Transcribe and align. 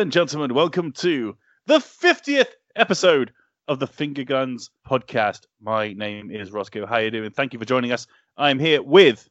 Ladies 0.00 0.06
and 0.06 0.30
gentlemen, 0.30 0.54
welcome 0.54 0.92
to 0.92 1.36
the 1.66 1.76
50th 1.76 2.52
episode 2.74 3.34
of 3.68 3.80
the 3.80 3.86
Finger 3.86 4.24
Guns 4.24 4.70
podcast. 4.88 5.42
My 5.60 5.92
name 5.92 6.30
is 6.30 6.50
Roscoe. 6.50 6.86
How 6.86 6.94
are 6.94 7.02
you 7.02 7.10
doing? 7.10 7.32
Thank 7.32 7.52
you 7.52 7.58
for 7.58 7.66
joining 7.66 7.92
us. 7.92 8.06
I'm 8.38 8.58
here 8.58 8.82
with 8.82 9.28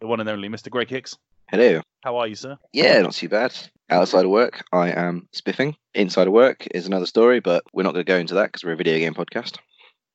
the 0.00 0.08
one 0.08 0.18
and 0.18 0.28
only 0.28 0.48
Mr. 0.48 0.70
Greg 0.70 0.90
Hicks. 0.90 1.16
Hello. 1.48 1.82
How 2.02 2.16
are 2.16 2.26
you, 2.26 2.34
sir? 2.34 2.58
Yeah, 2.72 3.00
not 3.00 3.12
too 3.12 3.28
bad. 3.28 3.54
Outside 3.90 4.24
of 4.24 4.32
work, 4.32 4.64
I 4.72 4.90
am 4.90 5.28
spiffing. 5.30 5.76
Inside 5.94 6.26
of 6.26 6.32
work 6.32 6.66
is 6.72 6.88
another 6.88 7.06
story, 7.06 7.38
but 7.38 7.62
we're 7.72 7.84
not 7.84 7.94
going 7.94 8.04
to 8.04 8.12
go 8.12 8.18
into 8.18 8.34
that 8.34 8.46
because 8.46 8.64
we're 8.64 8.72
a 8.72 8.76
video 8.76 8.98
game 8.98 9.14
podcast. 9.14 9.58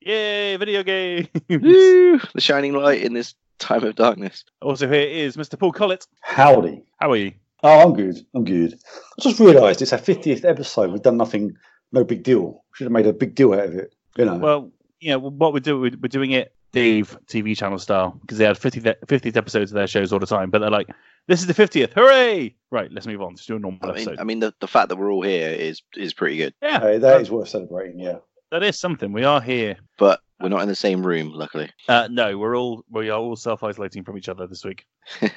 Yay, 0.01 0.57
video 0.57 0.83
game! 0.83 1.29
Woo! 1.49 2.19
The 2.19 2.41
shining 2.41 2.73
light 2.73 3.03
in 3.03 3.13
this 3.13 3.35
time 3.57 3.85
of 3.85 3.95
darkness. 3.95 4.43
also 4.61 4.89
here 4.89 5.07
is 5.07 5.37
Mr. 5.37 5.57
Paul 5.57 5.71
Collett. 5.71 6.05
Howdy. 6.19 6.83
How 6.99 7.13
are 7.13 7.15
you? 7.15 7.31
Oh, 7.63 7.79
I'm 7.79 7.93
good. 7.93 8.17
I'm 8.35 8.43
good. 8.43 8.77
I 9.17 9.21
just 9.21 9.39
realised 9.39 9.81
it's 9.81 9.93
our 9.93 9.99
50th 9.99 10.43
episode. 10.45 10.91
We've 10.91 11.01
done 11.01 11.17
nothing, 11.17 11.55
no 11.91 12.03
big 12.03 12.23
deal. 12.23 12.63
Should 12.73 12.85
have 12.85 12.91
made 12.91 13.07
a 13.07 13.13
big 13.13 13.35
deal 13.35 13.53
out 13.53 13.65
of 13.65 13.75
it. 13.75 13.95
You 14.17 14.25
know. 14.25 14.35
Well, 14.35 14.71
you 14.99 15.11
know, 15.11 15.19
what 15.19 15.53
we're 15.53 15.59
doing, 15.59 15.81
we're 15.81 15.97
we're 16.01 16.07
doing 16.09 16.31
it 16.31 16.53
Dave 16.73 17.17
TV 17.27 17.55
channel 17.57 17.77
style 17.79 18.17
because 18.21 18.37
they 18.37 18.45
had 18.45 18.57
50, 18.57 18.81
50th 18.81 19.37
episodes 19.37 19.71
of 19.71 19.75
their 19.75 19.87
shows 19.87 20.11
all 20.11 20.19
the 20.19 20.25
time, 20.25 20.49
but 20.49 20.59
they're 20.59 20.69
like, 20.71 20.89
this 21.27 21.39
is 21.39 21.47
the 21.47 21.53
50th. 21.53 21.93
Hooray! 21.93 22.55
Right, 22.71 22.91
let's 22.91 23.07
move 23.07 23.21
on. 23.21 23.29
Let's 23.29 23.45
do 23.45 23.55
a 23.55 23.59
normal 23.59 23.79
I 23.83 23.85
mean, 23.87 23.95
episode. 23.95 24.19
I 24.19 24.23
mean, 24.23 24.39
the, 24.39 24.53
the 24.59 24.67
fact 24.67 24.89
that 24.89 24.97
we're 24.97 25.11
all 25.11 25.23
here 25.23 25.49
is 25.49 25.81
is 25.95 26.13
pretty 26.13 26.37
good, 26.37 26.53
yeah, 26.61 26.79
Hey, 26.79 26.97
that 26.97 27.21
is 27.21 27.31
worth 27.31 27.49
celebrating. 27.49 27.99
Yeah. 27.99 28.17
that 28.51 28.63
is 28.63 28.77
something. 28.77 29.13
We 29.13 29.23
are 29.23 29.39
here. 29.41 29.77
but 29.97 30.19
we're 30.43 30.49
not 30.49 30.61
in 30.61 30.67
the 30.67 30.75
same 30.75 31.07
room, 31.07 31.31
luckily. 31.33 31.71
Uh, 31.87 32.09
no, 32.11 32.37
we're 32.37 32.57
all 32.57 32.83
we 32.91 33.09
are 33.09 33.17
all 33.17 33.37
self 33.37 33.63
isolating 33.63 34.03
from 34.03 34.17
each 34.17 34.27
other 34.27 34.45
this 34.45 34.65
week. 34.65 34.85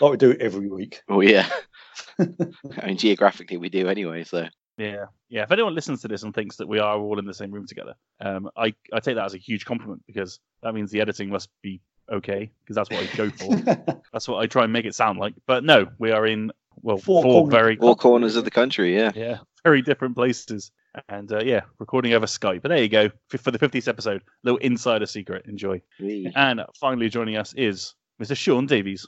Like 0.00 0.12
we 0.12 0.16
do 0.16 0.34
every 0.38 0.68
week. 0.68 1.02
Oh 1.08 1.20
yeah. 1.20 1.48
I 2.20 2.86
mean, 2.86 2.96
geographically, 2.96 3.56
we 3.56 3.68
do 3.68 3.88
anyway. 3.88 4.22
So 4.24 4.46
Yeah, 4.76 5.06
yeah. 5.28 5.42
If 5.42 5.50
anyone 5.50 5.74
listens 5.74 6.02
to 6.02 6.08
this 6.08 6.22
and 6.22 6.32
thinks 6.34 6.56
that 6.56 6.68
we 6.68 6.78
are 6.78 6.96
all 6.98 7.18
in 7.18 7.24
the 7.24 7.34
same 7.34 7.50
room 7.50 7.66
together, 7.66 7.94
um, 8.20 8.48
I 8.56 8.74
I 8.92 9.00
take 9.00 9.16
that 9.16 9.24
as 9.24 9.34
a 9.34 9.38
huge 9.38 9.64
compliment 9.64 10.02
because 10.06 10.38
that 10.62 10.74
means 10.74 10.90
the 10.90 11.00
editing 11.00 11.30
must 11.30 11.48
be 11.62 11.80
okay 12.10 12.50
because 12.62 12.76
that's 12.76 12.90
what 12.90 13.02
I 13.02 13.16
go 13.16 13.30
for. 13.30 14.02
that's 14.12 14.28
what 14.28 14.38
I 14.38 14.46
try 14.46 14.64
and 14.64 14.72
make 14.72 14.84
it 14.84 14.94
sound 14.94 15.18
like. 15.18 15.34
But 15.46 15.64
no, 15.64 15.88
we 15.98 16.12
are 16.12 16.26
in 16.26 16.52
well 16.82 16.98
Four 16.98 17.22
four, 17.22 17.32
corners. 17.32 17.52
very 17.52 17.78
all 17.78 17.96
corners 17.96 18.36
of 18.36 18.44
the 18.44 18.50
country, 18.50 18.94
yeah. 18.94 19.10
yeah 19.14 19.38
very 19.64 19.82
different 19.82 20.14
places. 20.14 20.70
And 21.08 21.30
uh, 21.32 21.40
yeah, 21.40 21.62
recording 21.78 22.12
over 22.12 22.26
Skype. 22.26 22.62
But 22.62 22.68
there 22.68 22.82
you 22.82 22.88
go 22.88 23.10
for 23.28 23.50
the 23.50 23.58
50th 23.58 23.88
episode. 23.88 24.22
Little 24.42 24.58
insider 24.58 25.06
secret. 25.06 25.46
Enjoy. 25.46 25.80
Wee. 26.00 26.32
And 26.34 26.62
finally 26.74 27.08
joining 27.08 27.36
us 27.36 27.52
is 27.54 27.94
Mr. 28.20 28.36
Sean 28.36 28.66
Davies. 28.66 29.06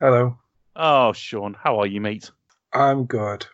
Hello. 0.00 0.36
Oh, 0.76 1.12
Sean, 1.12 1.54
how 1.54 1.78
are 1.78 1.86
you, 1.86 2.00
mate? 2.00 2.30
I'm 2.72 3.04
good. 3.04 3.46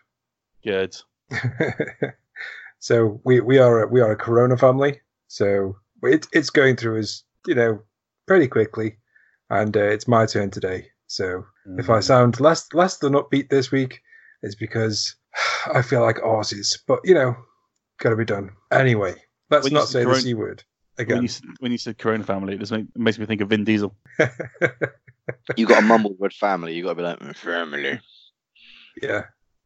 Good. 0.63 0.95
so 2.79 3.21
we 3.23 3.39
we 3.39 3.57
are 3.57 3.83
a, 3.83 3.87
we 3.87 4.01
are 4.01 4.11
a 4.11 4.17
Corona 4.17 4.57
family. 4.57 5.01
So 5.27 5.77
it, 6.03 6.27
it's 6.31 6.49
going 6.49 6.75
through 6.75 6.99
us, 6.99 7.23
you 7.45 7.55
know, 7.55 7.81
pretty 8.27 8.47
quickly, 8.47 8.97
and 9.49 9.75
uh, 9.75 9.81
it's 9.81 10.07
my 10.07 10.25
turn 10.25 10.51
today. 10.51 10.87
So 11.07 11.45
if 11.77 11.89
I 11.89 12.01
sound 12.01 12.39
less 12.39 12.67
less 12.73 12.97
than 12.97 13.13
upbeat 13.13 13.49
this 13.49 13.71
week, 13.71 14.01
it's 14.41 14.55
because 14.55 15.15
I 15.73 15.81
feel 15.81 16.01
like 16.01 16.19
horses. 16.19 16.81
But 16.87 16.99
you 17.03 17.13
know, 17.13 17.35
got 17.99 18.09
to 18.11 18.15
be 18.15 18.25
done 18.25 18.51
anyway. 18.71 19.15
Let's 19.49 19.65
When 19.65 19.73
not 19.73 19.87
said 19.87 19.91
say 19.93 19.99
the 19.99 20.05
Corona- 20.05 20.21
c 20.21 20.33
word 20.33 20.63
when 20.97 21.07
again. 21.07 21.23
you 21.23 21.29
when 21.59 21.71
you 21.71 21.77
said 21.77 21.97
Corona 21.97 22.23
family, 22.23 22.55
it 22.55 22.59
just 22.59 22.71
make, 22.71 22.85
makes 22.95 23.17
me 23.19 23.25
think 23.25 23.41
of 23.41 23.49
Vin 23.49 23.63
Diesel. 23.63 23.95
You 25.57 25.65
got 25.65 25.79
a 25.79 25.85
mumble 25.85 26.13
word 26.17 26.33
family. 26.33 26.73
You 26.73 26.83
got 26.83 26.89
to 26.89 26.95
be 26.95 27.01
like 27.01 27.19
"Mm, 27.19 27.35
family. 27.35 27.99
yeah. 29.01 29.23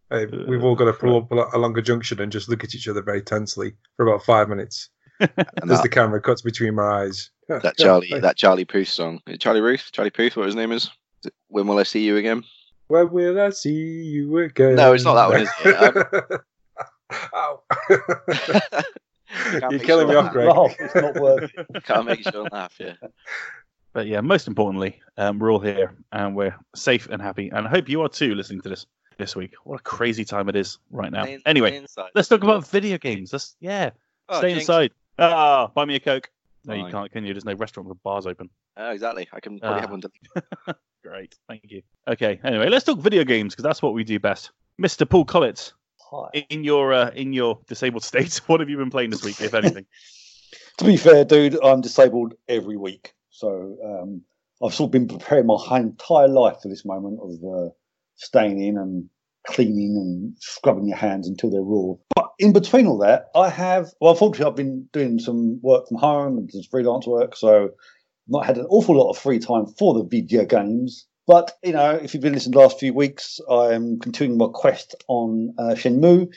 Hey, 0.10 0.26
we've 0.26 0.64
all 0.64 0.76
got 0.76 0.86
to 0.86 0.94
pull 0.94 1.18
up 1.18 1.32
a- 1.32 1.56
along 1.56 1.78
a 1.78 1.82
junction 1.84 2.20
and 2.20 2.32
just 2.32 2.50
look 2.50 2.64
at 2.64 2.74
each 2.76 2.88
other 2.88 3.02
very 3.04 3.22
tensely 3.22 3.74
for 3.96 4.08
about 4.08 4.26
five 4.26 4.50
minutes 4.50 4.90
And 5.20 5.36
as 5.64 5.70
that, 5.70 5.84
the 5.84 5.90
camera 5.90 6.20
cuts 6.20 6.42
between 6.42 6.76
my 6.76 7.04
eyes. 7.04 7.30
that 7.48 7.78
Charlie 7.78 8.10
that 8.22 8.38
Charlie 8.38 8.66
Puth 8.66 8.88
song. 8.88 9.22
Charlie 9.40 9.62
Ruth, 9.62 9.90
Charlie 9.92 10.10
Puth, 10.10 10.36
what 10.36 10.48
his 10.48 10.56
name 10.56 10.72
is? 10.72 10.84
Is 10.86 11.28
it 11.28 11.34
When 11.48 11.68
will 11.68 11.78
I 11.78 11.84
see 11.84 12.04
you 12.04 12.18
again? 12.18 12.44
When 12.88 13.12
will 13.12 13.40
I 13.40 13.52
see 13.52 13.72
you 13.72 14.38
again? 14.40 14.76
No, 14.76 14.94
it's 14.94 15.06
not 15.06 15.14
that 15.16 15.30
one, 15.30 15.42
is 15.42 15.50
it? 15.64 16.42
Ow. 17.36 17.62
You're 19.54 19.72
make 19.72 19.84
killing 19.84 20.08
me 20.10 20.16
off, 20.16 20.26
that- 20.26 20.34
Greg. 20.34 20.48
No, 20.48 20.70
it's 20.80 20.96
not 20.96 21.16
worth 21.16 21.52
it. 21.58 21.84
Can't 21.86 22.06
make 22.06 22.24
sure 22.30 22.48
laugh. 22.52 22.76
Yeah. 22.80 22.94
But 23.94 24.08
yeah, 24.08 24.22
most 24.22 24.48
importantly, 24.48 25.02
um, 25.18 25.40
we're 25.40 25.52
all 25.52 25.60
here 25.60 25.94
and 26.12 26.36
we're 26.36 26.56
safe 26.76 27.08
and 27.10 27.22
happy. 27.22 27.50
And 27.54 27.68
I 27.68 27.70
hope 27.70 27.90
you 27.90 28.02
are 28.02 28.10
too 28.10 28.36
listening 28.36 28.62
to 28.62 28.70
this 28.70 28.86
this 29.18 29.36
week. 29.36 29.54
What 29.64 29.80
a 29.80 29.84
crazy 29.84 30.26
time 30.26 30.50
it 30.50 30.56
is 30.56 30.80
right 30.92 31.12
now. 31.12 31.24
Stay 31.24 31.34
in- 31.36 31.42
Anyway, 31.46 31.84
stay 31.88 32.04
let's 32.16 32.28
talk 32.28 32.44
about 32.44 32.68
video 32.68 32.98
games. 32.98 33.32
Let's 33.34 33.56
yeah, 33.60 33.92
Oh, 34.30 34.40
stay 34.40 34.50
jinx. 34.50 34.64
inside. 34.64 34.92
Ah, 35.20 35.68
buy 35.68 35.86
me 35.86 35.96
a 35.96 36.00
coke. 36.00 36.30
No, 36.66 36.74
you 36.76 36.92
can't, 36.92 37.12
can 37.12 37.26
you? 37.26 37.34
There's 37.34 37.44
no 37.46 37.54
restaurant 37.56 37.90
with 37.90 38.02
bars 38.04 38.28
open. 38.28 38.50
Oh, 38.78 38.92
exactly. 38.92 39.28
I 39.34 39.40
can 39.40 39.60
probably 39.60 39.80
Ah. 39.80 39.82
have 39.82 39.92
one. 39.92 40.02
To... 40.02 40.76
Great, 41.04 41.36
thank 41.48 41.64
you. 41.70 41.82
Okay, 42.08 42.40
anyway, 42.44 42.70
let's 42.70 42.86
talk 42.86 43.00
video 43.00 43.24
games 43.24 43.54
because 43.54 43.64
that's 43.64 43.82
what 43.82 43.94
we 43.94 44.04
do 44.04 44.20
best. 44.20 44.52
Mr. 44.80 45.10
Paul 45.10 45.26
Collett, 45.26 45.74
Hi. 46.12 46.46
in 46.50 46.64
your 46.64 46.94
uh, 46.94 47.12
in 47.12 47.34
your 47.34 47.60
disabled 47.68 48.04
state, 48.12 48.36
what 48.48 48.60
have 48.60 48.70
you 48.70 48.78
been 48.78 48.90
playing 48.90 49.12
this 49.12 49.24
week, 49.24 49.42
if 49.42 49.54
anything? 49.54 49.86
To 50.78 50.86
be 50.86 50.98
fair, 50.98 51.24
dude, 51.24 51.64
I'm 51.64 51.82
disabled 51.82 52.34
every 52.48 52.76
week. 52.76 53.14
So 53.30 53.78
um, 53.86 54.22
I've 54.64 54.74
sort 54.74 54.88
of 54.88 54.92
been 54.92 55.08
preparing 55.08 55.46
my 55.46 55.58
entire 55.78 56.28
life 56.28 56.58
for 56.62 56.70
this 56.70 56.86
moment 56.86 57.20
of 57.22 57.32
uh, 57.44 57.70
staying 58.16 58.60
in 58.62 58.78
and 58.78 59.08
cleaning 59.48 59.96
and 59.96 60.36
scrubbing 60.40 60.88
your 60.88 60.98
hands 60.98 61.28
until 61.28 61.52
they're 61.52 61.62
raw. 61.62 61.94
But 62.16 62.32
in 62.40 62.54
between 62.54 62.88
all 62.88 62.98
that, 63.00 63.30
I 63.36 63.50
have, 63.50 63.92
well, 64.00 64.12
unfortunately, 64.12 64.50
I've 64.50 64.56
been 64.56 64.90
doing 64.92 65.20
some 65.20 65.60
work 65.62 65.88
from 65.88 65.98
home 65.98 66.38
and 66.38 66.52
some 66.52 66.64
freelance 66.70 67.08
work. 67.08 67.36
So 67.36 67.66
I've 67.66 67.70
not 68.28 68.46
had 68.46 68.58
an 68.58 68.66
awful 68.70 68.98
lot 68.98 69.10
of 69.10 69.18
free 69.18 69.40
time 69.40 69.66
for 69.66 69.94
the 69.94 70.04
video 70.04 70.46
games. 70.46 71.06
But, 71.28 71.52
you 71.64 71.74
know, 71.74 71.92
if 71.92 72.14
you've 72.14 72.24
been 72.24 72.34
listening 72.34 72.54
the 72.54 72.60
last 72.60 72.80
few 72.80 72.94
weeks, 72.94 73.40
I'm 73.50 74.00
continuing 74.00 74.38
my 74.38 74.48
quest 74.52 74.96
on 75.08 75.54
uh, 75.58 75.76
Shenmue 75.76 76.28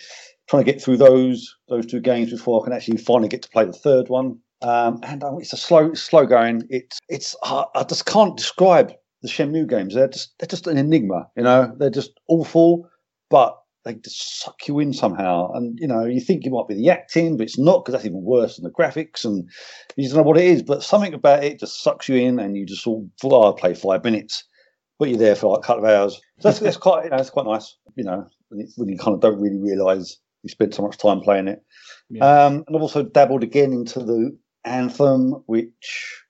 trying 0.49 0.65
to 0.65 0.71
get 0.71 0.83
through 0.83 0.99
those 0.99 1.56
those 1.69 1.87
two 1.87 2.00
games 2.00 2.31
before 2.31 2.61
I 2.61 2.65
can 2.65 2.72
actually 2.75 2.99
finally 2.99 3.28
get 3.28 3.43
to 3.43 3.49
play 3.49 3.65
the 3.65 3.72
third 3.72 4.09
one. 4.09 4.39
Um, 4.62 5.00
and 5.03 5.22
um, 5.25 5.39
it's 5.41 5.53
a 5.53 5.56
slow, 5.56 5.95
slow 5.95 6.27
going. 6.27 6.62
It's 6.71 6.99
it's 7.09 7.37
I, 7.43 7.65
I 7.75 7.84
just 7.84 8.06
can't 8.06 8.37
describe 8.37 8.93
the 9.22 9.28
Shenmue 9.28 9.69
games. 9.69 9.95
They're 9.95 10.09
just 10.09 10.39
they're 10.39 10.47
just 10.47 10.67
an 10.67 10.78
enigma. 10.78 11.28
You 11.37 11.45
know, 11.45 11.75
they're 11.78 11.91
just 11.91 12.12
awful, 12.28 12.89
but 13.31 13.59
they 13.84 13.95
just 13.95 14.41
suck 14.41 14.66
you 14.66 14.81
in 14.81 14.93
somehow. 14.93 15.51
And 15.53 15.78
you 15.81 15.87
know, 15.87 16.05
you 16.05 16.21
think 16.21 16.45
it 16.45 16.51
might 16.53 16.69
be 16.69 16.75
the 16.75 16.91
acting, 16.91 17.37
but 17.37 17.45
it's 17.45 17.59
not 17.59 17.84
because 17.84 17.93
that's 17.93 18.06
even 18.06 18.22
worse 18.22 18.56
than 18.56 18.65
the 18.65 18.71
graphics. 18.71 19.25
And 19.25 19.49
you 19.97 20.09
don't 20.09 20.19
know 20.19 20.22
what 20.22 20.39
it 20.39 20.45
is, 20.45 20.62
but 20.62 20.83
something 20.83 21.15
about 21.15 21.45
it 21.45 21.61
just 21.61 21.83
sucks 21.83 22.09
you 22.09 22.16
in, 22.16 22.39
and 22.39 22.56
you 22.56 22.66
just 22.66 22.87
of 22.87 23.05
oh, 23.25 23.43
I'll 23.43 23.55
play 23.55 23.75
five 23.75 24.05
minutes. 24.05 24.45
But 24.99 25.09
you're 25.09 25.19
there 25.19 25.34
for 25.34 25.53
like 25.53 25.65
a 25.65 25.66
couple 25.66 25.84
of 25.84 25.91
hours. 25.91 26.15
So 26.38 26.49
that's, 26.49 26.60
that's 26.60 26.77
quite, 26.87 27.05
you 27.05 27.10
know, 27.10 27.16
it's 27.16 27.31
quite 27.31 27.47
nice. 27.47 27.77
You 27.97 28.05
know, 28.05 28.27
when 28.49 28.60
you, 28.60 28.66
when 28.77 28.88
you 28.88 28.99
kind 28.99 29.15
of 29.15 29.21
don't 29.21 29.41
really 29.41 29.59
realise 29.59 30.19
you 30.43 30.49
spent 30.50 30.75
so 30.75 30.82
much 30.82 30.99
time 30.99 31.21
playing 31.21 31.49
it. 31.49 31.65
Yeah. 32.10 32.25
Um, 32.47 32.65
and 32.66 32.77
I've 32.77 32.82
also 32.82 33.03
dabbled 33.03 33.43
again 33.43 33.72
into 33.72 34.00
the 34.00 34.37
anthem, 34.65 35.43
which 35.47 36.22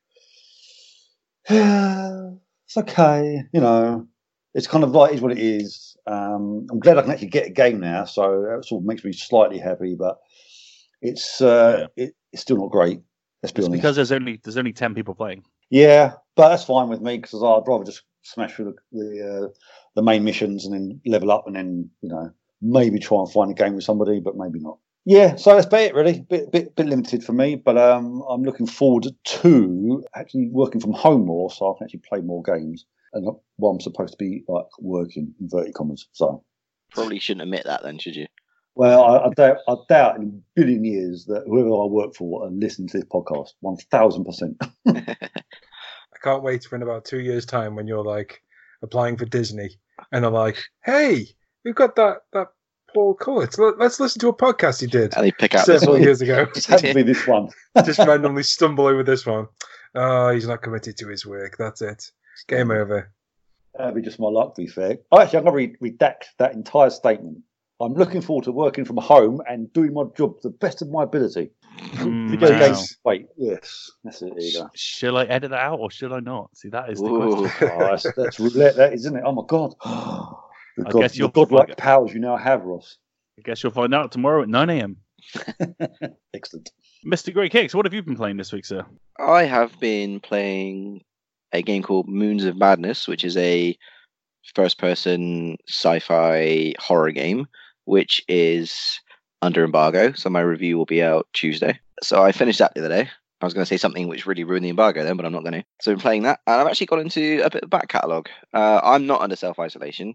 it's 1.48 2.76
okay. 2.76 3.42
You 3.52 3.60
know, 3.60 4.06
it's 4.54 4.66
kind 4.66 4.84
of 4.84 4.92
like 4.92 5.14
is 5.14 5.20
what 5.20 5.32
it 5.32 5.38
is. 5.38 5.96
Um, 6.06 6.66
I'm 6.70 6.80
glad 6.80 6.98
I 6.98 7.02
can 7.02 7.10
actually 7.10 7.28
get 7.28 7.46
a 7.46 7.50
game 7.50 7.80
now, 7.80 8.04
so 8.04 8.42
that 8.48 8.64
sort 8.64 8.82
of 8.82 8.86
makes 8.86 9.04
me 9.04 9.12
slightly 9.12 9.58
happy. 9.58 9.94
But 9.98 10.18
it's 11.02 11.40
uh, 11.40 11.88
it, 11.96 12.14
it's 12.32 12.42
still 12.42 12.58
not 12.58 12.70
great. 12.70 13.00
Let's 13.42 13.52
be 13.52 13.60
It's 13.60 13.68
honest. 13.68 13.82
because 13.82 13.96
there's 13.96 14.12
only 14.12 14.40
there's 14.42 14.56
only 14.56 14.72
ten 14.72 14.94
people 14.94 15.14
playing. 15.14 15.44
Yeah, 15.70 16.12
but 16.36 16.50
that's 16.50 16.64
fine 16.64 16.88
with 16.88 17.00
me 17.00 17.16
because 17.18 17.42
I'd 17.42 17.66
rather 17.66 17.84
just 17.84 18.02
smash 18.24 18.54
through 18.54 18.74
the 18.92 18.98
the, 18.98 19.44
uh, 19.44 19.48
the 19.94 20.02
main 20.02 20.24
missions 20.24 20.66
and 20.66 20.74
then 20.74 21.00
level 21.06 21.30
up 21.30 21.46
and 21.46 21.56
then 21.56 21.90
you 22.02 22.08
know 22.08 22.30
maybe 22.60 22.98
try 22.98 23.18
and 23.18 23.30
find 23.30 23.50
a 23.50 23.54
game 23.54 23.74
with 23.74 23.84
somebody, 23.84 24.20
but 24.20 24.36
maybe 24.36 24.58
not. 24.58 24.78
Yeah, 25.06 25.36
so 25.36 25.54
that's 25.54 25.66
about 25.66 25.80
it 25.80 25.94
really. 25.94 26.20
Bit 26.20 26.50
bit 26.50 26.74
bit 26.74 26.86
limited 26.86 27.22
for 27.22 27.32
me, 27.34 27.56
but 27.56 27.76
um, 27.76 28.22
I'm 28.28 28.42
looking 28.42 28.66
forward 28.66 29.06
to 29.24 30.04
actually 30.14 30.48
working 30.50 30.80
from 30.80 30.92
home 30.92 31.26
more, 31.26 31.50
so 31.50 31.70
I 31.72 31.78
can 31.78 31.84
actually 31.84 32.02
play 32.08 32.20
more 32.20 32.42
games. 32.42 32.86
And 33.12 33.26
not 33.26 33.36
while 33.56 33.72
I'm 33.72 33.80
supposed 33.80 34.12
to 34.12 34.18
be 34.18 34.42
like 34.48 34.66
working 34.80 35.34
inverted 35.40 35.74
commas. 35.74 36.08
So 36.12 36.42
Probably 36.90 37.18
shouldn't 37.18 37.42
admit 37.42 37.64
that 37.66 37.82
then, 37.82 37.98
should 37.98 38.16
you? 38.16 38.26
well, 38.76 39.04
I, 39.04 39.26
I 39.26 39.30
doubt 39.30 39.58
I 39.68 39.74
doubt 39.88 40.16
in 40.16 40.22
a 40.22 40.60
billion 40.60 40.84
years 40.84 41.26
that 41.26 41.44
whoever 41.46 41.68
I 41.68 41.86
work 41.86 42.14
for 42.14 42.44
are 42.46 42.50
listening 42.50 42.88
to 42.88 42.98
this 42.98 43.06
podcast. 43.06 43.50
One 43.60 43.76
thousand 43.76 44.24
percent. 44.24 44.60
I 46.24 46.30
can't 46.30 46.42
wait 46.42 46.64
for 46.64 46.76
in 46.76 46.82
about 46.82 47.04
two 47.04 47.20
years' 47.20 47.44
time 47.44 47.76
when 47.76 47.86
you're 47.86 48.02
like 48.02 48.42
applying 48.82 49.18
for 49.18 49.26
Disney 49.26 49.76
and 50.10 50.24
they're 50.24 50.30
like, 50.30 50.56
"Hey, 50.82 51.26
we've 51.64 51.74
got 51.74 51.96
that 51.96 52.22
that 52.32 52.48
Paul 52.94 53.12
Collett. 53.12 53.58
Let, 53.58 53.78
us 53.78 54.00
listen 54.00 54.20
to 54.20 54.28
a 54.28 54.34
podcast 54.34 54.80
he 54.80 54.86
did 54.86 55.14
And 55.14 55.26
they 55.26 55.32
pick 55.32 55.54
out 55.54 55.66
several 55.66 55.98
years 55.98 56.22
ago." 56.22 56.46
Just 56.54 56.82
be 56.82 57.02
this 57.02 57.26
one. 57.26 57.50
Just 57.84 57.98
randomly 57.98 58.42
stumble 58.42 58.86
over 58.86 59.02
this 59.02 59.26
one. 59.26 59.48
Oh, 59.94 60.30
he's 60.30 60.48
not 60.48 60.62
committed 60.62 60.96
to 60.96 61.08
his 61.08 61.26
work. 61.26 61.56
That's 61.58 61.82
it. 61.82 62.10
Game 62.48 62.70
over. 62.70 63.12
That'd 63.76 63.94
be 63.94 64.02
just 64.02 64.18
my 64.18 64.28
luck, 64.28 64.54
to 64.54 64.62
be 64.62 64.68
fair. 64.68 64.98
Oh, 65.12 65.20
actually, 65.20 65.38
I'm 65.40 65.44
going 65.44 65.68
to 65.68 65.76
re- 65.80 65.90
redact 65.90 66.24
that 66.38 66.54
entire 66.54 66.90
statement. 66.90 67.38
I'm 67.84 67.94
looking 67.94 68.20
forward 68.20 68.44
to 68.44 68.52
working 68.52 68.84
from 68.84 68.96
home 68.96 69.42
and 69.48 69.72
doing 69.72 69.92
my 69.94 70.04
job 70.16 70.40
to 70.40 70.48
the 70.48 70.54
best 70.54 70.82
of 70.82 70.90
my 70.90 71.02
ability. 71.04 71.50
Mm, 71.94 72.40
wow. 72.40 72.58
games. 72.58 72.96
Wait, 73.04 73.26
yes, 73.36 73.90
that's 74.04 74.22
it. 74.22 74.32
There 74.34 74.44
you 74.44 74.52
go. 74.60 74.70
Should 74.74 75.14
I 75.14 75.24
edit 75.24 75.50
that 75.50 75.60
out 75.60 75.80
or 75.80 75.90
should 75.90 76.12
I 76.12 76.20
not? 76.20 76.56
See, 76.56 76.68
that 76.70 76.90
is 76.90 76.98
the 77.00 77.06
Ooh. 77.06 77.48
question. 77.48 77.68
Oh, 77.74 77.78
that's, 77.86 78.06
that's 78.16 78.40
roulette, 78.40 78.76
that 78.76 78.92
isn't 78.94 79.16
it? 79.16 79.22
Oh 79.24 79.32
my 79.32 79.42
god. 79.46 79.74
The 80.76 80.88
I 80.88 80.90
god, 80.90 81.00
guess 81.02 81.12
the 81.12 81.18
you'll- 81.18 81.28
godlike 81.28 81.76
powers 81.76 82.12
you 82.12 82.18
now 82.18 82.36
have, 82.36 82.64
Ross. 82.64 82.98
I 83.38 83.42
guess 83.42 83.62
you'll 83.62 83.70
find 83.72 83.94
out 83.94 84.10
tomorrow 84.10 84.42
at 84.42 84.48
9 84.48 84.70
a.m. 84.70 84.96
Excellent. 86.34 86.72
Mr. 87.06 87.32
Greg 87.32 87.52
Hicks, 87.52 87.74
what 87.74 87.86
have 87.86 87.94
you 87.94 88.02
been 88.02 88.16
playing 88.16 88.36
this 88.38 88.52
week, 88.52 88.64
sir? 88.64 88.84
I 89.18 89.44
have 89.44 89.78
been 89.78 90.18
playing 90.18 91.02
a 91.52 91.62
game 91.62 91.82
called 91.84 92.08
Moons 92.08 92.44
of 92.44 92.56
Madness, 92.56 93.06
which 93.06 93.24
is 93.24 93.36
a 93.36 93.76
first 94.54 94.78
person 94.78 95.56
sci 95.68 96.00
fi 96.00 96.74
horror 96.78 97.12
game, 97.12 97.46
which 97.84 98.22
is 98.28 99.00
under 99.42 99.64
embargo. 99.64 100.12
So 100.12 100.30
my 100.30 100.40
review 100.40 100.76
will 100.76 100.86
be 100.86 101.02
out 101.02 101.26
Tuesday. 101.32 101.78
So 102.02 102.22
I 102.22 102.32
finished 102.32 102.58
that 102.58 102.74
the 102.74 102.80
other 102.80 102.88
day. 102.88 103.10
I 103.40 103.44
was 103.44 103.52
going 103.52 103.64
to 103.64 103.68
say 103.68 103.76
something 103.76 104.08
which 104.08 104.26
really 104.26 104.44
ruined 104.44 104.64
the 104.64 104.70
embargo 104.70 105.04
then, 105.04 105.16
but 105.16 105.26
I'm 105.26 105.32
not 105.32 105.42
going 105.42 105.60
to. 105.60 105.64
So 105.82 105.92
I'm 105.92 105.98
playing 105.98 106.22
that. 106.22 106.40
And 106.46 106.60
I've 106.60 106.66
actually 106.66 106.86
got 106.86 107.00
into 107.00 107.42
a 107.44 107.50
bit 107.50 107.64
of 107.64 107.70
back 107.70 107.88
catalogue. 107.88 108.28
Uh, 108.54 108.80
I'm 108.82 109.06
not 109.06 109.20
under 109.20 109.36
self 109.36 109.58
isolation. 109.58 110.14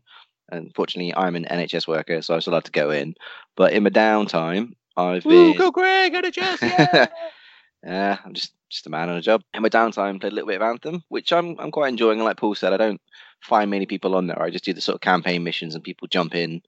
Unfortunately, 0.51 1.13
I'm 1.15 1.35
an 1.35 1.45
NHS 1.45 1.87
worker, 1.87 2.23
so 2.23 2.33
I'm 2.33 2.41
still 2.41 2.53
allowed 2.53 2.65
to 2.65 2.71
go 2.71 2.89
in. 2.89 3.13
But 3.55 3.73
in 3.73 3.83
my 3.83 3.91
downtime, 3.91 4.73
I've 4.97 5.25
Woo, 5.25 5.51
been. 5.51 5.57
go 5.57 5.69
Greg, 5.69 6.13
NHS, 6.13 6.61
yeah! 6.61 7.07
Yeah, 7.83 8.17
I'm 8.25 8.33
just 8.33 8.53
just 8.69 8.87
a 8.87 8.89
man 8.89 9.09
on 9.09 9.17
a 9.17 9.21
job. 9.21 9.41
In 9.53 9.63
my 9.63 9.69
downtime, 9.69 10.19
played 10.19 10.33
a 10.33 10.35
little 10.35 10.49
bit 10.49 10.61
of 10.61 10.67
Anthem, 10.67 11.03
which 11.07 11.31
I'm 11.31 11.57
I'm 11.59 11.71
quite 11.71 11.89
enjoying. 11.89 12.19
And 12.19 12.25
like 12.25 12.37
Paul 12.37 12.55
said, 12.55 12.73
I 12.73 12.77
don't 12.77 13.01
find 13.41 13.71
many 13.71 13.85
people 13.85 14.15
on 14.15 14.27
there. 14.27 14.41
I 14.41 14.49
just 14.49 14.65
do 14.65 14.73
the 14.73 14.81
sort 14.81 14.95
of 14.95 15.01
campaign 15.01 15.43
missions, 15.43 15.75
and 15.75 15.83
people 15.83 16.07
jump 16.07 16.35
in 16.35 16.61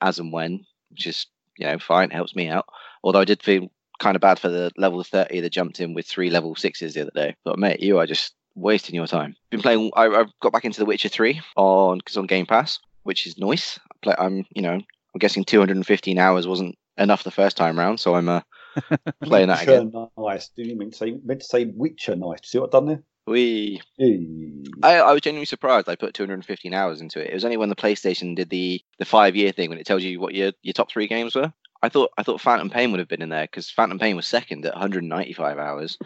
as 0.00 0.18
and 0.18 0.32
when, 0.32 0.64
which 0.90 1.06
is 1.06 1.26
you 1.58 1.66
know 1.66 1.78
fine, 1.78 2.10
helps 2.10 2.34
me 2.34 2.48
out. 2.48 2.66
Although 3.02 3.20
I 3.20 3.24
did 3.24 3.42
feel 3.42 3.70
kind 3.98 4.16
of 4.16 4.22
bad 4.22 4.38
for 4.38 4.48
the 4.48 4.70
level 4.76 5.02
thirty 5.02 5.40
that 5.40 5.50
jumped 5.50 5.80
in 5.80 5.94
with 5.94 6.06
three 6.06 6.30
level 6.30 6.54
sixes 6.54 6.94
the 6.94 7.02
other 7.02 7.10
day. 7.14 7.36
But 7.44 7.58
mate, 7.58 7.80
you 7.80 7.98
are 7.98 8.06
just 8.06 8.34
wasting 8.54 8.94
your 8.94 9.06
time. 9.06 9.36
Been 9.50 9.62
playing. 9.62 9.90
I, 9.96 10.06
I've 10.06 10.32
got 10.40 10.52
back 10.52 10.64
into 10.64 10.80
The 10.80 10.86
Witcher 10.86 11.08
three 11.08 11.40
on 11.56 11.98
because 11.98 12.16
on 12.16 12.26
Game 12.26 12.46
Pass, 12.46 12.78
which 13.02 13.26
is 13.26 13.38
nice. 13.38 13.78
I 13.90 13.96
play, 14.02 14.14
I'm 14.18 14.44
you 14.54 14.62
know 14.62 14.74
I'm 14.74 15.18
guessing 15.18 15.44
215 15.44 16.18
hours 16.18 16.46
wasn't 16.46 16.76
enough 16.98 17.24
the 17.24 17.30
first 17.30 17.56
time 17.56 17.78
round, 17.78 18.00
so 18.00 18.14
I'm 18.14 18.28
uh, 18.28 18.40
playing 19.22 19.48
that 19.48 19.60
Witcher 19.60 19.72
again. 19.72 20.08
Nice. 20.16 20.48
Do 20.48 20.62
you 20.62 20.76
mean 20.76 20.90
to 20.90 20.96
say 20.96 21.18
meant 21.24 21.40
to 21.40 21.46
say 21.46 21.64
Witcher 21.66 22.16
nice? 22.16 22.40
See 22.44 22.58
what 22.58 22.66
I've 22.66 22.72
done 22.72 22.86
there? 22.86 23.02
We 23.30 23.80
Hey. 23.96 24.26
I, 24.82 24.96
I 24.96 25.12
was 25.12 25.20
genuinely 25.20 25.46
surprised 25.46 25.88
I 25.88 25.94
put 25.94 26.14
215 26.14 26.74
hours 26.74 27.00
into 27.00 27.20
it. 27.20 27.30
It 27.30 27.34
was 27.34 27.44
only 27.44 27.56
when 27.56 27.68
the 27.68 27.76
PlayStation 27.76 28.34
did 28.34 28.50
the 28.50 28.82
the 28.98 29.04
five 29.04 29.36
year 29.36 29.52
thing 29.52 29.70
when 29.70 29.78
it 29.78 29.86
tells 29.86 30.02
you 30.02 30.18
what 30.18 30.34
your 30.34 30.52
your 30.62 30.72
top 30.72 30.90
three 30.90 31.06
games 31.06 31.36
were. 31.36 31.52
I 31.80 31.88
thought 31.88 32.10
I 32.18 32.24
thought 32.24 32.40
Phantom 32.40 32.68
Pain 32.68 32.90
would 32.90 32.98
have 32.98 33.08
been 33.08 33.22
in 33.22 33.28
there 33.28 33.44
because 33.44 33.70
Phantom 33.70 34.00
Pain 34.00 34.16
was 34.16 34.26
second 34.26 34.66
at 34.66 34.74
195 34.74 35.58
hours, 35.58 35.96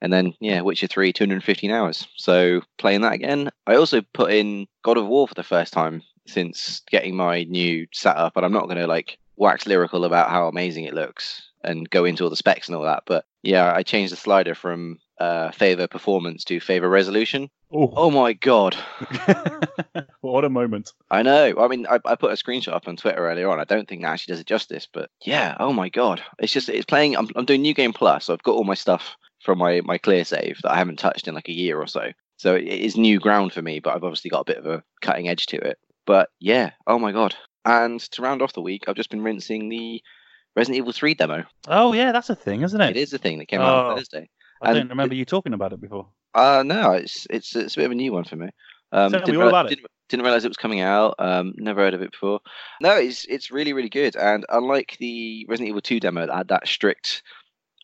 and 0.00 0.12
then 0.12 0.34
yeah, 0.40 0.60
Witcher 0.60 0.86
three 0.86 1.12
215 1.12 1.70
hours. 1.72 2.06
So 2.16 2.62
playing 2.78 3.00
that 3.00 3.14
again. 3.14 3.50
I 3.66 3.74
also 3.74 4.00
put 4.12 4.32
in 4.32 4.68
God 4.84 4.98
of 4.98 5.06
War 5.08 5.26
for 5.26 5.34
the 5.34 5.42
first 5.42 5.72
time 5.72 6.02
since 6.26 6.82
getting 6.90 7.16
my 7.16 7.42
new 7.44 7.88
setup, 7.92 8.34
but 8.34 8.44
I'm 8.44 8.52
not 8.52 8.66
going 8.66 8.78
to 8.78 8.86
like 8.86 9.18
wax 9.36 9.66
lyrical 9.66 10.04
about 10.04 10.30
how 10.30 10.46
amazing 10.46 10.84
it 10.84 10.94
looks 10.94 11.42
and 11.64 11.90
go 11.90 12.04
into 12.04 12.22
all 12.22 12.30
the 12.30 12.36
specs 12.36 12.68
and 12.68 12.76
all 12.76 12.84
that. 12.84 13.02
But 13.04 13.24
yeah, 13.42 13.72
I 13.74 13.82
changed 13.82 14.12
the 14.12 14.16
slider 14.16 14.54
from 14.54 14.98
uh, 15.20 15.50
favor 15.52 15.86
performance 15.86 16.44
to 16.44 16.60
favor 16.60 16.88
resolution. 16.88 17.50
Oh, 17.72 17.92
Oh 17.96 18.10
my 18.10 18.32
god. 18.32 18.76
what 20.20 20.44
a 20.44 20.48
moment. 20.48 20.92
I 21.10 21.22
know. 21.22 21.54
I 21.58 21.68
mean, 21.68 21.86
I, 21.88 21.98
I 22.04 22.14
put 22.14 22.32
a 22.32 22.34
screenshot 22.36 22.72
up 22.72 22.88
on 22.88 22.96
Twitter 22.96 23.26
earlier 23.28 23.48
on. 23.50 23.60
I 23.60 23.64
don't 23.64 23.88
think 23.88 24.02
that 24.02 24.08
actually 24.10 24.32
does 24.32 24.40
it 24.40 24.46
justice, 24.46 24.86
but 24.92 25.10
yeah. 25.24 25.56
Oh 25.60 25.72
my 25.72 25.88
god, 25.88 26.22
it's 26.38 26.52
just 26.52 26.68
it's 26.68 26.84
playing. 26.86 27.16
I'm 27.16 27.28
I'm 27.36 27.44
doing 27.44 27.62
New 27.62 27.74
Game 27.74 27.92
Plus. 27.92 28.26
So 28.26 28.32
I've 28.32 28.42
got 28.42 28.52
all 28.54 28.64
my 28.64 28.74
stuff 28.74 29.16
from 29.42 29.58
my 29.58 29.80
my 29.84 29.98
clear 29.98 30.24
save 30.24 30.58
that 30.62 30.72
I 30.72 30.76
haven't 30.76 30.98
touched 30.98 31.28
in 31.28 31.34
like 31.34 31.48
a 31.48 31.52
year 31.54 31.78
or 31.78 31.86
so. 31.86 32.12
So 32.36 32.54
it 32.54 32.64
is 32.66 32.96
new 32.96 33.18
ground 33.18 33.52
for 33.52 33.62
me, 33.62 33.80
but 33.80 33.94
I've 33.94 34.04
obviously 34.04 34.30
got 34.30 34.40
a 34.42 34.44
bit 34.52 34.58
of 34.58 34.66
a 34.66 34.82
cutting 35.02 35.28
edge 35.28 35.46
to 35.46 35.56
it. 35.56 35.78
But 36.06 36.28
yeah. 36.40 36.70
Oh 36.86 36.98
my 36.98 37.12
god. 37.12 37.34
And 37.64 38.00
to 38.12 38.22
round 38.22 38.40
off 38.40 38.52
the 38.54 38.62
week, 38.62 38.84
I've 38.86 38.94
just 38.96 39.10
been 39.10 39.22
rinsing 39.22 39.68
the 39.68 40.00
Resident 40.56 40.78
Evil 40.78 40.92
3 40.92 41.14
demo. 41.14 41.44
Oh, 41.66 41.92
yeah, 41.92 42.12
that's 42.12 42.30
a 42.30 42.34
thing, 42.34 42.62
isn't 42.62 42.80
it? 42.80 42.96
It 42.96 43.00
is 43.00 43.12
a 43.12 43.18
thing 43.18 43.38
that 43.38 43.46
came 43.48 43.60
out 43.60 43.86
Oh. 43.86 43.90
on 43.90 43.96
Thursday. 43.96 44.30
I 44.62 44.72
don't 44.72 44.82
and- 44.82 44.90
remember 44.90 45.14
you 45.14 45.24
talking 45.24 45.52
about 45.54 45.72
it 45.72 45.80
before. 45.80 46.08
Uh 46.34 46.62
no, 46.64 46.92
it's 46.92 47.26
it's 47.30 47.56
it's 47.56 47.74
a 47.76 47.80
bit 47.80 47.86
of 47.86 47.92
a 47.92 47.96
new 47.96 48.12
one 48.12 48.24
for 48.24 48.36
me. 48.36 48.50
Um, 48.92 49.10
Tell 49.10 49.20
me 49.20 49.26
didn't 49.26 49.42
all 49.42 49.48
about 49.48 49.66
it. 49.66 49.70
Didn't, 49.70 49.86
didn't 50.08 50.24
realize 50.24 50.44
it 50.44 50.48
was 50.48 50.56
coming 50.56 50.80
out. 50.80 51.14
Um, 51.18 51.52
never 51.56 51.82
heard 51.82 51.94
of 51.94 52.02
it 52.02 52.12
before. 52.12 52.40
No, 52.80 52.94
it's 52.96 53.24
it's 53.26 53.50
really 53.50 53.72
really 53.72 53.88
good. 53.88 54.16
And 54.16 54.44
unlike 54.48 54.96
the 54.98 55.46
Resident 55.48 55.70
Evil 55.70 55.80
2 55.80 56.00
demo 56.00 56.26
that 56.26 56.34
had 56.34 56.48
that 56.48 56.68
strict 56.68 57.22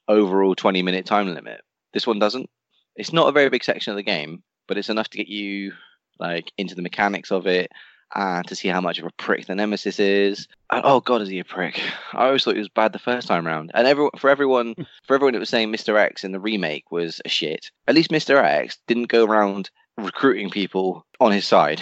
overall 0.08 0.54
20 0.54 0.82
minute 0.82 1.06
time 1.06 1.32
limit, 1.34 1.60
this 1.92 2.06
one 2.06 2.18
doesn't. 2.18 2.48
It's 2.96 3.12
not 3.12 3.28
a 3.28 3.32
very 3.32 3.48
big 3.50 3.64
section 3.64 3.90
of 3.90 3.96
the 3.96 4.02
game, 4.02 4.42
but 4.68 4.78
it's 4.78 4.88
enough 4.90 5.08
to 5.10 5.18
get 5.18 5.28
you 5.28 5.72
like 6.18 6.52
into 6.56 6.74
the 6.74 6.82
mechanics 6.82 7.32
of 7.32 7.46
it 7.46 7.70
and 8.14 8.46
to 8.46 8.54
see 8.54 8.68
how 8.68 8.80
much 8.80 8.98
of 8.98 9.04
a 9.06 9.10
prick 9.18 9.46
the 9.46 9.54
nemesis 9.54 9.98
is. 9.98 10.46
And, 10.70 10.82
oh 10.84 11.00
god, 11.00 11.22
is 11.22 11.28
he 11.28 11.38
a 11.38 11.44
prick? 11.44 11.80
I 12.12 12.26
always 12.26 12.44
thought 12.44 12.54
he 12.54 12.60
was 12.60 12.68
bad 12.68 12.92
the 12.92 12.98
first 12.98 13.28
time 13.28 13.46
round. 13.46 13.70
And 13.74 13.86
everyone, 13.86 14.12
for 14.18 14.30
everyone, 14.30 14.74
for 15.06 15.14
everyone 15.14 15.32
that 15.34 15.40
was 15.40 15.48
saying 15.48 15.72
Mr. 15.72 15.96
X 15.98 16.24
in 16.24 16.32
the 16.32 16.40
remake 16.40 16.90
was 16.92 17.20
a 17.24 17.28
shit, 17.28 17.70
at 17.88 17.94
least 17.94 18.10
Mr. 18.10 18.42
X 18.42 18.78
didn't 18.86 19.08
go 19.08 19.24
around 19.24 19.70
recruiting 19.98 20.50
people 20.50 21.06
on 21.20 21.32
his 21.32 21.46
side. 21.46 21.80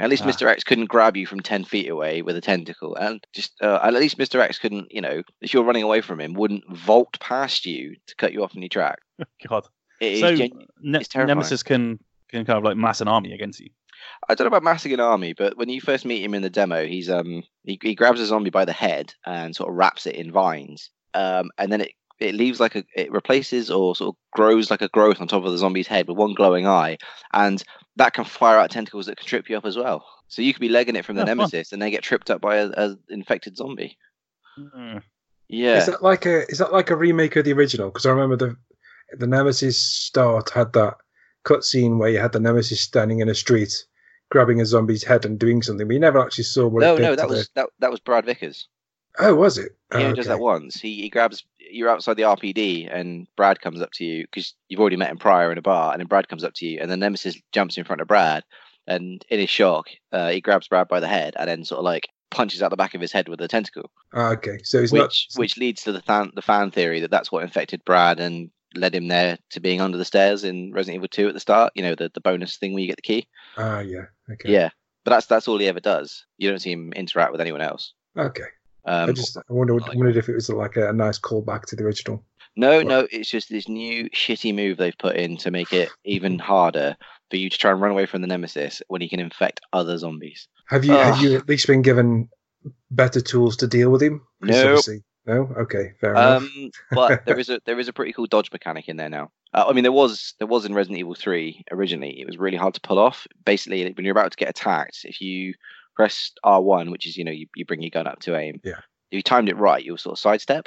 At 0.00 0.10
least 0.10 0.22
Ah. 0.22 0.28
Mr. 0.28 0.46
X 0.46 0.62
couldn't 0.62 0.88
grab 0.88 1.16
you 1.16 1.26
from 1.26 1.40
ten 1.40 1.64
feet 1.64 1.88
away 1.90 2.22
with 2.22 2.36
a 2.36 2.40
tentacle, 2.40 2.94
and 2.94 3.26
just 3.32 3.52
uh, 3.60 3.80
at 3.82 3.92
least 3.94 4.16
Mr. 4.16 4.38
X 4.40 4.56
couldn't, 4.58 4.92
you 4.92 5.00
know, 5.00 5.22
if 5.40 5.52
you're 5.52 5.64
running 5.64 5.82
away 5.82 6.02
from 6.02 6.20
him, 6.20 6.34
wouldn't 6.34 6.62
vault 6.76 7.18
past 7.18 7.66
you 7.66 7.96
to 8.06 8.14
cut 8.14 8.32
you 8.32 8.44
off 8.44 8.54
in 8.54 8.62
your 8.62 8.68
track. 8.68 9.00
God. 9.48 9.66
It 10.00 10.12
is 10.12 10.20
so, 10.20 10.36
genu- 10.36 10.66
Ne-. 10.80 11.00
Nemesis 11.16 11.64
can, 11.64 11.98
can 12.28 12.44
kind 12.44 12.56
of 12.58 12.62
like 12.62 12.76
mass 12.76 13.00
an 13.00 13.08
army 13.08 13.32
against 13.32 13.58
you. 13.58 13.70
I 14.28 14.34
don't 14.34 14.44
know 14.44 14.48
about 14.56 14.62
massing 14.62 14.92
an 14.92 15.00
army, 15.00 15.32
but 15.32 15.56
when 15.56 15.68
you 15.68 15.80
first 15.80 16.04
meet 16.04 16.22
him 16.24 16.34
in 16.34 16.42
the 16.42 16.50
demo, 16.50 16.86
he's 16.86 17.08
um 17.10 17.42
he, 17.64 17.78
he 17.82 17.94
grabs 17.94 18.20
a 18.20 18.26
zombie 18.26 18.50
by 18.50 18.64
the 18.64 18.72
head 18.72 19.14
and 19.26 19.54
sort 19.54 19.70
of 19.70 19.76
wraps 19.76 20.06
it 20.06 20.14
in 20.16 20.32
vines, 20.32 20.90
um, 21.14 21.50
and 21.58 21.70
then 21.72 21.80
it 21.82 21.92
it 22.20 22.34
leaves 22.34 22.58
like 22.60 22.74
a 22.74 22.84
it 22.96 23.12
replaces 23.12 23.70
or 23.70 23.94
sort 23.94 24.14
of 24.14 24.16
grows 24.32 24.70
like 24.70 24.82
a 24.82 24.88
growth 24.88 25.20
on 25.20 25.28
top 25.28 25.44
of 25.44 25.52
the 25.52 25.58
zombie's 25.58 25.86
head 25.86 26.08
with 26.08 26.16
one 26.16 26.34
glowing 26.34 26.66
eye, 26.66 26.98
and 27.32 27.62
that 27.96 28.12
can 28.14 28.24
fire 28.24 28.58
out 28.58 28.70
tentacles 28.70 29.06
that 29.06 29.16
can 29.16 29.26
trip 29.26 29.48
you 29.48 29.56
up 29.56 29.64
as 29.64 29.76
well. 29.76 30.04
So 30.28 30.42
you 30.42 30.52
could 30.52 30.60
be 30.60 30.68
legging 30.68 30.96
it 30.96 31.04
from 31.04 31.16
the 31.16 31.22
Oh, 31.22 31.26
fun. 31.26 31.36
nemesis, 31.38 31.72
and 31.72 31.80
they 31.80 31.90
get 31.90 32.02
tripped 32.02 32.30
up 32.30 32.40
by 32.40 32.56
a, 32.56 32.66
a 32.76 32.96
infected 33.08 33.56
zombie. 33.56 33.96
Mm. 34.58 35.02
Yeah, 35.48 35.78
Is 35.78 35.86
that 35.86 36.02
like 36.02 36.26
a 36.26 36.46
is 36.50 36.58
that 36.58 36.72
like 36.72 36.90
a 36.90 36.96
remake 36.96 37.36
of 37.36 37.44
the 37.44 37.52
original? 37.54 37.88
Because 37.88 38.04
I 38.04 38.10
remember 38.10 38.36
the 38.36 38.56
the 39.16 39.26
Nemesis 39.26 39.80
start 39.80 40.50
had 40.50 40.72
that 40.74 40.94
cutscene 41.44 41.98
where 41.98 42.10
you 42.10 42.18
had 42.18 42.32
the 42.32 42.40
Nemesis 42.40 42.80
standing 42.80 43.20
in 43.20 43.28
a 43.28 43.34
street, 43.34 43.72
grabbing 44.30 44.60
a 44.60 44.66
zombie's 44.66 45.04
head 45.04 45.24
and 45.24 45.38
doing 45.38 45.62
something. 45.62 45.88
We 45.88 45.98
never 45.98 46.18
actually 46.20 46.44
saw 46.44 46.66
what 46.68 46.80
no, 46.80 46.96
no, 46.96 47.14
that 47.16 47.28
the- 47.28 47.34
was 47.34 47.50
that 47.54 47.68
that 47.78 47.90
was 47.90 48.00
Brad 48.00 48.24
Vickers. 48.24 48.68
Oh, 49.20 49.34
was 49.34 49.58
it? 49.58 49.72
He 49.92 49.98
Oh, 49.98 50.02
only 50.04 50.14
does 50.14 50.26
that 50.26 50.38
once. 50.38 50.80
He, 50.80 51.02
he 51.02 51.08
grabs 51.08 51.44
you're 51.58 51.88
outside 51.88 52.16
the 52.16 52.22
RPD 52.22 52.88
and 52.94 53.26
Brad 53.36 53.60
comes 53.60 53.82
up 53.82 53.90
to 53.94 54.04
you 54.04 54.22
because 54.24 54.54
you've 54.68 54.78
already 54.80 54.96
met 54.96 55.10
him 55.10 55.18
prior 55.18 55.50
in 55.50 55.58
a 55.58 55.62
bar, 55.62 55.92
and 55.92 56.00
then 56.00 56.06
Brad 56.06 56.28
comes 56.28 56.44
up 56.44 56.54
to 56.54 56.66
you, 56.66 56.78
and 56.80 56.90
then 56.90 57.00
Nemesis 57.00 57.36
jumps 57.52 57.76
in 57.76 57.84
front 57.84 58.00
of 58.00 58.06
Brad, 58.08 58.44
and 58.86 59.24
in 59.28 59.40
his 59.40 59.50
shock, 59.50 59.88
uh, 60.12 60.28
he 60.30 60.40
grabs 60.40 60.68
Brad 60.68 60.86
by 60.88 61.00
the 61.00 61.08
head 61.08 61.34
and 61.38 61.48
then 61.48 61.64
sort 61.64 61.80
of 61.80 61.84
like 61.84 62.08
punches 62.30 62.62
out 62.62 62.70
the 62.70 62.76
back 62.76 62.94
of 62.94 63.00
his 63.00 63.10
head 63.10 63.28
with 63.28 63.40
a 63.40 63.48
tentacle, 63.48 63.90
Ah, 64.14 64.30
okay, 64.32 64.58
so 64.62 64.78
it's 64.78 64.92
which 64.92 65.00
not. 65.34 65.40
which 65.40 65.56
leads 65.58 65.82
to 65.82 65.92
the 65.92 66.02
fan 66.02 66.30
the 66.34 66.42
fan 66.42 66.70
theory 66.70 67.00
that 67.00 67.10
that's 67.10 67.32
what 67.32 67.42
infected 67.42 67.84
Brad 67.84 68.20
and 68.20 68.50
led 68.74 68.94
him 68.94 69.08
there 69.08 69.38
to 69.50 69.60
being 69.60 69.80
under 69.80 69.98
the 69.98 70.04
stairs 70.04 70.44
in 70.44 70.72
Resident 70.72 70.96
Evil 70.96 71.08
2 71.08 71.28
at 71.28 71.34
the 71.34 71.40
start. 71.40 71.72
You 71.74 71.82
know 71.82 71.94
the 71.94 72.10
the 72.12 72.20
bonus 72.20 72.56
thing 72.56 72.72
where 72.72 72.80
you 72.80 72.88
get 72.88 72.96
the 72.96 73.02
key. 73.02 73.28
Ah, 73.56 73.80
yeah. 73.80 74.06
Okay. 74.30 74.52
Yeah, 74.52 74.70
but 75.04 75.10
that's 75.12 75.26
that's 75.26 75.48
all 75.48 75.58
he 75.58 75.68
ever 75.68 75.80
does. 75.80 76.24
You 76.36 76.50
don't 76.50 76.58
see 76.60 76.72
him 76.72 76.92
interact 76.92 77.32
with 77.32 77.40
anyone 77.40 77.60
else. 77.62 77.94
Okay. 78.16 78.44
Um, 78.84 79.10
I 79.10 79.12
just 79.12 79.36
I 79.36 79.40
wonder, 79.48 79.74
like- 79.78 79.94
wondered 79.94 80.16
if 80.16 80.28
it 80.28 80.34
was 80.34 80.48
like 80.48 80.76
a, 80.76 80.92
nice 80.92 81.18
callback 81.18 81.62
to 81.66 81.76
the 81.76 81.84
original. 81.84 82.24
No, 82.56 82.82
no, 82.82 83.06
it's 83.12 83.30
just 83.30 83.50
this 83.50 83.68
new 83.68 84.10
shitty 84.10 84.52
move 84.54 84.78
they've 84.78 84.96
put 84.98 85.14
in 85.14 85.36
to 85.38 85.50
make 85.50 85.72
it 85.72 85.90
even 86.04 86.38
harder 86.40 86.96
for 87.30 87.36
you 87.36 87.50
to 87.50 87.58
try 87.58 87.70
and 87.70 87.80
run 87.80 87.92
away 87.92 88.06
from 88.06 88.20
the 88.20 88.26
nemesis 88.26 88.82
when 88.88 89.00
he 89.00 89.08
can 89.08 89.20
infect 89.20 89.60
other 89.72 89.96
zombies. 89.98 90.48
Have 90.68 90.84
you 90.84 90.92
have 90.92 91.20
you 91.22 91.36
at 91.36 91.48
least 91.48 91.66
been 91.66 91.82
given 91.82 92.28
better 92.90 93.20
tools 93.20 93.56
to 93.58 93.66
deal 93.66 93.90
with 93.90 94.02
him? 94.02 94.22
Nope. 94.40 94.56
obviously- 94.66 95.04
No. 95.28 95.50
Okay. 95.58 95.92
Fair 96.00 96.12
enough. 96.12 96.42
Um, 96.42 96.70
but 96.92 97.26
there 97.26 97.38
is 97.38 97.48
a 97.50 97.60
there 97.66 97.78
is 97.78 97.86
a 97.88 97.92
pretty 97.92 98.12
cool 98.12 98.26
dodge 98.26 98.50
mechanic 98.50 98.88
in 98.88 98.96
there 98.96 99.10
now. 99.10 99.30
Uh, 99.54 99.66
I 99.68 99.72
mean, 99.72 99.84
there 99.84 99.92
was 99.92 100.34
there 100.38 100.48
was 100.48 100.64
in 100.64 100.74
Resident 100.74 100.98
Evil 100.98 101.14
Three 101.14 101.64
originally. 101.70 102.20
It 102.20 102.26
was 102.26 102.38
really 102.38 102.56
hard 102.56 102.74
to 102.74 102.80
pull 102.80 102.98
off. 102.98 103.26
Basically, 103.44 103.84
when 103.92 104.04
you're 104.04 104.12
about 104.12 104.32
to 104.32 104.36
get 104.36 104.48
attacked, 104.48 105.00
if 105.04 105.20
you 105.20 105.54
press 105.94 106.32
R 106.42 106.60
one, 106.62 106.90
which 106.90 107.06
is 107.06 107.16
you 107.16 107.24
know 107.24 107.32
you, 107.32 107.46
you 107.54 107.64
bring 107.64 107.82
your 107.82 107.90
gun 107.90 108.06
up 108.06 108.20
to 108.20 108.36
aim. 108.36 108.60
Yeah. 108.64 108.80
If 109.10 109.16
you 109.16 109.22
timed 109.22 109.48
it 109.48 109.56
right, 109.56 109.84
you'll 109.84 109.98
sort 109.98 110.14
of 110.14 110.20
sidestep. 110.20 110.66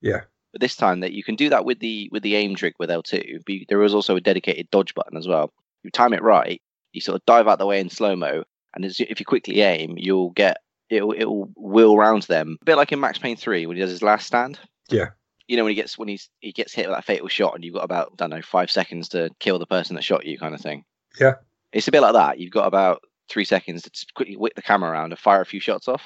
Yeah. 0.00 0.22
But 0.52 0.60
this 0.60 0.76
time 0.76 1.00
that 1.00 1.12
you 1.12 1.22
can 1.22 1.36
do 1.36 1.48
that 1.50 1.64
with 1.64 1.78
the 1.78 2.08
with 2.10 2.22
the 2.22 2.34
aim 2.36 2.56
trick 2.56 2.74
with 2.78 2.90
L2, 2.90 3.40
but 3.46 3.52
you- 3.54 3.66
there 3.68 3.82
is 3.84 3.94
also 3.94 4.16
a 4.16 4.20
dedicated 4.20 4.70
dodge 4.70 4.94
button 4.94 5.16
as 5.16 5.28
well. 5.28 5.52
You 5.84 5.90
time 5.90 6.12
it 6.12 6.22
right, 6.22 6.60
you 6.92 7.00
sort 7.00 7.16
of 7.16 7.24
dive 7.26 7.46
out 7.46 7.58
the 7.58 7.66
way 7.66 7.80
in 7.80 7.88
slow 7.88 8.16
mo, 8.16 8.44
and 8.74 8.84
as, 8.84 9.00
if 9.00 9.20
you 9.20 9.26
quickly 9.26 9.60
aim, 9.60 9.94
you'll 9.96 10.30
get 10.30 10.58
it'll 10.90 11.12
it'll 11.12 11.50
wheel 11.56 11.96
round 11.96 12.24
them. 12.24 12.58
A 12.60 12.64
bit 12.64 12.76
like 12.76 12.92
in 12.92 13.00
Max 13.00 13.18
Payne 13.18 13.36
3 13.36 13.66
when 13.66 13.76
he 13.76 13.80
does 13.80 13.90
his 13.90 14.02
last 14.02 14.26
stand. 14.26 14.58
Yeah. 14.90 15.10
You 15.46 15.56
know 15.56 15.64
when 15.64 15.70
he 15.70 15.76
gets 15.76 15.96
when 15.96 16.08
he's 16.08 16.28
he 16.40 16.52
gets 16.52 16.74
hit 16.74 16.88
with 16.88 16.96
that 16.96 17.04
fatal 17.04 17.28
shot 17.28 17.54
and 17.54 17.64
you've 17.64 17.74
got 17.74 17.84
about 17.84 18.10
I 18.12 18.16
don't 18.16 18.30
know 18.30 18.42
five 18.42 18.70
seconds 18.70 19.08
to 19.10 19.30
kill 19.40 19.58
the 19.58 19.66
person 19.66 19.96
that 19.96 20.04
shot 20.04 20.26
you, 20.26 20.38
kind 20.38 20.54
of 20.54 20.60
thing. 20.60 20.84
Yeah. 21.18 21.34
It's 21.72 21.88
a 21.88 21.92
bit 21.92 22.02
like 22.02 22.14
that. 22.14 22.38
You've 22.38 22.52
got 22.52 22.66
about 22.66 23.02
three 23.28 23.44
seconds 23.44 23.82
to 23.82 23.90
quickly 24.14 24.36
whip 24.36 24.54
the 24.54 24.62
camera 24.62 24.90
around 24.90 25.12
and 25.12 25.18
fire 25.18 25.40
a 25.40 25.46
few 25.46 25.60
shots 25.60 25.88
off. 25.88 26.02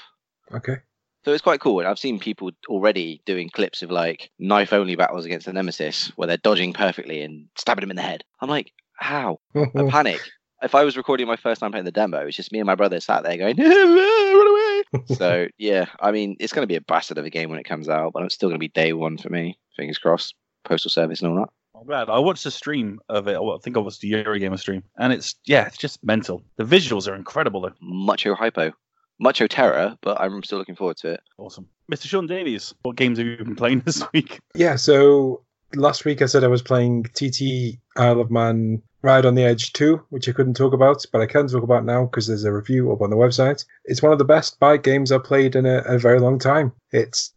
Okay. 0.53 0.77
So 1.25 1.33
it's 1.33 1.43
quite 1.43 1.61
cool. 1.61 1.81
And 1.81 1.89
I've 1.89 1.99
seen 1.99 2.19
people 2.19 2.51
already 2.69 3.23
doing 3.25 3.49
clips 3.49 3.83
of 3.83 3.91
like 3.91 4.31
knife 4.39 4.75
only 4.75 4.95
battles 4.95 5.25
against 5.25 5.47
the 5.47 5.55
nemesis 5.55 6.13
where 6.17 6.29
they're 6.29 6.37
dodging 6.37 6.75
perfectly 6.75 7.23
and 7.23 7.49
stabbing 7.57 7.83
him 7.83 7.91
in 7.91 7.97
the 7.97 8.03
head. 8.03 8.25
I'm 8.41 8.51
like, 8.51 8.73
how? 8.95 9.41
I 9.55 9.67
panic. 9.89 10.21
If 10.63 10.75
I 10.75 10.85
was 10.85 10.97
recording 10.97 11.27
my 11.27 11.37
first 11.37 11.61
time 11.61 11.73
playing 11.73 11.85
the 11.85 11.93
demo, 11.93 12.27
it's 12.27 12.37
just 12.37 12.53
me 12.53 12.61
and 12.61 12.67
my 12.67 12.75
brother 12.75 13.01
sat 13.01 13.23
there 13.23 13.37
going, 13.37 13.57
run 13.59 14.49
away. 14.49 15.05
so 15.17 15.47
yeah, 15.59 15.87
I 16.01 16.13
mean, 16.13 16.37
it's 16.41 16.53
going 16.53 16.63
to 16.63 16.67
be 16.71 16.77
a 16.77 16.81
bastard 16.81 17.19
of 17.19 17.25
a 17.25 17.31
game 17.31 17.51
when 17.51 17.59
it 17.59 17.65
comes 17.65 17.89
out, 17.89 18.13
but 18.13 18.23
it's 18.23 18.35
still 18.35 18.49
going 18.49 18.59
to 18.59 18.61
be 18.61 18.69
day 18.69 18.93
one 18.93 19.19
for 19.19 19.29
me. 19.31 19.59
Fingers 19.77 19.99
crossed. 19.99 20.35
Postal 20.65 20.91
service 20.91 21.21
and 21.21 21.31
all 21.31 21.37
that. 21.37 21.51
I'm 21.79 21.87
glad. 21.87 22.09
I 22.09 22.19
watched 22.19 22.47
a 22.47 22.51
stream 22.51 23.01
of 23.09 23.29
it. 23.29 23.37
I 23.37 23.59
think 23.63 23.77
I 23.77 23.81
watched 23.81 24.01
the 24.01 24.13
Eurogamer 24.13 24.59
stream, 24.59 24.83
and 24.97 25.13
it's 25.13 25.35
yeah, 25.45 25.67
it's 25.67 25.77
just 25.77 26.03
mental. 26.03 26.43
The 26.57 26.65
visuals 26.65 27.07
are 27.07 27.15
incredible. 27.15 27.61
Though. 27.61 27.73
Mucho 27.83 28.35
hypo. 28.35 28.73
Mucho 29.19 29.47
terror, 29.47 29.97
but 30.01 30.21
I'm 30.21 30.43
still 30.43 30.59
looking 30.59 30.75
forward 30.75 30.97
to 30.99 31.13
it. 31.13 31.21
Awesome, 31.37 31.69
Mr. 31.93 32.07
Sean 32.07 32.27
Davies. 32.27 32.75
What 32.83 32.97
games 32.97 33.19
have 33.19 33.27
you 33.27 33.37
been 33.37 33.57
playing 33.57 33.81
this 33.85 34.03
week? 34.13 34.41
Yeah, 34.55 34.77
so 34.77 35.45
last 35.77 36.05
week 36.05 36.23
I 36.23 36.27
said 36.27 36.45
I 36.45 36.49
was 36.49 36.63
playing 36.63 37.05
TT 37.15 37.79
Isle 37.97 38.21
of 38.21 38.31
Man 38.31 38.83
Ride 39.03 39.27
on 39.27 39.35
the 39.35 39.45
Edge 39.45 39.73
2, 39.75 40.01
which 40.11 40.29
I 40.29 40.33
couldn't 40.33 40.55
talk 40.55 40.73
about, 40.73 41.05
but 41.13 41.21
I 41.21 41.27
can 41.27 41.47
talk 41.47 41.63
about 41.63 41.85
now 41.85 42.07
because 42.07 42.27
there's 42.27 42.45
a 42.45 42.53
review 42.53 42.91
up 42.93 43.03
on 43.03 43.11
the 43.11 43.17
website. 43.17 43.65
It's 43.85 44.03
one 44.03 44.13
of 44.13 44.19
the 44.19 44.25
best 44.25 44.59
bike 44.59 44.83
games 44.83 45.13
I've 45.13 45.25
played 45.25 45.55
in 45.55 45.67
a, 45.67 45.79
a 45.81 45.99
very 45.99 46.21
long 46.21 46.39
time. 46.39 46.73
It's 46.91 47.33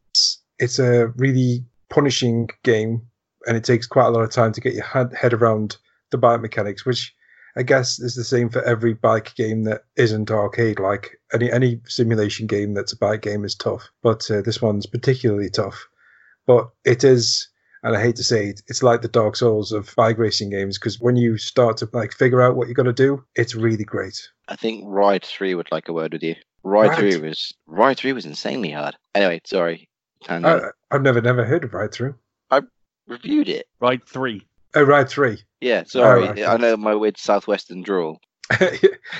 it's 0.60 0.80
a 0.80 1.08
really 1.18 1.66
punishing 1.90 2.50
game, 2.64 3.02
and 3.46 3.58
it 3.58 3.64
takes 3.64 3.86
quite 3.86 4.08
a 4.08 4.12
lot 4.12 4.24
of 4.24 4.32
time 4.32 4.54
to 4.54 4.62
get 4.62 4.74
your 4.74 4.86
head, 4.86 5.34
around 5.34 5.78
the 6.12 6.18
bike 6.18 6.42
mechanics, 6.42 6.86
which 6.86 7.14
I 7.58 7.64
guess 7.64 8.00
is 8.00 8.16
the 8.16 8.24
same 8.24 8.50
for 8.50 8.64
every 8.64 8.94
bike 8.94 9.36
game 9.36 9.66
that 9.66 9.84
isn't 9.98 10.32
arcade. 10.32 10.80
Like 10.80 11.20
any 11.34 11.52
any 11.52 11.82
simulation 11.86 12.48
game 12.48 12.74
that's 12.74 12.94
a 12.94 12.98
bike 12.98 13.24
game 13.24 13.44
is 13.44 13.56
tough, 13.56 13.90
but 14.02 14.30
uh, 14.32 14.42
this 14.42 14.62
one's 14.62 14.86
particularly 14.86 15.50
tough. 15.50 15.88
But 16.46 16.70
it 16.86 17.04
is 17.04 17.50
and 17.84 17.96
I 17.96 18.02
hate 18.02 18.16
to 18.18 18.24
say 18.24 18.48
it, 18.48 18.62
it's 18.68 18.84
like 18.84 19.02
the 19.02 19.08
Dark 19.08 19.36
Souls 19.36 19.72
of 19.72 19.94
bike 19.96 20.18
racing 20.18 20.50
games 20.50 20.78
because 20.78 21.00
when 21.00 21.16
you 21.16 21.38
start 21.38 21.78
to 21.78 21.90
like 21.94 22.14
figure 22.14 22.42
out 22.42 22.56
what 22.56 22.68
you're 22.68 22.76
gonna 22.76 22.94
do, 22.94 23.24
it's 23.36 23.56
really 23.56 23.84
great. 23.84 24.30
I 24.48 24.56
think 24.56 24.84
Ride 24.86 25.24
Three 25.24 25.56
would 25.56 25.72
like 25.72 25.88
a 25.90 25.94
word 25.94 26.14
with 26.14 26.24
you. 26.24 26.36
Ride 26.64 26.90
Right. 26.90 27.00
Three 27.00 27.18
was 27.18 27.54
Ride 27.66 27.98
Three 27.98 28.14
was 28.14 28.26
insanely 28.26 28.72
hard. 28.72 28.96
Anyway, 29.16 29.42
sorry. 29.46 29.90
I, 30.28 30.70
I've 30.92 31.02
never 31.02 31.22
never 31.22 31.46
heard 31.46 31.64
of 31.64 31.74
Ride 31.74 31.92
Through. 31.92 32.16
I 32.50 32.62
reviewed 33.08 33.50
it. 33.50 33.68
Ride 33.80 34.06
three. 34.06 34.48
Oh, 34.76 34.84
Ride 34.84 35.10
Three. 35.10 35.40
Yeah, 35.62 35.84
sorry. 35.84 36.28
right. 36.28 36.44
I 36.44 36.58
know 36.58 36.78
my 36.78 36.94
weird 36.96 37.18
southwestern 37.18 37.82
drawl. 37.82 38.20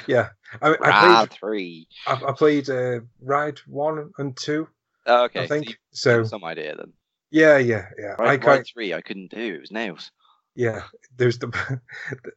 yeah, 0.08 0.30
I, 0.62 0.70
I 0.70 0.72
Ride 0.76 1.30
played. 1.30 1.40
Three. 1.40 1.88
I, 2.06 2.14
I 2.28 2.32
played 2.34 2.70
uh, 2.70 3.00
Ride 3.22 3.60
One 3.68 4.12
and 4.18 4.36
Two. 4.36 4.68
Oh, 5.06 5.26
okay. 5.26 5.44
I 5.44 5.48
think 5.48 5.78
so. 5.92 6.18
you 6.18 6.26
so. 6.26 6.30
some 6.30 6.44
idea 6.44 6.76
then. 6.76 6.94
Yeah, 7.32 7.58
yeah, 7.58 7.88
yeah. 7.98 8.16
I 8.20 8.24
Ride, 8.24 8.42
can't. 8.42 8.68
Three, 8.68 8.94
I 8.94 9.02
couldn't 9.02 9.32
do. 9.32 9.56
It 9.56 9.62
was 9.62 9.72
nails. 9.72 10.12
Yeah, 10.56 10.84
there's 11.18 11.40
the. 11.40 11.82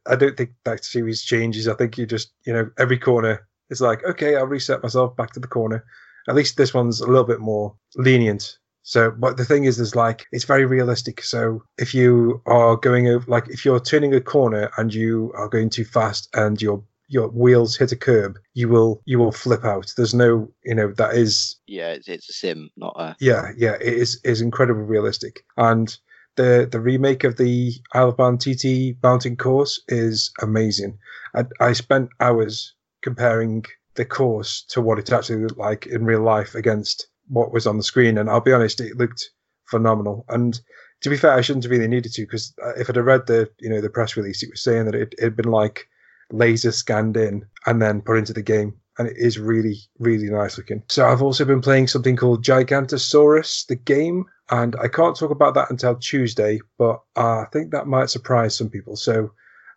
I 0.07 0.15
don't 0.15 0.37
think 0.37 0.51
that 0.65 0.83
series 0.85 1.23
changes. 1.23 1.67
I 1.67 1.75
think 1.75 1.97
you 1.97 2.05
just, 2.05 2.31
you 2.45 2.53
know, 2.53 2.69
every 2.77 2.97
corner 2.97 3.47
is 3.69 3.81
like, 3.81 4.03
okay, 4.03 4.35
I'll 4.35 4.45
reset 4.45 4.83
myself 4.83 5.15
back 5.15 5.31
to 5.33 5.39
the 5.39 5.47
corner. 5.47 5.85
At 6.27 6.35
least 6.35 6.57
this 6.57 6.73
one's 6.73 7.01
a 7.01 7.07
little 7.07 7.23
bit 7.23 7.39
more 7.39 7.75
lenient. 7.95 8.57
So, 8.83 9.11
but 9.11 9.37
the 9.37 9.45
thing 9.45 9.65
is, 9.65 9.79
is 9.79 9.95
like 9.95 10.25
it's 10.31 10.43
very 10.43 10.65
realistic. 10.65 11.23
So, 11.23 11.63
if 11.77 11.93
you 11.93 12.41
are 12.45 12.75
going 12.75 13.07
over, 13.07 13.25
like 13.29 13.47
if 13.49 13.63
you're 13.63 13.79
turning 13.79 14.13
a 14.13 14.21
corner 14.21 14.71
and 14.77 14.93
you 14.93 15.31
are 15.35 15.47
going 15.47 15.69
too 15.69 15.85
fast 15.85 16.29
and 16.33 16.61
your 16.61 16.83
your 17.11 17.27
wheels 17.27 17.75
hit 17.75 17.91
a 17.91 17.95
curb, 17.95 18.39
you 18.53 18.69
will 18.69 19.01
you 19.05 19.19
will 19.19 19.33
flip 19.33 19.65
out. 19.65 19.93
There's 19.97 20.13
no, 20.13 20.49
you 20.63 20.73
know, 20.73 20.91
that 20.93 21.13
is 21.15 21.57
Yeah, 21.67 21.89
it's, 21.91 22.07
it's 22.07 22.29
a 22.29 22.33
sim, 22.33 22.69
not 22.77 22.95
a. 22.97 23.15
yeah, 23.19 23.51
yeah, 23.57 23.75
it 23.81 23.93
is 23.93 24.19
is 24.23 24.41
incredibly 24.41 24.83
realistic. 24.83 25.43
And 25.57 25.95
the 26.37 26.67
the 26.71 26.79
remake 26.79 27.25
of 27.25 27.35
the 27.35 27.73
Isle 27.93 28.09
of 28.09 28.17
Man 28.17 28.37
TT 28.37 28.95
mountain 29.03 29.35
course 29.35 29.81
is 29.89 30.31
amazing. 30.41 30.97
I, 31.35 31.43
I 31.59 31.73
spent 31.73 32.09
hours 32.21 32.73
comparing 33.01 33.65
the 33.95 34.05
course 34.05 34.63
to 34.69 34.79
what 34.79 34.97
it 34.97 35.11
actually 35.11 35.43
looked 35.43 35.59
like 35.59 35.85
in 35.87 36.05
real 36.05 36.21
life 36.23 36.55
against 36.55 37.07
what 37.27 37.51
was 37.51 37.67
on 37.67 37.77
the 37.77 37.83
screen, 37.83 38.17
and 38.17 38.29
I'll 38.29 38.39
be 38.39 38.53
honest, 38.53 38.79
it 38.79 38.97
looked 38.97 39.29
phenomenal. 39.65 40.23
And 40.29 40.59
to 41.01 41.09
be 41.09 41.17
fair, 41.17 41.31
I 41.31 41.41
shouldn't 41.41 41.65
have 41.65 41.71
really 41.71 41.87
needed 41.89 42.13
to 42.13 42.21
because 42.21 42.53
uh, 42.63 42.73
if 42.77 42.89
I'd 42.89 42.95
have 42.95 43.05
read 43.05 43.27
the 43.27 43.49
you 43.59 43.69
know 43.69 43.81
the 43.81 43.89
press 43.89 44.15
release, 44.15 44.43
it 44.43 44.49
was 44.51 44.63
saying 44.63 44.85
that 44.85 44.95
it 44.95 45.13
had 45.19 45.35
been 45.35 45.51
like 45.51 45.87
laser 46.31 46.71
scanned 46.71 47.17
in 47.17 47.45
and 47.65 47.81
then 47.81 48.01
put 48.01 48.17
into 48.17 48.33
the 48.33 48.41
game 48.41 48.73
and 48.97 49.07
it 49.07 49.17
is 49.17 49.39
really 49.39 49.77
really 49.99 50.29
nice 50.29 50.57
looking 50.57 50.83
so 50.89 51.07
i've 51.07 51.21
also 51.21 51.45
been 51.45 51.61
playing 51.61 51.87
something 51.87 52.15
called 52.15 52.43
gigantosaurus 52.43 53.65
the 53.67 53.75
game 53.75 54.25
and 54.49 54.75
i 54.81 54.87
can't 54.87 55.17
talk 55.17 55.31
about 55.31 55.53
that 55.53 55.69
until 55.69 55.95
tuesday 55.95 56.59
but 56.77 57.01
i 57.15 57.45
think 57.51 57.71
that 57.71 57.87
might 57.87 58.09
surprise 58.09 58.55
some 58.55 58.69
people 58.69 58.95
so 58.95 59.31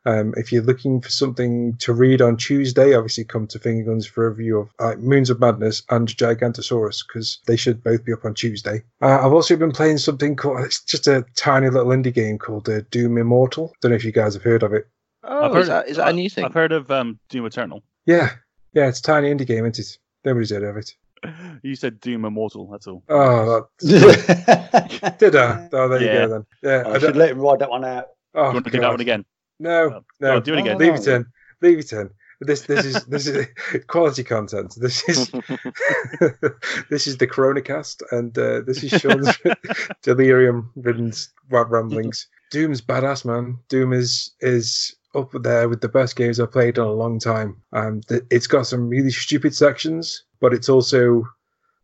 um, 0.06 0.34
if 0.36 0.52
you're 0.52 0.62
looking 0.62 1.00
for 1.00 1.08
something 1.08 1.76
to 1.78 1.92
read 1.92 2.20
on 2.20 2.36
Tuesday, 2.36 2.94
obviously 2.94 3.24
come 3.24 3.46
to 3.48 3.58
Finger 3.58 3.90
Guns 3.90 4.06
for 4.06 4.26
a 4.26 4.30
review 4.30 4.58
of 4.58 4.70
uh, 4.78 4.96
Moons 4.96 5.30
of 5.30 5.40
Madness 5.40 5.82
and 5.90 6.08
Gigantosaurus 6.08 7.06
because 7.06 7.38
they 7.46 7.56
should 7.56 7.82
both 7.82 8.04
be 8.04 8.12
up 8.12 8.24
on 8.24 8.34
Tuesday. 8.34 8.82
Uh, 9.00 9.24
I've 9.24 9.32
also 9.32 9.56
been 9.56 9.72
playing 9.72 9.98
something 9.98 10.36
called, 10.36 10.60
it's 10.60 10.82
just 10.84 11.06
a 11.06 11.24
tiny 11.36 11.70
little 11.70 11.92
indie 11.92 12.12
game 12.12 12.38
called 12.38 12.68
uh, 12.68 12.82
Doom 12.90 13.16
Immortal. 13.16 13.72
Don't 13.80 13.90
know 13.90 13.96
if 13.96 14.04
you 14.04 14.12
guys 14.12 14.34
have 14.34 14.42
heard 14.42 14.62
of 14.62 14.74
it. 14.74 14.86
Oh, 15.26 15.44
I've 15.44 15.52
heard, 15.52 15.60
is 15.62 15.68
that, 15.68 15.88
is 15.88 15.96
that 15.96 16.08
a 16.08 16.12
new 16.12 16.28
thing? 16.28 16.44
I've 16.44 16.54
heard 16.54 16.72
of 16.72 16.90
um, 16.90 17.18
Doom 17.28 17.46
Eternal. 17.46 17.82
Yeah, 18.06 18.30
yeah, 18.72 18.88
it's 18.88 19.00
a 19.00 19.02
tiny 19.02 19.32
indie 19.32 19.46
game, 19.46 19.64
isn't 19.64 19.78
it? 19.78 19.98
Nobody's 20.24 20.50
heard 20.50 20.62
of 20.62 20.76
it. 20.76 20.94
You 21.62 21.74
said 21.74 22.00
Doom 22.00 22.26
Immortal. 22.26 22.68
That's 22.70 22.86
all. 22.86 23.02
Oh, 23.08 23.66
that, 23.80 25.16
did 25.18 25.34
I? 25.34 25.68
Oh, 25.72 25.88
there 25.88 26.00
you 26.02 26.06
go 26.06 26.28
then. 26.28 26.46
Yeah, 26.62 26.92
I 26.92 26.98
should 26.98 27.16
let 27.16 27.30
him 27.30 27.38
ride 27.38 27.60
that 27.60 27.70
one 27.70 27.82
out. 27.82 28.08
oh, 28.34 28.48
you 28.48 28.52
want 28.52 28.66
to 28.66 28.70
do 28.70 28.80
that 28.80 28.90
one 28.90 29.00
again? 29.00 29.24
No, 29.58 29.88
Go 29.88 30.04
no, 30.20 30.36
on, 30.36 30.42
do 30.42 30.52
it 30.52 30.58
again. 30.58 30.74
Oh, 30.74 30.78
leave 30.78 30.92
no. 30.92 31.00
it 31.00 31.08
in. 31.08 31.26
Leave 31.62 31.78
it 31.78 31.92
in. 31.94 32.10
This 32.40 32.62
this 32.62 32.84
is 32.84 33.04
this 33.06 33.26
is 33.26 33.46
quality 33.86 34.22
content. 34.22 34.74
This 34.76 35.08
is 35.08 35.30
this 36.90 37.06
is 37.06 37.16
the 37.16 37.26
Corona 37.26 37.62
cast, 37.62 38.02
and 38.10 38.36
uh, 38.36 38.60
this 38.60 38.82
is 38.82 38.90
Sean's 39.00 39.38
delirium 40.02 40.70
ridden 40.76 41.12
ramblings. 41.48 42.26
Doom's 42.50 42.82
badass, 42.82 43.24
man. 43.24 43.58
Doom 43.68 43.94
is 43.94 44.32
is 44.40 44.94
up 45.14 45.30
there 45.42 45.68
with 45.68 45.80
the 45.80 45.88
best 45.88 46.16
games 46.16 46.40
I've 46.40 46.52
played 46.52 46.78
in 46.78 46.84
a 46.84 46.92
long 46.92 47.18
time. 47.18 47.60
Um, 47.72 48.02
it's 48.30 48.46
got 48.46 48.66
some 48.66 48.88
really 48.88 49.10
stupid 49.10 49.54
sections, 49.54 50.24
but 50.40 50.52
it's 50.52 50.68
also 50.68 51.24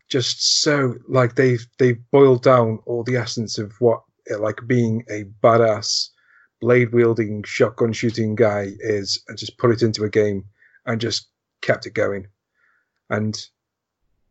just 0.08 0.62
so 0.62 0.96
like 1.08 1.36
they've 1.36 1.64
they've 1.78 1.98
boiled 2.10 2.42
down 2.42 2.80
all 2.86 3.04
the 3.04 3.16
essence 3.16 3.58
of 3.58 3.72
what 3.80 4.02
like 4.38 4.60
being 4.66 5.04
a 5.08 5.24
badass 5.42 6.08
blade 6.60 6.92
wielding 6.92 7.42
shotgun 7.42 7.92
shooting 7.92 8.34
guy 8.34 8.72
is, 8.80 9.22
and 9.28 9.38
just 9.38 9.58
put 9.58 9.70
it 9.70 9.82
into 9.82 10.04
a 10.04 10.10
game 10.10 10.44
and 10.86 11.00
just 11.00 11.28
kept 11.62 11.86
it 11.86 11.94
going. 11.94 12.26
And 13.08 13.40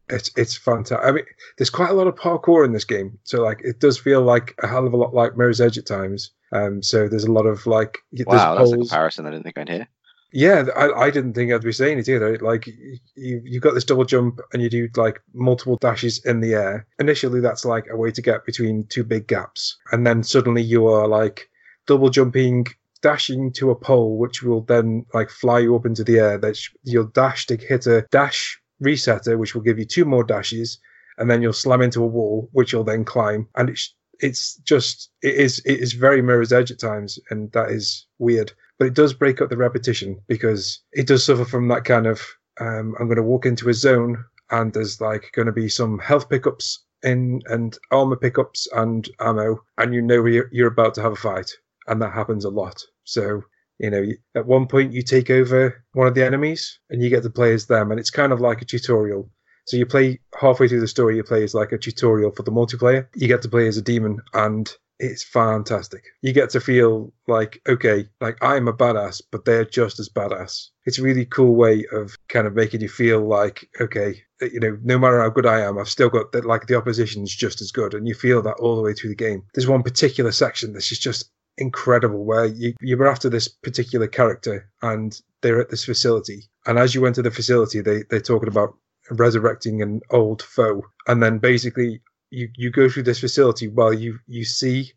it's 0.10 0.32
it's 0.36 0.58
fantastic. 0.58 1.08
I 1.08 1.12
mean, 1.12 1.26
there's 1.58 1.70
quite 1.70 1.90
a 1.90 1.94
lot 1.94 2.08
of 2.08 2.16
parkour 2.16 2.66
in 2.66 2.74
this 2.74 2.86
game, 2.86 3.18
so 3.24 3.42
like 3.42 3.62
it 3.64 3.80
does 3.80 3.98
feel 3.98 4.22
like 4.22 4.56
a 4.62 4.68
hell 4.68 4.86
of 4.86 4.94
a 4.94 4.98
lot 4.98 5.14
like 5.14 5.38
Mirror's 5.38 5.62
Edge 5.62 5.78
at 5.78 5.86
times. 5.86 6.32
Um, 6.52 6.82
so 6.82 7.08
there's 7.08 7.26
a 7.26 7.32
lot 7.32 7.46
of 7.46 7.66
like 7.68 8.00
wow, 8.26 8.56
that's 8.56 8.72
a 8.72 8.78
comparison 8.78 9.26
I 9.26 9.32
didn't 9.32 9.44
think 9.44 9.58
I'd 9.58 9.70
hear. 9.70 9.88
Yeah, 10.32 10.66
I, 10.76 10.92
I 10.92 11.10
didn't 11.12 11.34
think 11.34 11.52
I'd 11.52 11.62
be 11.62 11.72
saying 11.72 11.98
it 12.00 12.08
either. 12.08 12.38
Like 12.38 12.68
you, 12.68 13.42
you 13.44 13.60
got 13.60 13.74
this 13.74 13.84
double 13.84 14.06
jump 14.06 14.40
and 14.54 14.62
you 14.62 14.70
do 14.70 14.88
like 14.96 15.22
multiple 15.34 15.78
dashes 15.78 16.24
in 16.24 16.40
the 16.40 16.54
air. 16.54 16.86
Initially, 17.00 17.42
that's 17.42 17.66
like 17.66 17.88
a 17.90 17.98
way 17.98 18.12
to 18.12 18.22
get 18.22 18.46
between 18.46 18.86
two 18.88 19.04
big 19.04 19.28
gaps, 19.28 19.78
and 19.92 20.06
then 20.06 20.24
suddenly 20.24 20.62
you 20.62 20.88
are 20.88 21.08
like 21.08 21.50
double 21.88 22.10
jumping, 22.10 22.68
dashing 23.02 23.52
to 23.54 23.72
a 23.72 23.76
pole, 23.76 24.18
which 24.18 24.44
will 24.44 24.62
then 24.62 25.06
like 25.14 25.30
fly 25.32 25.60
you 25.60 25.76
up 25.76 25.86
into 25.86 26.04
the 26.04 26.20
air. 26.20 26.38
That 26.38 26.60
you'll 26.84 27.06
dash 27.08 27.48
to 27.48 27.58
hit 27.58 27.88
a 27.88 28.06
dash 28.12 28.60
resetter, 28.84 29.38
which 29.38 29.56
will 29.56 29.62
give 29.62 29.80
you 29.80 29.86
two 29.86 30.06
more 30.06 30.24
dashes, 30.24 30.80
and 31.18 31.30
then 31.30 31.42
you'll 31.42 31.54
slam 31.54 31.82
into 31.82 32.04
a 32.04 32.08
wall, 32.08 32.50
which 32.52 32.72
you'll 32.72 32.84
then 32.84 33.04
climb. 33.04 33.48
And 33.56 33.70
it's 33.70 33.96
it's 34.20 34.56
just 34.58 35.10
it 35.22 35.36
is 35.36 35.60
it 35.66 35.80
is 35.80 35.94
very 35.94 36.22
Mirror's 36.22 36.54
Edge 36.54 36.72
at 36.72 36.80
times, 36.80 37.20
and 37.30 37.52
that 37.54 37.72
is 37.72 38.06
weird 38.18 38.52
but 38.80 38.88
it 38.88 38.94
does 38.96 39.14
break 39.14 39.42
up 39.42 39.50
the 39.50 39.58
repetition 39.58 40.20
because 40.28 40.80
it 40.94 41.06
does 41.06 41.24
suffer 41.24 41.46
from 41.46 41.68
that 41.68 41.84
kind 41.84 42.08
of 42.08 42.22
um, 42.62 42.96
I'm 43.00 43.08
going 43.08 43.18
to 43.18 43.24
walk 43.24 43.46
into 43.46 43.70
a 43.70 43.74
zone 43.74 44.24
and 44.52 44.74
there's 44.74 45.00
like 45.00 45.32
going 45.34 45.46
to 45.46 45.52
be 45.52 45.70
some 45.70 46.00
health 46.00 46.30
pickups 46.30 46.84
in 47.04 47.42
and 47.48 47.78
armor 47.92 48.16
pickups 48.16 48.68
and 48.74 49.08
ammo, 49.20 49.62
and 49.78 49.94
you 49.94 50.02
know 50.02 50.26
you're, 50.26 50.50
you're 50.52 50.68
about 50.68 50.94
to 50.96 51.02
have 51.02 51.14
a 51.14 51.18
fight, 51.18 51.52
and 51.88 52.02
that 52.02 52.14
happens 52.14 52.44
a 52.46 52.50
lot. 52.50 52.84
So 53.04 53.44
you 53.78 53.90
know, 53.90 54.06
at 54.36 54.46
one 54.46 54.68
point 54.68 54.92
you 54.92 55.02
take 55.02 55.30
over 55.30 55.86
one 55.94 56.08
of 56.08 56.16
the 56.16 56.26
enemies 56.26 56.80
and 56.90 57.02
you 57.02 57.10
get 57.10 57.24
to 57.24 57.30
play 57.30 57.54
as 57.54 57.68
them, 57.68 57.92
and 57.92 58.00
it's 58.00 58.10
kind 58.10 58.34
of 58.34 58.42
like 58.42 58.62
a 58.62 58.66
tutorial. 58.66 59.30
So 59.70 59.78
you 59.78 59.86
play 59.86 60.20
halfway 60.42 60.68
through 60.68 60.80
the 60.80 60.88
story, 60.88 61.16
you 61.16 61.24
play 61.24 61.44
as 61.44 61.54
like 61.54 61.72
a 61.72 61.78
tutorial 61.78 62.32
for 62.32 62.42
the 62.42 62.52
multiplayer. 62.52 63.08
You 63.14 63.28
get 63.28 63.44
to 63.44 63.50
play 63.50 63.68
as 63.68 63.78
a 63.78 63.84
demon, 63.84 64.18
and 64.34 64.68
it's 64.98 65.24
fantastic. 65.24 66.04
You 66.24 66.34
get 66.34 66.50
to 66.50 66.60
feel 66.60 67.14
like, 67.28 67.62
okay, 67.70 68.10
like 68.20 68.40
I'm 68.42 68.68
a 68.68 68.74
badass, 68.74 69.22
but 69.32 69.46
they're 69.46 69.66
just 69.66 70.00
as 70.00 70.10
badass. 70.10 70.70
It's 70.86 70.98
a 70.98 71.04
really 71.04 71.24
cool 71.24 71.56
way 71.56 71.86
of 71.92 72.18
kind 72.30 72.48
of 72.48 72.56
making 72.56 72.82
you 72.82 72.90
feel 72.90 73.22
like, 73.28 73.70
okay, 73.80 74.24
you 74.42 74.60
know, 74.60 74.76
no 74.82 74.98
matter 74.98 75.22
how 75.22 75.30
good 75.30 75.46
I 75.46 75.60
am, 75.62 75.78
I've 75.78 75.88
still 75.88 76.10
got 76.10 76.32
that, 76.32 76.46
like 76.46 76.66
the 76.66 76.76
opposition's 76.76 77.36
just 77.36 77.62
as 77.62 77.72
good. 77.72 77.94
And 77.94 78.08
you 78.08 78.16
feel 78.16 78.42
that 78.42 78.58
all 78.60 78.76
the 78.76 78.82
way 78.82 78.94
through 78.94 79.12
the 79.12 79.16
game. 79.16 79.44
There's 79.54 79.68
one 79.68 79.84
particular 79.84 80.32
section 80.32 80.74
that's 80.74 80.88
just, 80.88 81.30
incredible 81.60 82.24
where 82.24 82.46
you, 82.46 82.74
you're 82.80 83.06
after 83.06 83.30
this 83.30 83.48
particular 83.48 84.08
character 84.08 84.70
and 84.82 85.22
they're 85.42 85.60
at 85.60 85.70
this 85.70 85.84
facility. 85.84 86.44
And 86.66 86.80
as 86.80 86.96
you 86.96 87.06
enter 87.06 87.22
the 87.22 87.32
facility, 87.32 87.82
they, 87.82 88.04
they're 88.10 88.22
talking 88.22 88.48
about 88.48 88.76
resurrecting 89.12 89.82
an 89.82 90.02
old 90.12 90.42
foe. 90.42 90.84
And 91.08 91.22
then 91.22 91.40
basically 91.40 92.02
you, 92.30 92.50
you 92.56 92.72
go 92.72 92.90
through 92.90 93.04
this 93.04 93.20
facility 93.20 93.68
while 93.68 93.94
you, 93.94 94.20
you 94.28 94.46
see 94.46 94.92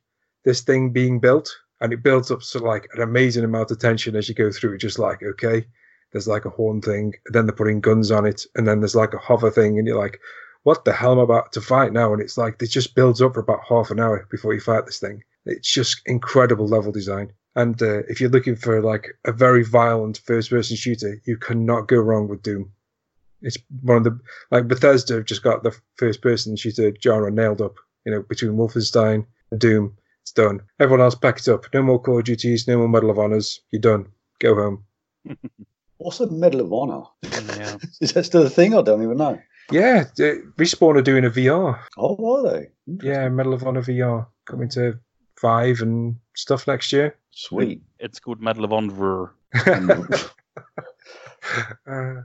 this 0.44 0.60
thing 0.60 0.90
being 0.90 1.20
built 1.20 1.50
and 1.80 1.92
it 1.92 2.02
builds 2.02 2.30
up 2.30 2.40
to 2.40 2.58
like 2.58 2.88
an 2.94 3.02
amazing 3.02 3.44
amount 3.44 3.70
of 3.70 3.78
tension 3.78 4.14
as 4.14 4.28
you 4.28 4.34
go 4.34 4.50
through. 4.52 4.74
it. 4.74 4.78
Just 4.78 4.98
like, 4.98 5.22
okay, 5.22 5.66
there's 6.12 6.28
like 6.28 6.44
a 6.44 6.50
horn 6.50 6.80
thing, 6.80 7.14
then 7.32 7.46
they're 7.46 7.54
putting 7.54 7.80
guns 7.80 8.10
on 8.10 8.24
it, 8.26 8.46
and 8.54 8.68
then 8.68 8.80
there's 8.80 8.94
like 8.94 9.14
a 9.14 9.18
hover 9.18 9.50
thing, 9.50 9.78
and 9.78 9.86
you're 9.86 9.98
like, 9.98 10.20
what 10.62 10.84
the 10.84 10.92
hell 10.92 11.12
am 11.12 11.18
I 11.18 11.22
about 11.22 11.52
to 11.52 11.60
fight 11.60 11.92
now? 11.92 12.12
And 12.12 12.22
it's 12.22 12.38
like, 12.38 12.62
it 12.62 12.68
just 12.68 12.94
builds 12.94 13.20
up 13.20 13.34
for 13.34 13.40
about 13.40 13.64
half 13.68 13.90
an 13.90 13.98
hour 13.98 14.26
before 14.30 14.54
you 14.54 14.60
fight 14.60 14.86
this 14.86 15.00
thing. 15.00 15.24
It's 15.44 15.72
just 15.72 16.02
incredible 16.06 16.68
level 16.68 16.92
design. 16.92 17.32
And 17.56 17.82
uh, 17.82 18.02
if 18.08 18.20
you're 18.20 18.30
looking 18.30 18.56
for 18.56 18.80
like 18.80 19.08
a 19.24 19.32
very 19.32 19.64
violent 19.64 20.20
first 20.24 20.50
person 20.50 20.76
shooter, 20.76 21.20
you 21.24 21.36
cannot 21.36 21.88
go 21.88 21.96
wrong 21.96 22.28
with 22.28 22.42
Doom. 22.42 22.70
It's 23.42 23.58
one 23.82 23.98
of 23.98 24.04
the 24.04 24.18
like 24.50 24.68
Bethesda 24.68 25.14
have 25.14 25.24
just 25.24 25.42
got 25.42 25.62
the 25.62 25.76
first 25.96 26.22
person 26.22 26.56
shooter 26.56 26.92
genre 27.02 27.30
nailed 27.30 27.60
up. 27.60 27.76
You 28.04 28.12
know, 28.12 28.22
between 28.22 28.52
Wolfenstein 28.52 29.26
and 29.50 29.60
Doom, 29.60 29.96
it's 30.22 30.32
done. 30.32 30.60
Everyone 30.80 31.02
else 31.02 31.14
pack 31.14 31.38
it 31.38 31.48
up. 31.48 31.66
No 31.74 31.82
more 31.82 32.00
Call 32.00 32.18
of 32.18 32.24
Duties, 32.24 32.66
no 32.66 32.78
more 32.78 32.88
Medal 32.88 33.10
of 33.10 33.18
Honors. 33.18 33.60
You're 33.70 33.80
done. 33.80 34.06
Go 34.38 34.54
home. 34.54 34.84
What's 35.98 36.20
a 36.20 36.30
Medal 36.30 36.60
of 36.62 36.72
Honor? 36.72 37.02
Yeah. 37.58 37.76
Is 38.00 38.12
that 38.12 38.24
still 38.24 38.46
a 38.46 38.50
thing? 38.50 38.74
I 38.74 38.82
don't 38.82 39.02
even 39.02 39.18
know. 39.18 39.40
Yeah, 39.70 40.04
Respawn 40.16 40.96
are 40.96 41.02
doing 41.02 41.24
a 41.24 41.30
VR. 41.30 41.78
Oh, 41.96 42.36
are 42.36 42.50
they? 42.50 42.70
Yeah, 43.02 43.28
Medal 43.28 43.54
of 43.54 43.64
Honor 43.64 43.82
VR 43.82 44.26
coming 44.44 44.68
to 44.70 44.98
five 45.36 45.80
and 45.80 46.16
stuff 46.34 46.66
next 46.66 46.92
year. 46.92 47.16
Sweet. 47.30 47.82
It's 47.98 48.18
called 48.18 48.40
Medal 48.40 48.64
of 48.64 48.72
Honor. 48.72 49.32
uh, 51.86 52.22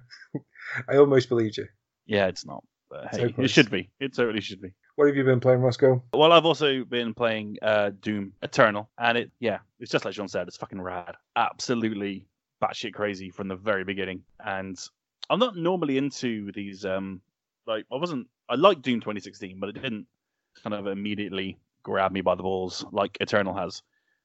I 0.89 0.97
almost 0.97 1.29
believed 1.29 1.57
you. 1.57 1.67
Yeah, 2.05 2.27
it's 2.27 2.45
not. 2.45 2.63
But 2.89 3.15
So 3.15 3.29
it 3.37 3.49
should 3.49 3.69
be. 3.69 3.89
It 3.99 4.15
totally 4.15 4.41
should 4.41 4.61
be. 4.61 4.73
What 4.95 5.07
have 5.07 5.15
you 5.15 5.23
been 5.23 5.39
playing, 5.39 5.61
Roscoe? 5.61 6.01
Well, 6.13 6.31
I've 6.31 6.45
also 6.45 6.83
been 6.83 7.13
playing 7.13 7.57
uh, 7.61 7.91
Doom 8.01 8.33
Eternal, 8.41 8.89
and 8.97 9.17
it, 9.17 9.31
yeah, 9.39 9.59
it's 9.79 9.91
just 9.91 10.05
like 10.05 10.13
John 10.13 10.27
said, 10.27 10.47
it's 10.47 10.57
fucking 10.57 10.81
rad. 10.81 11.15
Absolutely 11.35 12.27
batshit 12.63 12.93
crazy 12.93 13.29
from 13.29 13.47
the 13.47 13.55
very 13.55 13.83
beginning. 13.83 14.23
And 14.43 14.77
I'm 15.29 15.39
not 15.39 15.55
normally 15.55 15.97
into 15.97 16.51
these, 16.53 16.85
um, 16.85 17.21
like, 17.67 17.85
I 17.91 17.97
wasn't, 17.97 18.27
I 18.49 18.55
liked 18.55 18.81
Doom 18.81 18.99
2016, 19.01 19.59
but 19.59 19.69
it 19.69 19.81
didn't 19.81 20.07
kind 20.63 20.73
of 20.73 20.87
immediately 20.87 21.59
grab 21.83 22.11
me 22.11 22.21
by 22.21 22.35
the 22.35 22.43
balls 22.43 22.85
like 22.91 23.17
Eternal 23.21 23.53
has. 23.53 23.83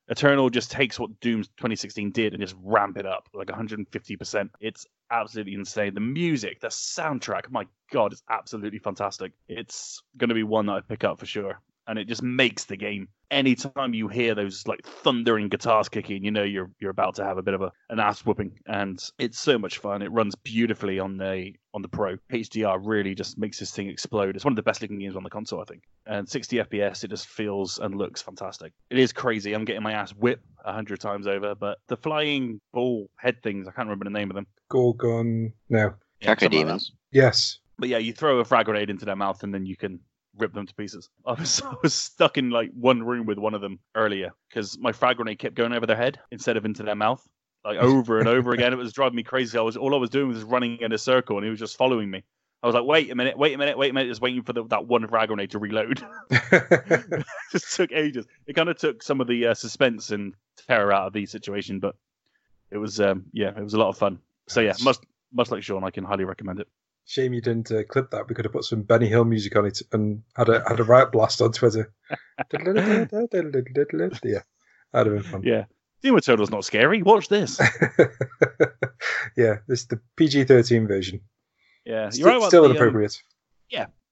Eternal 0.09 0.51
just 0.51 0.71
takes 0.71 0.99
what 0.99 1.21
Doom 1.21 1.43
2016 1.43 2.11
did 2.11 2.33
and 2.33 2.43
just 2.43 2.57
ramp 2.63 2.97
it 2.97 3.07
up 3.07 3.29
like 3.35 3.49
150%. 3.49 4.51
It's 4.61 4.87
absolutely 5.11 5.55
insane. 5.55 5.95
The 5.95 6.01
music, 6.01 6.61
the 6.61 6.69
soundtrack, 6.69 7.51
my 7.51 7.67
god, 7.93 8.13
it's 8.13 8.23
absolutely 8.29 8.79
fantastic. 8.79 9.33
It's 9.49 10.03
going 10.17 10.29
to 10.29 10.35
be 10.35 10.43
one 10.43 10.67
that 10.67 10.73
I 10.73 10.81
pick 10.81 11.05
up 11.05 11.21
for 11.21 11.27
sure. 11.27 11.61
And 11.87 11.99
it 11.99 12.07
just 12.07 12.23
makes 12.23 12.65
the 12.65 12.77
game. 12.77 13.09
Anytime 13.31 13.95
you 13.95 14.09
hear 14.09 14.35
those 14.35 14.67
like 14.67 14.85
thundering 14.85 15.49
guitars 15.49 15.89
kicking, 15.89 16.23
you 16.23 16.31
know 16.31 16.43
you're 16.43 16.71
you're 16.81 16.91
about 16.91 17.15
to 17.17 17.25
have 17.25 17.39
a 17.39 17.43
bit 17.43 17.55
of 17.55 17.63
a 17.63 17.73
an 17.89 17.99
ass 17.99 18.25
whooping, 18.25 18.59
and 18.67 19.03
it's 19.19 19.39
so 19.39 19.59
much 19.59 19.79
fun. 19.79 20.03
It 20.03 20.13
runs 20.13 20.35
beautifully 20.35 20.99
on 20.99 21.17
the 21.17 21.53
on 21.75 21.83
the 21.83 21.89
Pro. 21.89 22.17
HDR 22.31 22.79
really 22.83 23.15
just 23.15 23.39
makes 23.39 23.59
this 23.59 23.73
thing 23.73 23.89
explode. 23.89 24.37
It's 24.37 24.45
one 24.45 24.53
of 24.53 24.57
the 24.57 24.63
best 24.63 24.83
looking 24.83 24.99
games 24.99 25.17
on 25.17 25.23
the 25.23 25.31
console, 25.31 25.61
I 25.61 25.65
think. 25.65 25.83
And 26.07 26.29
60 26.29 26.59
FPS, 26.59 27.05
it 27.05 27.09
just 27.09 27.27
feels 27.27 27.79
and 27.79 27.97
looks 27.97 28.21
fantastic. 28.21 28.73
It 28.91 28.99
is 28.99 29.13
crazy. 29.13 29.55
I'm 29.55 29.65
getting 29.65 29.83
my 29.83 29.93
ass 29.93 30.11
whipped 30.11 30.45
a 30.65 30.73
hundred 30.73 31.01
times 31.01 31.27
over, 31.27 31.55
but 31.55 31.79
the 31.89 31.97
flying 31.97 32.61
ball 32.73 33.09
head 33.17 33.43
things, 33.43 33.67
I 33.67 33.73
can't 33.73 33.89
remember 33.89 34.05
the 34.05 34.11
name 34.11 34.31
of 34.31 34.35
them. 34.35 34.47
Gorgon. 34.69 35.53
No. 35.71 35.95
Yeah, 36.21 36.37
something 36.39 36.67
like 36.67 36.81
Yes. 37.11 37.59
But 37.79 37.89
yeah, 37.89 37.99
you 37.99 38.13
throw 38.13 38.39
a 38.39 38.45
frag 38.45 38.67
grenade 38.67 38.91
into 38.91 39.05
their 39.05 39.17
mouth 39.17 39.43
and 39.43 39.53
then 39.53 39.67
you 39.67 39.77
can 39.77 40.01
rip 40.37 40.53
them 40.53 40.67
to 40.67 40.75
pieces. 40.75 41.09
I 41.27 41.33
was, 41.33 41.63
I 41.63 41.75
was 41.83 41.95
stuck 41.95 42.39
in 42.39 42.51
like 42.51 42.71
one 42.73 43.03
room 43.03 43.27
with 43.27 43.39
one 43.39 43.55
of 43.55 43.61
them 43.61 43.79
earlier 43.95 44.33
because 44.49 44.79
my 44.79 44.93
frag 44.93 45.17
grenade 45.17 45.39
kept 45.39 45.55
going 45.55 45.73
over 45.73 45.87
their 45.87 45.97
head 45.97 46.19
instead 46.31 46.57
of 46.57 46.65
into 46.65 46.83
their 46.83 46.95
mouth, 46.95 47.27
like 47.65 47.79
over 47.79 48.19
and 48.19 48.29
over 48.29 48.53
again. 48.53 48.73
It 48.73 48.77
was 48.77 48.93
driving 48.93 49.17
me 49.17 49.23
crazy. 49.23 49.59
I 49.59 49.63
was 49.63 49.77
all 49.77 49.95
I 49.95 49.99
was 49.99 50.11
doing 50.11 50.29
was 50.29 50.45
running 50.45 50.79
in 50.81 50.93
a 50.93 50.99
circle 50.99 51.37
and 51.37 51.45
he 51.45 51.51
was 51.51 51.61
just 51.61 51.77
following 51.77 52.11
me. 52.11 52.23
I 52.63 52.67
was 52.69 52.75
like, 52.75 52.85
wait 52.85 53.11
a 53.11 53.15
minute, 53.17 53.37
wait 53.37 53.55
a 53.55 53.59
minute, 53.59 53.77
wait 53.77 53.91
a 53.91 53.93
minute, 53.93 54.09
just 54.09 54.21
waiting 54.21 54.45
for 54.45 54.53
the, 54.53 54.65
that 54.67 54.87
one 54.87 55.07
frag 55.09 55.29
grenade 55.29 55.51
to 55.51 55.59
reload. 55.59 56.01
it 56.31 57.27
just 57.51 57.75
took 57.75 57.91
ages. 57.91 58.25
It 58.47 58.55
kind 58.55 58.69
of 58.69 58.79
took 58.79 59.03
some 59.03 59.21
of 59.21 59.27
the 59.27 59.49
uh, 59.49 59.55
suspense 59.55 60.11
and 60.11 60.35
terror 60.69 60.93
out 60.93 61.09
of 61.09 61.13
the 61.13 61.27
situation, 61.27 61.81
but 61.81 61.97
it 62.71 62.79
was 62.79 63.01
um, 63.01 63.25
yeah, 63.33 63.49
it 63.49 63.63
was 63.63 63.75
a 63.75 63.79
lot 63.79 63.89
of 63.89 63.99
fun. 63.99 64.21
So 64.49 64.61
yeah, 64.61 64.75
much 64.83 64.99
much 65.33 65.51
like 65.51 65.63
Sean, 65.63 65.83
I 65.83 65.91
can 65.91 66.05
highly 66.05 66.25
recommend 66.25 66.61
it. 66.61 66.69
Shame 67.07 67.35
you 67.35 67.41
didn't 67.41 67.71
uh, 67.71 67.83
clip 67.85 68.11
that. 68.11 68.29
We 68.29 68.35
could 68.35 68.45
have 68.45 68.53
put 68.53 68.65
some 68.65 68.83
Benny 68.83 69.09
Hill 69.09 69.25
music 69.25 69.57
on 69.57 69.67
it 69.67 69.83
and 69.93 70.23
had 70.37 70.49
a 70.49 70.63
had 70.67 70.81
a 70.81 70.85
riot 70.85 71.13
blast 71.13 71.43
on 71.43 71.53
Twitter. 71.53 71.93
yeah, 74.25 74.43
that'd 74.93 75.13
have 75.13 75.23
been 75.23 75.31
fun. 75.31 75.43
Yeah. 75.45 75.65
Doom 76.03 76.17
Eternal's 76.17 76.51
not 76.51 76.65
scary. 76.65 77.03
Watch 77.03 77.29
this. 77.29 77.61
yeah, 79.37 79.57
this 79.69 79.81
is 79.81 79.87
the 79.87 80.01
PG 80.17 80.45
thirteen 80.45 80.87
version. 80.87 81.21
Yeah, 81.85 82.11
you're 82.13 82.29
right 82.29 82.37
about 82.37 82.49
still 82.49 82.63
the, 82.63 82.71
um, 82.71 82.77
inappropriate. 82.77 83.23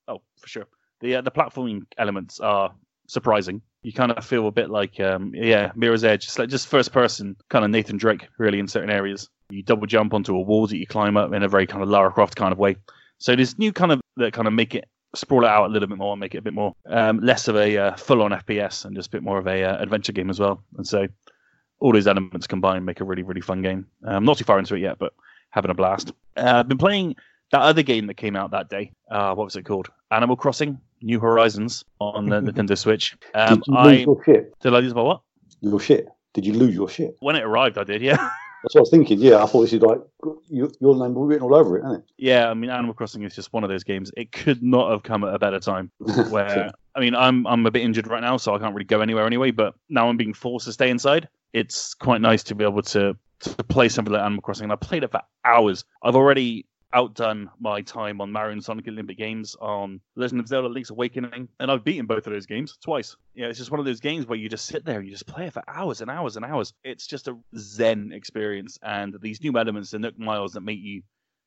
oh, 0.09 0.23
for 0.39 0.49
sure. 0.49 0.67
The 1.01 1.17
uh, 1.17 1.21
the 1.23 1.31
platforming 1.31 1.83
elements 1.99 2.41
are 2.41 2.73
surprising. 3.07 3.63
You 3.83 3.93
kind 3.93 4.13
of 4.13 4.25
feel 4.25 4.47
a 4.47 4.53
bit 4.53 4.71
like, 4.71 5.01
um, 5.01 5.33
yeah, 5.35 5.73
Mirror's 5.75 6.05
Edge. 6.05 6.25
It's 6.25 6.39
like 6.39 6.49
just 6.49 6.69
first 6.69 6.93
person, 6.93 7.37
kind 7.49 7.65
of 7.65 7.71
Nathan 7.71 7.97
Drake, 7.97 8.29
really, 8.39 8.59
in 8.59 8.69
certain 8.69 8.91
areas. 8.91 9.29
You 9.51 9.63
double 9.63 9.87
jump 9.87 10.15
onto 10.15 10.35
a 10.37 10.41
wall 10.41 10.67
that 10.67 10.77
you 10.77 10.87
climb 10.87 11.17
up 11.17 11.33
in 11.33 11.43
a 11.43 11.49
very 11.49 11.67
kind 11.67 11.83
of 11.83 11.89
Lara 11.89 12.11
Croft 12.11 12.37
kind 12.37 12.53
of 12.53 12.59
way. 12.59 12.77
So 13.19 13.35
there's 13.37 13.59
new 13.59 13.73
kind 13.73 13.93
of 13.93 14.01
that 14.17 14.33
kind 14.33 14.47
of 14.47 14.55
make 14.55 14.75
it 14.75 14.87
sprawl 15.15 15.45
it 15.45 15.49
out 15.49 15.67
a 15.67 15.73
little 15.73 15.89
bit 15.89 15.99
more, 15.99 16.13
and 16.13 16.21
make 16.21 16.35
it 16.35 16.39
a 16.39 16.43
bit 16.43 16.55
more 16.55 16.75
um, 16.87 17.19
less 17.21 17.49
of 17.49 17.57
a 17.57 17.77
uh, 17.77 17.97
full 17.97 18.23
on 18.23 18.31
FPS 18.31 18.85
and 18.85 18.95
just 18.95 19.09
a 19.09 19.11
bit 19.11 19.23
more 19.23 19.39
of 19.39 19.47
a 19.47 19.63
uh, 19.65 19.83
adventure 19.83 20.13
game 20.13 20.31
as 20.31 20.39
well. 20.41 20.63
And 20.77 20.87
so 20.87 21.07
all 21.81 21.93
those 21.93 22.07
elements 22.07 22.47
combined 22.47 22.85
make 22.87 23.01
a 23.01 23.05
really 23.05 23.23
really 23.23 23.41
fun 23.41 23.63
game. 23.63 23.87
I'm 24.07 24.25
not 24.25 24.39
too 24.39 24.45
far 24.45 24.59
into 24.59 24.75
it 24.75 24.81
yet, 24.81 24.99
but 24.99 25.13
having 25.51 25.71
a 25.71 25.75
blast. 25.75 26.13
Uh, 26.37 26.57
I've 26.57 26.69
been 26.69 26.79
playing 26.79 27.17
that 27.53 27.63
other 27.63 27.83
game 27.83 28.07
that 28.07 28.15
came 28.15 28.37
out 28.37 28.53
that 28.53 28.69
day. 28.69 28.93
Uh, 29.11 29.35
what 29.35 29.45
was 29.45 29.57
it 29.57 29.65
called? 29.65 29.89
Animal 30.11 30.37
Crossing: 30.37 30.79
New 31.03 31.19
Horizons 31.21 31.85
on 31.99 32.27
the 32.29 32.41
Nintendo 32.53 32.79
Switch. 32.79 33.17
Um, 33.35 33.57
Did 33.57 33.67
you 33.67 33.75
lose 33.75 33.87
I 33.87 33.93
your 34.03 34.25
shit? 34.25 34.61
did 34.61 34.75
I 34.75 34.79
lose 34.79 34.95
my 34.95 35.03
what? 35.03 35.23
Your 35.61 35.81
shit? 35.81 36.09
Did 36.33 36.47
you 36.47 36.53
lose 36.53 36.75
your 36.75 36.89
shit? 36.89 37.17
When 37.21 37.35
it 37.35 37.43
arrived, 37.43 37.77
I 37.77 37.85
did. 37.85 38.03
Yeah, 38.03 38.31
That's 38.63 38.75
what 38.75 38.81
I 38.81 38.83
was 38.83 38.91
thinking. 38.91 39.19
Yeah, 39.19 39.43
I 39.43 39.47
thought 39.47 39.63
this 39.63 39.73
is 39.73 39.81
like 39.81 40.01
your, 40.49 40.71
your 40.81 40.95
name 40.97 41.15
was 41.15 41.29
written 41.29 41.43
all 41.43 41.55
over 41.55 41.79
it, 41.79 41.85
isn't 41.85 42.01
it? 42.01 42.05
yeah. 42.19 42.51
I 42.51 42.55
mean, 42.55 42.71
Animal 42.71 42.95
Crossing 42.95 43.23
is 43.23 43.35
just 43.35 43.53
one 43.53 43.65
of 43.65 43.71
those 43.71 43.85
games. 43.85 44.11
It 44.17 44.33
could 44.33 44.63
not 44.63 44.91
have 44.91 45.03
come 45.03 45.25
at 45.25 45.35
a 45.35 45.39
better 45.39 45.59
time. 45.59 45.91
Where 46.31 46.71
I 46.95 47.01
mean, 47.01 47.15
I'm 47.15 47.47
I'm 47.47 47.65
a 47.67 47.71
bit 47.71 47.83
injured 47.83 48.07
right 48.07 48.21
now, 48.21 48.37
so 48.37 48.55
I 48.55 48.59
can't 48.59 48.75
really 48.75 48.85
go 48.85 49.01
anywhere 49.01 49.27
anyway. 49.27 49.51
But 49.51 49.75
now 49.89 50.09
I'm 50.09 50.17
being 50.17 50.35
forced 50.35 50.67
to 50.67 50.73
stay 50.73 50.91
inside. 50.91 51.29
It's 51.53 51.95
quite 51.95 52.21
nice 52.21 52.43
to 52.45 52.55
be 52.55 52.65
able 52.65 52.83
to 52.83 53.17
to 53.41 53.65
play 53.65 53.89
something 53.89 54.13
like 54.13 54.23
Animal 54.23 54.43
Crossing. 54.43 54.65
And 54.65 54.73
I 54.73 54.77
played 54.77 55.05
it 55.05 55.11
for 55.11 55.23
hours. 55.45 55.85
I've 56.03 56.17
already 56.17 56.67
outdone 56.93 57.51
my 57.61 57.83
time 57.83 58.21
on 58.21 58.33
Mario 58.33 58.53
and 58.53 58.65
Sonic 58.65 58.89
Olympic 58.89 59.17
Games 59.17 59.57
on 59.61 60.01
Legend 60.17 60.41
of 60.41 60.49
Zelda: 60.49 60.69
Link's 60.69 60.91
Awakening, 60.91 61.49
and 61.59 61.71
I've 61.71 61.85
beaten 61.85 62.07
both 62.07 62.27
of 62.27 62.33
those 62.33 62.47
games 62.47 62.79
twice. 62.83 63.17
Yeah, 63.35 63.47
it's 63.47 63.59
just 63.59 63.71
one 63.71 63.81
of 63.81 63.87
those 63.87 64.01
games 64.01 64.27
where 64.27 64.39
you 64.39 64.49
just 64.49 64.67
sit 64.67 64.85
there 64.85 64.99
and 64.99 65.07
you 65.07 65.13
just 65.13 65.27
play 65.27 65.47
it 65.47 65.53
for 65.53 65.63
hours 65.69 66.01
and 66.01 66.11
hours 66.11 66.37
and 66.37 66.45
hours. 66.45 66.73
It's 66.85 67.07
just 67.07 67.29
a 67.29 67.37
zen 67.57 68.13
experience, 68.13 68.79
and 68.83 69.17
these 69.21 69.43
new 69.43 69.57
elements, 69.57 69.91
the 69.91 69.99
Nook 69.99 70.19
Miles 70.19 70.53
that 70.53 70.63
make 70.63 70.81
you 70.81 71.03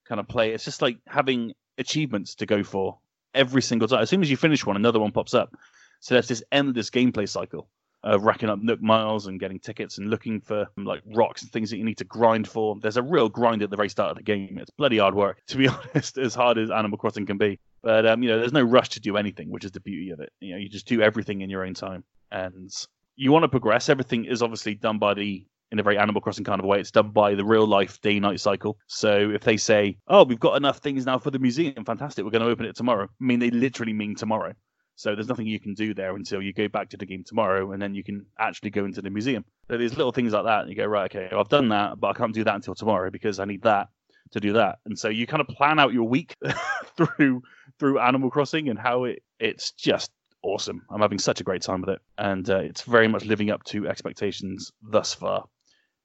kind 0.05 0.19
of 0.19 0.27
play. 0.27 0.53
It's 0.53 0.65
just 0.65 0.81
like 0.81 0.97
having 1.07 1.53
achievements 1.77 2.35
to 2.35 2.45
go 2.45 2.63
for 2.63 2.99
every 3.33 3.61
single 3.61 3.87
time. 3.87 4.01
As 4.01 4.09
soon 4.09 4.21
as 4.21 4.29
you 4.29 4.37
finish 4.37 4.65
one, 4.65 4.75
another 4.75 4.99
one 4.99 5.11
pops 5.11 5.33
up. 5.33 5.55
So 5.99 6.15
there's 6.15 6.27
this 6.27 6.43
endless 6.51 6.89
gameplay 6.89 7.27
cycle 7.27 7.67
of 8.03 8.23
racking 8.23 8.49
up 8.49 8.61
Nook 8.61 8.81
miles 8.81 9.27
and 9.27 9.39
getting 9.39 9.59
tickets 9.59 9.97
and 9.97 10.09
looking 10.09 10.41
for 10.41 10.67
like 10.77 11.01
rocks 11.05 11.41
and 11.41 11.51
things 11.51 11.69
that 11.69 11.77
you 11.77 11.85
need 11.85 11.97
to 11.97 12.03
grind 12.03 12.47
for. 12.47 12.77
There's 12.81 12.97
a 12.97 13.01
real 13.01 13.29
grind 13.29 13.63
at 13.63 13.69
the 13.69 13.77
very 13.77 13.89
start 13.89 14.11
of 14.11 14.17
the 14.17 14.23
game. 14.23 14.57
It's 14.59 14.71
bloody 14.71 14.97
hard 14.97 15.15
work, 15.15 15.41
to 15.47 15.57
be 15.57 15.67
honest, 15.67 16.17
as 16.17 16.35
hard 16.35 16.57
as 16.57 16.69
Animal 16.69 16.97
Crossing 16.97 17.25
can 17.25 17.37
be. 17.37 17.59
But 17.81 18.05
um, 18.05 18.23
you 18.23 18.29
know, 18.29 18.39
there's 18.39 18.53
no 18.53 18.63
rush 18.63 18.89
to 18.89 18.99
do 18.99 19.17
anything, 19.17 19.49
which 19.49 19.65
is 19.65 19.71
the 19.71 19.79
beauty 19.79 20.11
of 20.11 20.19
it. 20.19 20.31
You 20.39 20.53
know, 20.53 20.57
you 20.57 20.69
just 20.69 20.87
do 20.87 21.01
everything 21.01 21.41
in 21.41 21.49
your 21.49 21.65
own 21.65 21.73
time, 21.73 22.03
and 22.31 22.71
you 23.15 23.31
want 23.31 23.43
to 23.43 23.49
progress. 23.49 23.89
Everything 23.89 24.25
is 24.25 24.41
obviously 24.41 24.75
done 24.75 24.99
by 24.99 25.13
the 25.13 25.45
in 25.71 25.79
a 25.79 25.83
very 25.83 25.97
Animal 25.97 26.21
Crossing 26.21 26.43
kind 26.43 26.59
of 26.59 26.67
way. 26.67 26.79
It's 26.79 26.91
done 26.91 27.09
by 27.09 27.33
the 27.33 27.43
real 27.43 27.65
life 27.65 27.99
day 28.01 28.19
night 28.19 28.39
cycle. 28.39 28.77
So 28.87 29.31
if 29.31 29.41
they 29.41 29.57
say, 29.57 29.97
"Oh, 30.07 30.23
we've 30.23 30.39
got 30.39 30.55
enough 30.55 30.77
things 30.77 31.05
now 31.05 31.17
for 31.17 31.31
the 31.31 31.39
museum, 31.39 31.83
fantastic, 31.83 32.23
we're 32.23 32.31
going 32.31 32.43
to 32.43 32.49
open 32.49 32.65
it 32.65 32.75
tomorrow," 32.75 33.05
I 33.05 33.23
mean 33.23 33.39
they 33.39 33.49
literally 33.49 33.93
mean 33.93 34.15
tomorrow. 34.15 34.53
So 34.95 35.15
there's 35.15 35.27
nothing 35.27 35.47
you 35.47 35.59
can 35.59 35.73
do 35.73 35.93
there 35.93 36.15
until 36.15 36.41
you 36.41 36.53
go 36.53 36.67
back 36.67 36.89
to 36.89 36.97
the 36.97 37.05
game 37.05 37.23
tomorrow, 37.23 37.71
and 37.71 37.81
then 37.81 37.95
you 37.95 38.03
can 38.03 38.25
actually 38.37 38.69
go 38.69 38.85
into 38.85 39.01
the 39.01 39.09
museum. 39.09 39.43
So 39.69 39.77
there's 39.77 39.97
little 39.97 40.11
things 40.11 40.33
like 40.33 40.45
that. 40.45 40.61
And 40.61 40.69
you 40.69 40.75
go 40.75 40.85
right, 40.85 41.13
okay, 41.13 41.35
I've 41.35 41.49
done 41.49 41.69
that, 41.69 41.99
but 41.99 42.09
I 42.09 42.13
can't 42.13 42.33
do 42.33 42.43
that 42.43 42.55
until 42.55 42.75
tomorrow 42.75 43.09
because 43.09 43.39
I 43.39 43.45
need 43.45 43.63
that 43.63 43.87
to 44.31 44.39
do 44.39 44.53
that. 44.53 44.79
And 44.85 44.97
so 44.97 45.09
you 45.09 45.25
kind 45.25 45.41
of 45.41 45.47
plan 45.47 45.79
out 45.79 45.93
your 45.93 46.07
week 46.07 46.35
through 46.97 47.41
through 47.79 47.99
Animal 47.99 48.29
Crossing 48.29 48.69
and 48.69 48.77
how 48.77 49.05
it 49.05 49.23
it's 49.39 49.71
just 49.71 50.11
awesome. 50.43 50.83
I'm 50.91 51.01
having 51.01 51.19
such 51.19 51.41
a 51.41 51.43
great 51.43 51.61
time 51.61 51.81
with 51.81 51.89
it, 51.91 52.01
and 52.17 52.47
uh, 52.49 52.57
it's 52.57 52.81
very 52.81 53.07
much 53.07 53.25
living 53.25 53.49
up 53.49 53.63
to 53.65 53.87
expectations 53.87 54.71
thus 54.81 55.13
far. 55.13 55.45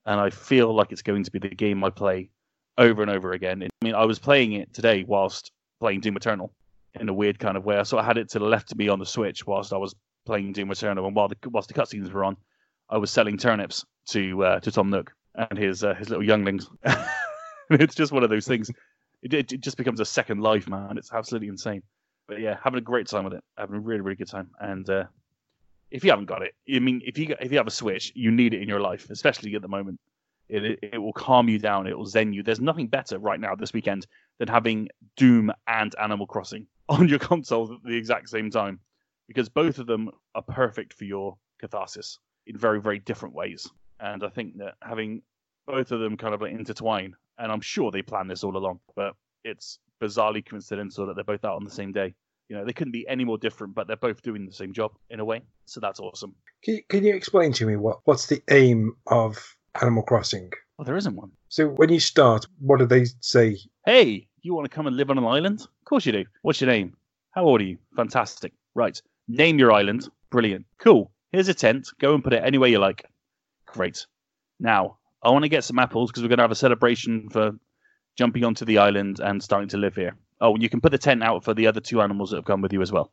And 0.06 0.18
I 0.18 0.30
feel 0.30 0.74
like 0.74 0.92
it's 0.92 1.02
going 1.02 1.24
to 1.24 1.30
be 1.30 1.38
the 1.38 1.48
game 1.48 1.84
I 1.84 1.90
play 1.90 2.30
over 2.78 3.02
and 3.02 3.10
over 3.10 3.32
again. 3.32 3.62
I 3.62 3.84
mean, 3.84 3.94
I 3.94 4.04
was 4.06 4.18
playing 4.18 4.52
it 4.52 4.72
today 4.72 5.04
whilst 5.06 5.50
playing 5.80 6.00
Doom 6.00 6.16
Eternal 6.16 6.52
in 6.94 7.08
a 7.08 7.14
weird 7.14 7.38
kind 7.38 7.56
of 7.56 7.64
way. 7.64 7.76
I 7.76 7.82
sort 7.82 8.00
of 8.00 8.06
had 8.06 8.18
it 8.18 8.30
to 8.30 8.38
the 8.38 8.46
left 8.46 8.72
of 8.72 8.78
me 8.78 8.88
on 8.88 8.98
the 8.98 9.06
Switch 9.06 9.46
whilst 9.46 9.72
I 9.72 9.76
was 9.76 9.94
playing 10.26 10.52
Doom 10.52 10.70
Eternal, 10.70 11.06
and 11.06 11.14
while 11.14 11.28
the 11.28 11.36
whilst 11.50 11.68
the 11.68 11.74
cutscenes 11.74 12.10
were 12.12 12.24
on, 12.24 12.36
I 12.90 12.98
was 12.98 13.10
selling 13.10 13.36
turnips 13.36 13.84
to 14.10 14.44
uh, 14.44 14.60
to 14.60 14.70
Tom 14.70 14.90
Nook 14.90 15.12
and 15.34 15.58
his 15.58 15.84
uh, 15.84 15.94
his 15.94 16.10
little 16.10 16.24
younglings. 16.24 16.68
it's 17.70 17.94
just 17.94 18.12
one 18.12 18.24
of 18.24 18.30
those 18.30 18.46
things. 18.46 18.70
It, 19.22 19.34
it, 19.34 19.52
it 19.52 19.60
just 19.60 19.76
becomes 19.76 20.00
a 20.00 20.04
second 20.04 20.40
life, 20.40 20.68
man. 20.68 20.96
It's 20.96 21.12
absolutely 21.12 21.48
insane. 21.48 21.82
But 22.26 22.40
yeah, 22.40 22.58
having 22.62 22.78
a 22.78 22.82
great 22.82 23.06
time 23.06 23.24
with 23.24 23.34
it. 23.34 23.44
Having 23.56 23.76
a 23.76 23.80
really 23.80 24.00
really 24.00 24.16
good 24.16 24.28
time. 24.28 24.50
And 24.60 24.88
uh, 24.88 25.04
if 25.90 26.04
you 26.04 26.10
haven't 26.10 26.26
got 26.26 26.42
it, 26.42 26.54
I 26.72 26.78
mean, 26.78 27.02
if 27.04 27.18
you 27.18 27.34
if 27.40 27.50
you 27.50 27.58
have 27.58 27.66
a 27.66 27.72
Switch, 27.72 28.12
you 28.14 28.30
need 28.30 28.54
it 28.54 28.62
in 28.62 28.68
your 28.68 28.80
life, 28.80 29.08
especially 29.10 29.54
at 29.54 29.62
the 29.62 29.68
moment. 29.68 30.00
It, 30.48 30.64
it, 30.64 30.78
it 30.94 30.98
will 30.98 31.12
calm 31.12 31.50
you 31.50 31.58
down. 31.58 31.86
It 31.86 31.96
will 31.96 32.06
zen 32.06 32.32
you. 32.32 32.42
There's 32.42 32.60
nothing 32.60 32.86
better 32.86 33.18
right 33.18 33.38
now 33.38 33.54
this 33.54 33.74
weekend 33.74 34.06
than 34.38 34.48
having 34.48 34.88
Doom 35.16 35.52
and 35.66 35.94
Animal 36.00 36.26
Crossing 36.26 36.66
on 37.00 37.08
your 37.08 37.18
console 37.18 37.72
at 37.72 37.82
the 37.84 37.96
exact 37.96 38.28
same 38.28 38.50
time, 38.50 38.80
because 39.26 39.48
both 39.48 39.78
of 39.78 39.86
them 39.86 40.10
are 40.34 40.42
perfect 40.42 40.94
for 40.94 41.04
your 41.04 41.36
catharsis 41.60 42.18
in 42.46 42.56
very 42.56 42.80
very 42.80 42.98
different 42.98 43.34
ways. 43.34 43.68
And 44.00 44.22
I 44.22 44.28
think 44.28 44.58
that 44.58 44.74
having 44.82 45.22
both 45.66 45.90
of 45.92 46.00
them 46.00 46.16
kind 46.16 46.34
of 46.34 46.40
like 46.40 46.52
intertwine, 46.52 47.14
and 47.38 47.52
I'm 47.52 47.60
sure 47.60 47.90
they 47.90 48.02
planned 48.02 48.30
this 48.30 48.44
all 48.44 48.56
along, 48.56 48.80
but 48.96 49.14
it's 49.44 49.78
bizarrely 50.00 50.44
coincidental 50.44 51.06
that 51.06 51.14
they're 51.14 51.24
both 51.24 51.44
out 51.44 51.56
on 51.56 51.64
the 51.64 51.70
same 51.70 51.92
day. 51.92 52.14
You 52.48 52.56
know, 52.56 52.64
they 52.64 52.72
couldn't 52.72 52.92
be 52.92 53.06
any 53.08 53.24
more 53.24 53.36
different, 53.36 53.74
but 53.74 53.86
they're 53.86 53.96
both 53.96 54.22
doing 54.22 54.46
the 54.46 54.52
same 54.52 54.72
job 54.72 54.92
in 55.10 55.20
a 55.20 55.24
way. 55.24 55.42
So 55.66 55.80
that's 55.80 56.00
awesome. 56.00 56.34
Can 56.64 56.76
you, 56.76 56.82
can 56.88 57.04
you 57.04 57.14
explain 57.14 57.52
to 57.54 57.66
me 57.66 57.76
what, 57.76 57.98
what's 58.04 58.26
the 58.26 58.42
aim 58.50 58.96
of 59.08 59.56
Animal 59.80 60.02
Crossing? 60.02 60.50
Well, 60.78 60.86
there 60.86 60.96
isn't 60.96 61.14
one. 61.14 61.32
So 61.48 61.68
when 61.68 61.90
you 61.90 62.00
start, 62.00 62.46
what 62.60 62.78
do 62.78 62.86
they 62.86 63.06
say? 63.20 63.58
Hey, 63.84 64.28
you 64.40 64.54
want 64.54 64.64
to 64.64 64.74
come 64.74 64.86
and 64.86 64.96
live 64.96 65.10
on 65.10 65.18
an 65.18 65.24
island? 65.24 65.66
Of 65.88 65.90
course 65.90 66.04
you 66.04 66.12
do. 66.12 66.26
What's 66.42 66.60
your 66.60 66.68
name? 66.68 66.98
How 67.30 67.44
old 67.44 67.62
are 67.62 67.64
you? 67.64 67.78
Fantastic. 67.96 68.52
Right. 68.74 69.00
Name 69.26 69.58
your 69.58 69.72
island. 69.72 70.06
Brilliant. 70.28 70.66
Cool. 70.78 71.10
Here's 71.32 71.48
a 71.48 71.54
tent. 71.54 71.88
Go 71.98 72.12
and 72.12 72.22
put 72.22 72.34
it 72.34 72.42
anywhere 72.44 72.68
you 72.68 72.78
like. 72.78 73.06
Great. 73.64 74.04
Now, 74.60 74.98
I 75.22 75.30
want 75.30 75.44
to 75.44 75.48
get 75.48 75.64
some 75.64 75.78
apples 75.78 76.10
because 76.10 76.22
we're 76.22 76.28
going 76.28 76.40
to 76.40 76.44
have 76.44 76.50
a 76.50 76.54
celebration 76.56 77.30
for 77.30 77.52
jumping 78.18 78.44
onto 78.44 78.66
the 78.66 78.76
island 78.76 79.20
and 79.20 79.42
starting 79.42 79.70
to 79.70 79.78
live 79.78 79.94
here. 79.94 80.14
Oh, 80.42 80.52
and 80.52 80.62
you 80.62 80.68
can 80.68 80.82
put 80.82 80.92
the 80.92 80.98
tent 80.98 81.22
out 81.22 81.42
for 81.42 81.54
the 81.54 81.66
other 81.68 81.80
two 81.80 82.02
animals 82.02 82.32
that 82.32 82.36
have 82.36 82.44
come 82.44 82.60
with 82.60 82.74
you 82.74 82.82
as 82.82 82.92
well. 82.92 83.10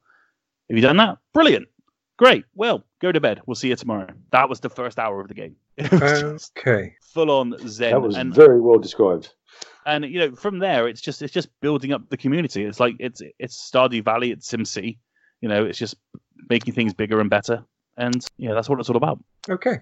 Have 0.70 0.76
you 0.76 0.82
done 0.82 0.98
that? 0.98 1.20
Brilliant. 1.34 1.70
Great. 2.18 2.44
Well, 2.56 2.84
go 3.02 3.14
to 3.14 3.22
bed. 3.22 3.40
We'll 3.46 3.56
see 3.56 3.70
you 3.70 3.78
tomorrow. 3.78 4.10
That 4.34 4.50
was 4.50 4.60
the 4.60 4.70
first 4.70 5.00
hour 5.00 5.22
of 5.22 5.30
the 5.30 5.34
game. 5.34 5.56
It 5.78 5.90
was 5.94 6.02
just 6.22 6.58
Okay. 6.58 6.96
full 7.14 7.32
on 7.32 7.56
zen. 7.70 7.92
That 7.92 8.02
was 8.02 8.18
and, 8.18 8.36
very 8.36 8.60
well 8.60 8.80
described. 8.80 9.34
And 9.86 10.06
you 10.06 10.20
know, 10.20 10.36
from 10.36 10.60
there, 10.60 10.88
it's 10.88 11.02
just 11.02 11.22
it's 11.22 11.34
just 11.34 11.50
building 11.62 11.94
up 11.94 12.10
the 12.10 12.18
community. 12.18 12.64
It's 12.66 12.80
like 12.80 12.96
it's 13.00 13.22
it's 13.40 13.70
Stardew 13.72 14.04
Valley, 14.04 14.32
it's 14.32 14.50
SimCity. 14.50 14.98
You 15.42 15.50
know, 15.50 15.66
it's 15.66 15.78
just 15.78 15.96
making 16.50 16.74
things 16.74 16.94
bigger 16.94 17.20
and 17.20 17.30
better. 17.30 17.64
And 17.98 18.26
yeah, 18.38 18.54
that's 18.54 18.68
what 18.68 18.80
it's 18.80 18.90
all 18.90 18.98
about. 18.98 19.24
Okay. 19.50 19.78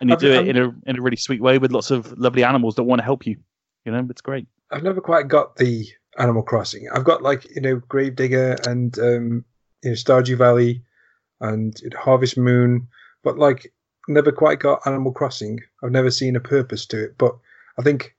And 0.00 0.10
you 0.10 0.16
I've- 0.16 0.26
do 0.26 0.32
it 0.32 0.48
in 0.48 0.56
a 0.56 0.74
in 0.86 0.98
a 0.98 1.02
really 1.02 1.16
sweet 1.16 1.40
way 1.40 1.58
with 1.58 1.72
lots 1.72 1.90
of 1.90 2.16
lovely 2.18 2.44
animals 2.44 2.74
that 2.76 2.84
want 2.84 3.00
to 3.00 3.04
help 3.04 3.26
you. 3.26 3.36
You 3.84 3.92
know, 3.92 4.06
it's 4.10 4.20
great. 4.20 4.46
I've 4.70 4.82
never 4.82 5.00
quite 5.00 5.28
got 5.28 5.56
the 5.56 5.86
Animal 6.18 6.42
Crossing. 6.42 6.88
I've 6.92 7.04
got 7.04 7.22
like 7.22 7.54
you 7.54 7.60
know 7.60 7.76
Gravedigger 7.88 8.56
and 8.66 8.98
um, 8.98 9.44
you 9.82 9.90
know 9.90 9.94
Stardew 9.96 10.38
Valley 10.38 10.82
and 11.40 11.76
Harvest 11.98 12.36
Moon, 12.38 12.88
but 13.22 13.38
like 13.38 13.72
never 14.08 14.32
quite 14.32 14.60
got 14.60 14.86
Animal 14.86 15.12
Crossing. 15.12 15.60
I've 15.82 15.90
never 15.90 16.10
seen 16.10 16.36
a 16.36 16.40
purpose 16.40 16.86
to 16.86 17.04
it. 17.04 17.18
But 17.18 17.36
I 17.78 17.82
think 17.82 18.14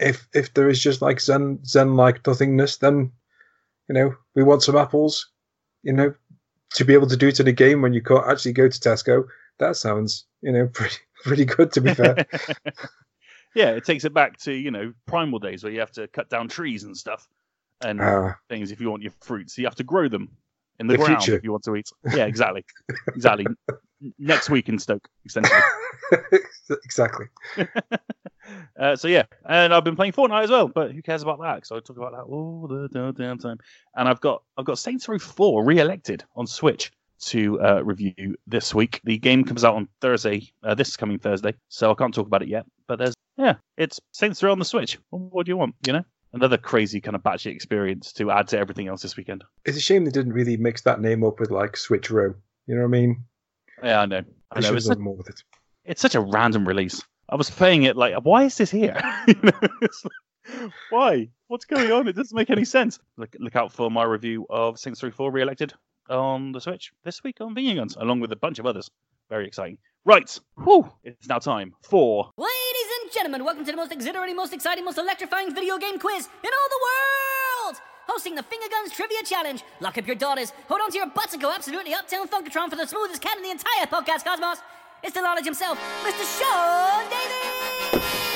if 0.00 0.28
if 0.34 0.54
there 0.54 0.68
is 0.68 0.80
just 0.80 1.02
like 1.02 1.20
Zen 1.20 1.64
Zen 1.64 1.96
like 1.96 2.26
nothingness, 2.26 2.76
then 2.76 3.12
you 3.88 3.94
know 3.94 4.14
we 4.34 4.42
want 4.42 4.62
some 4.62 4.76
apples. 4.76 5.30
You 5.82 5.92
know 5.92 6.14
to 6.74 6.84
be 6.84 6.92
able 6.92 7.06
to 7.06 7.16
do 7.16 7.28
it 7.28 7.40
in 7.40 7.48
a 7.48 7.52
game 7.52 7.80
when 7.80 7.94
you 7.94 8.02
can't 8.02 8.26
actually 8.28 8.52
go 8.52 8.68
to 8.68 8.78
Tesco. 8.78 9.24
That 9.58 9.76
sounds 9.76 10.26
you 10.42 10.52
know 10.52 10.66
pretty 10.72 10.96
pretty 11.24 11.44
good 11.44 11.72
to 11.72 11.80
be 11.80 11.90
fair. 11.94 12.26
yeah, 13.54 13.70
it 13.70 13.84
takes 13.84 14.04
it 14.04 14.14
back 14.14 14.38
to 14.40 14.52
you 14.52 14.70
know 14.70 14.92
primal 15.06 15.38
days 15.38 15.62
where 15.64 15.72
you 15.72 15.80
have 15.80 15.92
to 15.92 16.08
cut 16.08 16.28
down 16.30 16.48
trees 16.48 16.84
and 16.84 16.96
stuff 16.96 17.28
and 17.82 18.00
Ah, 18.00 18.36
things 18.48 18.70
if 18.72 18.80
you 18.80 18.90
want 18.90 19.02
your 19.02 19.12
fruits. 19.20 19.56
You 19.58 19.64
have 19.64 19.76
to 19.76 19.84
grow 19.84 20.08
them 20.08 20.30
in 20.78 20.86
the, 20.86 20.94
The 20.94 20.98
ground 20.98 21.22
future. 21.22 21.36
if 21.36 21.44
you 21.44 21.52
want 21.52 21.64
to 21.64 21.76
eat. 21.76 21.88
Yeah, 22.14 22.26
exactly, 22.26 22.64
exactly. 23.08 23.46
Next 24.18 24.50
week 24.50 24.68
in 24.68 24.78
Stoke, 24.78 25.08
essentially. 25.24 25.60
exactly. 26.84 27.26
Uh, 28.78 28.96
so 28.96 29.08
yeah, 29.08 29.24
and 29.46 29.74
I've 29.74 29.84
been 29.84 29.96
playing 29.96 30.12
Fortnite 30.12 30.44
as 30.44 30.50
well, 30.50 30.68
but 30.68 30.92
who 30.92 31.02
cares 31.02 31.22
about 31.22 31.40
that? 31.40 31.56
Because 31.56 31.72
I 31.72 31.80
talk 31.80 31.96
about 31.96 32.12
that 32.12 32.22
all 32.22 32.66
the 32.66 33.12
damn- 33.14 33.38
time. 33.38 33.58
And 33.94 34.08
I've 34.08 34.20
got 34.20 34.42
I've 34.56 34.64
got 34.64 34.78
Saints 34.78 35.08
Row 35.08 35.18
4 35.18 35.64
re-elected 35.64 36.24
on 36.34 36.46
Switch 36.46 36.92
to 37.26 37.60
uh, 37.60 37.82
review 37.84 38.36
this 38.46 38.74
week. 38.74 39.00
The 39.04 39.18
game 39.18 39.44
comes 39.44 39.64
out 39.64 39.74
on 39.74 39.88
Thursday, 40.00 40.50
uh, 40.62 40.74
this 40.74 40.96
coming 40.96 41.18
Thursday, 41.18 41.54
so 41.68 41.90
I 41.90 41.94
can't 41.94 42.14
talk 42.14 42.26
about 42.26 42.42
it 42.42 42.48
yet. 42.48 42.64
But 42.86 43.00
there's 43.00 43.14
yeah, 43.36 43.54
it's 43.76 44.00
Saints 44.12 44.42
Row 44.42 44.52
on 44.52 44.58
the 44.58 44.64
Switch. 44.64 44.98
What, 45.10 45.46
do 45.46 45.50
you 45.50 45.56
want? 45.56 45.74
You 45.86 45.94
know, 45.94 46.04
another 46.32 46.56
crazy 46.56 47.00
kind 47.00 47.16
of 47.16 47.22
batshit 47.22 47.54
experience 47.54 48.12
to 48.14 48.30
add 48.30 48.48
to 48.48 48.58
everything 48.58 48.88
else 48.88 49.02
this 49.02 49.16
weekend. 49.16 49.44
It's 49.64 49.76
a 49.76 49.80
shame 49.80 50.04
they 50.04 50.10
didn't 50.10 50.32
really 50.32 50.56
mix 50.56 50.82
that 50.82 51.00
name 51.00 51.24
up 51.24 51.38
with 51.40 51.50
like 51.50 51.76
Switch 51.76 52.10
Row. 52.10 52.34
You 52.66 52.74
know 52.74 52.82
what 52.82 52.88
I 52.88 53.00
mean? 53.00 53.24
Yeah, 53.82 54.00
I 54.02 54.06
know. 54.06 54.22
I 54.52 54.60
know. 54.60 54.66
should 54.68 54.76
It's, 54.76 54.88
have 54.88 54.96
done 54.96 55.04
more 55.04 55.16
with 55.16 55.28
it. 55.28 55.42
it's 55.84 56.00
such 56.02 56.14
a 56.14 56.20
random 56.20 56.66
release. 56.66 57.02
I 57.28 57.36
was 57.36 57.50
playing 57.50 57.82
it 57.84 57.96
like, 57.96 58.14
why 58.22 58.44
is 58.44 58.56
this 58.56 58.70
here? 58.70 58.96
You 59.28 59.34
know, 59.42 59.52
like, 59.62 60.70
why? 60.90 61.28
What's 61.48 61.66
going 61.66 61.92
on? 61.92 62.08
It 62.08 62.16
doesn't 62.16 62.34
make 62.34 62.48
any 62.50 62.64
sense. 62.64 62.98
Look, 63.18 63.36
look 63.38 63.54
out 63.54 63.70
for 63.72 63.90
my 63.90 64.04
review 64.04 64.46
of 64.48 64.78
Saints 64.78 65.02
Row 65.02 65.10
4 65.10 65.30
Re-elected 65.30 65.74
on 66.08 66.52
the 66.52 66.60
Switch 66.60 66.90
this 67.04 67.22
week 67.22 67.36
on 67.40 67.54
Video 67.54 67.74
Guns, 67.74 67.96
along 68.00 68.20
with 68.20 68.32
a 68.32 68.36
bunch 68.36 68.58
of 68.58 68.64
others. 68.66 68.90
Very 69.28 69.46
exciting. 69.46 69.76
Right, 70.06 70.38
whew, 70.64 70.90
it's 71.04 71.28
now 71.28 71.38
time 71.38 71.74
for 71.82 72.30
Ladies 72.38 72.88
and 73.02 73.12
gentlemen, 73.12 73.44
welcome 73.44 73.64
to 73.66 73.70
the 73.70 73.76
most 73.76 73.92
exhilarating, 73.92 74.36
most 74.36 74.54
exciting, 74.54 74.86
most 74.86 74.96
electrifying 74.96 75.54
video 75.54 75.76
game 75.76 75.98
quiz 75.98 76.26
in 76.42 76.50
all 76.50 76.68
the 76.70 76.80
world! 76.82 77.37
Hosting 78.08 78.34
the 78.34 78.42
Finger 78.42 78.66
Guns 78.70 78.90
Trivia 78.90 79.22
Challenge. 79.22 79.62
Lock 79.80 79.98
up 79.98 80.06
your 80.06 80.16
daughters, 80.16 80.52
hold 80.66 80.80
on 80.80 80.90
to 80.90 80.96
your 80.96 81.08
butts, 81.08 81.34
and 81.34 81.42
go 81.42 81.52
absolutely 81.52 81.92
uptown 81.92 82.26
Funkatron 82.26 82.70
for 82.70 82.76
the 82.76 82.86
smoothest 82.86 83.20
cat 83.20 83.36
in 83.36 83.42
the 83.42 83.50
entire 83.50 83.86
podcast 83.86 84.24
cosmos. 84.24 84.58
It's 85.02 85.14
the 85.14 85.20
knowledge 85.20 85.44
himself, 85.44 85.78
Mr. 86.02 86.24
Sean 86.38 87.04
Davies! 87.10 88.28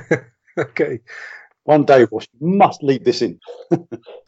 okay. 0.58 1.00
One 1.70 1.84
day, 1.84 2.04
Wash, 2.10 2.26
you 2.40 2.48
must 2.48 2.82
leave 2.82 3.04
this 3.04 3.22
in. 3.22 3.38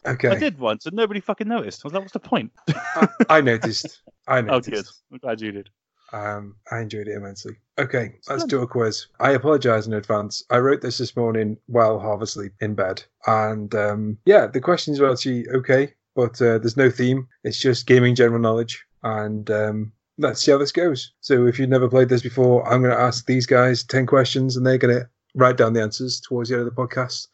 Okay. 0.05 0.27
I 0.27 0.35
did 0.35 0.59
once 0.59 0.85
and 0.85 0.97
nobody 0.97 1.21
fucking 1.21 1.47
noticed. 1.47 1.85
Was 1.85 1.93
that 1.93 2.01
what's 2.01 2.11
the 2.11 2.19
point. 2.19 2.51
I, 2.67 3.07
I 3.29 3.41
noticed. 3.41 4.01
I 4.27 4.37
oh, 4.39 4.41
noticed. 4.41 4.69
good. 4.69 4.85
I'm 5.13 5.17
glad 5.19 5.39
you 5.39 5.53
did. 5.53 5.69
Um, 6.11 6.57
I 6.69 6.81
enjoyed 6.81 7.07
it 7.07 7.15
immensely. 7.15 7.55
Okay, 7.79 8.15
let's 8.29 8.43
do 8.43 8.61
a 8.61 8.67
quiz. 8.67 9.07
I 9.21 9.31
apologize 9.31 9.87
in 9.87 9.93
advance. 9.93 10.43
I 10.49 10.57
wrote 10.57 10.81
this 10.81 10.97
this 10.97 11.15
morning 11.15 11.57
while 11.67 11.99
half 12.01 12.21
asleep 12.21 12.51
in 12.59 12.75
bed, 12.75 13.01
and 13.27 13.73
um, 13.75 14.17
yeah, 14.25 14.45
the 14.45 14.59
questions 14.59 14.99
are 14.99 15.09
actually 15.09 15.47
okay, 15.49 15.93
but 16.15 16.41
uh, 16.41 16.59
there's 16.59 16.75
no 16.75 16.91
theme. 16.91 17.27
It's 17.45 17.59
just 17.59 17.87
gaming 17.87 18.13
general 18.13 18.41
knowledge, 18.41 18.85
and 19.03 19.49
um, 19.49 19.93
let's 20.17 20.41
see 20.41 20.51
how 20.51 20.57
this 20.57 20.73
goes. 20.73 21.13
So, 21.21 21.47
if 21.47 21.57
you've 21.57 21.69
never 21.69 21.89
played 21.89 22.09
this 22.09 22.21
before, 22.21 22.67
I'm 22.69 22.81
going 22.81 22.95
to 22.95 23.01
ask 23.01 23.25
these 23.25 23.45
guys 23.45 23.83
ten 23.83 24.05
questions, 24.05 24.57
and 24.57 24.67
they're 24.67 24.77
going 24.77 24.99
to 24.99 25.09
write 25.35 25.55
down 25.57 25.73
the 25.73 25.81
answers 25.81 26.19
towards 26.19 26.49
the 26.49 26.55
end 26.55 26.67
of 26.67 26.75
the 26.75 26.81
podcast. 26.81 27.27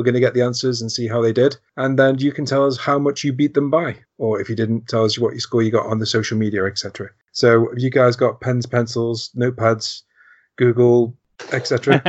We're 0.00 0.04
going 0.04 0.14
to 0.14 0.20
get 0.20 0.32
the 0.32 0.40
answers 0.40 0.80
and 0.80 0.90
see 0.90 1.06
how 1.06 1.20
they 1.20 1.34
did, 1.34 1.58
and 1.76 1.98
then 1.98 2.18
you 2.18 2.32
can 2.32 2.46
tell 2.46 2.66
us 2.66 2.78
how 2.78 2.98
much 2.98 3.22
you 3.22 3.34
beat 3.34 3.52
them 3.52 3.68
by, 3.68 3.96
or 4.16 4.40
if 4.40 4.48
you 4.48 4.56
didn't, 4.56 4.88
tell 4.88 5.04
us 5.04 5.18
what 5.18 5.32
your 5.34 5.40
score 5.40 5.62
you 5.62 5.70
got 5.70 5.84
on 5.84 5.98
the 5.98 6.06
social 6.06 6.38
media, 6.38 6.64
etc. 6.64 7.10
So, 7.32 7.68
have 7.68 7.78
you 7.78 7.90
guys 7.90 8.16
got 8.16 8.40
pens, 8.40 8.64
pencils, 8.64 9.28
notepads, 9.36 10.04
Google, 10.56 11.14
etc.? 11.52 12.00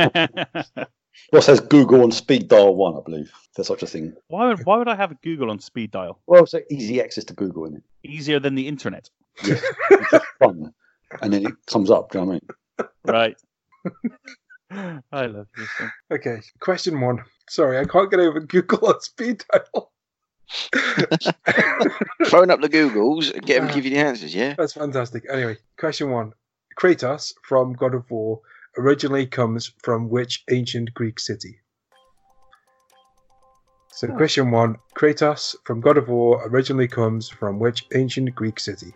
Well, 1.30 1.40
it 1.40 1.42
says 1.42 1.60
Google 1.60 2.02
on 2.02 2.12
speed 2.12 2.48
dial 2.48 2.74
one, 2.74 2.96
I 2.96 3.00
believe. 3.04 3.30
If 3.30 3.56
there's 3.56 3.68
such 3.68 3.82
a 3.82 3.86
thing. 3.86 4.14
Why 4.28 4.46
would 4.46 4.64
why 4.64 4.78
would 4.78 4.88
I 4.88 4.96
have 4.96 5.12
a 5.12 5.16
Google 5.16 5.50
on 5.50 5.58
speed 5.58 5.90
dial? 5.90 6.18
Well, 6.26 6.44
it's 6.44 6.54
easy 6.70 7.02
access 7.02 7.24
to 7.24 7.34
Google, 7.34 7.66
isn't 7.66 7.76
it? 7.76 8.08
Easier 8.08 8.40
than 8.40 8.54
the 8.54 8.66
internet. 8.66 9.10
Yeah. 9.44 9.56
it's 9.90 10.10
just 10.10 10.24
fun. 10.38 10.72
And 11.20 11.30
then 11.30 11.44
it 11.44 11.52
comes 11.66 11.90
up, 11.90 12.10
do 12.10 12.20
you 12.20 12.24
know 12.24 12.40
what 12.76 12.90
Right. 13.04 13.36
I 15.12 15.26
love 15.26 15.48
this 15.54 15.68
thing. 15.78 15.90
Okay, 16.10 16.40
question 16.60 16.98
one. 16.98 17.22
Sorry, 17.52 17.78
I 17.78 17.84
can't 17.84 18.10
get 18.10 18.18
over 18.18 18.40
Google 18.40 18.88
on 18.88 18.98
speed 19.02 19.44
dial. 19.52 19.92
Phone 22.24 22.50
up 22.50 22.62
the 22.62 22.68
Googles 22.70 23.30
and 23.30 23.44
get 23.44 23.58
them 23.58 23.66
to 23.66 23.72
uh, 23.72 23.74
give 23.74 23.84
you 23.84 23.90
the 23.90 23.98
answers. 23.98 24.34
Yeah. 24.34 24.54
That's 24.56 24.72
fantastic. 24.72 25.24
Anyway, 25.30 25.58
question 25.78 26.10
one. 26.10 26.32
Kratos 26.80 27.34
from 27.42 27.74
God 27.74 27.94
of 27.94 28.10
War 28.10 28.40
originally 28.78 29.26
comes 29.26 29.70
from 29.82 30.08
which 30.08 30.44
ancient 30.50 30.94
Greek 30.94 31.20
city? 31.20 31.60
So, 33.88 34.08
question 34.08 34.50
one 34.50 34.76
Kratos 34.96 35.54
from 35.64 35.82
God 35.82 35.98
of 35.98 36.08
War 36.08 36.42
originally 36.48 36.88
comes 36.88 37.28
from 37.28 37.58
which 37.58 37.84
ancient 37.94 38.34
Greek 38.34 38.58
city? 38.58 38.94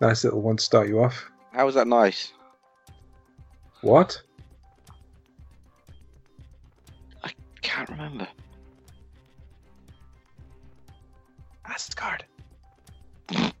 Nice 0.00 0.24
little 0.24 0.40
one 0.40 0.56
to 0.56 0.64
start 0.64 0.88
you 0.88 1.04
off. 1.04 1.30
How 1.52 1.66
was 1.66 1.74
that 1.74 1.86
nice? 1.86 2.32
What? 3.82 4.22
Can't 7.78 7.90
remember. 7.90 8.26
Asgard. 11.64 12.24
I've 13.30 13.52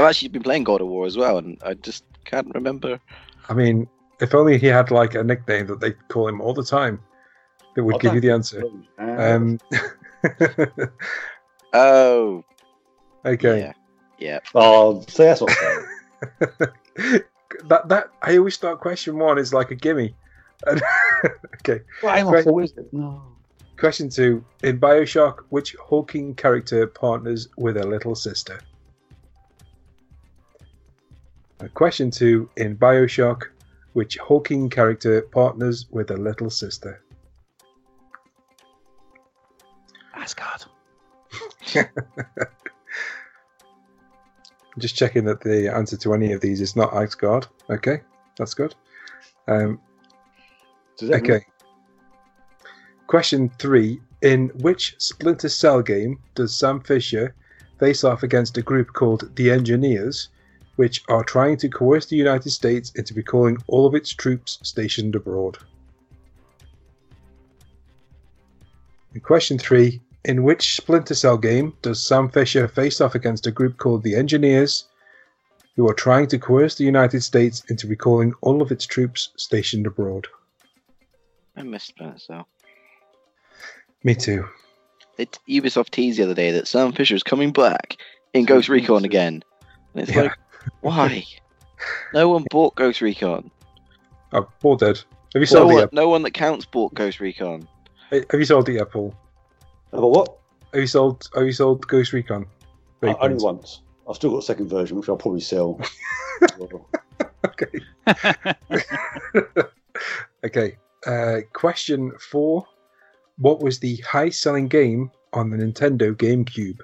actually 0.00 0.28
been 0.30 0.42
playing 0.42 0.64
God 0.64 0.80
of 0.80 0.88
War 0.88 1.06
as 1.06 1.16
well, 1.16 1.38
and 1.38 1.62
I 1.64 1.74
just 1.74 2.02
can't 2.24 2.52
remember. 2.52 2.98
I 3.48 3.54
mean, 3.54 3.88
if 4.20 4.34
only 4.34 4.58
he 4.58 4.66
had 4.66 4.90
like 4.90 5.14
a 5.14 5.22
nickname 5.22 5.68
that 5.68 5.78
they 5.78 5.92
call 6.08 6.26
him 6.26 6.40
all 6.40 6.52
the 6.52 6.64
time, 6.64 7.00
that 7.76 7.84
would 7.84 7.94
I'll 7.94 8.00
give 8.00 8.14
you 8.14 8.20
the 8.20 8.32
answer. 8.32 8.64
Um, 8.98 9.60
Oh, 11.72 12.42
okay. 13.24 13.60
yeah, 13.60 13.72
yeah. 14.18 14.38
oh, 14.56 15.04
see, 15.06 15.22
that's 15.22 15.40
what 15.40 15.56
that 17.68 17.88
that 17.88 18.08
I 18.22 18.38
always 18.38 18.54
start 18.54 18.80
question 18.80 19.18
one 19.18 19.38
is 19.38 19.54
like 19.54 19.70
a 19.70 19.76
gimme. 19.76 20.16
And- 20.66 20.82
okay. 21.56 21.82
Well, 22.02 22.24
my 22.24 22.30
Right. 22.42 22.64
is 22.64 22.72
it? 22.76 22.92
No. 22.92 23.22
Question 23.78 24.08
two. 24.10 24.44
In 24.62 24.78
Bioshock, 24.78 25.44
which 25.48 25.74
hulking 25.82 26.34
character 26.34 26.86
partners 26.86 27.48
with 27.56 27.76
a 27.78 27.86
little 27.86 28.14
sister? 28.14 28.60
Uh, 31.60 31.68
Question 31.74 32.10
two. 32.10 32.48
In 32.56 32.76
Bioshock, 32.76 33.44
which 33.94 34.18
hulking 34.18 34.68
character 34.68 35.22
partners 35.22 35.86
with 35.90 36.10
a 36.10 36.16
little 36.16 36.50
sister? 36.50 37.02
Asgard. 40.14 40.64
Just 44.78 44.94
checking 44.96 45.24
that 45.24 45.40
the 45.40 45.68
answer 45.74 45.96
to 45.98 46.14
any 46.14 46.32
of 46.32 46.40
these 46.40 46.60
is 46.60 46.76
not 46.76 46.92
Asgard. 46.94 47.46
Okay, 47.70 48.00
that's 48.36 48.54
good. 48.54 48.74
Um, 49.48 49.80
That 51.00 51.22
mean- 51.22 51.30
Okay. 51.30 51.46
Question 53.06 53.50
three. 53.58 54.00
In 54.22 54.48
which 54.60 54.94
Splinter 54.98 55.48
Cell 55.48 55.80
game 55.82 56.18
does 56.34 56.54
Sam 56.54 56.80
Fisher 56.80 57.34
face 57.78 58.04
off 58.04 58.22
against 58.22 58.58
a 58.58 58.62
group 58.62 58.92
called 58.92 59.34
the 59.36 59.50
Engineers, 59.50 60.28
which 60.76 61.02
are 61.08 61.24
trying 61.24 61.56
to 61.56 61.68
coerce 61.70 62.04
the 62.06 62.16
United 62.16 62.50
States 62.50 62.92
into 62.96 63.14
recalling 63.14 63.56
all 63.66 63.86
of 63.86 63.94
its 63.94 64.10
troops 64.10 64.58
stationed 64.62 65.14
abroad? 65.14 65.56
And 69.14 69.22
question 69.22 69.58
three. 69.58 70.02
In 70.22 70.42
which 70.42 70.76
Splinter 70.76 71.14
Cell 71.14 71.38
game 71.38 71.72
does 71.80 72.06
Sam 72.06 72.28
Fisher 72.28 72.68
face 72.68 73.00
off 73.00 73.14
against 73.14 73.46
a 73.46 73.50
group 73.50 73.78
called 73.78 74.02
the 74.02 74.14
Engineers, 74.14 74.84
who 75.76 75.88
are 75.88 75.94
trying 75.94 76.26
to 76.28 76.38
coerce 76.38 76.74
the 76.74 76.84
United 76.84 77.22
States 77.22 77.64
into 77.70 77.88
recalling 77.88 78.34
all 78.42 78.60
of 78.60 78.70
its 78.70 78.84
troops 78.84 79.30
stationed 79.36 79.86
abroad? 79.86 80.28
I 81.60 81.62
missed 81.64 81.88
Splinter 81.88 82.18
so. 82.18 82.46
Me 84.02 84.14
too. 84.14 84.48
It, 85.18 85.38
Ubisoft 85.48 85.90
teased 85.90 86.18
the 86.18 86.22
other 86.24 86.34
day 86.34 86.52
that 86.52 86.66
Sam 86.66 86.92
Fisher's 86.92 87.22
coming 87.22 87.52
back 87.52 87.96
in 88.32 88.46
Ghost 88.46 88.68
Recon 88.68 89.04
again. 89.04 89.42
And 89.94 90.02
it's 90.02 90.14
Yeah. 90.14 90.22
like, 90.22 90.38
why? 90.80 91.24
No 92.12 92.28
one 92.28 92.44
bought 92.50 92.74
Ghost 92.74 93.00
Recon. 93.00 93.50
Oh, 94.34 94.46
Paul 94.60 94.76
dead. 94.76 94.98
Have 95.32 95.40
you 95.40 95.40
No 95.40 95.46
sold 95.46 95.70
it 95.70 95.74
one, 95.76 95.88
no 95.92 96.08
one 96.10 96.22
that 96.24 96.32
counts 96.32 96.66
bought 96.66 96.92
Ghost 96.92 97.20
Recon. 97.20 97.66
Have 98.10 98.24
you 98.34 98.44
sold 98.44 98.68
it 98.68 98.74
yet, 98.74 98.90
Paul? 98.90 99.14
Have 99.92 100.02
what? 100.02 100.36
Have 100.74 100.80
you 100.82 100.86
sold? 100.86 101.26
Have 101.34 101.46
you 101.46 101.52
sold 101.52 101.86
Ghost 101.88 102.12
Recon? 102.12 102.44
Uh, 103.02 103.14
only 103.20 103.42
once. 103.42 103.80
I've 104.06 104.16
still 104.16 104.30
got 104.30 104.38
a 104.38 104.42
second 104.42 104.68
version, 104.68 104.98
which 104.98 105.08
I'll 105.08 105.16
probably 105.16 105.40
sell. 105.40 105.80
Okay. 107.44 107.66
okay. 110.44 110.76
Uh, 111.06 111.40
question 111.52 112.12
four: 112.18 112.66
What 113.38 113.60
was 113.60 113.78
the 113.78 113.96
high-selling 113.98 114.68
game 114.68 115.10
on 115.32 115.50
the 115.50 115.56
Nintendo 115.56 116.14
GameCube? 116.14 116.80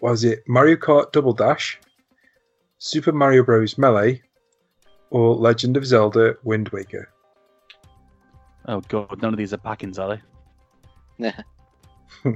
Was 0.00 0.24
it 0.24 0.42
Mario 0.48 0.76
Kart 0.76 1.12
Double 1.12 1.32
Dash, 1.32 1.78
Super 2.78 3.12
Mario 3.12 3.44
Bros. 3.44 3.78
Melee, 3.78 4.20
or 5.10 5.36
Legend 5.36 5.76
of 5.76 5.86
Zelda: 5.86 6.36
Wind 6.42 6.68
Waker? 6.70 7.08
oh 8.66 8.80
god, 8.88 9.22
none 9.22 9.32
of 9.32 9.38
these 9.38 9.52
are 9.52 9.58
pack-ins, 9.58 9.98
are 9.98 10.20
they? 11.18 11.32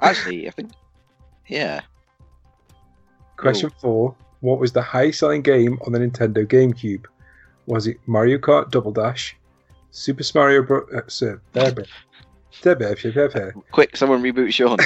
Actually, 0.00 0.48
I 0.48 0.50
think, 0.52 0.70
yeah. 1.48 1.82
Question 3.36 3.70
four: 3.80 4.16
What 4.40 4.58
was 4.58 4.72
the 4.72 4.82
high-selling 4.82 5.42
game 5.42 5.78
on 5.86 5.92
the 5.92 5.98
Nintendo 5.98 6.46
GameCube? 6.46 7.04
Was 7.66 7.86
it 7.86 7.98
Mario 8.06 8.38
Kart 8.38 8.70
Double 8.70 8.92
Dash, 8.92 9.36
Super 9.98 10.22
Mario 10.32 10.62
Bros. 10.62 11.22
Uh, 11.22 11.38
there. 12.62 13.52
Quick, 13.72 13.96
someone 13.96 14.22
reboot 14.22 14.52
Sean. 14.52 14.78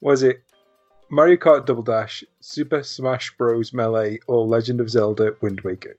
was 0.00 0.22
it 0.22 0.40
Mario 1.10 1.36
Kart 1.36 1.66
Double 1.66 1.82
Dash, 1.82 2.22
Super 2.38 2.84
Smash 2.84 3.36
Bros. 3.36 3.72
Melee, 3.72 4.20
or 4.28 4.46
Legend 4.46 4.80
of 4.80 4.88
Zelda: 4.88 5.34
Wind 5.40 5.62
Waker? 5.62 5.96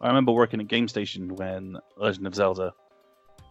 I 0.00 0.08
remember 0.08 0.32
working 0.32 0.60
at 0.60 0.66
Game 0.66 0.88
Station 0.88 1.36
when 1.36 1.78
Legend 1.96 2.26
of 2.26 2.34
Zelda 2.34 2.74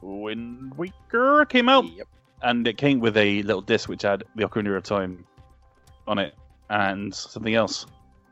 Wind 0.01 0.73
Waker 0.77 1.45
came 1.45 1.69
out, 1.69 1.85
Yep. 1.85 2.07
and 2.43 2.67
it 2.67 2.77
came 2.77 2.99
with 2.99 3.15
a 3.15 3.41
little 3.43 3.61
disc 3.61 3.87
which 3.87 4.01
had 4.01 4.25
the 4.35 4.43
Ocarina 4.43 4.75
of 4.75 4.83
Time 4.83 5.25
on 6.05 6.19
it 6.19 6.35
and 6.69 7.15
something 7.15 7.55
else. 7.55 7.85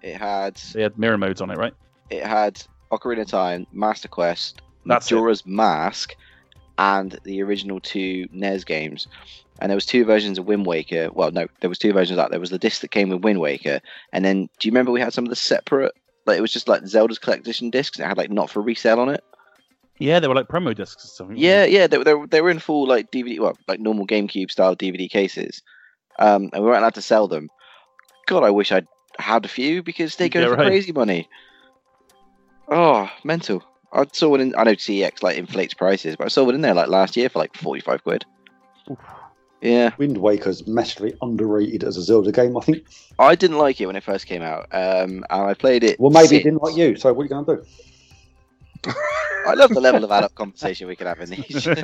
It 0.03 0.17
had 0.17 0.55
They 0.73 0.81
had 0.83 0.99
mirror 0.99 1.17
modes 1.17 1.41
on 1.41 1.49
it, 1.49 1.57
right? 1.57 1.73
it 2.09 2.23
had 2.25 2.61
Ocarina 2.91 3.21
of 3.21 3.27
Time, 3.27 3.65
Master 3.71 4.07
Quest, 4.07 4.61
That's 4.85 5.11
it. 5.11 5.41
Mask, 5.47 6.13
and 6.77 7.17
the 7.23 7.41
original 7.41 7.79
two 7.79 8.27
NES 8.31 8.63
games. 8.65 9.07
And 9.59 9.69
there 9.69 9.75
was 9.77 9.85
two 9.85 10.03
versions 10.05 10.37
of 10.37 10.45
Wind 10.45 10.65
Waker. 10.65 11.09
Well, 11.13 11.31
no, 11.31 11.47
there 11.61 11.69
was 11.69 11.79
two 11.79 11.93
versions 11.93 12.11
of 12.11 12.23
that. 12.23 12.31
There 12.31 12.39
was 12.39 12.49
the 12.49 12.59
disc 12.59 12.81
that 12.81 12.91
came 12.91 13.09
with 13.09 13.23
Wind 13.23 13.39
Waker, 13.39 13.79
and 14.11 14.23
then 14.25 14.49
do 14.59 14.67
you 14.67 14.71
remember 14.71 14.91
we 14.91 14.99
had 14.99 15.13
some 15.13 15.23
of 15.25 15.29
the 15.29 15.35
separate? 15.35 15.93
Like 16.25 16.37
it 16.37 16.41
was 16.41 16.53
just 16.53 16.67
like 16.67 16.85
Zelda's 16.85 17.19
collection 17.19 17.69
discs. 17.69 17.99
It 17.99 18.03
had 18.05 18.17
like 18.17 18.29
not 18.31 18.49
for 18.49 18.61
resale 18.61 18.99
on 18.99 19.09
it. 19.09 19.23
Yeah, 19.99 20.19
they 20.19 20.27
were 20.27 20.35
like 20.35 20.47
promo 20.47 20.75
discs 20.75 21.05
or 21.05 21.07
something. 21.07 21.37
Yeah, 21.37 21.65
yeah, 21.65 21.87
they, 21.87 21.97
were- 21.97 22.03
they, 22.03 22.13
were- 22.13 22.27
they 22.27 22.41
were 22.41 22.49
in 22.49 22.59
full 22.59 22.87
like 22.87 23.11
DVD, 23.11 23.39
well, 23.39 23.57
like 23.67 23.79
normal 23.79 24.05
GameCube 24.07 24.51
style 24.51 24.75
DVD 24.75 25.09
cases, 25.09 25.61
um, 26.19 26.49
and 26.51 26.63
we 26.63 26.69
weren't 26.69 26.79
allowed 26.79 26.95
to 26.95 27.01
sell 27.01 27.27
them. 27.27 27.49
God, 28.27 28.43
I 28.43 28.49
wish 28.49 28.71
I'd 28.71 28.87
had 29.19 29.45
a 29.45 29.47
few 29.49 29.84
because 29.84 30.15
they 30.15 30.30
go 30.30 30.41
Yeah, 30.41 30.47
for 30.47 30.56
right. 30.56 30.67
crazy 30.67 30.91
money. 30.91 31.30
Oh, 32.69 33.10
mental! 33.23 33.63
I 33.91 34.06
saw 34.12 34.30
one 34.30 34.41
in. 34.41 34.56
I 34.58 34.63
know 34.63 34.71
CeX 34.73 35.21
like 35.21 35.38
inflates 35.38 35.73
prices, 35.73 36.15
but 36.15 36.26
I 36.26 36.30
saw 36.30 36.43
one 36.43 36.56
in 36.56 36.62
there 36.62 36.73
like 36.73 36.88
last 36.88 37.15
year 37.17 37.30
for 37.30 37.39
like 37.39 37.56
forty-five 37.56 38.04
quid. 38.04 38.26
Oof. 38.89 38.97
Yeah, 39.62 39.91
Wind 39.97 40.17
Waker's 40.17 40.67
massively 40.67 41.13
underrated 41.21 41.84
as 41.86 41.95
a 41.95 42.02
Zelda 42.02 42.32
game, 42.34 42.58
I 42.58 42.62
think. 42.62 42.86
I 43.17 43.36
didn't 43.36 43.60
like 43.60 43.80
it 43.80 43.86
when 43.86 43.95
it 43.95 44.04
first 44.04 44.26
came 44.26 44.41
out, 44.41 44.67
um, 44.71 45.23
and 45.30 45.41
I 45.49 45.54
played 45.54 45.84
it. 45.86 45.99
Well, 45.99 46.12
maybe 46.12 46.28
si- 46.28 46.36
it 46.38 46.43
didn't 46.43 46.62
like 46.62 46.76
you, 46.76 46.97
so 46.97 47.13
what 47.13 47.21
are 47.21 47.26
you 47.26 47.30
going 47.30 47.45
to 47.45 47.56
do? 48.84 48.91
I 49.45 49.54
love 49.54 49.73
the 49.73 49.80
level 49.80 50.04
of 50.04 50.12
adult 50.12 50.36
conversation 50.36 50.88
we 50.88 50.95
can 50.97 51.08
have 51.08 51.21
in 51.21 51.30
these. 51.30 51.67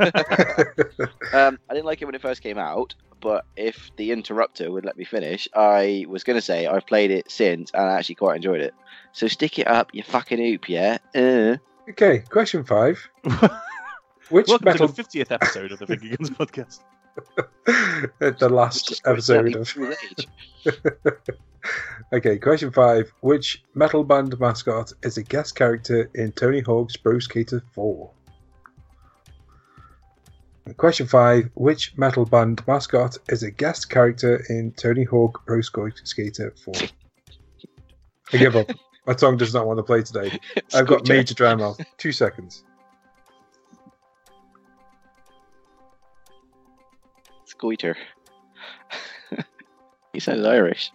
Um, 1.32 1.60
I 1.70 1.74
didn't 1.76 1.86
like 1.86 2.02
it 2.02 2.06
when 2.06 2.15
it 2.15 2.22
first 2.22 2.42
came 2.42 2.58
out, 2.58 2.96
but 3.21 3.45
if 3.55 3.91
the 3.97 4.12
interrupter 4.12 4.71
would 4.71 4.86
let 4.86 4.97
me 4.97 5.03
finish, 5.05 5.47
I 5.55 6.05
was 6.08 6.23
going 6.23 6.36
to 6.38 6.41
say 6.41 6.67
I've 6.67 6.86
played 6.86 7.12
it 7.12 7.29
since 7.32 7.71
and 7.71 7.84
I 7.84 7.97
actually 7.97 8.15
quite 8.15 8.38
enjoyed 8.38 8.62
it. 8.62 8.73
So 9.13 9.27
stick 9.27 9.60
it 9.60 9.67
up, 9.67 9.89
you 9.93 10.03
fucking 10.03 10.39
oop, 10.39 10.69
yeah? 10.69 10.97
Uh. 11.15 11.58
okay, 11.89 12.19
question 12.29 12.63
five. 12.63 13.10
Which 14.29 14.47
Welcome 14.47 14.65
metal? 14.65 14.88
to 14.88 14.93
the 14.93 15.03
50th 15.03 15.32
episode 15.32 15.71
of 15.71 15.79
the 15.79 15.88
Finger 15.88 16.15
Guns 16.15 16.29
podcast. 16.29 16.79
the 18.19 18.49
last 18.49 18.89
Just 18.89 19.01
episode 19.08 19.51
coincidentally 19.51 19.95
of. 19.95 19.99
his 20.63 20.77
age. 21.27 21.36
okay, 22.13 22.38
question 22.38 22.71
five. 22.71 23.12
Which 23.21 23.63
metal 23.73 24.03
band 24.03 24.39
mascot 24.39 24.93
is 25.03 25.17
a 25.17 25.23
guest 25.23 25.55
character 25.55 26.10
in 26.13 26.32
Tony 26.32 26.62
Hawk's 26.62 26.95
Pro 26.95 27.17
Skater 27.19 27.63
4? 27.73 28.12
Question 30.77 31.08
five. 31.08 31.49
Which 31.55 31.97
metal 31.97 32.25
band 32.25 32.65
mascot 32.67 33.17
is 33.29 33.43
a 33.43 33.51
guest 33.51 33.89
character 33.89 34.43
in 34.49 34.71
Tony 34.71 35.03
Hawk 35.03 35.45
Pro 35.45 35.62
Skater 35.62 36.53
4? 36.63 36.73
I 38.34 38.38
give 38.38 38.55
up. 38.55 38.69
My 39.05 39.13
tongue 39.13 39.38
does 39.38 39.53
not 39.53 39.65
want 39.65 39.79
to 39.79 39.84
play 39.84 40.03
today. 40.03 40.39
I've 40.73 40.88
got 40.88 41.08
major 41.08 41.34
dry 41.34 41.55
mouth. 41.55 41.79
Two 41.97 42.12
seconds. 42.12 42.63
Scoiter. 47.47 47.95
he 50.13 50.19
sounds 50.19 50.45
Irish. 50.45 50.91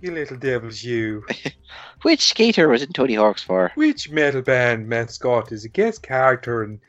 You 0.00 0.12
little 0.12 0.36
devils, 0.36 0.82
you. 0.84 1.24
Which 2.02 2.28
skater 2.28 2.68
was 2.68 2.82
in 2.82 2.92
Tony 2.92 3.14
Hawk's 3.14 3.42
for? 3.42 3.72
Which 3.74 4.10
metal 4.10 4.42
band 4.42 4.88
mascot 4.88 5.50
is 5.50 5.64
a 5.64 5.68
guest 5.68 6.02
character 6.02 6.62
in 6.62 6.80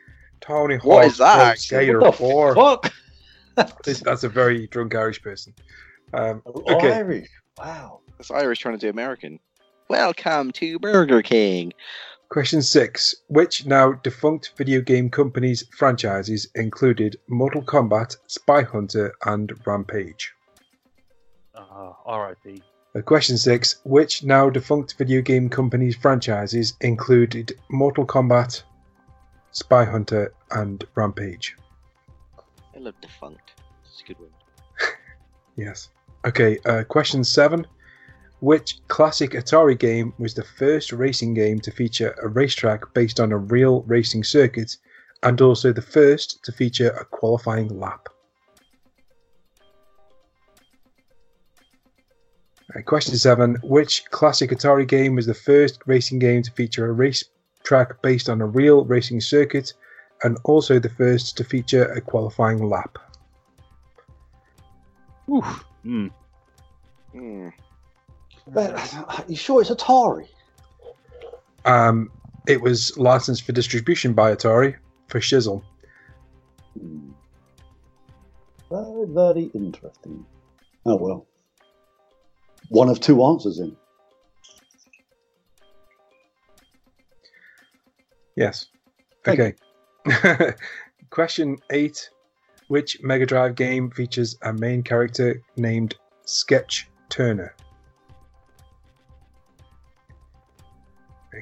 Tony 0.41 0.75
Hawk's 0.75 0.85
What 0.85 1.05
is 1.07 1.17
that, 1.17 1.59
Skater 1.59 1.99
What 1.99 2.11
the 2.11 2.17
4? 2.17 2.55
fuck? 2.55 2.93
This- 3.83 4.01
That's 4.01 4.23
a 4.23 4.29
very 4.29 4.67
drunk 4.67 4.93
Irish 4.95 5.21
person. 5.21 5.53
Um, 6.13 6.41
okay. 6.45 6.93
Irish. 6.93 7.29
Wow. 7.57 7.99
That's 8.17 8.31
Irish 8.31 8.59
trying 8.59 8.77
to 8.77 8.85
do 8.85 8.89
American. 8.89 9.39
Welcome 9.89 10.51
to 10.53 10.77
Burger 10.79 11.21
King. 11.23 11.73
Question 12.29 12.61
six. 12.61 13.15
Which 13.27 13.65
now 13.65 13.93
defunct 13.93 14.53
video 14.55 14.81
game 14.81 15.09
companies' 15.09 15.63
franchises 15.75 16.47
included 16.53 17.17
Mortal 17.27 17.63
Kombat, 17.63 18.15
Spy 18.27 18.61
Hunter, 18.61 19.13
and 19.25 19.51
Rampage? 19.65 20.31
Uh, 21.55 21.93
R.I.P. 22.05 22.61
Question 23.05 23.37
six. 23.37 23.75
Which 23.83 24.23
now 24.23 24.49
defunct 24.49 24.97
video 24.97 25.21
game 25.21 25.47
companies' 25.47 25.95
franchises 25.95 26.73
included 26.81 27.53
Mortal 27.69 28.03
Kombat, 28.03 28.63
Spy 29.51 29.85
Hunter, 29.85 30.33
and 30.49 30.83
Rampage? 30.95 31.55
I 32.75 32.79
love 32.79 32.95
defunct. 32.99 33.51
It's 33.85 34.01
a 34.01 34.07
good 34.07 34.19
one. 34.19 34.29
Yes. 35.55 35.89
Okay, 36.25 36.57
uh, 36.65 36.83
question 36.85 37.23
seven. 37.23 37.67
Which 38.39 38.79
classic 38.87 39.31
Atari 39.31 39.77
game 39.77 40.13
was 40.17 40.33
the 40.33 40.43
first 40.43 40.91
racing 40.91 41.33
game 41.33 41.59
to 41.59 41.71
feature 41.71 42.15
a 42.23 42.27
racetrack 42.27 42.93
based 42.93 43.19
on 43.19 43.31
a 43.31 43.37
real 43.37 43.81
racing 43.83 44.23
circuit 44.23 44.77
and 45.21 45.39
also 45.41 45.73
the 45.73 45.81
first 45.81 46.43
to 46.45 46.51
feature 46.51 46.89
a 46.91 47.05
qualifying 47.05 47.67
lap? 47.79 48.09
Uh, 52.75 52.81
question 52.81 53.15
seven. 53.17 53.55
Which 53.63 54.05
classic 54.11 54.51
Atari 54.51 54.87
game 54.87 55.15
was 55.15 55.25
the 55.25 55.33
first 55.33 55.81
racing 55.85 56.19
game 56.19 56.43
to 56.43 56.51
feature 56.51 56.87
a 56.87 56.91
race 56.91 57.23
track 57.63 58.01
based 58.01 58.29
on 58.29 58.41
a 58.41 58.45
real 58.45 58.85
racing 58.85 59.21
circuit 59.21 59.73
and 60.23 60.37
also 60.43 60.79
the 60.79 60.89
first 60.89 61.37
to 61.37 61.43
feature 61.43 61.85
a 61.85 62.01
qualifying 62.01 62.69
lap? 62.69 62.97
Oof. 65.29 65.65
Hmm. 65.83 66.07
Hmm. 67.11 67.49
But, 68.47 68.71
are 69.07 69.25
you 69.27 69.35
sure 69.35 69.61
it's 69.61 69.69
Atari? 69.69 70.27
Um, 71.65 72.11
it 72.47 72.61
was 72.61 72.97
licensed 72.97 73.43
for 73.43 73.51
distribution 73.51 74.13
by 74.13 74.35
Atari 74.35 74.75
for 75.07 75.19
Shizzle. 75.19 75.61
Very, 78.69 79.05
very 79.07 79.51
interesting. 79.53 80.25
Oh 80.85 80.95
well. 80.95 81.28
One 82.69 82.89
of 82.89 82.99
two 82.99 83.23
answers 83.23 83.59
in. 83.59 83.75
Yes. 88.35 88.67
Okay. 89.27 89.53
Question 91.09 91.57
eight: 91.71 92.09
Which 92.67 93.01
Mega 93.01 93.25
Drive 93.25 93.55
game 93.55 93.89
features 93.89 94.37
a 94.43 94.53
main 94.53 94.83
character 94.83 95.41
named 95.57 95.95
Sketch 96.25 96.87
Turner? 97.09 97.55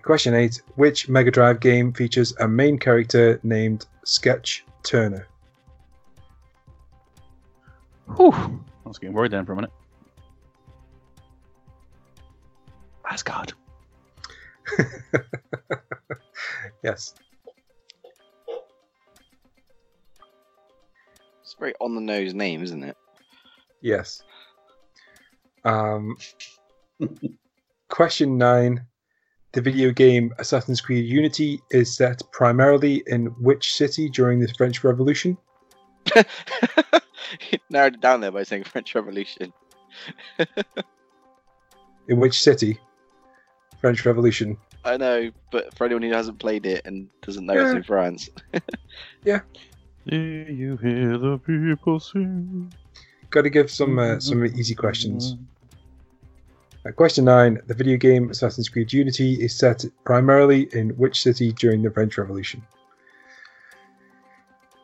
Question 0.03 0.33
eight: 0.33 0.61
Which 0.75 1.09
Mega 1.09 1.29
Drive 1.29 1.59
game 1.59 1.91
features 1.91 2.33
a 2.39 2.47
main 2.47 2.79
character 2.79 3.39
named 3.43 3.85
Sketch 4.05 4.65
Turner? 4.83 5.27
Whew. 8.15 8.31
I 8.31 8.87
was 8.87 8.97
getting 8.97 9.13
worried 9.13 9.31
then 9.31 9.45
for 9.45 9.51
a 9.51 9.55
minute. 9.55 9.71
Asgard. 13.17 13.53
yes. 16.83 17.15
It's 21.41 21.55
a 21.55 21.59
very 21.59 21.73
on 21.81 21.95
the 21.95 22.01
nose 22.01 22.35
name, 22.35 22.61
isn't 22.61 22.83
it? 22.83 22.95
Yes. 23.81 24.21
Um, 25.65 26.15
question 27.89 28.37
nine. 28.37 28.85
The 29.53 29.61
video 29.61 29.89
game 29.89 30.31
Assassin's 30.37 30.79
Creed 30.79 31.05
Unity 31.05 31.59
is 31.71 31.97
set 31.97 32.21
primarily 32.31 33.01
in 33.07 33.25
which 33.41 33.73
city 33.73 34.09
during 34.09 34.41
the 34.41 34.47
French 34.49 34.83
Revolution? 34.83 35.39
He 37.39 37.59
narrowed 37.69 37.95
it 37.95 38.01
down 38.01 38.21
there 38.21 38.31
by 38.31 38.43
saying 38.43 38.63
French 38.63 38.95
Revolution. 38.95 39.51
In 42.07 42.21
which 42.21 42.41
city? 42.41 42.79
French 43.79 44.05
Revolution. 44.05 44.57
I 44.83 44.97
know, 44.97 45.31
but 45.51 45.75
for 45.77 45.85
anyone 45.85 46.03
who 46.03 46.11
hasn't 46.11 46.39
played 46.39 46.65
it 46.65 46.85
and 46.85 47.09
doesn't 47.21 47.45
know 47.45 47.53
it's 47.53 47.75
in 47.75 47.83
France, 47.83 48.29
yeah. 49.25 49.41
Do 50.07 50.15
you 50.15 50.77
hear 50.77 51.17
the 51.17 51.37
people 51.39 51.99
sing? 51.99 52.73
Got 53.29 53.41
to 53.41 53.49
give 53.49 53.69
some 53.69 53.99
uh, 53.99 54.21
some 54.21 54.45
easy 54.45 54.73
questions. 54.73 55.35
Uh, 56.87 56.91
question 56.91 57.25
nine. 57.25 57.59
The 57.67 57.73
video 57.73 57.97
game 57.97 58.29
Assassin's 58.29 58.69
Creed 58.69 58.93
Unity 58.93 59.33
is 59.33 59.53
set 59.53 59.83
primarily 60.05 60.69
in 60.71 60.91
which 60.91 61.21
city 61.21 61.51
during 61.51 61.81
the 61.81 61.91
French 61.91 62.17
Revolution? 62.17 62.63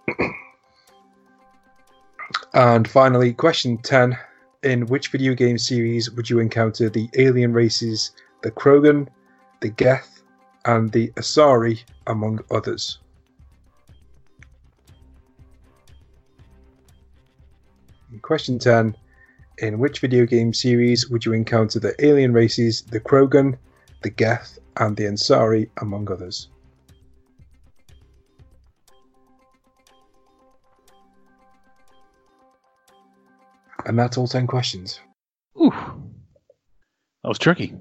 and 2.53 2.85
finally, 2.87 3.31
question 3.33 3.77
10. 3.77 4.17
In 4.63 4.85
which 4.87 5.09
video 5.09 5.33
game 5.33 5.57
series 5.57 6.11
would 6.11 6.29
you 6.29 6.39
encounter 6.39 6.89
the 6.89 7.09
alien 7.17 7.51
races, 7.51 8.11
the 8.43 8.51
Krogan, 8.51 9.07
the 9.61 9.69
Geth, 9.69 10.21
and 10.65 10.91
the 10.91 11.07
Asari, 11.11 11.81
among 12.07 12.39
others? 12.51 12.99
Question 18.21 18.59
10. 18.59 18.95
In 19.59 19.79
which 19.79 19.99
video 19.99 20.25
game 20.25 20.53
series 20.53 21.09
would 21.09 21.25
you 21.25 21.33
encounter 21.33 21.79
the 21.79 21.95
alien 22.05 22.33
races, 22.33 22.81
the 22.81 22.99
Krogan, 22.99 23.57
the 24.01 24.09
Geth, 24.09 24.59
and 24.77 24.95
the 24.95 25.05
Asari, 25.05 25.69
among 25.81 26.11
others? 26.11 26.49
And 33.85 33.97
that's 33.97 34.17
all 34.17 34.27
10 34.27 34.47
questions. 34.47 34.99
Ooh. 35.59 35.71
That 35.71 37.29
was 37.29 37.39
tricky. 37.39 37.73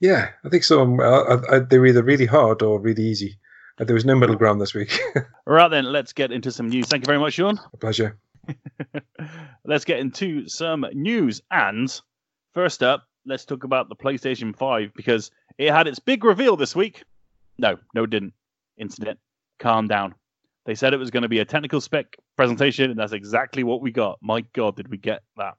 Yeah, 0.00 0.30
I 0.44 0.48
think 0.48 0.64
some 0.64 0.98
uh, 0.98 1.04
uh, 1.04 1.60
they 1.68 1.78
were 1.78 1.86
either 1.86 2.02
really 2.02 2.26
hard 2.26 2.62
or 2.62 2.80
really 2.80 3.04
easy. 3.04 3.38
Uh, 3.78 3.84
there 3.84 3.94
was 3.94 4.04
no 4.04 4.16
middle 4.16 4.36
ground 4.36 4.60
this 4.60 4.74
week. 4.74 4.98
All 5.16 5.54
right, 5.54 5.68
then, 5.68 5.84
let's 5.84 6.12
get 6.12 6.32
into 6.32 6.50
some 6.50 6.68
news. 6.68 6.86
Thank 6.86 7.02
you 7.02 7.06
very 7.06 7.18
much, 7.18 7.34
Sean. 7.34 7.60
A 7.72 7.76
pleasure. 7.76 8.18
let's 9.64 9.84
get 9.84 10.00
into 10.00 10.48
some 10.48 10.86
news. 10.92 11.42
And 11.50 12.00
first 12.54 12.82
up, 12.82 13.06
let's 13.26 13.44
talk 13.44 13.64
about 13.64 13.88
the 13.88 13.96
PlayStation 13.96 14.56
5 14.56 14.92
because 14.94 15.30
it 15.58 15.70
had 15.70 15.86
its 15.86 15.98
big 15.98 16.24
reveal 16.24 16.56
this 16.56 16.74
week. 16.74 17.04
No, 17.58 17.76
no, 17.94 18.04
it 18.04 18.10
didn't. 18.10 18.32
Incident. 18.78 19.18
calm 19.58 19.86
down. 19.86 20.14
They 20.66 20.74
said 20.74 20.94
it 20.94 20.98
was 20.98 21.10
going 21.10 21.22
to 21.22 21.28
be 21.28 21.38
a 21.40 21.44
technical 21.44 21.80
spec 21.80 22.16
presentation, 22.36 22.90
and 22.90 22.98
that's 22.98 23.12
exactly 23.12 23.64
what 23.64 23.82
we 23.82 23.90
got. 23.90 24.18
My 24.22 24.42
God, 24.54 24.76
did 24.76 24.88
we 24.88 24.98
get 24.98 25.22
that? 25.36 25.54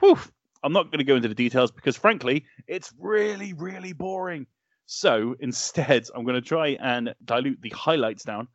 Whew. 0.00 0.18
I'm 0.62 0.72
not 0.72 0.86
going 0.86 0.98
to 0.98 1.04
go 1.04 1.16
into 1.16 1.28
the 1.28 1.34
details 1.34 1.70
because, 1.70 1.96
frankly, 1.96 2.44
it's 2.66 2.92
really, 2.98 3.52
really 3.54 3.92
boring. 3.92 4.46
So 4.86 5.36
instead, 5.40 6.06
I'm 6.14 6.24
going 6.24 6.34
to 6.34 6.46
try 6.46 6.76
and 6.80 7.14
dilute 7.24 7.62
the 7.62 7.70
highlights 7.70 8.24
down. 8.24 8.48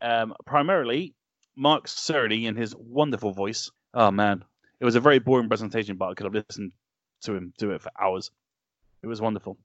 Um, 0.00 0.34
primarily, 0.46 1.14
Mark 1.56 1.86
Cerny 1.86 2.44
in 2.44 2.56
his 2.56 2.74
wonderful 2.76 3.32
voice. 3.32 3.70
Oh 3.92 4.10
man, 4.10 4.44
it 4.78 4.84
was 4.84 4.94
a 4.94 5.00
very 5.00 5.18
boring 5.18 5.48
presentation, 5.48 5.96
but 5.96 6.08
I 6.08 6.14
could 6.14 6.24
have 6.24 6.34
listened 6.34 6.72
to 7.22 7.34
him 7.34 7.52
do 7.58 7.72
it 7.72 7.82
for 7.82 7.90
hours. 8.00 8.30
It 9.02 9.08
was 9.08 9.20
wonderful. 9.20 9.58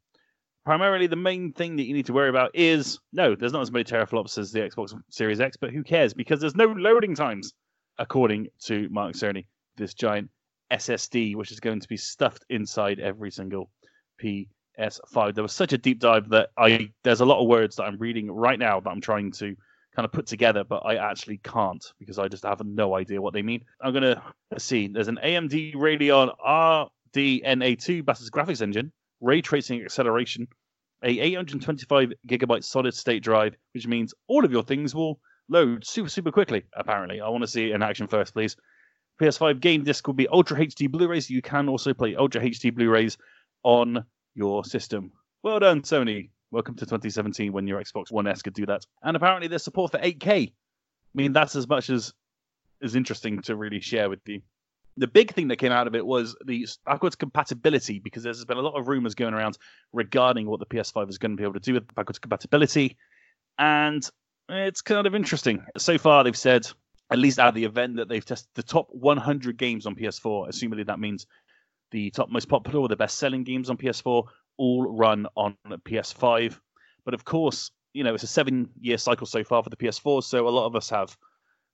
primarily 0.65 1.07
the 1.07 1.15
main 1.15 1.53
thing 1.53 1.75
that 1.77 1.83
you 1.83 1.93
need 1.93 2.07
to 2.07 2.13
worry 2.13 2.29
about 2.29 2.51
is 2.53 2.99
no, 3.13 3.35
there's 3.35 3.53
not 3.53 3.61
as 3.61 3.71
many 3.71 3.85
teraflops 3.85 4.37
as 4.37 4.51
the 4.51 4.59
Xbox 4.59 4.93
Series 5.09 5.39
X, 5.39 5.55
but 5.55 5.71
who 5.71 5.83
cares? 5.83 6.13
Because 6.13 6.41
there's 6.41 6.55
no 6.55 6.65
loading 6.65 7.15
times, 7.15 7.53
according 7.99 8.47
to 8.63 8.89
Mark 8.89 9.13
Cerny, 9.13 9.45
this 9.77 9.93
giant 9.93 10.29
SSD, 10.72 11.36
which 11.36 11.51
is 11.51 11.59
going 11.59 11.80
to 11.80 11.88
be 11.88 11.97
stuffed 11.97 12.45
inside 12.49 12.99
every 12.99 13.32
single 13.32 13.70
PS5. 14.22 15.34
There 15.34 15.43
was 15.43 15.53
such 15.53 15.74
a 15.74 15.78
deep 15.78 15.99
dive 15.99 16.30
that 16.30 16.49
I 16.57 16.89
there's 17.03 17.22
a 17.22 17.26
lot 17.26 17.41
of 17.41 17.47
words 17.47 17.76
that 17.76 17.84
I'm 17.84 17.97
reading 17.97 18.32
right 18.32 18.59
now 18.59 18.80
that 18.80 18.89
I'm 18.89 19.01
trying 19.01 19.32
to 19.34 19.55
kind 19.95 20.05
of 20.05 20.11
put 20.11 20.28
together, 20.28 20.63
but 20.63 20.86
I 20.86 20.95
actually 20.95 21.38
can't 21.38 21.84
because 21.99 22.20
I 22.20 22.28
just 22.28 22.43
have 22.43 22.61
no 22.66 22.95
idea 22.95 23.22
what 23.22 23.34
they 23.34 23.41
mean. 23.41 23.63
I'm 23.82 23.93
gonna 23.93 24.22
see. 24.57 24.88
There's 24.88 25.07
an 25.07 25.20
AMD 25.24 25.76
Radeon 25.76 26.36
RDNA2 26.45 28.05
Basis 28.05 28.30
graphics 28.30 28.61
engine, 28.61 28.91
ray 29.22 29.41
tracing 29.41 29.82
acceleration, 29.84 30.47
a 31.03 31.20
825 31.20 32.13
gigabyte 32.28 32.63
solid 32.63 32.93
state 32.93 33.24
drive, 33.24 33.55
which 33.74 33.88
means 33.88 34.13
all 34.28 34.43
of 34.43 34.51
your 34.51 34.63
things 34.63 34.93
will 34.93 35.20
load 35.47 35.86
super 35.86 36.09
super 36.09 36.32
quickly. 36.32 36.63
Apparently, 36.76 37.22
I 37.22 37.30
want 37.30 37.43
to 37.43 37.47
see 37.47 37.70
it 37.70 37.76
in 37.76 37.84
action 37.84 38.07
first, 38.07 38.34
please. 38.34 38.57
PS5 39.22 39.59
game 39.59 39.84
disc 39.84 40.05
will 40.05 40.13
be 40.13 40.28
Ultra 40.28 40.57
HD 40.59 40.91
Blu-rays. 40.91 41.30
You 41.30 41.41
can 41.41 41.70
also 41.70 41.93
play 41.93 42.16
Ultra 42.16 42.41
HD 42.41 42.74
Blu-rays 42.74 43.18
on 43.63 44.05
your 44.36 44.66
system. 44.66 45.11
Well 45.43 45.59
done, 45.59 45.82
Sony. 45.84 46.30
Welcome 46.51 46.76
to 46.76 46.86
2017 46.86 47.53
when 47.53 47.68
your 47.68 47.82
Xbox 47.82 48.11
One 48.11 48.28
S 48.28 48.41
could 48.41 48.53
do 48.53 48.66
that. 48.66 48.86
And 49.03 49.16
apparently 49.16 49.47
there's 49.47 49.63
support 49.63 49.91
for 49.91 49.99
8K. 49.99 50.49
I 50.49 50.53
mean, 51.13 51.34
that's 51.34 51.55
as 51.55 51.68
much 51.68 51.89
as 51.89 52.13
is 52.82 52.95
interesting 52.95 53.41
to 53.43 53.55
really 53.55 53.80
share 53.80 54.09
with 54.09 54.20
you. 54.28 54.41
The 54.97 55.07
big 55.07 55.34
thing 55.34 55.47
that 55.49 55.57
came 55.57 55.72
out 55.72 55.88
of 55.88 55.95
it 55.95 56.05
was 56.05 56.36
the 56.45 56.68
backwards 56.86 57.16
compatibility 57.16 57.99
because 57.99 58.24
there's 58.24 58.43
been 58.45 58.57
a 58.57 58.61
lot 58.61 58.78
of 58.80 58.88
rumors 58.88 59.16
going 59.16 59.34
around 59.34 59.57
regarding 59.91 60.47
what 60.47 60.59
the 60.59 60.66
PS5 60.66 61.09
is 61.09 61.18
going 61.18 61.32
to 61.32 61.38
be 61.38 61.43
able 61.43 61.53
to 61.53 61.59
do 61.59 61.74
with 61.74 61.93
backwards 61.95 62.20
compatibility. 62.20 62.97
And 63.57 64.07
it's 64.49 64.82
kind 64.82 65.07
of 65.07 65.16
interesting. 65.16 65.66
So 65.78 65.97
far, 65.97 66.24
they've 66.24 66.38
said, 66.38 66.68
at 67.11 67.19
least 67.19 67.39
out 67.39 67.49
of 67.49 67.55
the 67.55 67.65
event, 67.65 67.97
that 67.97 68.09
they've 68.09 68.25
tested 68.25 68.49
the 68.55 68.63
top 68.63 68.87
100 68.91 69.57
games 69.57 69.85
on 69.85 69.95
PS4. 69.95 70.49
Assumedly, 70.49 70.85
that 70.87 70.99
means 70.99 71.27
the 71.91 72.09
top 72.11 72.29
most 72.29 72.49
popular 72.49 72.79
or 72.79 72.87
the 72.87 72.95
best 72.95 73.17
selling 73.17 73.43
games 73.43 73.69
on 73.69 73.77
PS4 73.77 74.23
all 74.57 74.95
run 74.97 75.27
on 75.35 75.55
PS5. 75.87 76.59
But 77.03 77.13
of 77.13 77.23
course, 77.25 77.71
you 77.93 78.03
know, 78.03 78.13
it's 78.13 78.23
a 78.23 78.27
seven 78.27 78.69
year 78.79 78.97
cycle 78.97 79.27
so 79.27 79.43
far 79.43 79.63
for 79.63 79.69
the 79.69 79.77
PS4, 79.77 80.23
so 80.23 80.47
a 80.47 80.49
lot 80.49 80.65
of 80.65 80.75
us 80.75 80.89
have 80.89 81.15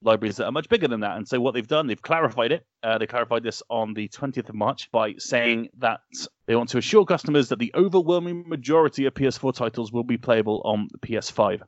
libraries 0.03 0.37
that 0.37 0.45
are 0.45 0.51
much 0.51 0.67
bigger 0.69 0.87
than 0.87 1.01
that. 1.01 1.17
And 1.17 1.27
so 1.27 1.39
what 1.39 1.53
they've 1.53 1.67
done, 1.67 1.87
they've 1.87 2.01
clarified 2.01 2.51
it. 2.51 2.65
Uh, 2.83 2.97
they 2.97 3.07
clarified 3.07 3.43
this 3.43 3.61
on 3.69 3.93
the 3.93 4.07
20th 4.09 4.49
of 4.49 4.55
March 4.55 4.89
by 4.91 5.13
saying 5.17 5.69
that 5.77 6.01
they 6.47 6.55
want 6.55 6.69
to 6.69 6.79
assure 6.79 7.05
customers 7.05 7.49
that 7.49 7.59
the 7.59 7.71
overwhelming 7.75 8.47
majority 8.47 9.05
of 9.05 9.13
PS4 9.13 9.53
titles 9.53 9.91
will 9.91 10.03
be 10.03 10.17
playable 10.17 10.61
on 10.65 10.87
the 10.91 10.97
PS5. 10.97 11.61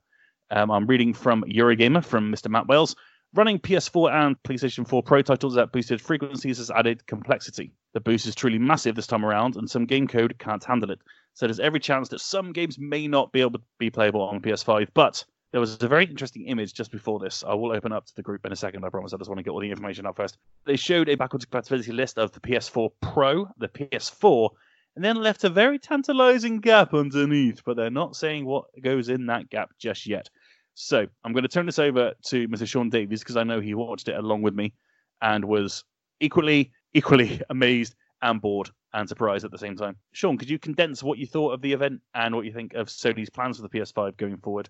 Um, 0.52 0.72
I'm 0.72 0.88
reading 0.88 1.14
from 1.14 1.44
Eurogamer 1.44 2.04
from 2.04 2.32
Mr. 2.32 2.50
Matt 2.50 2.68
Wales. 2.68 2.96
Running 3.36 3.58
PS4 3.58 4.12
and 4.14 4.44
PlayStation 4.44 4.88
4 4.88 5.02
Pro 5.02 5.24
titles 5.24 5.58
at 5.58 5.72
boosted 5.72 6.00
frequencies 6.00 6.60
has 6.60 6.70
added 6.70 7.08
complexity. 7.08 7.72
The 7.94 8.00
boost 8.00 8.28
is 8.28 8.36
truly 8.36 8.60
massive 8.60 8.96
this 8.96 9.08
time 9.08 9.26
around, 9.26 9.56
and 9.56 9.68
some 9.68 9.88
game 9.88 10.08
code 10.08 10.36
can't 10.38 10.64
handle 10.64 10.92
it. 10.92 11.00
So 11.34 11.48
there's 11.48 11.60
every 11.60 11.80
chance 11.80 12.10
that 12.10 12.20
some 12.20 12.54
games 12.54 12.78
may 12.78 13.08
not 13.08 13.32
be 13.32 13.42
able 13.42 13.54
to 13.54 13.62
be 13.80 13.90
playable 13.90 14.22
on 14.22 14.40
PS5. 14.40 14.90
But 14.94 15.26
there 15.52 15.60
was 15.60 15.82
a 15.82 15.88
very 15.88 16.06
interesting 16.06 16.46
image 16.46 16.76
just 16.76 16.92
before 16.92 17.18
this. 17.18 17.44
I 17.44 17.56
will 17.56 17.72
open 17.72 17.92
up 17.92 18.06
to 18.06 18.16
the 18.16 18.22
group 18.22 18.46
in 18.46 18.52
a 18.52 18.56
second, 18.56 18.86
I 18.86 18.90
promise. 18.90 19.14
I 19.14 19.18
just 19.18 19.32
want 19.32 19.40
to 19.40 19.44
get 19.44 19.50
all 19.50 19.62
the 19.62 19.72
information 19.72 20.06
up 20.06 20.16
first. 20.16 20.38
They 20.66 20.76
showed 20.76 21.10
a 21.10 21.16
backwards 21.16 21.46
compatibility 21.46 21.92
list 21.92 22.20
of 22.20 22.34
the 22.34 22.40
PS4 22.40 22.92
Pro, 23.02 23.48
the 23.58 23.68
PS4, 23.68 24.52
and 24.96 25.04
then 25.04 25.16
left 25.16 25.44
a 25.44 25.50
very 25.50 25.80
tantalizing 25.80 26.60
gap 26.60 26.94
underneath, 26.94 27.64
but 27.66 27.78
they're 27.78 27.90
not 27.90 28.16
saying 28.16 28.46
what 28.46 28.66
goes 28.80 29.10
in 29.10 29.26
that 29.26 29.50
gap 29.50 29.72
just 29.80 30.06
yet. 30.06 30.30
So 30.76 31.06
I'm 31.24 31.34
going 31.34 31.44
to 31.44 31.50
turn 31.50 31.66
this 31.66 31.80
over 31.80 32.14
to 32.28 32.48
Mr. 32.48 32.68
Sean 32.68 32.90
Davies 32.90 33.20
because 33.20 33.38
I 33.38 33.44
know 33.44 33.60
he 33.60 33.74
watched 33.74 34.08
it 34.08 34.16
along 34.16 34.42
with 34.42 34.56
me 34.56 34.74
and 35.22 35.46
was 35.46 35.84
equally, 36.20 36.72
equally 36.94 37.42
amazed 37.50 37.96
and 38.22 38.42
bored 38.42 38.70
and 38.94 39.08
surprised 39.08 39.46
at 39.46 39.52
the 39.52 39.58
same 39.58 39.76
time. 39.76 39.96
Sean, 40.12 40.38
could 40.38 40.50
you 40.50 40.60
condense 40.60 41.04
what 41.04 41.18
you 41.18 41.28
thought 41.28 41.54
of 41.54 41.62
the 41.62 41.74
event 41.74 42.02
and 42.14 42.36
what 42.36 42.46
you 42.46 42.54
think 42.54 42.74
of 42.74 42.88
Sony's 42.88 43.30
plans 43.30 43.58
for 43.58 43.64
the 43.64 43.70
PS5 43.70 44.18
going 44.18 44.38
forward 44.38 44.70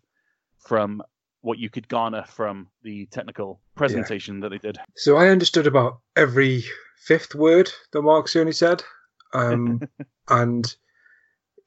from 0.58 1.02
what 1.42 1.60
you 1.60 1.70
could 1.70 1.88
garner 1.90 2.24
from 2.28 2.68
the 2.84 3.06
technical 3.08 3.60
presentation 3.76 4.36
yeah. 4.36 4.42
that 4.42 4.50
they 4.50 4.58
did? 4.58 4.78
So 4.96 5.18
I 5.18 5.28
understood 5.28 5.68
about 5.68 6.00
every 6.16 6.64
fifth 6.98 7.36
word 7.36 7.70
that 7.92 8.02
Mark 8.02 8.28
Cerny 8.28 8.56
said, 8.56 8.82
um, 9.34 9.82
and 10.30 10.74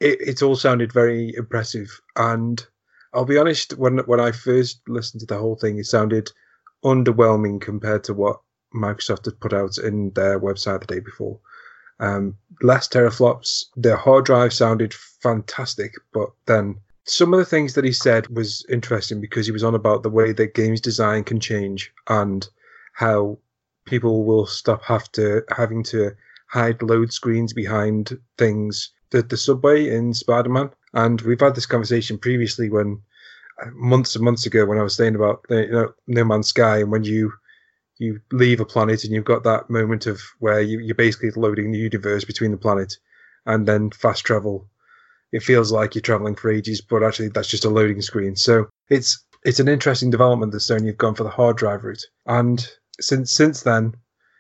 it, 0.01 0.18
it 0.20 0.43
all 0.43 0.57
sounded 0.57 0.93
very 0.93 1.34
impressive 1.37 2.01
and 2.16 2.66
I'll 3.12 3.24
be 3.24 3.38
honest. 3.38 3.76
When 3.78 3.98
when 3.98 4.20
I 4.20 4.32
first 4.32 4.80
listened 4.88 5.20
to 5.20 5.26
the 5.26 5.38
whole 5.38 5.57
thing, 5.57 5.78
it 5.78 5.86
sounded 5.86 6.30
underwhelming 6.84 7.61
compared 7.61 8.04
to 8.04 8.14
what 8.14 8.40
Microsoft 8.74 9.24
had 9.24 9.40
put 9.40 9.52
out 9.52 9.78
in 9.78 10.11
their 10.11 10.38
website 10.38 10.80
the 10.80 10.86
day 10.86 11.00
before. 11.00 11.38
Um, 11.98 12.36
less 12.62 12.88
teraflops. 12.88 13.64
The 13.76 13.96
hard 13.96 14.26
drive 14.26 14.52
sounded 14.52 14.92
fantastic, 14.92 15.94
but 16.12 16.30
then 16.46 16.76
some 17.04 17.32
of 17.32 17.38
the 17.38 17.44
things 17.44 17.74
that 17.74 17.84
he 17.84 17.92
said 17.92 18.26
was 18.28 18.66
interesting 18.68 19.20
because 19.20 19.46
he 19.46 19.52
was 19.52 19.64
on 19.64 19.74
about 19.74 20.02
the 20.02 20.11
way 20.11 20.32
that 20.32 20.54
games 20.54 20.80
design 20.80 21.24
can 21.24 21.40
change 21.40 21.92
and 22.09 22.48
how 22.92 23.38
people 23.86 24.24
will 24.24 24.46
stop 24.46 24.82
have 24.82 25.11
to 25.12 25.42
having 25.57 25.82
to 25.84 26.11
hide 26.48 26.82
load 26.82 27.12
screens 27.12 27.52
behind 27.52 28.18
things. 28.36 28.90
The 29.11 29.22
the 29.22 29.36
subway 29.36 29.88
in 29.88 30.12
Spider 30.14 30.50
Man 30.50 30.70
and 30.97 31.20
we've 31.20 31.40
had 31.40 31.55
this 31.55 31.66
conversation 31.66 32.18
previously 32.18 32.70
when 32.70 33.01
uh, 33.62 33.70
months 33.74 34.16
and 34.16 34.24
months 34.24 34.47
ago 34.47 34.64
when 34.64 34.78
I 34.78 34.82
was 34.82 34.97
saying 34.97 35.14
about 35.14 35.44
you 35.51 35.70
know, 35.70 35.92
No 36.07 36.24
Man's 36.24 36.49
Sky 36.49 36.78
and 36.78 36.90
when 36.90 37.05
you 37.05 37.32
you 37.99 38.20
leave 38.32 38.61
a 38.61 38.64
planet 38.64 39.05
and 39.05 39.12
you've 39.12 39.24
got 39.24 39.44
that 39.44 39.70
moment 39.70 40.07
of 40.07 40.20
where 40.38 40.61
you, 40.61 40.80
you're 40.80 40.94
basically 40.94 41.30
loading 41.30 41.72
the 41.72 41.78
universe 41.78 42.24
between 42.24 42.51
the 42.51 42.59
planet 42.59 42.94
and 43.47 43.66
then 43.66 43.90
fast 43.90 44.24
travel. 44.24 44.68
It 45.32 45.42
feels 45.42 45.72
like 45.72 45.94
you're 45.94 46.03
traveling 46.03 46.34
for 46.34 46.51
ages, 46.51 46.80
but 46.80 47.03
actually 47.03 47.28
that's 47.28 47.49
just 47.49 47.64
a 47.64 47.70
loading 47.70 48.03
screen. 48.03 48.36
So 48.36 48.68
it's 48.88 49.24
it's 49.44 49.61
an 49.61 49.68
interesting 49.68 50.11
development 50.11 50.53
that 50.53 50.59
Sony 50.59 50.86
have 50.86 50.99
gone 50.99 51.14
for 51.14 51.24
the 51.24 51.30
hard 51.30 51.57
drive 51.57 51.84
route. 51.84 52.05
And 52.26 52.66
since 53.01 53.32
since 53.32 53.62
then, 53.62 53.94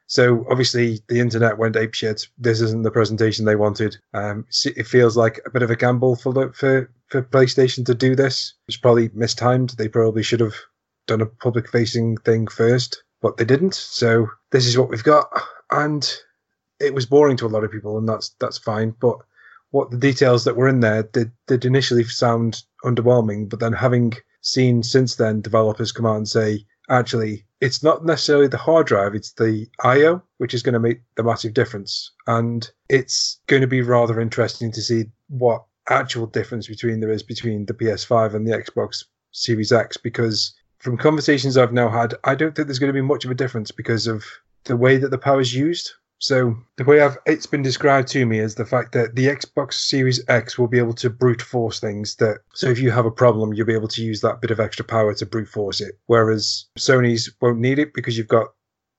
so 0.06 0.46
obviously 0.50 1.00
the 1.08 1.20
internet 1.20 1.58
went 1.58 1.74
apeshit. 1.74 2.28
This 2.38 2.60
isn't 2.60 2.82
the 2.82 2.90
presentation 2.90 3.44
they 3.44 3.56
wanted. 3.56 3.96
Um, 4.14 4.46
it 4.64 4.86
feels 4.86 5.16
like 5.16 5.40
a 5.44 5.50
bit 5.50 5.62
of 5.62 5.70
a 5.70 5.76
gamble 5.76 6.16
for 6.16 6.52
for 6.52 6.90
for 7.08 7.22
PlayStation 7.22 7.84
to 7.86 7.94
do 7.94 8.14
this. 8.14 8.54
It's 8.68 8.76
probably 8.76 9.10
mistimed. 9.14 9.70
They 9.70 9.88
probably 9.88 10.22
should 10.22 10.40
have 10.40 10.54
done 11.06 11.20
a 11.20 11.26
public 11.26 11.68
facing 11.68 12.16
thing 12.18 12.46
first, 12.46 13.02
but 13.20 13.36
they 13.36 13.44
didn't. 13.44 13.74
So 13.74 14.28
this 14.52 14.66
is 14.66 14.78
what 14.78 14.90
we've 14.90 15.02
got, 15.02 15.28
and 15.70 16.08
it 16.78 16.94
was 16.94 17.06
boring 17.06 17.36
to 17.38 17.46
a 17.46 17.48
lot 17.48 17.64
of 17.64 17.72
people, 17.72 17.98
and 17.98 18.08
that's 18.08 18.30
that's 18.38 18.58
fine. 18.58 18.94
But 19.00 19.18
what 19.70 19.90
the 19.90 19.98
details 19.98 20.44
that 20.44 20.56
were 20.56 20.68
in 20.68 20.80
there 20.80 21.02
did 21.02 21.32
did 21.48 21.64
initially 21.64 22.04
sound 22.04 22.62
underwhelming, 22.84 23.48
but 23.48 23.58
then 23.58 23.72
having 23.72 24.14
seen 24.40 24.84
since 24.84 25.16
then 25.16 25.40
developers 25.40 25.90
come 25.90 26.06
out 26.06 26.16
and 26.16 26.28
say 26.28 26.64
actually 26.88 27.44
it's 27.60 27.82
not 27.82 28.04
necessarily 28.04 28.48
the 28.48 28.56
hard 28.56 28.86
drive, 28.86 29.14
it's 29.14 29.32
the 29.32 29.66
I/O, 29.82 30.22
which 30.38 30.54
is 30.54 30.62
going 30.62 30.74
to 30.74 30.80
make 30.80 31.00
the 31.16 31.22
massive 31.22 31.54
difference. 31.54 32.12
And 32.26 32.70
it's 32.88 33.40
going 33.46 33.62
to 33.62 33.68
be 33.68 33.80
rather 33.82 34.20
interesting 34.20 34.70
to 34.72 34.82
see 34.82 35.04
what 35.28 35.64
actual 35.88 36.26
difference 36.26 36.66
between 36.66 37.00
there 37.00 37.10
is 37.10 37.22
between 37.22 37.66
the 37.66 37.74
PS5 37.74 38.34
and 38.34 38.46
the 38.46 38.52
Xbox 38.52 39.04
Series 39.32 39.72
X, 39.72 39.96
because 39.96 40.54
from 40.78 40.96
conversations 40.98 41.56
I've 41.56 41.72
now 41.72 41.88
had, 41.88 42.14
I 42.24 42.34
don't 42.34 42.54
think 42.54 42.68
there's 42.68 42.78
going 42.78 42.92
to 42.92 43.00
be 43.00 43.00
much 43.00 43.24
of 43.24 43.30
a 43.30 43.34
difference 43.34 43.70
because 43.70 44.06
of 44.06 44.24
the 44.64 44.76
way 44.76 44.98
that 44.98 45.10
the 45.10 45.18
power 45.18 45.40
is 45.40 45.54
used. 45.54 45.92
So 46.18 46.56
the 46.76 46.84
way 46.84 47.00
I've 47.00 47.18
it's 47.26 47.46
been 47.46 47.62
described 47.62 48.08
to 48.08 48.24
me 48.24 48.38
is 48.38 48.54
the 48.54 48.64
fact 48.64 48.92
that 48.92 49.14
the 49.14 49.26
Xbox 49.26 49.74
Series 49.74 50.24
X 50.28 50.58
will 50.58 50.66
be 50.66 50.78
able 50.78 50.94
to 50.94 51.10
brute 51.10 51.42
force 51.42 51.78
things 51.78 52.16
that 52.16 52.38
so 52.54 52.68
if 52.68 52.78
you 52.78 52.90
have 52.90 53.04
a 53.04 53.10
problem 53.10 53.52
you'll 53.52 53.66
be 53.66 53.74
able 53.74 53.88
to 53.88 54.02
use 54.02 54.22
that 54.22 54.40
bit 54.40 54.50
of 54.50 54.58
extra 54.58 54.84
power 54.84 55.12
to 55.14 55.26
brute 55.26 55.48
force 55.48 55.80
it. 55.80 55.98
Whereas 56.06 56.66
Sony's 56.78 57.30
won't 57.40 57.58
need 57.58 57.78
it 57.78 57.92
because 57.92 58.16
you've 58.16 58.28
got 58.28 58.54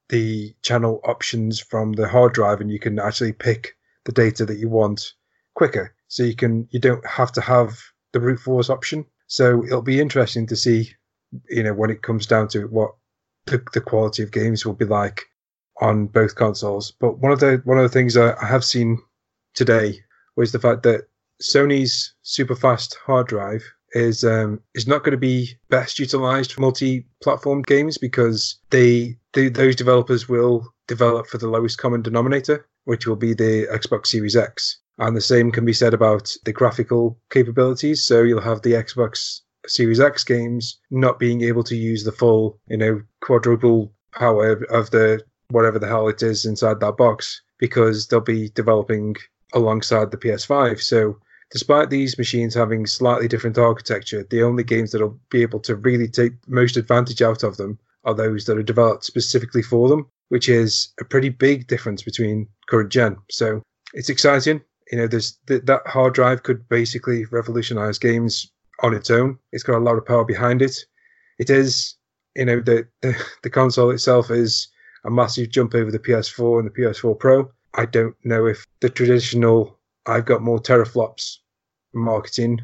the 0.10 0.56
channel 0.62 1.02
options 1.06 1.60
from 1.60 1.94
the 1.94 2.08
hard 2.08 2.34
drive 2.34 2.62
and 2.62 2.72
you 2.72 2.80
can 2.80 3.00
actually 3.00 3.34
pick 3.34 3.76
the 4.06 4.12
data 4.12 4.46
that 4.46 4.60
you 4.60 4.70
want 4.70 5.14
quicker. 5.56 5.96
So 6.08 6.24
you 6.24 6.36
can 6.36 6.68
you 6.72 6.80
don't 6.80 7.06
have 7.06 7.32
to 7.34 7.42
have 7.42 7.80
the 8.14 8.20
brute 8.20 8.40
force 8.40 8.70
option. 8.70 9.06
So 9.26 9.66
it'll 9.66 9.82
be 9.82 10.00
interesting 10.00 10.46
to 10.48 10.56
see 10.56 10.92
you 11.50 11.64
know 11.64 11.74
when 11.74 11.90
it 11.90 12.04
comes 12.04 12.28
down 12.28 12.48
to 12.50 12.68
what 12.68 12.92
the, 13.48 13.62
the 13.74 13.82
quality 13.82 14.22
of 14.22 14.32
games 14.32 14.66
will 14.66 14.74
be 14.74 14.86
like 14.86 15.26
on 15.82 16.08
both 16.08 16.36
consoles. 16.36 16.92
But 17.00 17.20
one 17.20 17.32
of 17.32 17.40
the 17.40 17.62
one 17.66 17.78
of 17.78 17.84
the 17.84 17.90
things 17.90 18.18
I, 18.18 18.34
have 18.46 18.64
seen 18.64 19.00
today 19.54 20.00
was 20.36 20.52
the 20.52 20.60
fact 20.60 20.84
that 20.84 21.08
Sony's 21.42 22.14
super 22.24 22.56
fast 22.56 22.98
hard 23.06 23.28
drive 23.28 23.64
is 23.92 24.24
um, 24.24 24.60
is 24.74 24.88
not 24.88 25.04
going 25.04 25.12
to 25.12 25.18
be 25.18 25.58
best 25.70 26.00
utilized 26.00 26.52
for 26.52 26.62
multi-platform 26.62 27.62
games 27.64 27.98
because 27.98 28.60
they, 28.70 29.18
they 29.34 29.50
those 29.50 29.76
developers 29.76 30.28
will 30.28 30.68
develop 30.88 31.28
for 31.28 31.38
the 31.38 31.50
lowest 31.50 31.78
common 31.78 32.02
denominator, 32.02 32.66
which 32.86 33.08
will 33.08 33.16
be 33.16 33.34
the 33.34 33.68
Xbox 33.72 34.08
Series 34.08 34.36
X. 34.36 34.80
And 35.00 35.16
the 35.16 35.22
same 35.22 35.52
can 35.52 35.64
be 35.64 35.74
said 35.74 35.94
about 35.94 36.34
the 36.46 36.54
graphical 36.54 37.20
capabilities. 37.30 38.04
So 38.04 38.24
you'll 38.24 38.42
have 38.42 38.64
the 38.64 38.74
Xbox 38.74 39.42
Series 39.68 40.00
X 40.00 40.24
games 40.24 40.80
not 40.90 41.20
being 41.20 41.44
able 41.44 41.64
to 41.66 41.76
use 41.76 42.04
the 42.04 42.12
full, 42.12 42.60
you 42.68 42.78
know, 42.78 43.02
quadruple 43.22 43.94
power 44.12 44.54
of 44.72 44.90
the 44.90 45.22
whatever 45.50 45.80
the 45.80 45.88
hell 45.88 46.08
it 46.08 46.22
is 46.22 46.46
inside 46.46 46.80
that 46.80 46.98
box 46.98 47.42
because 47.58 48.08
they'll 48.08 48.20
be 48.20 48.50
developing 48.50 49.16
alongside 49.54 50.12
the 50.12 50.18
PS5. 50.18 50.82
So 50.82 51.18
despite 51.52 51.90
these 51.90 52.18
machines 52.18 52.54
having 52.54 52.86
slightly 52.86 53.28
different 53.28 53.58
architecture, 53.58 54.26
the 54.30 54.44
only 54.44 54.64
games 54.64 54.92
that'll 54.92 55.20
be 55.30 55.42
able 55.42 55.60
to 55.62 55.76
really 55.76 56.08
take 56.08 56.34
most 56.48 56.78
advantage 56.78 57.22
out 57.22 57.44
of 57.44 57.58
them 57.58 57.80
are 58.04 58.14
those 58.14 58.46
that 58.46 58.58
are 58.58 58.64
developed 58.64 59.06
specifically 59.06 59.62
for 59.62 59.90
them, 59.90 60.08
which 60.30 60.50
is 60.50 60.90
a 61.00 61.06
pretty 61.06 61.30
big 61.30 61.68
difference 61.68 62.04
between 62.04 62.48
current 62.70 62.92
gen. 62.92 63.18
So 63.30 63.62
it's 63.94 64.10
exciting. 64.10 64.62
You 64.92 65.00
know, 65.00 65.08
there's 65.08 65.38
th- 65.48 65.64
that 65.66 65.86
hard 65.86 66.14
drive 66.14 66.44
could 66.44 66.68
basically 66.70 67.26
revolutionize 67.26 67.98
games 67.98 68.50
on 68.82 68.94
its 68.94 69.10
own. 69.10 69.38
It's 69.52 69.64
got 69.64 69.78
a 69.78 69.84
lot 69.84 69.98
of 69.98 70.06
power 70.06 70.24
behind 70.24 70.62
it. 70.62 70.78
It 71.40 71.50
is, 71.50 71.96
you 72.36 72.46
know, 72.46 72.62
the 72.62 72.88
the, 73.02 73.16
the 73.44 73.50
console 73.50 73.92
itself 73.92 74.32
is 74.32 74.68
a 75.08 75.12
massive 75.12 75.50
jump 75.50 75.74
over 75.74 75.90
the 75.90 76.00
PS4 76.00 76.60
and 76.60 76.70
the 76.70 76.82
PS4 76.82 77.18
Pro. 77.18 77.50
I 77.74 77.86
don't 77.86 78.16
know 78.24 78.46
if 78.46 78.68
the 78.82 78.90
traditional 78.90 79.80
I've 80.06 80.26
got 80.26 80.42
more 80.42 80.60
teraflops 80.60 81.38
marketing 81.94 82.62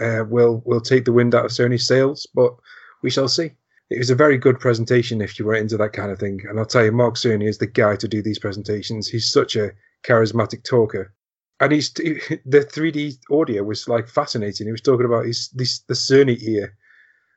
uh, 0.00 0.24
will 0.28 0.62
will 0.64 0.80
take 0.80 1.04
the 1.04 1.12
wind 1.12 1.34
out 1.34 1.44
of 1.44 1.50
Sony's 1.50 1.86
sails, 1.86 2.26
but 2.34 2.54
we 3.02 3.10
shall 3.10 3.28
see. 3.28 3.50
It 3.90 3.98
was 3.98 4.10
a 4.10 4.14
very 4.14 4.38
good 4.38 4.60
presentation 4.60 5.20
if 5.20 5.38
you 5.38 5.44
were 5.44 5.54
into 5.54 5.76
that 5.76 5.92
kind 5.92 6.12
of 6.12 6.18
thing. 6.18 6.40
And 6.48 6.58
I'll 6.58 6.64
tell 6.64 6.84
you, 6.84 6.92
Mark 6.92 7.16
Cerny 7.16 7.48
is 7.48 7.58
the 7.58 7.66
guy 7.66 7.96
to 7.96 8.06
do 8.06 8.22
these 8.22 8.38
presentations. 8.38 9.08
He's 9.08 9.32
such 9.32 9.56
a 9.56 9.72
charismatic 10.04 10.62
talker. 10.62 11.12
And 11.58 11.72
he's 11.72 11.92
the 11.92 12.66
3D 12.72 13.18
audio 13.32 13.64
was 13.64 13.88
like 13.88 14.08
fascinating. 14.08 14.68
He 14.68 14.72
was 14.72 14.80
talking 14.80 15.06
about 15.06 15.26
his 15.26 15.48
this 15.50 15.80
the 15.80 15.94
Cerny 15.94 16.40
ear. 16.40 16.76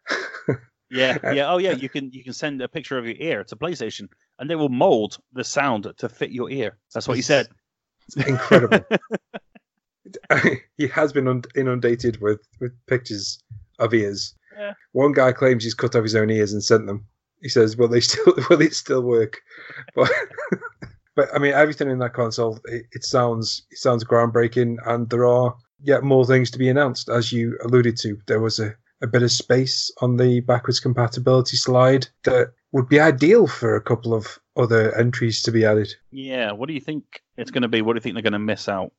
Yeah, 0.93 1.18
yeah. 1.34 1.51
Oh, 1.51 1.58
yeah. 1.58 1.72
You 1.72 1.89
can 1.89 2.12
you 2.12 2.24
can 2.24 2.34
send 2.34 2.62
a 2.62 2.68
picture 2.68 2.97
of 2.97 3.06
your 3.06 3.16
ear 3.18 3.43
to 3.45 3.56
PlayStation, 3.56 4.10
and 4.39 4.49
they 4.49 4.55
will 4.55 4.69
mold 4.69 5.17
the 5.34 5.43
sound 5.43 5.91
to 5.97 6.09
fit 6.09 6.31
your 6.31 6.49
ear. 6.49 6.77
That's 6.93 7.07
what 7.07 7.17
he 7.17 7.23
said. 7.23 7.47
It's 8.07 8.27
incredible. 8.27 8.86
he 10.77 10.88
has 10.88 11.13
been 11.13 11.43
inundated 11.55 12.21
with, 12.21 12.41
with 12.59 12.73
pictures 12.88 13.41
of 13.79 13.93
ears. 13.93 14.36
Yeah. 14.57 14.73
One 14.91 15.13
guy 15.13 15.31
claims 15.31 15.63
he's 15.63 15.73
cut 15.73 15.95
off 15.95 16.03
his 16.03 16.15
own 16.15 16.29
ears 16.29 16.53
and 16.53 16.63
sent 16.63 16.86
them. 16.86 17.05
He 17.41 17.49
says, 17.49 17.75
"Will 17.75 17.88
they 17.88 17.99
still? 17.99 18.34
Will 18.49 18.61
it 18.61 18.73
still 18.73 19.01
work?" 19.01 19.41
But, 19.95 20.09
but 21.15 21.29
I 21.34 21.39
mean, 21.39 21.53
everything 21.53 21.89
in 21.89 21.99
that 21.99 22.13
console 22.13 22.59
it, 22.65 22.86
it 22.93 23.03
sounds 23.03 23.63
it 23.71 23.79
sounds 23.79 24.03
groundbreaking, 24.03 24.77
and 24.86 25.09
there 25.09 25.25
are 25.25 25.55
yet 25.81 26.03
more 26.03 26.25
things 26.25 26.51
to 26.51 26.59
be 26.59 26.69
announced, 26.69 27.09
as 27.09 27.34
you 27.34 27.57
alluded 27.63 27.97
to. 27.97 28.17
There 28.27 28.39
was 28.39 28.59
a 28.59 28.75
a 29.04 29.08
bit 29.08 29.22
of 29.22 29.32
space 29.32 29.91
on 30.01 30.18
the 30.18 30.39
backwards 30.39 30.80
compatibility 30.80 31.58
slide 31.58 32.08
that 32.24 32.54
would 32.72 32.89
be 32.89 32.99
ideal 32.99 33.45
for 33.45 33.76
a 33.76 33.82
couple 33.82 34.14
of 34.14 34.39
other 34.56 34.95
entries 34.97 35.41
to 35.43 35.51
be 35.51 35.66
added. 35.66 35.93
Yeah. 36.10 36.51
What 36.54 36.68
do 36.68 36.74
you 36.74 36.80
think 36.80 37.22
it's 37.38 37.51
going 37.51 37.62
to 37.62 37.68
be? 37.68 37.82
What 37.82 37.93
do 37.93 37.97
you 37.97 38.01
think 38.01 38.16
they're 38.16 38.24
going 38.24 38.34
to 38.34 38.39
miss 38.39 38.68
out? 38.68 38.91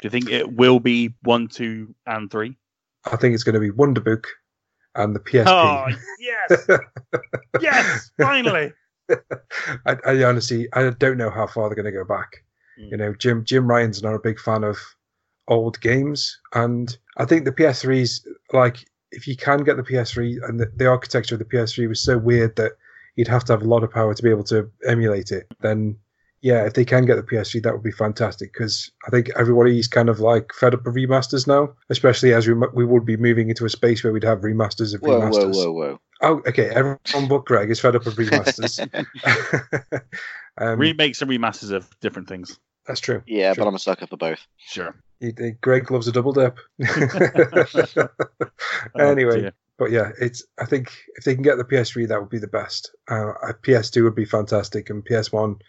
Do 0.00 0.06
you 0.06 0.10
think 0.10 0.30
it 0.30 0.52
will 0.52 0.78
be 0.78 1.12
one, 1.22 1.48
two, 1.48 1.94
and 2.06 2.30
three? 2.30 2.56
I 3.10 3.16
think 3.16 3.34
it's 3.34 3.42
going 3.42 3.54
to 3.54 3.60
be 3.60 3.70
Wonderbook 3.70 4.24
and 4.94 5.14
the 5.14 5.20
PSP. 5.20 5.46
Oh 5.46 5.86
yes, 6.20 6.68
yes, 7.60 8.10
finally. 8.18 8.72
I, 9.86 9.96
I, 10.06 10.24
honestly, 10.24 10.68
I 10.74 10.90
don't 10.90 11.16
know 11.16 11.30
how 11.30 11.46
far 11.46 11.68
they're 11.68 11.82
going 11.82 11.92
to 11.92 11.98
go 11.98 12.04
back. 12.04 12.44
Mm. 12.78 12.90
You 12.90 12.96
know, 12.96 13.14
Jim 13.14 13.44
Jim 13.44 13.66
Ryan's 13.66 14.02
not 14.02 14.14
a 14.14 14.20
big 14.20 14.38
fan 14.38 14.64
of 14.64 14.78
old 15.48 15.80
games, 15.80 16.38
and 16.54 16.96
I 17.16 17.24
think 17.24 17.44
the 17.44 17.52
PS3's 17.52 18.26
like 18.52 18.84
if 19.10 19.26
you 19.26 19.36
can 19.36 19.64
get 19.64 19.76
the 19.76 19.82
PS3 19.82 20.48
and 20.48 20.60
the, 20.60 20.70
the 20.76 20.86
architecture 20.86 21.34
of 21.34 21.38
the 21.38 21.44
PS3 21.44 21.88
was 21.88 22.00
so 22.00 22.18
weird 22.18 22.56
that 22.56 22.72
you'd 23.16 23.28
have 23.28 23.44
to 23.44 23.52
have 23.52 23.62
a 23.62 23.68
lot 23.68 23.82
of 23.82 23.90
power 23.90 24.14
to 24.14 24.22
be 24.22 24.30
able 24.30 24.44
to 24.44 24.70
emulate 24.86 25.32
it, 25.32 25.46
then 25.60 25.96
yeah, 26.40 26.64
if 26.64 26.74
they 26.74 26.84
can 26.84 27.04
get 27.04 27.16
the 27.16 27.22
PS3, 27.22 27.62
that 27.62 27.72
would 27.72 27.82
be 27.82 27.90
fantastic 27.90 28.52
because 28.52 28.92
I 29.06 29.10
think 29.10 29.30
everybody's 29.36 29.88
kind 29.88 30.08
of 30.08 30.20
like 30.20 30.52
fed 30.52 30.72
up 30.72 30.86
of 30.86 30.94
remasters 30.94 31.46
now, 31.48 31.70
especially 31.90 32.32
as 32.32 32.46
we 32.46 32.54
we 32.54 32.84
would 32.84 33.04
be 33.04 33.16
moving 33.16 33.48
into 33.48 33.64
a 33.64 33.70
space 33.70 34.04
where 34.04 34.12
we'd 34.12 34.22
have 34.24 34.40
remasters 34.40 34.94
of 34.94 35.00
whoa, 35.00 35.20
remasters. 35.20 35.54
Whoa, 35.54 35.72
whoa, 35.72 35.90
whoa, 35.90 36.00
Oh, 36.20 36.42
okay. 36.46 36.68
Everyone 36.68 37.28
but 37.28 37.44
Greg 37.44 37.70
is 37.70 37.80
fed 37.80 37.96
up 37.96 38.06
of 38.06 38.14
remasters. 38.14 38.78
um, 40.58 40.78
Remakes 40.78 41.22
and 41.22 41.30
remasters 41.30 41.72
of 41.72 41.88
different 42.00 42.28
things. 42.28 42.58
That's 42.86 43.00
true. 43.00 43.22
Yeah, 43.26 43.54
true. 43.54 43.64
but 43.64 43.68
I'm 43.68 43.74
a 43.74 43.78
sucker 43.78 44.06
for 44.06 44.16
both. 44.16 44.46
Sure. 44.58 44.94
He, 45.20 45.32
he, 45.38 45.52
Greg 45.60 45.90
loves 45.90 46.08
a 46.08 46.12
double 46.12 46.32
dip. 46.32 46.58
anyway, 48.98 49.46
oh, 49.46 49.50
but 49.76 49.90
yeah, 49.90 50.10
it's. 50.20 50.44
I 50.58 50.64
think 50.64 50.92
if 51.16 51.24
they 51.24 51.34
can 51.34 51.42
get 51.42 51.58
the 51.58 51.64
PS3, 51.64 52.08
that 52.08 52.20
would 52.20 52.30
be 52.30 52.38
the 52.38 52.46
best. 52.46 52.94
Uh, 53.08 53.32
PS2 53.62 54.04
would 54.04 54.14
be 54.14 54.24
fantastic, 54.24 54.90
and 54.90 55.04
PS1 55.04 55.60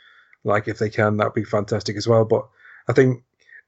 like 0.43 0.68
if 0.68 0.80
they 0.80 0.89
can, 0.89 1.18
that'd 1.18 1.34
be 1.34 1.43
fantastic 1.43 1.95
as 1.97 2.08
well. 2.08 2.26
But 2.26 2.47
I 2.88 2.93
think 2.93 3.24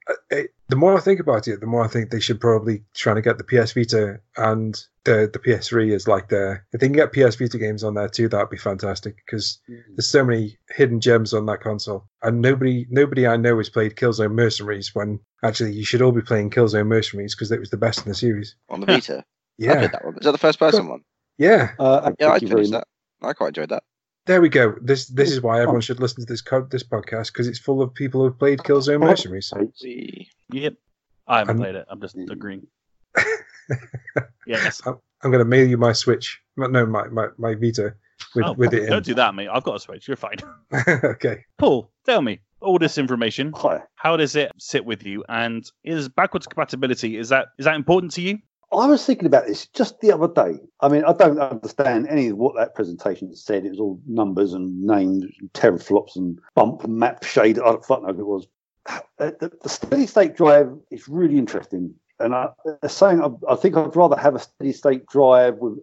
uh, 0.08 0.38
the 0.70 0.76
more 0.76 0.98
I 0.98 1.02
think 1.02 1.20
about 1.20 1.48
it, 1.48 1.60
the 1.60 1.68
more 1.68 1.84
I 1.84 1.88
think 1.88 2.10
they 2.10 2.20
should 2.20 2.40
probably 2.40 2.84
try 2.96 3.14
to 3.14 3.22
get 3.22 3.38
the 3.38 3.44
PS 3.44 3.74
Vita 3.74 4.20
and 4.38 4.74
the 5.04 5.30
the 5.32 5.40
PS3 5.40 5.92
is 5.92 6.08
like 6.08 6.30
their. 6.30 6.66
If 6.72 6.80
they 6.80 6.88
can 6.88 6.96
get 6.96 7.14
PS 7.14 7.36
Vita 7.36 7.58
games 7.58 7.84
on 7.84 7.94
there 7.94 8.08
too, 8.08 8.28
that'd 8.28 8.50
be 8.50 8.58
fantastic 8.58 9.18
because 9.18 9.60
mm. 9.70 9.82
there's 9.96 10.08
so 10.08 10.24
many 10.24 10.58
hidden 10.70 11.02
gems 11.02 11.34
on 11.34 11.46
that 11.48 11.62
console, 11.62 12.08
and 12.22 12.42
nobody 12.42 12.88
nobody 12.90 13.28
I 13.28 13.38
know 13.38 13.58
has 13.58 13.70
played 13.70 13.96
Killzone 13.96 14.34
Mercenaries 14.34 14.94
when 14.94 15.20
actually 15.44 15.74
you 15.74 15.86
should 15.86 16.02
all 16.02 16.12
be 16.12 16.22
playing 16.22 16.50
Killzone 16.50 16.88
Mercenaries 16.88 17.36
because 17.36 17.52
it 17.52 17.60
was 17.60 17.70
the 17.70 17.78
best 17.78 18.06
in 18.06 18.10
the 18.10 18.16
series 18.16 18.56
on 18.70 18.80
the 18.80 18.86
Vita. 18.88 19.24
yeah, 19.58 19.88
that 19.88 20.06
one. 20.06 20.18
Is 20.18 20.26
that 20.26 20.32
the 20.32 20.38
first 20.38 20.60
person 20.60 20.88
one? 20.88 21.02
Yeah, 21.38 21.72
uh, 21.80 22.12
yeah, 22.20 22.32
I 22.32 22.40
finished 22.40 22.72
that. 22.72 22.88
I 23.22 23.34
quite 23.34 23.50
enjoyed 23.50 23.70
that. 23.70 23.84
There 24.26 24.42
we 24.42 24.50
go. 24.50 24.76
This 24.82 25.08
this 25.08 25.32
is 25.32 25.42
why 25.42 25.62
everyone 25.62 25.78
oh. 25.78 25.82
should 25.82 26.00
listen 26.00 26.26
to 26.26 26.32
this 26.32 26.42
co- 26.42 26.68
this 26.70 26.84
podcast 26.84 27.28
because 27.28 27.48
it's 27.48 27.60
full 27.60 27.82
of 27.82 27.94
people 27.94 28.22
who've 28.22 28.38
played 28.38 28.60
oh, 28.60 28.64
Killzone 28.64 28.96
oh, 28.96 29.08
Mercenaries. 29.08 29.52
Yep, 30.52 30.74
I 31.28 31.40
haven't 31.40 31.58
played 31.58 31.76
it. 31.76 31.86
I'm 31.90 32.00
just 32.00 32.16
agreeing. 32.30 32.68
yes, 34.46 34.82
I'm, 34.86 34.98
I'm 35.24 35.32
going 35.32 35.40
to 35.44 35.46
mail 35.46 35.68
you 35.68 35.78
my 35.78 35.92
Switch. 35.92 36.40
No, 36.56 36.86
my 36.86 37.08
my, 37.08 37.28
my 37.38 37.56
Vita 37.56 37.96
with 38.36 38.46
oh, 38.46 38.54
with 38.54 38.74
it. 38.74 38.88
Don't 38.88 38.98
in. 38.98 39.04
do 39.04 39.14
that, 39.16 39.34
mate. 39.36 39.50
I've 39.52 39.64
got 39.64 39.76
a 39.76 39.80
Switch. 39.80 40.08
You're 40.08 40.18
fine. 40.18 40.38
okay. 40.88 41.44
Paul, 41.58 41.92
tell 42.06 42.22
me 42.22 42.40
all 42.62 42.78
this 42.78 42.98
information. 42.98 43.52
Hi. 43.56 43.82
How 43.96 44.18
does 44.18 44.36
it 44.36 44.52
sit 44.58 44.86
with 44.86 45.04
you? 45.04 45.24
And 45.30 45.66
is 45.84 46.10
backwards 46.10 46.48
compatibility 46.48 47.18
is 47.18 47.30
that 47.30 47.48
is 47.58 47.66
that 47.66 47.76
important 47.76 48.14
to 48.14 48.22
you? 48.22 48.40
I 48.74 48.86
was 48.86 49.06
thinking 49.06 49.26
about 49.26 49.48
this 49.48 49.68
just 49.68 50.00
the 50.00 50.12
other 50.12 50.28
day. 50.28 50.60
I 50.80 50.88
mean, 50.88 51.04
I 51.04 51.14
don't 51.14 51.40
understand 51.40 52.08
any 52.08 52.28
of 52.28 52.38
what 52.38 52.56
that 52.56 52.74
presentation 52.74 53.36
said. 53.36 53.66
It 53.66 53.72
was 53.72 53.80
all 53.80 54.00
numbers 54.08 54.54
and 54.54 54.82
names, 54.82 55.26
teraflops 55.54 56.16
and 56.16 56.40
bump 56.56 56.88
map 56.88 57.24
shade. 57.24 57.60
I 57.60 57.66
don't 57.66 57.86
fucking 57.86 58.06
know 58.06 58.12
if 58.12 58.20
it 58.20 58.26
was. 58.26 58.48
Uh, 58.88 59.00
the, 59.18 59.52
the 59.62 59.70
steady 59.70 60.08
state 60.08 60.36
drive 60.36 60.72
is 60.90 61.08
really 61.08 61.38
interesting. 61.38 61.94
And 62.20 62.34
I, 62.34 62.50
am 62.82 62.90
saying 62.90 63.22
I, 63.22 63.30
I, 63.52 63.56
think 63.56 63.76
I'd 63.76 63.96
rather 63.96 64.16
have 64.16 64.36
a 64.36 64.40
steady 64.40 64.72
state 64.72 65.06
drive 65.08 65.58
with 65.58 65.78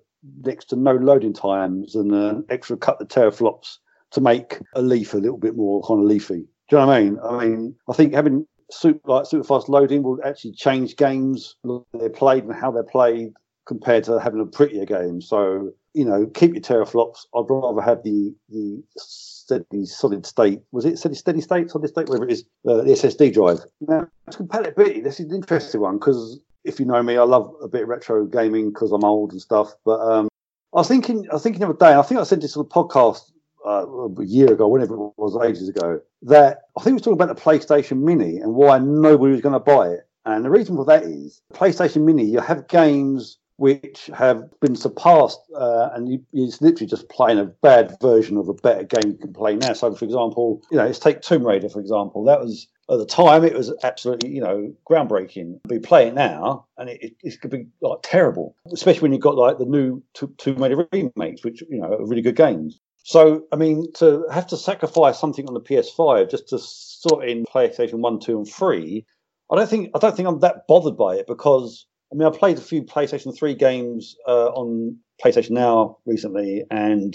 next 0.44 0.66
to 0.66 0.76
no 0.76 0.92
loading 0.92 1.32
times 1.32 1.94
and 1.94 2.12
an 2.12 2.44
extra 2.48 2.76
cut 2.76 3.00
of 3.00 3.08
teraflops 3.08 3.76
to 4.12 4.20
make 4.20 4.58
a 4.74 4.82
leaf 4.82 5.14
a 5.14 5.18
little 5.18 5.36
bit 5.36 5.56
more 5.56 5.82
kind 5.82 6.00
of 6.00 6.06
leafy. 6.06 6.46
Do 6.68 6.76
you 6.76 6.78
know 6.78 6.86
what 6.86 6.96
I 6.96 7.02
mean? 7.02 7.18
I 7.22 7.44
mean, 7.44 7.74
I 7.88 7.92
think 7.92 8.14
having 8.14 8.46
super 8.70 9.10
like 9.10 9.26
super 9.26 9.44
fast 9.44 9.68
loading 9.68 10.02
will 10.02 10.18
actually 10.24 10.52
change 10.52 10.96
games 10.96 11.56
they're 11.94 12.10
played 12.10 12.44
and 12.44 12.54
how 12.54 12.70
they're 12.70 12.82
played 12.82 13.32
compared 13.66 14.04
to 14.04 14.18
having 14.18 14.40
a 14.40 14.46
prettier 14.46 14.84
game. 14.84 15.20
So 15.20 15.72
you 15.94 16.04
know, 16.04 16.26
keep 16.26 16.54
your 16.54 16.62
teraflops. 16.62 17.26
I'd 17.34 17.50
rather 17.50 17.80
have 17.80 18.02
the 18.02 18.34
the 18.48 18.82
steady 18.96 19.84
solid 19.84 20.26
state. 20.26 20.60
Was 20.72 20.84
it 20.84 20.98
steady 20.98 21.14
steady 21.14 21.40
state, 21.40 21.70
solid 21.70 21.88
state, 21.88 22.08
whatever 22.08 22.26
it 22.26 22.32
is, 22.32 22.44
uh, 22.68 22.82
the 22.82 22.92
SSD 22.92 23.32
drive. 23.32 23.60
Now, 23.80 24.06
compatibility. 24.30 25.00
This 25.00 25.20
is 25.20 25.30
an 25.30 25.36
interesting 25.36 25.80
one 25.80 25.98
because 25.98 26.40
if 26.64 26.78
you 26.78 26.86
know 26.86 27.02
me, 27.02 27.16
I 27.16 27.22
love 27.22 27.52
a 27.62 27.68
bit 27.68 27.82
of 27.82 27.88
retro 27.88 28.26
gaming 28.26 28.70
because 28.70 28.92
I'm 28.92 29.04
old 29.04 29.32
and 29.32 29.40
stuff. 29.40 29.72
But 29.84 30.00
um, 30.00 30.28
I 30.74 30.78
was 30.78 30.88
thinking, 30.88 31.26
I 31.30 31.34
was 31.34 31.42
thinking 31.42 31.60
the 31.60 31.68
other 31.68 31.78
day. 31.78 31.94
I 31.94 32.02
think 32.02 32.20
I 32.20 32.24
sent 32.24 32.42
this 32.42 32.56
on 32.56 32.64
the 32.64 32.68
podcast 32.68 33.30
uh, 33.68 34.08
a 34.18 34.24
year 34.24 34.52
ago, 34.52 34.66
whenever 34.66 34.94
it 34.94 35.12
was, 35.16 35.38
ages 35.44 35.68
ago, 35.68 36.00
that 36.22 36.62
I 36.76 36.82
think 36.82 36.92
we 36.92 36.94
was 36.94 37.02
talking 37.02 37.20
about 37.20 37.36
the 37.36 37.42
PlayStation 37.42 38.02
Mini 38.02 38.38
and 38.38 38.54
why 38.54 38.78
nobody 38.78 39.32
was 39.32 39.42
going 39.42 39.52
to 39.52 39.60
buy 39.60 39.88
it. 39.88 40.08
And 40.24 40.44
the 40.44 40.50
reason 40.50 40.76
for 40.76 40.84
that 40.86 41.04
is 41.04 41.42
PlayStation 41.52 42.04
Mini, 42.04 42.24
you 42.24 42.40
have 42.40 42.68
games 42.68 43.38
which 43.56 44.08
have 44.16 44.48
been 44.60 44.76
surpassed, 44.76 45.40
uh, 45.54 45.90
and 45.92 46.08
you, 46.08 46.24
it's 46.32 46.62
literally 46.62 46.88
just 46.88 47.08
playing 47.08 47.40
a 47.40 47.44
bad 47.44 47.96
version 48.00 48.36
of 48.36 48.48
a 48.48 48.54
better 48.54 48.84
game 48.84 49.12
you 49.12 49.18
can 49.18 49.32
play 49.32 49.56
now. 49.56 49.72
So, 49.72 49.92
for 49.94 50.04
example, 50.04 50.62
you 50.70 50.78
know, 50.78 50.86
let's 50.86 51.00
take 51.00 51.22
Tomb 51.22 51.44
Raider 51.44 51.68
for 51.68 51.80
example. 51.80 52.24
That 52.24 52.40
was 52.40 52.68
at 52.88 52.98
the 52.98 53.06
time 53.06 53.44
it 53.44 53.54
was 53.54 53.74
absolutely 53.82 54.30
you 54.30 54.40
know 54.40 54.72
groundbreaking. 54.88 55.60
Be 55.68 55.80
playing 55.80 56.14
now, 56.14 56.66
and 56.76 56.88
it, 56.88 57.02
it, 57.02 57.12
it, 57.22 57.40
could 57.40 57.50
be 57.50 57.66
like 57.82 57.98
terrible, 58.04 58.54
especially 58.72 59.02
when 59.02 59.12
you've 59.12 59.22
got 59.22 59.34
like 59.34 59.58
the 59.58 59.64
new 59.64 60.02
Tomb 60.14 60.62
Raider 60.62 60.86
remakes, 60.92 61.44
which 61.44 61.62
you 61.68 61.80
know 61.80 61.94
are 61.94 62.06
really 62.06 62.22
good 62.22 62.36
games. 62.36 62.78
So, 63.04 63.44
I 63.52 63.56
mean, 63.56 63.90
to 63.94 64.26
have 64.30 64.46
to 64.48 64.56
sacrifice 64.56 65.18
something 65.18 65.46
on 65.48 65.54
the 65.54 65.60
PS5 65.60 66.30
just 66.30 66.48
to 66.48 66.58
sort 66.58 67.28
in 67.28 67.44
PlayStation 67.44 68.00
1, 68.00 68.20
2, 68.20 68.38
and 68.38 68.48
3, 68.48 69.06
I 69.50 69.56
don't 69.56 69.68
think 69.68 69.90
I 69.94 69.98
don't 69.98 70.16
think 70.16 70.28
I'm 70.28 70.40
that 70.40 70.66
bothered 70.66 70.96
by 70.96 71.16
it 71.16 71.26
because 71.26 71.86
I 72.12 72.16
mean 72.16 72.28
I 72.28 72.36
played 72.36 72.58
a 72.58 72.62
few 72.62 72.82
PlayStation 72.82 73.36
Three 73.36 73.54
games 73.54 74.16
uh, 74.26 74.48
on 74.48 74.98
PlayStation 75.22 75.50
Now 75.50 75.98
recently, 76.04 76.64
and 76.70 77.14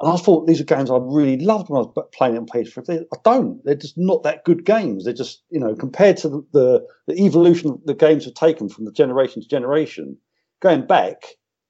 and 0.00 0.12
I 0.12 0.16
thought 0.16 0.46
these 0.46 0.60
are 0.60 0.64
games 0.64 0.90
I 0.90 0.98
really 1.00 1.38
loved 1.38 1.68
when 1.68 1.80
I 1.80 1.84
was 1.84 2.08
playing 2.12 2.36
on 2.36 2.46
PS3. 2.46 3.04
I 3.12 3.16
don't. 3.24 3.64
They're 3.64 3.76
just 3.76 3.96
not 3.96 4.24
that 4.24 4.44
good 4.44 4.64
games. 4.64 5.04
They're 5.04 5.14
just 5.14 5.44
you 5.50 5.60
know 5.60 5.74
compared 5.76 6.16
to 6.18 6.28
the 6.28 6.46
the, 6.52 6.86
the 7.06 7.24
evolution 7.24 7.80
the 7.84 7.94
games 7.94 8.24
have 8.24 8.34
taken 8.34 8.68
from 8.68 8.84
the 8.84 8.92
generation 8.92 9.42
to 9.42 9.48
generation. 9.48 10.16
Going 10.60 10.86
back, 10.86 11.24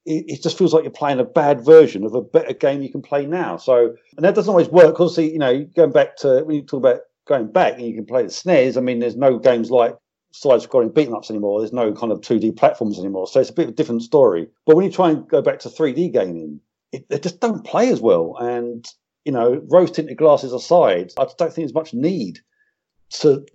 it, 0.05 0.25
it, 0.27 0.43
just 0.43 0.57
feels 0.57 0.73
like 0.73 0.83
you're 0.83 0.91
playing 0.91 1.19
a 1.19 1.25
bad 1.25 1.63
version 1.63 2.03
of 2.03 2.13
a 2.13 2.21
better 2.21 2.53
game 2.53 2.81
you 2.81 2.91
can 2.91 3.01
play 3.01 3.25
now. 3.25 3.57
So, 3.57 3.95
and 4.15 4.25
that 4.25 4.35
doesn't 4.35 4.49
always 4.49 4.69
work. 4.69 4.99
Obviously, 4.99 5.31
you 5.31 5.39
know, 5.39 5.63
going 5.75 5.91
back 5.91 6.17
to 6.17 6.43
when 6.43 6.57
you 6.57 6.61
talk 6.63 6.79
about 6.79 7.01
going 7.25 7.51
back 7.51 7.73
and 7.75 7.87
you 7.87 7.93
can 7.93 8.05
play 8.05 8.23
the 8.23 8.29
SNES, 8.29 8.77
I 8.77 8.81
mean, 8.81 8.99
there's 8.99 9.15
no 9.15 9.39
games 9.39 9.71
like 9.71 9.95
side 10.33 10.59
scrolling 10.59 10.93
beaten 10.93 11.13
ups 11.13 11.29
anymore. 11.29 11.59
There's 11.59 11.73
no 11.73 11.93
kind 11.93 12.11
of 12.11 12.21
2D 12.21 12.57
platforms 12.57 12.99
anymore. 12.99 13.27
So 13.27 13.39
it's 13.39 13.49
a 13.49 13.53
bit 13.53 13.67
of 13.67 13.73
a 13.73 13.75
different 13.75 14.03
story. 14.03 14.47
But 14.65 14.75
when 14.75 14.85
you 14.85 14.91
try 14.91 15.11
and 15.11 15.27
go 15.27 15.41
back 15.41 15.59
to 15.59 15.69
3D 15.69 16.11
gaming, 16.11 16.59
it, 16.91 17.07
they 17.09 17.19
just 17.19 17.39
don't 17.39 17.65
play 17.65 17.89
as 17.89 18.01
well. 18.01 18.35
And, 18.39 18.85
you 19.25 19.31
know, 19.31 19.61
rose 19.71 19.91
tinted 19.91 20.17
glasses 20.17 20.51
aside, 20.51 21.11
I 21.17 21.23
just 21.23 21.37
don't 21.37 21.53
think 21.53 21.65
there's 21.65 21.73
much 21.73 21.93
need 21.93 22.39
to 23.21 23.45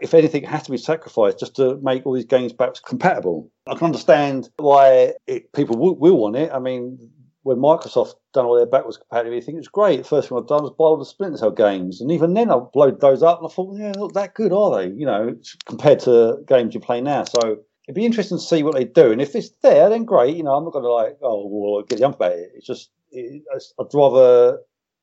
if 0.00 0.14
anything 0.14 0.44
has 0.44 0.62
to 0.64 0.70
be 0.70 0.78
sacrificed 0.78 1.40
just 1.40 1.56
to 1.56 1.76
make 1.82 2.06
all 2.06 2.14
these 2.14 2.24
games 2.24 2.52
backwards 2.52 2.80
compatible. 2.80 3.50
I 3.66 3.74
can 3.74 3.86
understand 3.86 4.48
why 4.56 5.14
it, 5.26 5.52
people 5.52 5.76
will, 5.76 5.96
will, 5.96 6.16
want 6.16 6.36
it. 6.36 6.50
I 6.52 6.58
mean, 6.58 7.10
when 7.42 7.58
Microsoft 7.58 8.14
done 8.32 8.46
all 8.46 8.56
their 8.56 8.66
backwards 8.66 8.96
compatibility, 8.96 9.42
I 9.42 9.44
think 9.44 9.56
it 9.56 9.60
was 9.60 9.68
great. 9.68 9.98
The 9.98 10.04
first 10.04 10.28
thing 10.28 10.38
I've 10.38 10.46
done 10.46 10.62
was 10.62 10.72
buy 10.72 10.84
all 10.84 10.98
the 10.98 11.04
Splinter 11.04 11.38
Cell 11.38 11.50
games, 11.50 12.00
and 12.00 12.12
even 12.12 12.34
then 12.34 12.50
I 12.50 12.60
loaded 12.74 13.00
those 13.00 13.22
up 13.22 13.38
and 13.38 13.50
I 13.50 13.52
thought, 13.52 13.78
yeah, 13.78 13.92
not 13.96 14.14
that 14.14 14.34
good, 14.34 14.52
are 14.52 14.76
they? 14.76 14.94
You 14.94 15.06
know, 15.06 15.36
compared 15.66 16.00
to 16.00 16.38
games 16.46 16.74
you 16.74 16.80
play 16.80 17.00
now. 17.00 17.24
So 17.24 17.58
it'd 17.86 17.94
be 17.94 18.06
interesting 18.06 18.38
to 18.38 18.44
see 18.44 18.62
what 18.62 18.74
they 18.74 18.84
do, 18.84 19.12
and 19.12 19.20
if 19.20 19.34
it's 19.34 19.50
there, 19.62 19.88
then 19.88 20.04
great. 20.04 20.36
You 20.36 20.44
know, 20.44 20.54
I'm 20.54 20.64
not 20.64 20.72
going 20.72 20.84
to 20.84 20.92
like, 20.92 21.18
oh, 21.22 21.46
well, 21.48 21.82
get 21.82 21.98
jump 21.98 22.16
about 22.16 22.32
it. 22.32 22.50
It's 22.54 22.66
just 22.66 22.90
it, 23.10 23.42
I'd 23.52 23.86
rather 23.94 24.58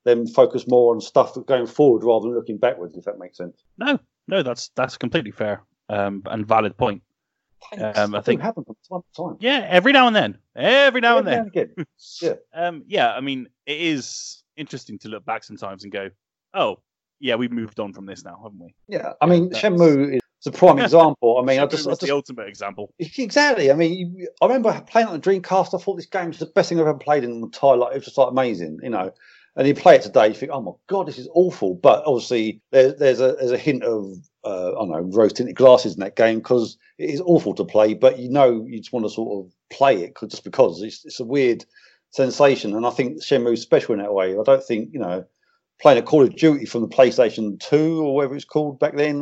them 0.05 0.27
focus 0.27 0.67
more 0.67 0.93
on 0.93 1.01
stuff 1.01 1.35
going 1.45 1.67
forward 1.67 2.03
rather 2.03 2.27
than 2.27 2.35
looking 2.35 2.57
backwards, 2.57 2.95
if 2.95 3.03
that 3.05 3.19
makes 3.19 3.37
sense. 3.37 3.63
No, 3.77 3.99
no, 4.27 4.43
that's 4.43 4.69
that's 4.75 4.97
completely 4.97 5.31
fair 5.31 5.63
um, 5.89 6.23
and 6.27 6.47
valid 6.47 6.77
point. 6.77 7.01
Um, 7.79 8.13
I 8.13 8.21
think 8.21 8.41
happen 8.41 8.63
from 8.63 8.75
time 8.89 9.01
to 9.01 9.23
time. 9.23 9.37
Yeah, 9.39 9.65
every 9.67 9.91
now 9.91 10.07
and 10.07 10.15
then, 10.15 10.37
every 10.55 11.01
now 11.01 11.17
every 11.17 11.33
and 11.33 11.51
then. 11.53 11.67
Now 11.75 11.85
yeah, 12.21 12.33
um, 12.53 12.83
yeah. 12.87 13.11
I 13.11 13.21
mean, 13.21 13.47
it 13.65 13.81
is 13.81 14.43
interesting 14.55 14.99
to 14.99 15.09
look 15.09 15.25
back 15.25 15.43
sometimes 15.43 15.83
and 15.83 15.91
go, 15.91 16.09
"Oh, 16.53 16.77
yeah, 17.19 17.35
we've 17.35 17.51
moved 17.51 17.79
on 17.79 17.91
from 17.91 18.05
this 18.05 18.23
now, 18.23 18.39
haven't 18.43 18.59
we?" 18.59 18.75
Yeah, 18.87 19.13
I 19.19 19.25
mean, 19.25 19.49
that's... 19.49 19.63
Shenmue 19.63 20.13
is 20.15 20.21
a 20.45 20.51
prime 20.51 20.77
example. 20.83 21.39
I 21.39 21.43
mean, 21.43 21.59
I 21.59 21.65
just, 21.65 21.87
I 21.87 21.91
just 21.91 22.01
the 22.01 22.11
ultimate 22.11 22.47
example. 22.47 22.93
Exactly. 22.99 23.71
I 23.71 23.73
mean, 23.73 24.27
I 24.41 24.45
remember 24.45 24.79
playing 24.87 25.07
on 25.07 25.19
the 25.19 25.19
Dreamcast. 25.19 25.73
I 25.73 25.81
thought 25.81 25.95
this 25.95 26.05
game 26.05 26.27
was 26.27 26.37
the 26.37 26.45
best 26.45 26.69
thing 26.69 26.79
I've 26.79 26.87
ever 26.87 26.99
played 26.99 27.23
in 27.23 27.39
my 27.39 27.45
entire 27.45 27.77
life. 27.77 27.93
It 27.93 27.97
was 27.97 28.05
just 28.05 28.17
like 28.19 28.29
amazing, 28.29 28.79
you 28.83 28.91
know. 28.91 29.11
And 29.55 29.67
you 29.67 29.73
play 29.73 29.95
it 29.95 30.01
today, 30.01 30.27
you 30.27 30.33
think, 30.33 30.51
"Oh 30.51 30.61
my 30.61 30.73
god, 30.87 31.07
this 31.07 31.17
is 31.17 31.29
awful." 31.33 31.75
But 31.75 32.03
obviously, 32.05 32.61
there's 32.71 32.95
there's 32.95 33.21
a 33.21 33.33
there's 33.39 33.51
a 33.51 33.57
hint 33.57 33.83
of 33.83 34.13
uh, 34.43 34.69
I 34.69 34.71
don't 34.71 34.89
know 34.89 35.09
rose 35.17 35.33
tinted 35.33 35.55
glasses 35.55 35.93
in 35.93 36.01
that 36.01 36.17
game 36.17 36.39
because 36.39 36.77
it 36.97 37.09
is 37.09 37.21
awful 37.21 37.53
to 37.55 37.63
play. 37.63 37.93
But 37.93 38.19
you 38.19 38.29
know, 38.29 38.65
you 38.67 38.79
just 38.79 38.91
want 38.91 39.05
to 39.05 39.09
sort 39.09 39.45
of 39.45 39.53
play 39.69 40.03
it 40.03 40.17
just 40.29 40.43
because 40.43 40.81
it's 40.81 41.05
it's 41.05 41.21
a 41.21 41.25
weird 41.25 41.65
sensation. 42.11 42.75
And 42.75 42.85
I 42.85 42.89
think 42.89 43.23
Shenmue's 43.23 43.61
special 43.61 43.93
in 43.93 44.01
that 44.01 44.13
way. 44.13 44.37
I 44.37 44.43
don't 44.43 44.63
think 44.63 44.89
you 44.91 44.99
know 44.99 45.25
playing 45.81 45.97
a 45.97 46.01
Call 46.01 46.23
of 46.23 46.35
Duty 46.35 46.65
from 46.65 46.81
the 46.81 46.87
PlayStation 46.87 47.59
2 47.59 48.01
or 48.01 48.15
whatever 48.15 48.35
it's 48.35 48.45
called 48.45 48.79
back 48.79 48.95
then 48.95 49.21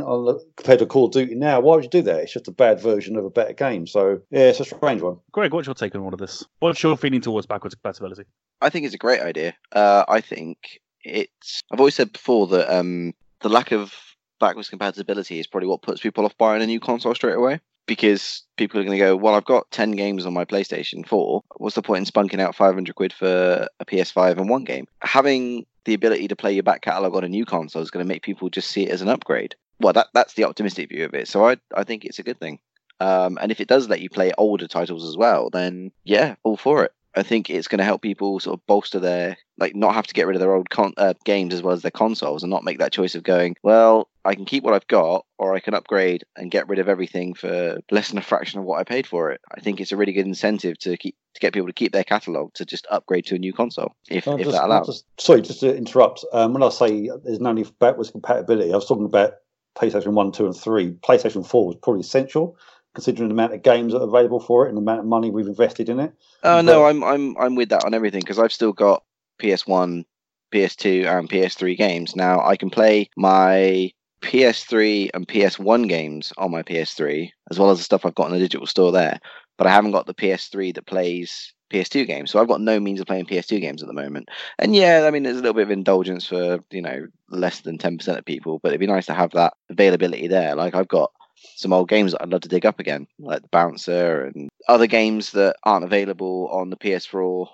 compared 0.55 0.79
to 0.79 0.85
Call 0.85 1.05
of 1.05 1.11
Duty 1.11 1.35
now, 1.35 1.59
why 1.59 1.75
would 1.75 1.83
you 1.83 1.89
do 1.89 2.01
that? 2.03 2.21
It's 2.21 2.33
just 2.33 2.47
a 2.47 2.51
bad 2.51 2.79
version 2.79 3.15
of 3.15 3.25
a 3.25 3.29
better 3.29 3.53
game. 3.53 3.87
So, 3.87 4.21
yeah, 4.29 4.49
it's 4.49 4.59
a 4.59 4.65
strange 4.65 5.01
one. 5.01 5.17
Greg, 5.31 5.53
what's 5.53 5.67
your 5.67 5.75
take 5.75 5.95
on 5.95 6.01
all 6.01 6.13
of 6.13 6.19
this? 6.19 6.45
What's 6.59 6.81
your 6.83 6.97
feeling 6.97 7.21
towards 7.21 7.47
backwards 7.47 7.75
compatibility? 7.75 8.23
I 8.61 8.69
think 8.69 8.85
it's 8.85 8.95
a 8.95 8.99
great 8.99 9.21
idea. 9.21 9.55
Uh, 9.71 10.05
I 10.07 10.21
think 10.21 10.79
it's. 11.03 11.61
I've 11.71 11.79
always 11.79 11.95
said 11.95 12.13
before 12.13 12.47
that 12.47 12.73
um, 12.73 13.13
the 13.41 13.49
lack 13.49 13.71
of 13.71 13.93
backwards 14.39 14.69
compatibility 14.69 15.39
is 15.39 15.47
probably 15.47 15.67
what 15.67 15.81
puts 15.81 16.01
people 16.01 16.25
off 16.25 16.37
buying 16.37 16.61
a 16.61 16.67
new 16.67 16.79
console 16.79 17.15
straight 17.15 17.35
away 17.35 17.59
because 17.85 18.43
people 18.57 18.79
are 18.79 18.83
going 18.83 18.97
to 18.97 19.03
go, 19.03 19.15
well, 19.15 19.35
I've 19.35 19.45
got 19.45 19.69
10 19.71 19.91
games 19.91 20.25
on 20.25 20.33
my 20.33 20.45
PlayStation 20.45 21.05
4. 21.05 21.43
What's 21.57 21.75
the 21.75 21.81
point 21.81 22.07
in 22.07 22.11
spunking 22.11 22.39
out 22.39 22.55
500 22.55 22.95
quid 22.95 23.13
for 23.13 23.67
a 23.79 23.85
PS5 23.85 24.37
and 24.37 24.49
one 24.49 24.63
game? 24.63 24.87
Having 25.01 25.65
the 25.85 25.93
ability 25.93 26.27
to 26.29 26.35
play 26.35 26.53
your 26.53 26.63
back 26.63 26.81
catalogue 26.81 27.15
on 27.15 27.23
a 27.23 27.29
new 27.29 27.45
console 27.45 27.81
is 27.81 27.91
going 27.91 28.05
to 28.05 28.07
make 28.07 28.23
people 28.23 28.49
just 28.49 28.69
see 28.69 28.83
it 28.83 28.91
as 28.91 29.01
an 29.01 29.09
upgrade. 29.09 29.55
Well, 29.79 29.93
that 29.93 30.07
that's 30.13 30.33
the 30.33 30.45
optimistic 30.45 30.89
view 30.89 31.05
of 31.05 31.13
it. 31.13 31.27
So 31.27 31.47
I 31.47 31.57
I 31.75 31.83
think 31.83 32.05
it's 32.05 32.19
a 32.19 32.23
good 32.23 32.39
thing. 32.39 32.59
Um, 32.99 33.37
and 33.41 33.51
if 33.51 33.59
it 33.59 33.67
does 33.67 33.89
let 33.89 34.01
you 34.01 34.09
play 34.09 34.31
older 34.37 34.67
titles 34.67 35.07
as 35.07 35.17
well, 35.17 35.49
then 35.49 35.91
yeah, 36.03 36.35
all 36.43 36.57
for 36.57 36.85
it. 36.85 36.93
I 37.15 37.23
think 37.23 37.49
it's 37.49 37.67
going 37.67 37.79
to 37.79 37.85
help 37.85 38.01
people 38.01 38.39
sort 38.39 38.59
of 38.59 38.65
bolster 38.65 38.99
their 38.99 39.37
like 39.57 39.75
not 39.75 39.93
have 39.93 40.07
to 40.07 40.13
get 40.13 40.25
rid 40.25 40.35
of 40.35 40.39
their 40.39 40.55
old 40.55 40.69
con- 40.69 40.93
uh, 40.97 41.13
games 41.25 41.53
as 41.53 41.61
well 41.61 41.73
as 41.73 41.81
their 41.81 41.91
consoles 41.91 42.43
and 42.43 42.49
not 42.49 42.63
make 42.63 42.79
that 42.79 42.91
choice 42.91 43.13
of 43.13 43.21
going 43.21 43.55
well 43.61 44.09
I 44.25 44.35
can 44.35 44.45
keep 44.45 44.63
what 44.63 44.73
I've 44.73 44.87
got 44.87 45.25
or 45.37 45.53
I 45.53 45.59
can 45.59 45.73
upgrade 45.73 46.23
and 46.35 46.49
get 46.49 46.67
rid 46.67 46.79
of 46.79 46.87
everything 46.87 47.33
for 47.33 47.79
less 47.91 48.09
than 48.09 48.17
a 48.17 48.21
fraction 48.21 48.59
of 48.59 48.65
what 48.65 48.79
I 48.79 48.83
paid 48.83 49.05
for 49.05 49.31
it. 49.31 49.41
I 49.53 49.59
think 49.59 49.81
it's 49.81 49.91
a 49.91 49.97
really 49.97 50.13
good 50.13 50.25
incentive 50.25 50.77
to 50.79 50.95
keep 50.97 51.15
to 51.33 51.39
get 51.39 51.53
people 51.53 51.67
to 51.67 51.73
keep 51.73 51.91
their 51.91 52.03
catalog 52.03 52.53
to 52.53 52.65
just 52.65 52.85
upgrade 52.91 53.25
to 53.25 53.35
a 53.35 53.39
new 53.39 53.53
console 53.53 53.95
if, 54.09 54.27
if 54.27 54.39
just, 54.39 54.51
that 54.51 54.65
allows. 54.65 54.87
Just, 54.87 55.05
sorry, 55.19 55.41
just 55.41 55.59
to 55.61 55.75
interrupt. 55.75 56.25
Um, 56.33 56.53
when 56.53 56.63
I 56.63 56.69
say 56.69 57.09
there's 57.23 57.39
no 57.39 57.53
need 57.53 57.67
for 57.67 57.73
backwards 57.73 58.11
compatibility, 58.11 58.71
I 58.71 58.75
was 58.75 58.87
talking 58.87 59.05
about 59.05 59.35
PlayStation 59.75 60.13
One, 60.13 60.31
Two, 60.31 60.45
and 60.45 60.55
Three. 60.55 60.91
PlayStation 60.91 61.45
Four 61.45 61.67
was 61.67 61.75
probably 61.81 62.01
essential 62.01 62.57
considering 62.93 63.29
the 63.29 63.33
amount 63.33 63.53
of 63.53 63.63
games 63.63 63.93
that 63.93 64.01
are 64.01 64.07
available 64.07 64.39
for 64.39 64.65
it 64.65 64.69
and 64.69 64.77
the 64.77 64.81
amount 64.81 64.99
of 64.99 65.05
money 65.05 65.31
we've 65.31 65.47
invested 65.47 65.89
in 65.89 65.99
it. 65.99 66.13
Oh 66.43 66.59
uh, 66.59 66.61
no, 66.61 66.85
I'm 66.85 67.03
I'm 67.03 67.37
I'm 67.37 67.55
with 67.55 67.69
that 67.69 67.85
on 67.85 67.93
everything 67.93 68.21
because 68.21 68.39
I've 68.39 68.53
still 68.53 68.73
got 68.73 69.03
PS1, 69.41 70.05
PS2, 70.53 71.05
and 71.05 71.29
PS3 71.29 71.77
games. 71.77 72.15
Now 72.15 72.45
I 72.45 72.55
can 72.55 72.69
play 72.69 73.09
my 73.17 73.91
PS3 74.21 75.09
and 75.13 75.27
PS1 75.27 75.89
games 75.89 76.31
on 76.37 76.51
my 76.51 76.63
PS3, 76.63 77.29
as 77.51 77.59
well 77.59 77.71
as 77.71 77.79
the 77.79 77.83
stuff 77.83 78.05
I've 78.05 78.15
got 78.15 78.27
in 78.27 78.33
the 78.33 78.39
digital 78.39 78.67
store 78.67 78.91
there. 78.91 79.19
But 79.57 79.67
I 79.67 79.71
haven't 79.71 79.91
got 79.91 80.07
the 80.07 80.13
PS3 80.13 80.73
that 80.75 80.85
plays 80.85 81.53
PS2 81.71 82.05
games, 82.07 82.31
so 82.31 82.39
I've 82.39 82.47
got 82.47 82.61
no 82.61 82.79
means 82.79 82.99
of 82.99 83.07
playing 83.07 83.25
PS2 83.25 83.61
games 83.61 83.81
at 83.81 83.87
the 83.87 83.93
moment. 83.93 84.29
And 84.59 84.75
yeah, 84.75 85.05
I 85.05 85.11
mean, 85.11 85.23
there's 85.23 85.37
a 85.37 85.41
little 85.41 85.53
bit 85.53 85.63
of 85.63 85.71
indulgence 85.71 86.27
for 86.27 86.59
you 86.71 86.81
know 86.81 87.07
less 87.29 87.61
than 87.61 87.77
ten 87.77 87.97
percent 87.97 88.17
of 88.17 88.25
people, 88.25 88.59
but 88.61 88.69
it'd 88.69 88.79
be 88.79 88.87
nice 88.87 89.05
to 89.07 89.13
have 89.13 89.31
that 89.31 89.53
availability 89.69 90.27
there. 90.27 90.55
Like 90.55 90.75
I've 90.75 90.87
got 90.87 91.11
some 91.55 91.73
old 91.73 91.89
games 91.89 92.11
that 92.11 92.21
I'd 92.21 92.29
love 92.29 92.41
to 92.41 92.49
dig 92.49 92.65
up 92.65 92.79
again, 92.79 93.07
like 93.19 93.41
the 93.41 93.47
Bouncer 93.49 94.25
and 94.25 94.49
other 94.67 94.87
games 94.87 95.31
that 95.31 95.55
aren't 95.63 95.85
available 95.85 96.47
on 96.51 96.69
the 96.69 96.77
PS4 96.77 97.47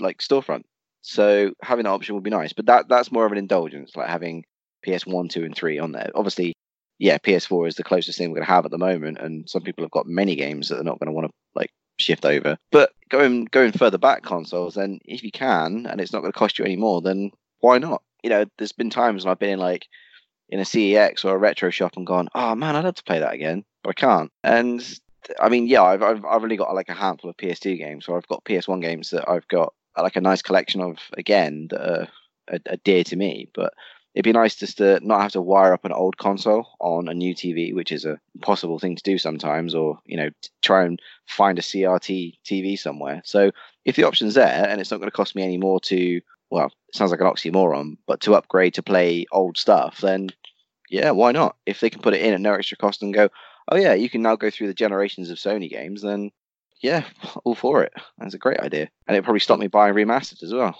like 0.00 0.18
storefront. 0.18 0.62
So 1.02 1.52
having 1.62 1.84
that 1.84 1.90
option 1.90 2.14
would 2.14 2.24
be 2.24 2.30
nice, 2.30 2.52
but 2.52 2.66
that 2.66 2.88
that's 2.88 3.12
more 3.12 3.26
of 3.26 3.32
an 3.32 3.38
indulgence, 3.38 3.96
like 3.96 4.08
having 4.08 4.44
PS1, 4.86 5.30
2, 5.30 5.44
and 5.44 5.54
3 5.54 5.78
on 5.78 5.92
there. 5.92 6.10
Obviously, 6.14 6.54
yeah, 6.98 7.18
PS4 7.18 7.68
is 7.68 7.74
the 7.74 7.84
closest 7.84 8.18
thing 8.18 8.30
we're 8.30 8.36
going 8.36 8.46
to 8.46 8.52
have 8.52 8.64
at 8.64 8.70
the 8.70 8.78
moment, 8.78 9.18
and 9.18 9.48
some 9.48 9.62
people 9.62 9.82
have 9.82 9.90
got 9.90 10.06
many 10.06 10.36
games 10.36 10.68
that 10.68 10.76
they're 10.76 10.84
not 10.84 11.00
going 11.00 11.08
to 11.08 11.12
want 11.12 11.26
to 11.26 11.32
shift 12.02 12.24
over. 12.24 12.58
But 12.70 12.92
going 13.08 13.46
going 13.46 13.72
further 13.72 13.98
back 13.98 14.22
consoles, 14.22 14.74
then 14.74 15.00
if 15.04 15.22
you 15.22 15.30
can, 15.30 15.86
and 15.86 16.00
it's 16.00 16.12
not 16.12 16.20
going 16.20 16.32
to 16.32 16.38
cost 16.38 16.58
you 16.58 16.64
any 16.64 16.76
more, 16.76 17.00
then 17.00 17.30
why 17.60 17.78
not? 17.78 18.02
You 18.22 18.30
know, 18.30 18.44
there's 18.58 18.72
been 18.72 18.90
times 18.90 19.24
when 19.24 19.32
I've 19.32 19.38
been 19.38 19.50
in 19.50 19.58
like 19.58 19.86
in 20.48 20.60
a 20.60 20.64
CeX 20.64 21.24
or 21.24 21.34
a 21.34 21.38
retro 21.38 21.70
shop 21.70 21.96
and 21.96 22.06
gone, 22.06 22.28
oh 22.34 22.54
man, 22.54 22.76
I'd 22.76 22.84
love 22.84 22.96
to 22.96 23.04
play 23.04 23.20
that 23.20 23.34
again, 23.34 23.64
but 23.82 23.90
I 23.90 23.94
can't. 23.94 24.32
And 24.44 25.00
I 25.40 25.48
mean, 25.48 25.66
yeah, 25.66 25.82
I've 25.82 26.02
I've, 26.02 26.24
I've 26.24 26.42
only 26.42 26.56
got 26.56 26.74
like 26.74 26.88
a 26.88 26.94
handful 26.94 27.30
of 27.30 27.36
PS2 27.36 27.78
games, 27.78 28.04
so 28.04 28.16
I've 28.16 28.28
got 28.28 28.44
PS1 28.44 28.82
games 28.82 29.10
that 29.10 29.28
I've 29.28 29.48
got 29.48 29.72
like 29.96 30.16
a 30.16 30.20
nice 30.20 30.42
collection 30.42 30.80
of 30.80 30.98
again 31.16 31.68
that 31.70 31.80
are, 31.80 32.08
are, 32.50 32.58
are 32.70 32.76
dear 32.84 33.04
to 33.04 33.16
me, 33.16 33.48
but 33.54 33.72
it'd 34.14 34.24
be 34.24 34.32
nice 34.32 34.56
just 34.56 34.78
to 34.78 35.00
not 35.02 35.22
have 35.22 35.32
to 35.32 35.40
wire 35.40 35.72
up 35.72 35.84
an 35.84 35.92
old 35.92 36.16
console 36.16 36.68
on 36.80 37.08
a 37.08 37.14
new 37.14 37.34
TV, 37.34 37.74
which 37.74 37.92
is 37.92 38.04
a 38.04 38.20
possible 38.40 38.78
thing 38.78 38.96
to 38.96 39.02
do 39.02 39.18
sometimes, 39.18 39.74
or 39.74 39.98
you 40.06 40.16
know, 40.16 40.30
try 40.62 40.84
and 40.84 41.00
find 41.26 41.58
a 41.58 41.62
CRT 41.62 42.38
TV 42.44 42.78
somewhere. 42.78 43.22
So 43.24 43.50
if 43.84 43.96
the 43.96 44.04
option's 44.04 44.34
there 44.34 44.66
and 44.68 44.80
it's 44.80 44.90
not 44.90 44.98
going 44.98 45.10
to 45.10 45.16
cost 45.16 45.34
me 45.34 45.42
any 45.42 45.58
more 45.58 45.80
to, 45.80 46.20
well, 46.50 46.66
it 46.66 46.96
sounds 46.96 47.10
like 47.10 47.20
an 47.20 47.26
oxymoron, 47.26 47.96
but 48.06 48.20
to 48.22 48.34
upgrade 48.34 48.74
to 48.74 48.82
play 48.82 49.26
old 49.32 49.56
stuff, 49.56 50.00
then 50.00 50.30
yeah, 50.90 51.10
why 51.10 51.32
not? 51.32 51.56
If 51.64 51.80
they 51.80 51.88
can 51.88 52.02
put 52.02 52.14
it 52.14 52.20
in 52.22 52.34
at 52.34 52.40
no 52.40 52.52
extra 52.52 52.76
cost 52.76 53.02
and 53.02 53.14
go, 53.14 53.30
oh 53.70 53.76
yeah, 53.76 53.94
you 53.94 54.10
can 54.10 54.22
now 54.22 54.36
go 54.36 54.50
through 54.50 54.66
the 54.66 54.74
generations 54.74 55.30
of 55.30 55.38
Sony 55.38 55.70
games, 55.70 56.02
then 56.02 56.30
yeah, 56.82 57.04
all 57.44 57.54
for 57.54 57.82
it. 57.82 57.94
That's 58.18 58.34
a 58.34 58.38
great 58.38 58.60
idea, 58.60 58.90
and 59.06 59.16
it 59.16 59.24
probably 59.24 59.40
stop 59.40 59.58
me 59.58 59.68
buying 59.68 59.94
remastered 59.94 60.42
as 60.42 60.52
well. 60.52 60.78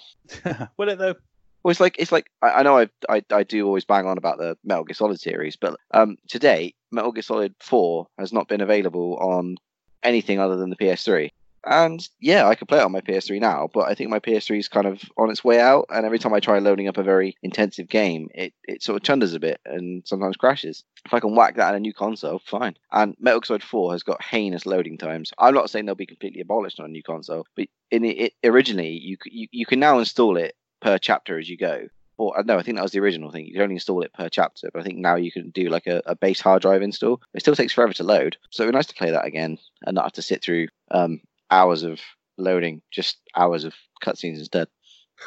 Will 0.77 0.91
it 0.91 0.99
though? 0.99 1.15
Well, 1.63 1.71
it's 1.71 1.81
like 1.81 1.97
it's 1.99 2.13
like 2.13 2.27
I, 2.41 2.51
I 2.51 2.63
know 2.63 2.79
I, 2.79 2.89
I 3.09 3.23
I 3.31 3.43
do 3.45 3.67
always 3.67 3.85
bang 3.85 4.07
on 4.07 4.19
about 4.19 4.39
the 4.39 4.57
Metal 4.65 4.85
Gear 4.85 4.95
Solid 4.95 5.21
series, 5.21 5.57
but 5.57 5.77
um, 5.93 6.17
today 6.29 6.75
Metal 6.91 7.13
Gear 7.13 7.23
Solid 7.23 7.55
Four 7.61 8.09
has 8.19 8.33
not 8.33 8.49
been 8.49 8.61
available 8.61 9.17
on 9.21 9.57
anything 10.03 10.39
other 10.39 10.57
than 10.57 10.71
the 10.71 10.77
PS3. 10.77 11.31
And 11.65 12.07
yeah, 12.19 12.49
I 12.49 12.57
could 12.57 12.67
play 12.67 12.79
it 12.79 12.85
on 12.85 12.91
my 12.91 13.01
PS3 13.01 13.41
now, 13.41 13.69
but 13.73 13.89
I 13.89 13.95
think 13.95 14.11
my 14.11 14.19
PS3 14.19 14.59
is 14.59 14.67
kind 14.67 14.87
of 14.87 15.01
on 15.17 15.31
its 15.31 15.45
way 15.45 15.61
out. 15.61 15.87
And 15.91 16.05
every 16.05 16.19
time 16.19 16.35
I 16.35 16.41
try 16.41 16.59
loading 16.59 16.89
up 16.89 16.97
a 16.97 17.05
very 17.05 17.37
intensive 17.41 17.89
game, 17.89 18.29
it, 18.35 18.53
it 18.65 18.83
sort 18.83 18.97
of 18.97 19.05
chunders 19.05 19.33
a 19.35 19.39
bit 19.39 19.61
and 19.65 20.03
sometimes 20.05 20.37
crashes. 20.37 20.83
If 21.07 21.15
I 21.15 21.21
can 21.21 21.37
whack 21.37 21.55
that 21.57 21.69
on 21.69 21.77
a 21.77 21.81
new 21.81 21.95
console, 21.95 22.41
fine. 22.45 22.77
And 22.91 23.15
Metal 23.21 23.39
Gear 23.39 23.47
Solid 23.47 23.63
4 23.63 23.93
has 23.93 24.03
got 24.03 24.25
heinous 24.25 24.67
loading 24.67 24.99
times. 24.99 25.33
I'm 25.39 25.55
not 25.55 25.71
saying 25.71 25.87
they'll 25.87 25.95
be 25.95 26.05
completely 26.05 26.41
abolished 26.41 26.81
on 26.81 26.87
a 26.87 26.89
new 26.89 27.03
console, 27.05 27.47
but 27.55 27.69
in 27.93 28.05
it, 28.05 28.33
originally 28.43 28.91
you, 28.91 29.17
you 29.27 29.47
you 29.53 29.67
can 29.67 29.79
now 29.79 30.01
install 30.01 30.37
it 30.37 30.57
per 30.83 30.99
chapter 30.99 31.39
as 31.39 31.49
you 31.49 31.57
go. 31.57 31.87
Or 32.19 32.39
uh, 32.39 32.43
no, 32.43 32.59
I 32.59 32.63
think 32.63 32.77
that 32.77 32.83
was 32.83 32.93
the 32.93 33.01
original 33.01 33.31
thing. 33.31 33.47
You 33.47 33.55
could 33.55 33.63
only 33.63 33.77
install 33.77 34.03
it 34.03 34.13
per 34.13 34.29
chapter, 34.29 34.69
but 34.73 34.81
I 34.81 34.83
think 34.85 34.99
now 34.99 35.17
you 35.17 35.33
can 35.33 35.49
do 35.51 35.71
like 35.71 35.87
a, 35.87 36.03
a 36.05 36.15
base 36.15 36.41
hard 36.41 36.61
drive 36.63 36.83
install. 36.83 37.23
It 37.33 37.41
still 37.41 37.57
takes 37.57 37.73
forever 37.73 37.95
to 37.95 38.05
load, 38.05 38.37
so 38.51 38.63
it'd 38.63 38.73
be 38.73 38.77
nice 38.77 38.87
to 38.89 38.95
play 38.95 39.11
that 39.13 39.25
again 39.25 39.59
and 39.87 39.95
not 39.95 40.05
have 40.05 40.13
to 40.15 40.23
sit 40.23 40.43
through 40.43 40.69
um, 40.91 41.21
hours 41.51 41.83
of 41.85 42.01
loading, 42.37 42.83
just 42.91 43.19
hours 43.35 43.65
of 43.65 43.75
cutscenes 44.05 44.39
instead. 44.39 44.69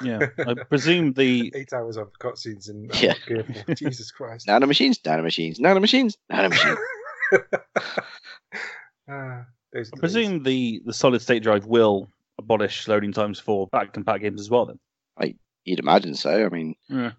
Yeah, 0.02 0.28
I 0.46 0.54
presume 0.70 1.14
the 1.14 1.52
Eight 1.56 1.74
hours 1.74 1.98
of 1.98 2.12
cutscenes 2.20 2.70
in 2.70 2.90
Yeah. 3.02 3.14
Metal 3.28 3.44
Gear 3.44 3.64
4. 3.66 3.76
Jesus 3.76 4.12
Christ. 4.12 4.46
Nano 4.48 4.68
machines, 4.68 5.00
nano 5.06 5.24
machines, 5.24 5.60
nano 5.60 5.80
machines, 5.80 6.18
nano 6.30 6.50
machines. 6.50 6.78
Ah, 9.10 9.46
those 9.74 9.90
I 9.92 9.96
days. 9.96 10.00
presume 10.00 10.44
the 10.44 10.82
the 10.86 10.94
solid 10.94 11.22
state 11.22 11.44
drive 11.44 11.66
will 11.66 12.08
abolish 12.38 12.88
loading 12.88 13.12
times 13.14 13.40
for 13.40 13.68
back 13.68 13.94
compat 13.94 14.22
games 14.22 14.40
as 14.42 14.50
well. 14.50 14.66
Then. 14.66 14.80
You'd 15.66 15.80
imagine 15.80 16.14
so. 16.16 16.46
I 16.46 16.50
mean, 16.50 16.76
Yeah. 16.90 17.12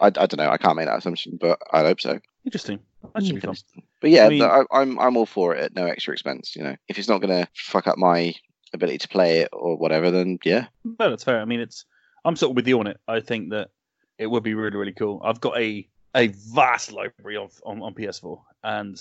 I, 0.00 0.06
I 0.06 0.10
don't 0.10 0.36
know. 0.38 0.50
I 0.50 0.58
can't 0.58 0.76
make 0.76 0.86
that 0.86 0.98
assumption, 0.98 1.38
but 1.40 1.58
I 1.72 1.80
hope 1.82 2.00
so. 2.00 2.18
Interesting. 2.44 2.80
That 3.14 3.24
should 3.24 3.36
be 3.36 3.40
fun. 3.40 3.50
Interesting. 3.50 3.82
But 4.00 4.10
yeah, 4.10 4.26
I 4.26 4.28
mean- 4.28 4.42
I, 4.42 4.62
I'm 4.72 4.98
I'm 4.98 5.16
all 5.16 5.26
for 5.26 5.54
it 5.54 5.62
at 5.62 5.74
no 5.74 5.86
extra 5.86 6.12
expense. 6.12 6.56
You 6.56 6.64
know, 6.64 6.76
if 6.88 6.98
it's 6.98 7.08
not 7.08 7.20
going 7.20 7.30
to 7.44 7.48
fuck 7.54 7.86
up 7.86 7.96
my 7.98 8.34
ability 8.74 8.98
to 8.98 9.08
play 9.08 9.40
it 9.40 9.48
or 9.52 9.76
whatever, 9.76 10.10
then 10.10 10.38
yeah, 10.44 10.66
No, 10.84 11.10
that's 11.10 11.24
fair. 11.24 11.40
I 11.40 11.44
mean, 11.44 11.60
it's 11.60 11.84
I'm 12.24 12.36
sort 12.36 12.50
of 12.50 12.56
with 12.56 12.66
you 12.66 12.78
on 12.80 12.86
it. 12.88 12.98
I 13.06 13.20
think 13.20 13.50
that 13.50 13.68
it 14.18 14.26
would 14.26 14.42
be 14.42 14.54
really, 14.54 14.76
really 14.76 14.92
cool. 14.92 15.20
I've 15.24 15.40
got 15.40 15.56
a 15.58 15.88
a 16.14 16.28
vast 16.52 16.90
library 16.92 17.36
of 17.36 17.52
on, 17.64 17.80
on 17.82 17.94
PS4, 17.94 18.40
and 18.64 19.00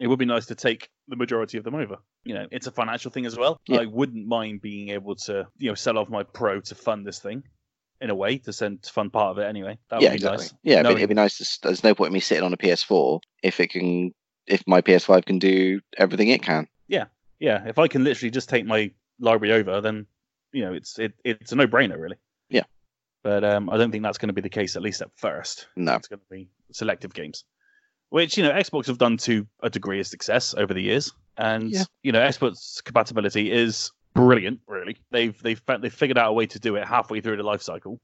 it 0.00 0.08
would 0.08 0.18
be 0.18 0.24
nice 0.26 0.46
to 0.46 0.54
take 0.54 0.90
the 1.08 1.16
majority 1.16 1.58
of 1.58 1.64
them 1.64 1.74
over. 1.76 1.96
You 2.24 2.34
know, 2.34 2.46
it's 2.50 2.66
a 2.66 2.70
financial 2.72 3.10
thing 3.10 3.24
as 3.26 3.36
well. 3.36 3.60
Yeah. 3.66 3.80
I 3.80 3.86
wouldn't 3.86 4.26
mind 4.26 4.60
being 4.62 4.88
able 4.90 5.14
to, 5.16 5.46
you 5.58 5.68
know, 5.70 5.74
sell 5.74 5.96
off 5.96 6.08
my 6.10 6.22
Pro 6.22 6.60
to 6.60 6.74
fund 6.74 7.06
this 7.06 7.18
thing 7.18 7.42
in 8.00 8.10
a 8.10 8.14
way 8.14 8.38
to 8.38 8.52
send 8.52 8.82
to 8.82 8.92
fund 8.92 9.12
part 9.12 9.32
of 9.32 9.38
it 9.38 9.46
anyway. 9.48 9.78
That 9.90 10.00
yeah, 10.00 10.08
would 10.08 10.12
be 10.12 10.16
exactly. 10.16 10.44
nice. 10.44 10.54
Yeah, 10.62 10.82
Knowing- 10.82 10.96
it'd 10.98 11.08
be 11.08 11.14
nice. 11.14 11.38
To, 11.38 11.58
there's 11.68 11.84
no 11.84 11.94
point 11.94 12.08
in 12.08 12.14
me 12.14 12.20
sitting 12.20 12.44
on 12.44 12.52
a 12.52 12.56
PS4 12.56 13.20
if 13.42 13.60
it 13.60 13.68
can, 13.68 14.12
if 14.46 14.62
my 14.66 14.80
PS5 14.80 15.24
can 15.26 15.38
do 15.38 15.80
everything 15.98 16.28
it 16.28 16.42
can. 16.42 16.66
Yeah, 16.88 17.06
yeah, 17.38 17.66
if 17.66 17.78
I 17.78 17.88
can 17.88 18.04
literally 18.04 18.30
just 18.30 18.48
take 18.48 18.64
my 18.66 18.90
library 19.18 19.52
over, 19.54 19.80
then 19.80 20.06
you 20.52 20.64
know, 20.64 20.72
it's 20.72 20.98
it, 20.98 21.12
it's 21.24 21.52
a 21.52 21.56
no 21.56 21.66
brainer 21.66 21.98
really. 21.98 22.16
Yeah. 22.48 22.64
But 23.22 23.44
um, 23.44 23.68
I 23.70 23.76
don't 23.76 23.90
think 23.90 24.02
that's 24.02 24.18
going 24.18 24.28
to 24.28 24.34
be 24.34 24.40
the 24.40 24.48
case 24.48 24.76
at 24.76 24.82
least 24.82 25.02
at 25.02 25.10
first. 25.16 25.66
No, 25.76 25.94
it's 25.94 26.08
going 26.08 26.20
to 26.20 26.26
be 26.30 26.48
selective 26.72 27.12
games, 27.12 27.44
which 28.08 28.36
you 28.36 28.42
know 28.42 28.50
Xbox 28.50 28.86
have 28.86 28.98
done 28.98 29.18
to 29.18 29.46
a 29.62 29.68
degree 29.70 30.00
of 30.00 30.06
success 30.06 30.54
over 30.56 30.72
the 30.72 30.80
years, 30.82 31.12
and 31.36 31.70
Yeah. 31.70 31.84
you 32.02 32.12
know 32.12 32.20
Xbox 32.20 32.82
compatibility 32.82 33.52
is 33.52 33.92
brilliant. 34.14 34.60
Really, 34.66 34.96
they've 35.10 35.40
they've 35.42 35.62
they've 35.80 35.92
figured 35.92 36.18
out 36.18 36.30
a 36.30 36.32
way 36.32 36.46
to 36.46 36.58
do 36.58 36.76
it 36.76 36.86
halfway 36.86 37.20
through 37.20 37.36
the 37.36 37.42
life 37.42 37.62
cycle, 37.62 38.00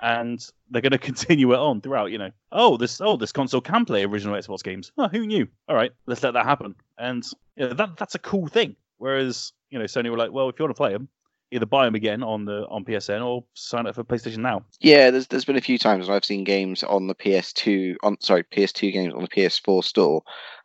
and 0.00 0.44
they're 0.70 0.82
going 0.82 0.92
to 0.92 0.98
continue 0.98 1.52
it 1.52 1.58
on 1.58 1.80
throughout. 1.80 2.10
You 2.10 2.18
know, 2.18 2.30
oh 2.50 2.76
this 2.76 3.00
oh 3.00 3.16
this 3.16 3.32
console 3.32 3.60
can 3.60 3.84
play 3.84 4.04
original 4.04 4.36
Xbox 4.36 4.62
games. 4.62 4.92
Oh, 4.98 5.08
who 5.08 5.26
knew? 5.26 5.48
All 5.68 5.76
right, 5.76 5.92
let's 6.06 6.22
let 6.22 6.34
that 6.34 6.46
happen, 6.46 6.74
and 6.98 7.24
you 7.56 7.68
know, 7.68 7.74
that 7.74 7.96
that's 7.96 8.14
a 8.14 8.20
cool 8.20 8.46
thing. 8.46 8.76
Whereas 8.98 9.52
you 9.70 9.78
know 9.78 9.84
Sony 9.84 10.10
were 10.10 10.18
like, 10.18 10.32
well, 10.32 10.48
if 10.48 10.58
you 10.58 10.64
want 10.64 10.74
to 10.74 10.80
play 10.80 10.92
them. 10.92 11.08
Either 11.54 11.66
buy 11.66 11.84
them 11.84 11.94
again 11.94 12.22
on 12.22 12.46
the 12.46 12.66
on 12.68 12.82
PSN 12.82 13.22
or 13.22 13.44
sign 13.52 13.86
up 13.86 13.94
for 13.94 14.02
PlayStation 14.04 14.38
Now. 14.38 14.64
yeah. 14.80 15.10
There's 15.10 15.26
there's 15.26 15.44
been 15.44 15.58
a 15.58 15.60
few 15.60 15.76
times 15.76 16.08
I've 16.08 16.24
seen 16.24 16.44
games 16.44 16.82
on 16.82 17.08
the 17.08 17.14
PS2 17.14 17.96
on 18.02 18.18
sorry 18.22 18.42
PS2 18.44 18.90
games 18.90 19.12
on 19.12 19.20
the 19.20 19.28
PS4 19.28 19.84
store 19.84 20.22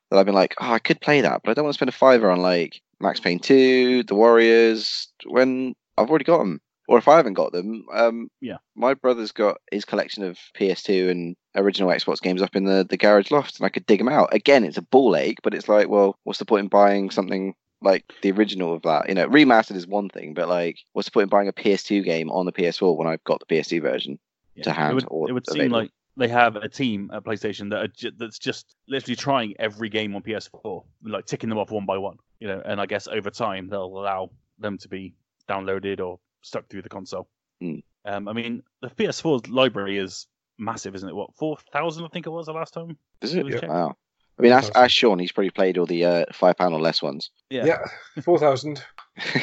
that 0.10 0.18
I've 0.18 0.26
been 0.26 0.34
like, 0.34 0.56
oh, 0.62 0.72
I 0.72 0.80
could 0.80 1.02
play 1.02 1.20
that, 1.20 1.42
but 1.44 1.52
I 1.52 1.54
don't 1.56 1.66
want 1.66 1.74
to 1.74 1.78
spend 1.78 1.90
a 1.90 1.92
fiver 1.92 2.32
on 2.32 2.40
like 2.40 2.82
Max 3.00 3.20
Payne 3.20 3.40
2, 3.40 4.04
The 4.04 4.16
Warriors 4.16 5.08
when 5.26 5.76
I've 5.98 6.10
already 6.10 6.26
got 6.26 6.40
them. 6.40 6.62
Or 6.90 6.98
if 6.98 7.10
I 7.10 7.18
haven't 7.18 7.34
got 7.34 7.52
them, 7.52 7.86
um, 7.94 8.30
Yeah. 8.40 8.58
my 8.74 8.94
brother's 8.94 9.34
got 9.34 9.58
his 9.72 9.84
collection 9.84 10.24
of 10.24 10.40
PS2 10.58 11.10
and 11.10 11.36
original 11.54 11.90
Xbox 11.90 12.22
games 12.22 12.42
up 12.42 12.56
in 12.56 12.64
the, 12.64 12.86
the 12.90 12.96
garage 12.96 13.30
loft, 13.30 13.58
and 13.60 13.66
I 13.66 13.70
could 13.70 13.86
dig 13.86 14.00
them 14.00 14.08
out. 14.08 14.34
Again, 14.34 14.64
it's 14.64 14.78
a 14.78 14.82
ball 14.82 15.18
ache, 15.18 15.40
but 15.44 15.54
it's 15.54 15.68
like, 15.68 15.90
well, 15.90 16.18
what's 16.24 16.40
the 16.40 16.46
point 16.46 16.64
in 16.64 16.70
buying 16.70 17.10
something 17.10 17.56
like 17.82 18.06
the 18.22 18.32
original 18.32 18.74
of 18.74 18.84
that? 18.84 19.10
You 19.10 19.16
know, 19.16 19.28
remastered 19.28 19.76
is 19.76 19.86
one 19.86 20.08
thing, 20.08 20.34
but 20.34 20.48
like, 20.48 20.78
what's 20.94 21.10
the 21.10 21.12
point 21.12 21.24
in 21.24 21.30
buying 21.30 21.50
a 21.50 21.54
PS2 21.54 22.06
game 22.06 22.32
on 22.32 22.46
the 22.46 22.54
PS4 22.54 22.96
when 22.96 23.08
I've 23.08 23.24
got 23.26 23.42
the 23.46 23.54
PS2 23.54 23.82
version? 23.82 24.18
To 24.64 24.72
hand 24.72 24.94
It 24.94 24.96
would, 24.96 25.06
or 25.10 25.30
it 25.30 25.34
would 25.34 25.48
seem 25.48 25.72
like 25.72 25.92
they 26.18 26.28
have 26.28 26.56
a 26.56 26.68
team 26.68 27.10
at 27.14 27.24
PlayStation 27.24 27.70
that 27.70 27.84
are 27.84 27.88
ju- 27.88 28.12
that's 28.18 28.40
just 28.40 28.76
literally 28.88 29.16
trying 29.16 29.54
every 29.60 29.90
game 29.90 30.16
on 30.16 30.24
PS4, 30.24 30.84
like 31.04 31.26
ticking 31.26 31.50
them 31.50 31.58
off 31.58 31.72
one 31.72 31.86
by 31.86 31.98
one. 31.98 32.18
You 32.40 32.48
know, 32.48 32.62
and 32.66 32.80
I 32.82 32.86
guess 32.86 33.08
over 33.08 33.30
time 33.30 33.70
they'll 33.70 33.86
allow 33.86 34.32
them 34.60 34.78
to 34.80 34.88
be 34.90 35.14
downloaded 35.50 36.00
or 36.00 36.20
stuck 36.42 36.68
through 36.70 36.82
the 36.82 36.90
console. 36.90 37.28
Hmm. 37.62 37.76
Um, 38.06 38.28
I 38.28 38.34
mean, 38.34 38.64
the 38.82 38.90
PS4's 38.90 39.50
library 39.50 39.98
is 39.98 40.28
massive, 40.58 40.96
isn't 40.96 41.08
it? 41.10 41.16
What 41.16 41.36
four 41.36 41.58
thousand? 41.72 42.06
I 42.06 42.08
think 42.10 42.26
it 42.26 42.30
was 42.32 42.46
the 42.48 42.54
last 42.54 42.74
time. 42.74 42.98
Is 43.22 43.34
it? 43.36 43.44
Please 43.44 43.60
check. 43.60 43.70
Wow. 43.70 43.96
I 44.40 44.44
mean, 44.44 44.52
ask, 44.52 44.70
Awesome. 44.70 44.84
ask 44.84 44.92
Sean. 44.94 45.20
He's 45.20 45.32
probably 45.32 45.50
played 45.50 45.78
all 45.80 45.88
the 45.88 46.06
uh, 46.06 46.26
five 46.32 46.58
pound 46.58 46.74
or 46.76 46.80
less 46.80 47.02
ones. 47.02 47.32
Yeah, 47.50 47.66
Yeah, 47.66 48.22
4,000. 48.22 48.84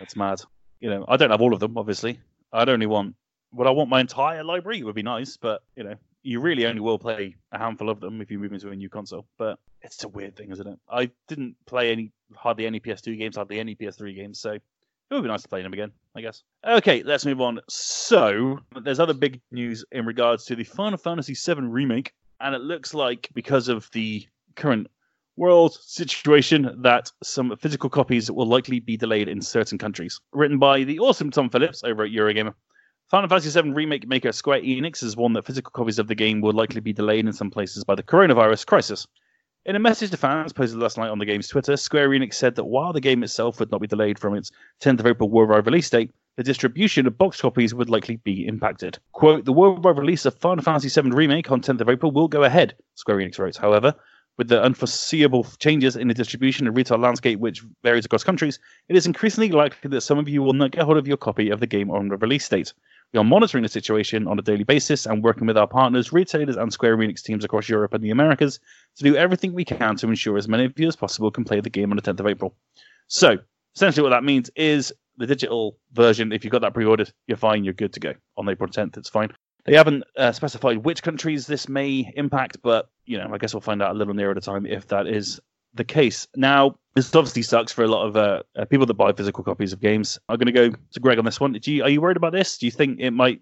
that's 0.00 0.16
mad. 0.16 0.40
You 0.80 0.90
know, 0.90 1.04
I 1.08 1.16
don't 1.16 1.30
have 1.30 1.40
all 1.40 1.54
of 1.54 1.60
them, 1.60 1.78
obviously. 1.78 2.18
I'd 2.52 2.68
only 2.68 2.86
want. 2.86 3.14
Would 3.56 3.66
I 3.66 3.70
want 3.70 3.88
my 3.88 4.00
entire 4.00 4.44
library? 4.44 4.80
It 4.80 4.84
would 4.84 4.94
be 4.94 5.02
nice, 5.02 5.38
but 5.38 5.62
you 5.76 5.84
know, 5.84 5.94
you 6.22 6.40
really 6.40 6.66
only 6.66 6.80
will 6.80 6.98
play 6.98 7.36
a 7.52 7.58
handful 7.58 7.88
of 7.88 8.00
them 8.00 8.20
if 8.20 8.30
you 8.30 8.38
move 8.38 8.52
into 8.52 8.68
a 8.68 8.76
new 8.76 8.90
console. 8.90 9.26
But 9.38 9.58
it's 9.80 10.04
a 10.04 10.08
weird 10.08 10.36
thing, 10.36 10.50
isn't 10.50 10.66
it? 10.66 10.78
I 10.90 11.10
didn't 11.26 11.56
play 11.64 11.90
any 11.90 12.12
hardly 12.34 12.66
any 12.66 12.80
PS2 12.80 13.16
games, 13.16 13.36
hardly 13.36 13.58
any 13.58 13.74
PS3 13.74 14.14
games, 14.14 14.40
so 14.40 14.52
it 14.52 14.62
would 15.10 15.22
be 15.22 15.28
nice 15.28 15.42
to 15.42 15.48
play 15.48 15.62
them 15.62 15.72
again, 15.72 15.90
I 16.14 16.20
guess. 16.20 16.42
Okay, 16.66 17.02
let's 17.02 17.24
move 17.24 17.40
on. 17.40 17.60
So 17.68 18.58
there's 18.82 19.00
other 19.00 19.14
big 19.14 19.40
news 19.50 19.84
in 19.90 20.04
regards 20.04 20.44
to 20.46 20.56
the 20.56 20.64
Final 20.64 20.98
Fantasy 20.98 21.34
VII 21.34 21.62
remake, 21.62 22.12
and 22.40 22.54
it 22.54 22.60
looks 22.60 22.92
like 22.92 23.30
because 23.32 23.68
of 23.68 23.88
the 23.92 24.26
current 24.54 24.88
world 25.36 25.78
situation 25.80 26.74
that 26.82 27.10
some 27.22 27.56
physical 27.56 27.88
copies 27.88 28.30
will 28.30 28.46
likely 28.46 28.80
be 28.80 28.98
delayed 28.98 29.28
in 29.28 29.40
certain 29.40 29.78
countries. 29.78 30.20
Written 30.32 30.58
by 30.58 30.84
the 30.84 30.98
awesome 30.98 31.30
Tom 31.30 31.48
Phillips 31.48 31.84
over 31.84 32.04
at 32.04 32.10
Eurogamer. 32.10 32.52
Final 33.08 33.28
Fantasy 33.28 33.60
VII 33.60 33.70
Remake 33.70 34.08
maker 34.08 34.32
Square 34.32 34.62
Enix 34.62 35.00
has 35.00 35.16
warned 35.16 35.36
that 35.36 35.46
physical 35.46 35.70
copies 35.70 36.00
of 36.00 36.08
the 36.08 36.14
game 36.16 36.40
will 36.40 36.52
likely 36.52 36.80
be 36.80 36.92
delayed 36.92 37.24
in 37.24 37.32
some 37.32 37.52
places 37.52 37.84
by 37.84 37.94
the 37.94 38.02
coronavirus 38.02 38.66
crisis. 38.66 39.06
In 39.64 39.76
a 39.76 39.78
message 39.78 40.10
to 40.10 40.16
fans 40.16 40.52
posted 40.52 40.80
last 40.80 40.98
night 40.98 41.10
on 41.10 41.20
the 41.20 41.24
game's 41.24 41.46
Twitter, 41.46 41.76
Square 41.76 42.08
Enix 42.08 42.34
said 42.34 42.56
that 42.56 42.64
while 42.64 42.92
the 42.92 43.00
game 43.00 43.22
itself 43.22 43.60
would 43.60 43.70
not 43.70 43.80
be 43.80 43.86
delayed 43.86 44.18
from 44.18 44.34
its 44.34 44.50
10th 44.80 44.98
of 44.98 45.06
April 45.06 45.30
worldwide 45.30 45.66
release 45.66 45.88
date, 45.88 46.10
the 46.36 46.42
distribution 46.42 47.06
of 47.06 47.16
box 47.16 47.40
copies 47.40 47.74
would 47.74 47.88
likely 47.88 48.16
be 48.16 48.44
impacted. 48.44 48.98
Quote, 49.12 49.44
the 49.44 49.52
worldwide 49.52 49.98
release 49.98 50.26
of 50.26 50.34
Final 50.38 50.64
Fantasy 50.64 50.88
VII 51.00 51.10
Remake 51.10 51.48
on 51.52 51.60
10th 51.60 51.82
of 51.82 51.88
April 51.88 52.10
will 52.10 52.26
go 52.26 52.42
ahead, 52.42 52.74
Square 52.96 53.18
Enix 53.18 53.38
wrote. 53.38 53.56
However, 53.56 53.94
with 54.36 54.48
the 54.48 54.62
unforeseeable 54.62 55.44
changes 55.58 55.96
in 55.96 56.08
the 56.08 56.14
distribution 56.14 56.66
and 56.66 56.76
retail 56.76 56.98
landscape 56.98 57.38
which 57.38 57.64
varies 57.82 58.04
across 58.04 58.24
countries, 58.24 58.58
it 58.88 58.96
is 58.96 59.06
increasingly 59.06 59.50
likely 59.50 59.88
that 59.90 60.00
some 60.00 60.18
of 60.18 60.28
you 60.28 60.42
will 60.42 60.52
not 60.52 60.72
get 60.72 60.82
hold 60.82 60.98
of 60.98 61.06
your 61.06 61.16
copy 61.16 61.50
of 61.50 61.60
the 61.60 61.66
game 61.66 61.90
on 61.90 62.08
the 62.08 62.16
release 62.16 62.48
date. 62.48 62.72
We 63.12 63.20
are 63.20 63.24
monitoring 63.24 63.62
the 63.62 63.68
situation 63.68 64.26
on 64.26 64.38
a 64.38 64.42
daily 64.42 64.64
basis 64.64 65.06
and 65.06 65.22
working 65.22 65.46
with 65.46 65.56
our 65.56 65.68
partners, 65.68 66.12
retailers, 66.12 66.56
and 66.56 66.72
Square 66.72 66.98
Enix 66.98 67.22
teams 67.22 67.44
across 67.44 67.68
Europe 67.68 67.94
and 67.94 68.02
the 68.02 68.10
Americas 68.10 68.58
to 68.96 69.04
do 69.04 69.16
everything 69.16 69.52
we 69.52 69.64
can 69.64 69.96
to 69.96 70.08
ensure 70.08 70.36
as 70.36 70.48
many 70.48 70.64
of 70.64 70.78
you 70.78 70.88
as 70.88 70.96
possible 70.96 71.30
can 71.30 71.44
play 71.44 71.60
the 71.60 71.70
game 71.70 71.90
on 71.92 71.96
the 71.96 72.02
10th 72.02 72.20
of 72.20 72.26
April. 72.26 72.54
So, 73.06 73.38
essentially, 73.74 74.02
what 74.02 74.10
that 74.10 74.24
means 74.24 74.50
is 74.56 74.92
the 75.16 75.26
digital 75.26 75.78
version, 75.92 76.32
if 76.32 76.44
you've 76.44 76.52
got 76.52 76.62
that 76.62 76.74
pre 76.74 76.84
ordered, 76.84 77.12
you're 77.26 77.36
fine, 77.36 77.64
you're 77.64 77.74
good 77.74 77.92
to 77.92 78.00
go. 78.00 78.12
On 78.36 78.48
April 78.48 78.68
10th, 78.68 78.96
it's 78.96 79.08
fine. 79.08 79.30
They 79.64 79.76
haven't 79.76 80.04
uh, 80.16 80.32
specified 80.32 80.78
which 80.78 81.02
countries 81.02 81.46
this 81.46 81.68
may 81.68 82.12
impact, 82.16 82.58
but, 82.62 82.90
you 83.04 83.18
know, 83.18 83.30
I 83.32 83.38
guess 83.38 83.54
we'll 83.54 83.60
find 83.60 83.82
out 83.82 83.92
a 83.92 83.98
little 83.98 84.14
nearer 84.14 84.34
the 84.34 84.40
time 84.40 84.66
if 84.66 84.88
that 84.88 85.06
is 85.06 85.40
the 85.76 85.84
case. 85.84 86.26
Now, 86.36 86.76
this 86.94 87.14
obviously 87.14 87.42
sucks 87.42 87.72
for 87.72 87.84
a 87.84 87.88
lot 87.88 88.06
of 88.06 88.16
uh, 88.16 88.42
uh, 88.56 88.64
people 88.64 88.86
that 88.86 88.94
buy 88.94 89.12
physical 89.12 89.44
copies 89.44 89.72
of 89.72 89.80
games. 89.80 90.18
I'm 90.28 90.38
going 90.38 90.46
to 90.46 90.52
go 90.52 90.70
to 90.70 91.00
Greg 91.00 91.18
on 91.18 91.24
this 91.24 91.40
one. 91.40 91.52
Do 91.52 91.72
you, 91.72 91.82
are 91.82 91.90
you 91.90 92.00
worried 92.00 92.16
about 92.16 92.32
this? 92.32 92.58
Do 92.58 92.66
you 92.66 92.72
think 92.72 93.00
it 93.00 93.10
might, 93.10 93.40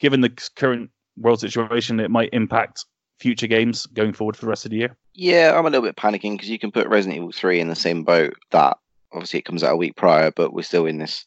given 0.00 0.20
the 0.20 0.30
current 0.56 0.90
world 1.16 1.40
situation, 1.40 2.00
it 2.00 2.10
might 2.10 2.30
impact 2.32 2.84
future 3.18 3.46
games 3.46 3.86
going 3.86 4.12
forward 4.12 4.36
for 4.36 4.46
the 4.46 4.50
rest 4.50 4.64
of 4.64 4.70
the 4.70 4.78
year? 4.78 4.96
Yeah, 5.14 5.52
I'm 5.56 5.66
a 5.66 5.70
little 5.70 5.86
bit 5.86 5.96
panicking 5.96 6.32
because 6.32 6.50
you 6.50 6.58
can 6.58 6.72
put 6.72 6.88
Resident 6.88 7.16
Evil 7.16 7.32
3 7.32 7.60
in 7.60 7.68
the 7.68 7.74
same 7.74 8.02
boat 8.02 8.34
that 8.50 8.76
obviously 9.12 9.38
it 9.38 9.44
comes 9.44 9.62
out 9.62 9.72
a 9.72 9.76
week 9.76 9.96
prior, 9.96 10.30
but 10.30 10.52
we're 10.52 10.62
still 10.62 10.86
in 10.86 10.98
this 10.98 11.26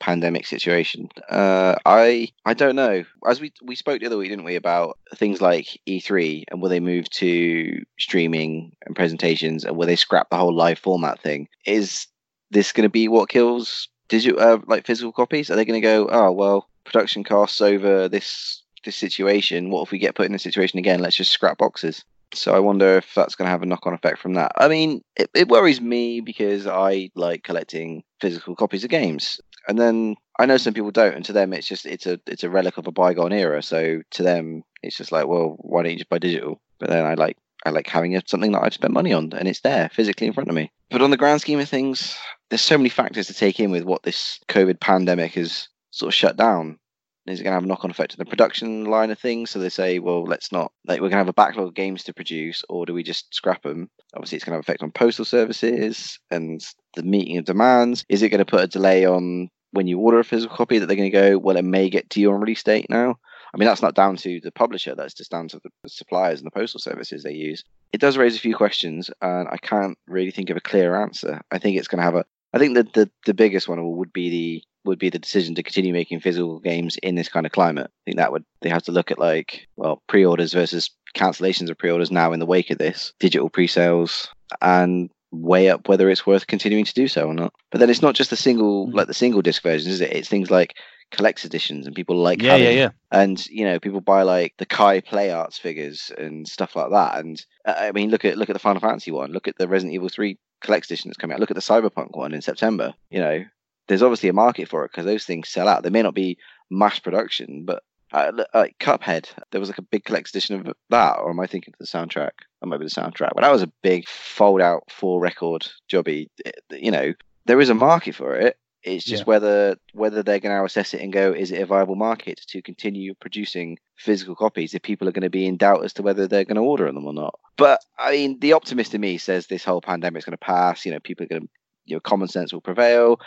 pandemic 0.00 0.46
situation. 0.46 1.08
Uh, 1.28 1.76
I 1.86 2.28
I 2.44 2.54
don't 2.54 2.74
know. 2.74 3.04
As 3.26 3.40
we 3.40 3.52
we 3.62 3.76
spoke 3.76 4.00
the 4.00 4.06
other 4.06 4.16
week, 4.16 4.30
didn't 4.30 4.44
we, 4.44 4.56
about 4.56 4.98
things 5.14 5.40
like 5.40 5.78
E3 5.86 6.44
and 6.50 6.60
will 6.60 6.70
they 6.70 6.80
move 6.80 7.08
to 7.10 7.84
streaming 7.98 8.74
and 8.86 8.96
presentations 8.96 9.64
and 9.64 9.76
will 9.76 9.86
they 9.86 9.96
scrap 9.96 10.30
the 10.30 10.36
whole 10.36 10.54
live 10.54 10.78
format 10.78 11.20
thing? 11.20 11.48
Is 11.66 12.06
this 12.50 12.72
going 12.72 12.84
to 12.84 12.90
be 12.90 13.06
what 13.06 13.28
kills 13.28 13.88
digital, 14.08 14.40
uh, 14.40 14.58
like 14.66 14.86
physical 14.86 15.12
copies? 15.12 15.50
Are 15.50 15.56
they 15.56 15.64
going 15.64 15.80
to 15.80 15.86
go, 15.86 16.08
oh 16.10 16.32
well, 16.32 16.68
production 16.84 17.22
costs 17.22 17.60
over 17.60 18.08
this 18.08 18.62
this 18.84 18.96
situation? 18.96 19.70
What 19.70 19.82
if 19.82 19.90
we 19.92 19.98
get 19.98 20.14
put 20.14 20.26
in 20.26 20.32
this 20.32 20.42
situation 20.42 20.78
again? 20.78 21.00
Let's 21.00 21.16
just 21.16 21.30
scrap 21.30 21.58
boxes. 21.58 22.04
So 22.32 22.54
I 22.54 22.60
wonder 22.60 22.96
if 22.96 23.12
that's 23.14 23.34
going 23.34 23.46
to 23.46 23.50
have 23.50 23.62
a 23.62 23.66
knock-on 23.66 23.92
effect 23.92 24.18
from 24.18 24.34
that. 24.34 24.52
I 24.56 24.68
mean, 24.68 25.02
it, 25.16 25.30
it 25.34 25.48
worries 25.48 25.80
me 25.80 26.20
because 26.20 26.66
I 26.66 27.10
like 27.16 27.42
collecting 27.42 28.04
physical 28.20 28.54
copies 28.54 28.84
of 28.84 28.90
games, 28.90 29.40
and 29.70 29.78
then 29.78 30.16
I 30.38 30.46
know 30.46 30.56
some 30.56 30.74
people 30.74 30.90
don't, 30.90 31.14
and 31.14 31.24
to 31.24 31.32
them 31.32 31.52
it's 31.52 31.66
just 31.66 31.86
it's 31.86 32.06
a 32.06 32.20
it's 32.26 32.44
a 32.44 32.50
relic 32.50 32.76
of 32.76 32.86
a 32.86 32.92
bygone 32.92 33.32
era. 33.32 33.62
So 33.62 34.02
to 34.10 34.22
them 34.22 34.64
it's 34.82 34.96
just 34.96 35.12
like, 35.12 35.26
well, 35.26 35.56
why 35.60 35.82
don't 35.82 35.92
you 35.92 35.98
just 35.98 36.10
buy 36.10 36.18
digital? 36.18 36.60
But 36.78 36.90
then 36.90 37.06
I 37.06 37.14
like 37.14 37.36
I 37.64 37.70
like 37.70 37.86
having 37.86 38.20
something 38.26 38.52
that 38.52 38.62
I've 38.62 38.74
spent 38.74 38.92
money 38.92 39.12
on, 39.12 39.32
and 39.32 39.46
it's 39.46 39.60
there 39.60 39.88
physically 39.90 40.26
in 40.26 40.32
front 40.32 40.48
of 40.48 40.54
me. 40.54 40.72
But 40.90 41.02
on 41.02 41.10
the 41.10 41.16
grand 41.16 41.40
scheme 41.40 41.60
of 41.60 41.68
things, 41.68 42.18
there's 42.48 42.62
so 42.62 42.76
many 42.76 42.88
factors 42.88 43.28
to 43.28 43.34
take 43.34 43.60
in 43.60 43.70
with 43.70 43.84
what 43.84 44.02
this 44.02 44.40
COVID 44.48 44.80
pandemic 44.80 45.34
has 45.34 45.68
sort 45.90 46.08
of 46.08 46.14
shut 46.14 46.36
down. 46.36 46.78
Is 47.26 47.38
it 47.38 47.44
going 47.44 47.52
to 47.52 47.56
have 47.56 47.64
a 47.64 47.66
knock 47.66 47.84
on 47.84 47.90
effect 47.90 48.12
to 48.12 48.16
the 48.16 48.24
production 48.24 48.86
line 48.86 49.10
of 49.10 49.18
things? 49.18 49.50
So 49.50 49.58
they 49.58 49.68
say, 49.68 49.98
well, 49.98 50.24
let's 50.24 50.50
not, 50.50 50.72
like, 50.86 50.96
we're 50.96 51.10
going 51.10 51.12
to 51.12 51.18
have 51.18 51.28
a 51.28 51.34
backlog 51.34 51.68
of 51.68 51.74
games 51.74 52.02
to 52.04 52.14
produce, 52.14 52.64
or 52.68 52.86
do 52.86 52.94
we 52.94 53.02
just 53.02 53.32
scrap 53.32 53.62
them? 53.62 53.90
Obviously, 54.14 54.36
it's 54.36 54.44
going 54.44 54.52
to 54.52 54.56
have 54.56 54.64
effect 54.64 54.82
on 54.82 54.90
postal 54.90 55.26
services 55.26 56.18
and 56.30 56.64
the 56.96 57.02
meeting 57.02 57.36
of 57.36 57.44
demands. 57.44 58.04
Is 58.08 58.22
it 58.22 58.30
going 58.30 58.40
to 58.40 58.44
put 58.44 58.64
a 58.64 58.66
delay 58.66 59.04
on 59.04 59.50
when 59.72 59.86
you 59.86 59.98
order 59.98 60.18
a 60.18 60.24
physical 60.24 60.56
copy 60.56 60.78
that 60.78 60.86
they're 60.86 60.96
going 60.96 61.10
to 61.10 61.18
go, 61.18 61.38
well, 61.38 61.56
it 61.56 61.64
may 61.64 61.88
get 61.88 62.10
to 62.10 62.20
you 62.20 62.32
on 62.32 62.40
release 62.40 62.62
date 62.62 62.86
now? 62.88 63.16
I 63.52 63.58
mean, 63.58 63.66
that's 63.66 63.82
not 63.82 63.94
down 63.94 64.16
to 64.18 64.40
the 64.40 64.52
publisher, 64.52 64.94
that's 64.94 65.14
just 65.14 65.30
down 65.30 65.48
to 65.48 65.60
the 65.62 65.88
suppliers 65.88 66.38
and 66.40 66.46
the 66.46 66.52
postal 66.52 66.80
services 66.80 67.22
they 67.22 67.32
use. 67.32 67.64
It 67.92 68.00
does 68.00 68.16
raise 68.16 68.36
a 68.36 68.40
few 68.40 68.54
questions, 68.54 69.10
and 69.20 69.48
I 69.48 69.56
can't 69.56 69.98
really 70.06 70.30
think 70.30 70.50
of 70.50 70.56
a 70.56 70.60
clear 70.60 71.00
answer. 71.00 71.40
I 71.50 71.58
think 71.58 71.76
it's 71.76 71.88
going 71.88 71.98
to 71.98 72.04
have 72.04 72.14
a, 72.14 72.24
I 72.52 72.58
think 72.58 72.74
that 72.74 72.92
the, 72.92 73.10
the 73.26 73.34
biggest 73.34 73.68
one 73.68 73.96
would 73.96 74.12
be 74.12 74.30
the 74.30 74.64
would 74.84 74.98
be 74.98 75.10
the 75.10 75.18
decision 75.18 75.54
to 75.54 75.62
continue 75.62 75.92
making 75.92 76.20
physical 76.20 76.58
games 76.58 76.96
in 77.02 77.14
this 77.14 77.28
kind 77.28 77.44
of 77.44 77.52
climate. 77.52 77.90
I 77.90 78.00
think 78.06 78.16
that 78.16 78.32
would 78.32 78.44
they 78.62 78.70
have 78.70 78.82
to 78.84 78.92
look 78.92 79.10
at 79.10 79.18
like 79.18 79.66
well 79.76 80.02
pre-orders 80.06 80.54
versus 80.54 80.90
cancellations 81.14 81.68
of 81.68 81.76
pre-orders 81.76 82.10
now 82.10 82.32
in 82.32 82.40
the 82.40 82.46
wake 82.46 82.70
of 82.70 82.78
this, 82.78 83.12
digital 83.18 83.50
pre-sales, 83.50 84.28
and 84.62 85.10
weigh 85.32 85.68
up 85.68 85.88
whether 85.88 86.10
it's 86.10 86.26
worth 86.26 86.46
continuing 86.46 86.84
to 86.84 86.94
do 86.94 87.06
so 87.08 87.26
or 87.26 87.34
not. 87.34 87.52
But 87.70 87.78
then 87.80 87.90
it's 87.90 88.02
not 88.02 88.14
just 88.14 88.30
the 88.30 88.36
single 88.36 88.88
Mm. 88.88 88.94
like 88.94 89.06
the 89.06 89.14
single 89.14 89.42
disc 89.42 89.62
versions, 89.62 89.94
is 89.94 90.00
it? 90.00 90.12
It's 90.12 90.28
things 90.28 90.50
like 90.50 90.76
collector's 91.12 91.44
editions 91.46 91.86
and 91.86 91.96
people 91.96 92.16
like 92.16 92.40
Yeah, 92.42 92.56
yeah, 92.56 92.70
yeah. 92.70 92.90
and 93.10 93.44
you 93.48 93.64
know 93.64 93.80
people 93.80 94.00
buy 94.00 94.22
like 94.22 94.54
the 94.58 94.66
Kai 94.66 95.00
Play 95.00 95.30
Arts 95.32 95.58
figures 95.58 96.12
and 96.18 96.46
stuff 96.46 96.76
like 96.76 96.90
that. 96.90 97.18
And 97.18 97.40
uh, 97.64 97.74
I 97.78 97.92
mean, 97.92 98.10
look 98.10 98.24
at 98.24 98.38
look 98.38 98.50
at 98.50 98.54
the 98.54 98.58
Final 98.60 98.80
Fantasy 98.80 99.10
one, 99.10 99.32
look 99.32 99.48
at 99.48 99.56
the 99.58 99.68
Resident 99.68 99.94
Evil 99.94 100.08
Three 100.08 100.38
collector's 100.62 100.90
edition 100.90 101.08
that's 101.08 101.16
coming 101.18 101.34
out, 101.34 101.40
look 101.40 101.50
at 101.50 101.56
the 101.56 101.60
Cyberpunk 101.62 102.16
one 102.16 102.34
in 102.34 102.42
September. 102.42 102.94
You 103.10 103.20
know, 103.20 103.44
there's 103.88 104.02
obviously 104.02 104.28
a 104.28 104.32
market 104.34 104.68
for 104.68 104.84
it 104.84 104.90
because 104.92 105.04
those 105.06 105.24
things 105.24 105.48
sell 105.48 105.68
out. 105.68 105.82
They 105.82 105.90
may 105.90 106.02
not 106.02 106.14
be 106.14 106.38
mass 106.70 106.98
production, 106.98 107.64
but 107.64 107.82
uh, 108.12 108.32
like 108.54 108.76
Cuphead, 108.78 109.26
there 109.50 109.60
was 109.60 109.68
like 109.68 109.78
a 109.78 109.82
big 109.82 110.04
collector's 110.04 110.34
edition 110.34 110.66
of 110.66 110.74
that, 110.90 111.18
or 111.18 111.30
am 111.30 111.40
I 111.40 111.46
thinking 111.46 111.72
of 111.74 111.78
the 111.78 111.86
soundtrack? 111.86 112.30
That 112.60 112.66
might 112.66 112.78
be 112.78 112.86
the 112.86 112.90
soundtrack. 112.90 113.30
But 113.34 113.42
that 113.42 113.52
was 113.52 113.62
a 113.62 113.72
big 113.82 114.08
fold 114.08 114.60
out 114.60 114.84
four 114.90 115.20
record 115.20 115.66
jobby. 115.90 116.28
It- 116.44 116.60
you 116.70 116.90
know, 116.90 117.14
there 117.46 117.60
is 117.60 117.68
a 117.70 117.74
market 117.74 118.14
for 118.14 118.34
it. 118.36 118.56
It's 118.82 119.04
just 119.04 119.22
Yeah. 119.22 119.26
whether 119.26 119.76
whether 119.92 120.22
they're 120.22 120.40
going 120.40 120.56
to 120.56 120.64
assess 120.64 120.94
it 120.94 121.02
and 121.02 121.12
go, 121.12 121.32
is 121.32 121.52
it 121.52 121.60
a 121.60 121.66
viable 121.66 121.96
market 121.96 122.40
to 122.48 122.62
continue 122.62 123.12
producing 123.14 123.78
physical 123.96 124.34
copies 124.34 124.72
if 124.72 124.80
people 124.80 125.06
are 125.06 125.12
going 125.12 125.22
to 125.22 125.28
be 125.30 125.46
in 125.46 125.58
doubt 125.58 125.84
as 125.84 125.92
to 125.94 126.02
whether 126.02 126.26
they're 126.26 126.46
going 126.46 126.56
to 126.56 126.62
order 126.62 126.86
them 126.86 127.04
or 127.06 127.12
not. 127.12 127.38
But 127.58 127.80
I 127.98 128.12
mean, 128.12 128.38
the 128.40 128.54
optimist 128.54 128.94
in 128.94 129.02
me 129.02 129.18
says 129.18 129.46
this 129.46 129.64
whole 129.64 129.82
pandemic 129.82 130.20
is 130.20 130.24
going 130.24 130.32
to 130.32 130.38
pass. 130.38 130.86
You 130.86 130.92
know, 130.92 131.00
people 131.00 131.24
are 131.24 131.28
going 131.28 131.42
to, 131.42 131.48
you 131.84 131.96
know, 131.96 132.00
common 132.00 132.28
sense 132.28 132.54
will 132.54 132.62
prevail. 132.62 133.20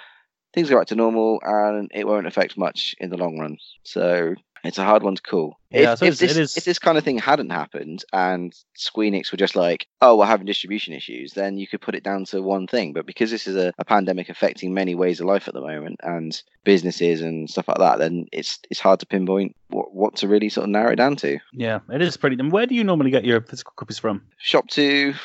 Things 0.56 0.70
go 0.72 0.78
back 0.80 0.88
to 0.88 0.96
normal, 0.96 1.40
and 1.44 1.92
it 1.94 2.08
won't 2.08 2.28
affect 2.28 2.58
much 2.58 2.96
in 3.00 3.12
the 3.12 3.18
long 3.18 3.38
run. 3.40 3.58
So 3.84 4.34
it's 4.64 4.78
a 4.78 4.84
hard 4.84 5.04
one 5.04 5.16
to 5.16 5.22
call. 5.22 5.58
Yeah, 5.72 5.94
if, 5.94 6.00
so 6.00 6.06
if 6.06 6.18
this 6.20 6.38
it 6.38 6.42
is- 6.42 6.58
if 6.58 6.64
this 6.66 6.80
kind 6.80 6.98
of 6.98 7.04
thing 7.04 7.18
hadn't 7.18 7.50
happened 7.50 8.04
and 8.14 8.54
Squeenix 8.78 9.32
were 9.32 9.38
just 9.38 9.56
like, 9.56 9.88
oh, 10.02 10.18
we're 10.18 10.26
having 10.26 10.46
distribution 10.46 10.94
issues, 10.94 11.34
then 11.34 11.58
you 11.58 11.68
could 11.68 11.82
put 11.82 11.96
it 11.96 12.04
down 12.04 12.26
to 12.26 12.42
one 12.42 12.68
thing. 12.68 12.94
But 12.94 13.06
because 13.06 13.30
this 13.32 13.48
is 13.48 13.56
a, 13.56 13.74
a 13.78 13.86
pandemic 13.86 14.30
affecting 14.30 14.74
many 14.74 14.96
ways 14.96 15.20
of 15.20 15.26
life 15.28 15.48
at 15.48 15.54
the 15.54 15.62
moment 15.62 16.00
and 16.04 16.42
businesses 16.64 17.22
and 17.22 17.50
stuff 17.50 17.68
like 17.68 17.78
that, 17.80 18.00
then 18.00 18.26
it's 18.32 18.60
it's 18.70 18.80
hard 18.80 19.00
to 19.02 19.06
pinpoint 19.06 19.56
what, 19.70 19.94
what 19.94 20.16
to 20.18 20.28
really 20.28 20.50
sort 20.50 20.64
of 20.66 20.70
narrow 20.70 20.92
it 20.92 20.98
down 20.98 21.16
to. 21.18 21.40
Yeah, 21.52 21.80
it 21.92 22.02
is 22.02 22.16
pretty. 22.18 22.38
And 22.40 22.52
where 22.52 22.66
do 22.66 22.76
you 22.76 22.84
normally 22.84 23.12
get 23.12 23.26
your 23.26 23.42
physical 23.42 23.74
copies 23.76 24.00
from? 24.00 24.22
ShopTo, 24.46 25.16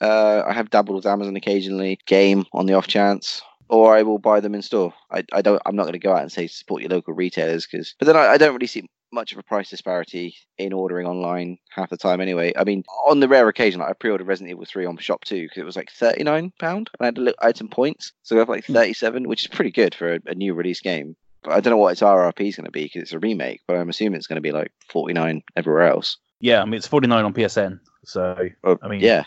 uh, 0.00 0.42
I 0.46 0.52
have 0.52 0.70
dabbled 0.70 0.96
with 0.96 1.06
Amazon 1.06 1.36
occasionally. 1.36 1.98
Game 2.06 2.44
on 2.52 2.66
the 2.66 2.74
off 2.74 2.86
chance. 2.86 3.42
Or 3.68 3.96
I 3.96 4.02
will 4.02 4.18
buy 4.18 4.40
them 4.40 4.54
in 4.54 4.62
store. 4.62 4.94
I, 5.10 5.24
I 5.32 5.42
don't. 5.42 5.60
I'm 5.66 5.74
not 5.76 5.82
going 5.84 5.92
to 5.94 5.98
go 5.98 6.12
out 6.12 6.22
and 6.22 6.30
say 6.32 6.46
support 6.46 6.82
your 6.82 6.90
local 6.90 7.14
retailers 7.14 7.66
because. 7.66 7.94
But 7.98 8.06
then 8.06 8.16
I, 8.16 8.28
I 8.28 8.38
don't 8.38 8.52
really 8.54 8.66
see 8.66 8.88
much 9.12 9.32
of 9.32 9.38
a 9.38 9.42
price 9.42 9.70
disparity 9.70 10.36
in 10.58 10.72
ordering 10.72 11.06
online 11.06 11.58
half 11.70 11.90
the 11.90 11.96
time 11.96 12.20
anyway. 12.20 12.52
I 12.56 12.64
mean, 12.64 12.84
on 13.06 13.20
the 13.20 13.28
rare 13.28 13.48
occasion, 13.48 13.80
like 13.80 13.90
I 13.90 13.92
pre-ordered 13.94 14.26
Resident 14.26 14.50
Evil 14.50 14.64
3 14.66 14.84
on 14.86 14.96
ShopTo 14.98 15.42
because 15.44 15.56
it 15.58 15.64
was 15.64 15.76
like 15.76 15.90
39 15.92 16.52
pound, 16.58 16.90
and 16.98 17.04
I 17.04 17.06
had, 17.06 17.18
a 17.18 17.20
li- 17.20 17.34
I 17.40 17.46
had 17.46 17.56
some 17.56 17.68
points, 17.68 18.12
so 18.24 18.36
I 18.36 18.40
have 18.40 18.48
like 18.48 18.66
Hmm. 18.66 18.74
37, 18.74 19.28
which 19.28 19.44
is 19.44 19.48
pretty 19.48 19.70
good 19.70 19.94
for 19.94 20.14
a, 20.14 20.20
a 20.26 20.34
new 20.34 20.54
release 20.54 20.80
game. 20.80 21.16
But 21.42 21.52
I 21.54 21.60
don't 21.60 21.70
know 21.70 21.76
what 21.76 21.92
its 21.92 22.00
RRP 22.02 22.48
is 22.48 22.56
going 22.56 22.64
to 22.66 22.70
be 22.72 22.84
because 22.84 23.02
it's 23.02 23.12
a 23.12 23.18
remake, 23.20 23.62
but 23.68 23.76
I'm 23.76 23.88
assuming 23.88 24.18
it's 24.18 24.26
going 24.26 24.36
to 24.36 24.40
be 24.42 24.50
like 24.52 24.72
49 24.90 25.42
everywhere 25.56 25.86
else. 25.88 26.18
Yeah, 26.40 26.60
I 26.60 26.64
mean 26.64 26.74
it's 26.74 26.86
forty 26.88 27.06
nine 27.06 27.24
on 27.24 27.32
PSN. 27.32 27.78
So 28.04 28.48
Well, 28.62 28.78
I 28.82 28.88
mean, 28.88 29.00
yeah. 29.00 29.24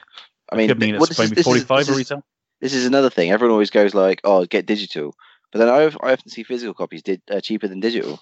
I 0.52 0.56
mean, 0.58 0.68
could 0.68 0.80
mean 0.80 0.96
it's 0.96 1.18
maybe 1.18 1.30
this 1.30 1.40
is- 1.40 1.44
forty 1.46 1.62
five 1.62 1.88
or 1.88 1.94
is- 1.94 1.98
retail. 1.98 2.24
This 2.62 2.74
is 2.74 2.86
another 2.86 3.10
thing. 3.10 3.32
Everyone 3.32 3.53
always 3.53 3.70
goes 3.70 3.93
like, 3.93 4.22
"Oh, 4.24 4.45
get 4.45 4.66
digital," 4.66 5.16
but 5.51 5.60
then 5.60 5.70
I, 5.70 5.84
I 6.05 6.14
often 6.14 6.30
see 6.30 6.43
physical 6.43 6.74
copies 6.74 7.01
did 7.01 7.22
uh, 7.30 7.41
cheaper 7.41 7.68
than 7.68 7.80
digital. 7.80 8.20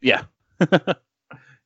Yeah, 0.00 0.24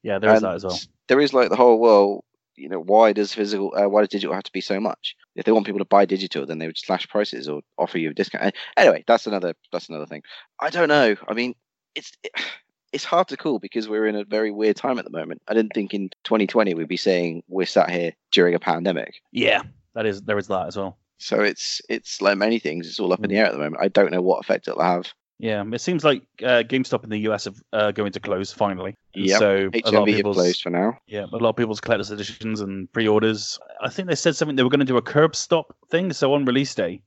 yeah, 0.03 0.19
there 0.19 0.31
is 0.31 0.37
And 0.37 0.45
that 0.45 0.55
as 0.55 0.65
well. 0.65 0.79
There 1.09 1.21
is 1.21 1.33
like 1.33 1.51
the 1.51 1.57
whole 1.57 1.79
well, 1.79 2.25
you 2.57 2.69
know, 2.69 2.81
why 2.81 3.13
does 3.13 3.35
physical, 3.35 3.73
uh, 3.77 3.89
why 3.89 4.03
does 4.03 4.09
digital 4.09 4.35
have 4.35 4.45
to 4.45 4.53
be 4.53 4.61
so 4.61 4.79
much? 4.79 5.17
If 5.35 5.45
they 5.45 5.53
want 5.53 5.67
people 5.67 5.79
to 5.79 5.85
buy 5.85 6.05
digital, 6.05 6.47
then 6.47 6.59
they 6.59 6.67
would 6.67 6.79
slash 6.79 7.09
prices 7.09 7.49
or 7.49 7.63
offer 7.79 7.99
you 7.99 8.11
a 8.11 8.15
discount. 8.15 8.55
Anyway, 8.77 9.05
that's 9.07 9.27
another 9.27 9.55
that's 9.73 9.89
another 9.89 10.07
thing. 10.07 10.23
I 10.61 10.71
don't 10.71 10.89
know. 10.89 11.17
I 11.29 11.35
mean, 11.35 11.55
it's 11.95 12.13
it's 12.93 13.05
hard 13.05 13.29
to 13.29 13.37
call 13.37 13.61
because 13.61 13.89
we're 13.89 14.07
in 14.07 14.17
a 14.17 14.25
very 14.25 14.51
weird 14.51 14.77
time 14.77 14.99
at 14.99 15.05
the 15.05 15.13
moment. 15.13 15.43
I 15.47 15.55
didn't 15.55 15.73
think 15.75 15.95
in 15.95 16.11
2020 16.25 16.75
we'd 16.75 16.89
be 16.89 16.97
saying 16.97 17.45
we're 17.47 17.67
sat 17.67 17.89
here 17.89 18.13
during 18.33 18.55
a 18.55 18.59
pandemic. 18.59 19.23
Yeah, 19.33 19.63
that 19.95 20.07
is 20.07 20.23
there 20.23 20.39
is 20.39 20.49
that 20.49 20.67
as 20.67 20.77
well. 20.77 20.99
So 21.21 21.41
it's 21.41 21.81
it's 21.89 22.21
like 22.23 22.39
many 22.39 22.59
things. 22.59 22.87
It's 22.89 22.99
all 22.99 23.13
up 23.13 23.21
in 23.21 23.27
Mm. 23.27 23.29
the 23.29 23.37
air 23.37 23.47
at 23.47 23.53
the 23.53 23.59
moment. 23.59 23.83
I 23.83 23.89
don't 23.89 24.11
know 24.11 24.23
what 24.23 24.41
effect 24.43 24.67
it'll 24.69 24.83
have. 24.83 25.13
Yeah, 25.39 25.65
it 25.73 25.81
seems 25.81 26.05
like 26.05 26.23
uh, 26.43 26.63
GameStop 26.69 27.03
in 27.03 27.09
the 27.11 27.21
US 27.31 27.45
have 27.47 27.57
uh, 27.73 27.93
going 27.93 28.13
to 28.13 28.21
close 28.21 28.53
finally. 28.53 28.95
Yeah. 29.15 29.39
So 29.39 29.51
a 29.51 29.91
lot 29.91 30.03
of 30.03 30.09
HMV 30.09 30.15
people's 30.17 30.37
closed 30.37 30.61
for 30.63 30.69
now. 30.71 30.99
yeah, 31.07 31.25
a 31.33 31.37
lot 31.39 31.51
of 31.51 31.57
people's 31.57 31.81
collector's 31.81 32.11
editions 32.11 32.61
and 32.61 32.93
pre-orders. 32.93 33.59
I 33.81 33.89
think 33.89 34.09
they 34.09 34.15
said 34.17 34.37
something 34.37 34.57
they 34.57 34.63
were 34.65 34.69
going 34.71 34.81
to 34.81 34.85
do 34.85 34.99
a 34.99 35.03
curb 35.03 35.35
stop 35.35 35.75
thing. 35.91 36.13
So 36.13 36.35
on 36.35 36.45
release 36.45 36.75
day, 36.75 37.01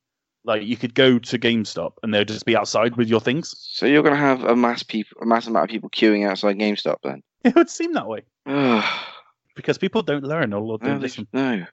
like 0.46 0.64
you 0.64 0.76
could 0.78 0.96
go 0.96 1.20
to 1.20 1.38
GameStop 1.40 1.92
and 2.02 2.12
they'll 2.12 2.26
just 2.26 2.46
be 2.46 2.56
outside 2.58 2.96
with 2.98 3.08
your 3.08 3.20
things. 3.22 3.54
So 3.60 3.86
you're 3.86 4.02
going 4.04 4.16
to 4.16 4.20
have 4.20 4.44
a 4.46 4.56
mass 4.56 4.82
people, 4.82 5.22
a 5.22 5.26
mass 5.28 5.46
amount 5.46 5.66
of 5.66 5.70
people 5.70 5.92
queuing 5.92 6.28
outside 6.28 6.58
GameStop 6.58 6.98
then? 7.04 7.22
It 7.44 7.54
would 7.56 7.70
seem 7.70 7.94
that 7.94 8.08
way 8.08 8.22
because 9.56 9.78
people 9.78 10.02
don't 10.02 10.24
learn 10.24 10.54
or 10.54 10.78
don't 10.80 10.96
they- 10.96 11.02
listen. 11.02 11.28
no. 11.34 11.66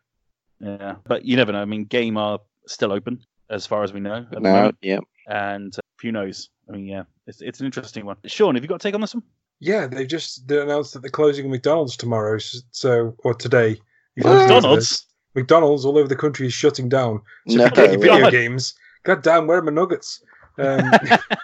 Yeah, 0.60 0.96
but 1.06 1.24
you 1.24 1.36
never 1.36 1.52
know. 1.52 1.62
I 1.62 1.64
mean, 1.64 1.84
game 1.84 2.16
are 2.16 2.38
still 2.66 2.92
open 2.92 3.20
as 3.48 3.66
far 3.66 3.82
as 3.82 3.92
we 3.92 4.00
know 4.00 4.16
at 4.16 4.30
the 4.30 4.40
No, 4.40 4.52
moment, 4.52 4.76
yeah. 4.82 4.98
and 5.28 5.74
uh, 5.76 5.80
who 6.02 6.12
knows? 6.12 6.50
I 6.68 6.72
mean, 6.72 6.86
yeah, 6.86 7.04
it's 7.26 7.40
it's 7.40 7.60
an 7.60 7.66
interesting 7.66 8.04
one. 8.06 8.16
Sean, 8.26 8.54
have 8.54 8.62
you 8.64 8.68
got 8.68 8.76
a 8.76 8.78
take 8.78 8.94
on 8.94 9.00
this 9.00 9.14
one? 9.14 9.22
Yeah, 9.58 9.86
they've 9.86 10.06
just 10.08 10.46
they 10.48 10.60
announced 10.60 10.92
that 10.94 11.00
they're 11.02 11.10
closing 11.10 11.50
McDonald's 11.50 11.96
tomorrow, 11.96 12.38
so 12.38 13.14
or 13.24 13.34
today. 13.34 13.80
If 14.16 14.24
What? 14.24 14.30
you're 14.30 14.34
listening 14.34 14.62
to 14.62 14.76
this, 14.76 14.90
McDonald's. 14.90 15.06
McDonald's 15.34 15.84
all 15.84 15.98
over 15.98 16.08
the 16.08 16.16
country 16.16 16.46
is 16.46 16.52
shutting 16.52 16.88
down. 16.88 17.20
So 17.48 17.56
No, 17.56 17.64
if 17.66 17.76
you 17.76 17.82
your 17.84 17.98
video 18.00 18.20
God. 18.20 18.30
games, 18.32 18.74
god 19.04 19.22
damn, 19.22 19.46
where 19.46 19.58
are 19.58 19.62
my 19.62 19.72
nuggets? 19.72 20.22
Um, 20.58 20.90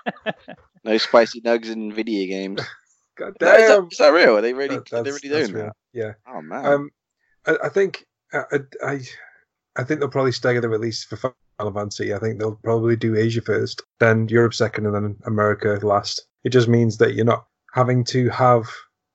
no 0.84 0.98
spicy 0.98 1.40
nugs 1.40 1.66
in 1.70 1.92
video 1.92 2.26
games. 2.26 2.60
god 3.16 3.34
No, 3.40 3.52
is, 3.54 3.68
that, 3.68 3.68
damn. 3.76 3.88
is 3.90 3.98
that 3.98 4.08
real? 4.12 4.36
Are 4.36 4.40
they 4.40 4.52
really? 4.52 4.76
That- 4.76 4.92
are 4.92 5.02
they 5.02 5.10
really 5.10 5.28
that's 5.28 5.48
doing 5.48 5.54
real. 5.54 5.64
that? 5.66 5.76
Yeah. 5.92 6.12
Oh 6.28 6.42
man. 6.42 6.66
Um, 6.66 6.90
I, 7.46 7.56
I 7.64 7.68
think 7.68 8.06
I, 8.32 8.58
I 8.84 9.00
I 9.76 9.84
think 9.84 10.00
they'll 10.00 10.08
probably 10.08 10.32
stagger 10.32 10.60
the 10.60 10.68
release 10.68 11.04
for 11.04 11.16
Final 11.16 11.72
Fantasy. 11.72 12.14
I 12.14 12.18
think 12.18 12.38
they'll 12.38 12.56
probably 12.56 12.96
do 12.96 13.16
Asia 13.16 13.42
first, 13.42 13.82
then 14.00 14.28
Europe 14.28 14.54
second, 14.54 14.86
and 14.86 14.94
then 14.94 15.16
America 15.24 15.78
last. 15.82 16.26
It 16.44 16.50
just 16.50 16.68
means 16.68 16.98
that 16.98 17.14
you're 17.14 17.24
not 17.24 17.46
having 17.72 18.04
to 18.04 18.28
have 18.30 18.68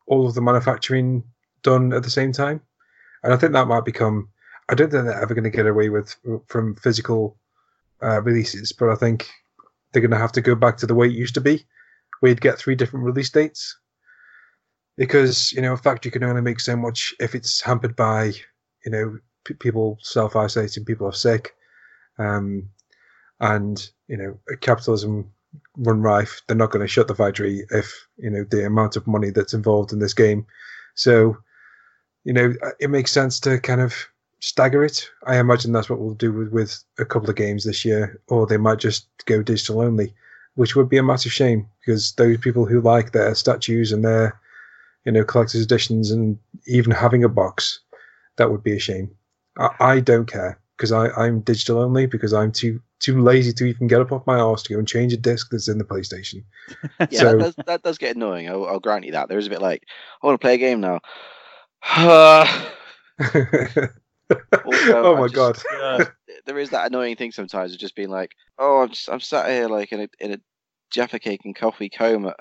all 0.08 0.28
of 0.28 0.36
the 0.36 0.42
manufacturing 0.42 1.24
done 1.64 1.94
at 1.94 2.04
the 2.04 2.10
same 2.10 2.32
time, 2.32 2.62
and 3.24 3.34
I 3.34 3.38
think 3.38 3.54
that 3.54 3.68
might 3.68 3.86
become. 3.86 4.30
I 4.70 4.76
don't 4.76 4.90
think 4.90 5.06
they're 5.06 5.22
ever 5.22 5.34
going 5.34 5.44
to 5.44 5.50
get 5.50 5.68
away 5.68 5.90
with 5.90 6.16
from 6.48 6.76
physical 6.76 7.38
uh, 8.02 8.22
releases, 8.22 8.72
but 8.72 8.90
I 8.90 8.96
think 8.96 9.30
they're 9.92 10.02
going 10.02 10.12
to 10.12 10.18
have 10.18 10.32
to 10.34 10.42
go 10.42 10.56
back 10.56 10.78
to 10.78 10.88
the 10.88 10.96
way 10.96 11.08
it 11.08 11.14
used 11.14 11.34
to 11.36 11.42
be, 11.42 11.66
you'd 12.30 12.42
get 12.42 12.58
three 12.58 12.76
different 12.76 13.06
release 13.06 13.30
dates 13.30 13.78
because 14.98 15.52
you 15.52 15.62
know, 15.62 15.72
in 15.72 15.78
fact, 15.78 16.06
you 16.06 16.12
can 16.12 16.24
only 16.24 16.42
make 16.42 16.60
so 16.60 16.76
much 16.76 17.14
if 17.20 17.36
it's 17.36 17.62
hampered 17.62 17.96
by 17.96 18.34
you 18.86 18.92
know 18.92 19.18
p- 19.46 19.54
people 19.56 19.98
self 20.02 20.36
isolating, 20.36 20.86
people 20.86 21.08
are 21.08 21.14
sick, 21.14 21.56
um, 22.18 22.70
and 23.40 23.90
you 24.08 24.18
know 24.18 24.40
capitalism 24.62 25.32
run 25.78 26.02
rife. 26.02 26.42
They're 26.48 26.58
not 26.58 26.72
going 26.72 26.86
to 26.86 26.88
shut 26.88 27.08
the 27.08 27.16
factory 27.16 27.66
if 27.72 28.08
you 28.18 28.30
know 28.30 28.46
the 28.50 28.66
amount 28.66 28.96
of 28.96 29.08
money 29.08 29.30
that's 29.30 29.54
involved 29.54 29.94
in 29.94 30.00
this 30.00 30.14
game. 30.14 30.46
So, 30.96 31.38
you 32.24 32.34
know, 32.34 32.54
it 32.80 32.90
makes 32.90 33.12
sense 33.12 33.40
to 33.42 33.60
kind 33.60 33.82
of 33.82 33.96
stagger 34.40 34.84
it. 34.84 35.10
I 35.26 35.38
imagine 35.38 35.72
that's 35.72 35.90
what 35.90 36.00
we'll 36.00 36.14
do 36.16 36.32
with, 36.34 36.50
with 36.52 36.84
a 37.00 37.06
couple 37.06 37.30
of 37.30 37.36
games 37.36 37.64
this 37.64 37.86
year, 37.86 38.20
or 38.28 38.46
they 38.46 38.58
might 38.58 38.80
just 38.80 39.08
go 39.26 39.42
digital 39.42 39.82
only, 39.82 40.14
which 40.56 40.76
would 40.76 40.90
be 40.90 40.98
a 40.98 41.04
massive 41.04 41.32
shame 41.32 41.68
because 41.80 42.14
those 42.14 42.38
people 42.38 42.66
who 42.66 42.82
like 42.82 43.12
their 43.12 43.34
statues 43.36 43.92
and 43.92 44.04
their, 44.04 44.40
you 45.06 45.12
know, 45.12 45.24
collector's 45.24 45.64
editions 45.64 46.12
and 46.12 46.38
even 46.68 46.92
having 46.92 47.24
a 47.24 47.30
box, 47.30 47.80
that 48.38 48.52
would 48.52 48.64
be 48.64 48.76
a 48.76 48.80
shame. 48.80 49.12
I, 49.58 49.70
I 49.80 50.00
don't 50.00 50.26
care 50.26 50.60
because 50.78 50.92
I'm 50.92 51.42
digital 51.42 51.80
only 51.80 52.08
because 52.08 52.34
I'm 52.34 52.52
too 52.52 52.82
too 53.00 53.22
lazy 53.22 53.54
to 53.54 53.66
even 53.66 53.88
get 53.88 54.02
up 54.02 54.12
off 54.12 54.26
my 54.26 54.40
arse 54.40 54.64
to 54.64 54.74
go 54.74 54.80
and 54.80 54.88
change 54.88 55.14
a 55.14 55.18
disc 55.18 55.50
that's 55.52 55.68
in 55.68 55.78
the 55.78 55.84
PlayStation. 55.84 56.44
yeah, 57.10 57.20
so, 57.20 57.32
that, 57.32 57.40
does, 57.40 57.56
that 57.66 57.84
does 57.84 57.98
get 57.98 58.16
annoying. 58.16 58.50
I'll, 58.50 58.66
I'll, 58.66 58.80
grant 58.80 59.06
you 59.06 59.12
that. 59.14 59.28
There 59.28 59.40
is 59.40 59.48
a 59.48 59.50
bit 59.50 59.62
like, 59.62 59.84
I 60.22 60.28
want 60.28 60.40
to 60.40 60.44
play 60.44 60.56
a 60.56 60.58
game 60.58 60.82
now. 60.82 61.00
also, 61.98 62.48
oh 64.64 65.18
my 65.18 65.28
just, 65.28 65.36
god! 65.36 65.60
Uh, 65.82 66.06
there 66.46 66.60
is 66.60 66.70
that 66.70 66.88
annoying 66.88 67.16
thing 67.16 67.32
sometimes 67.32 67.74
of 67.74 67.80
just 67.80 67.96
being 67.96 68.10
like, 68.10 68.32
oh, 68.60 68.82
I'm 68.82 68.90
just, 68.90 69.10
I'm 69.10 69.20
sat 69.20 69.50
here 69.50 69.68
like 69.68 69.92
in 69.92 70.02
a 70.02 70.08
in 70.20 70.34
a 70.34 70.38
Jaffa 70.92 71.20
cake 71.20 71.42
and 71.44 71.56
coffee 71.56 71.90
coma. 71.90 72.36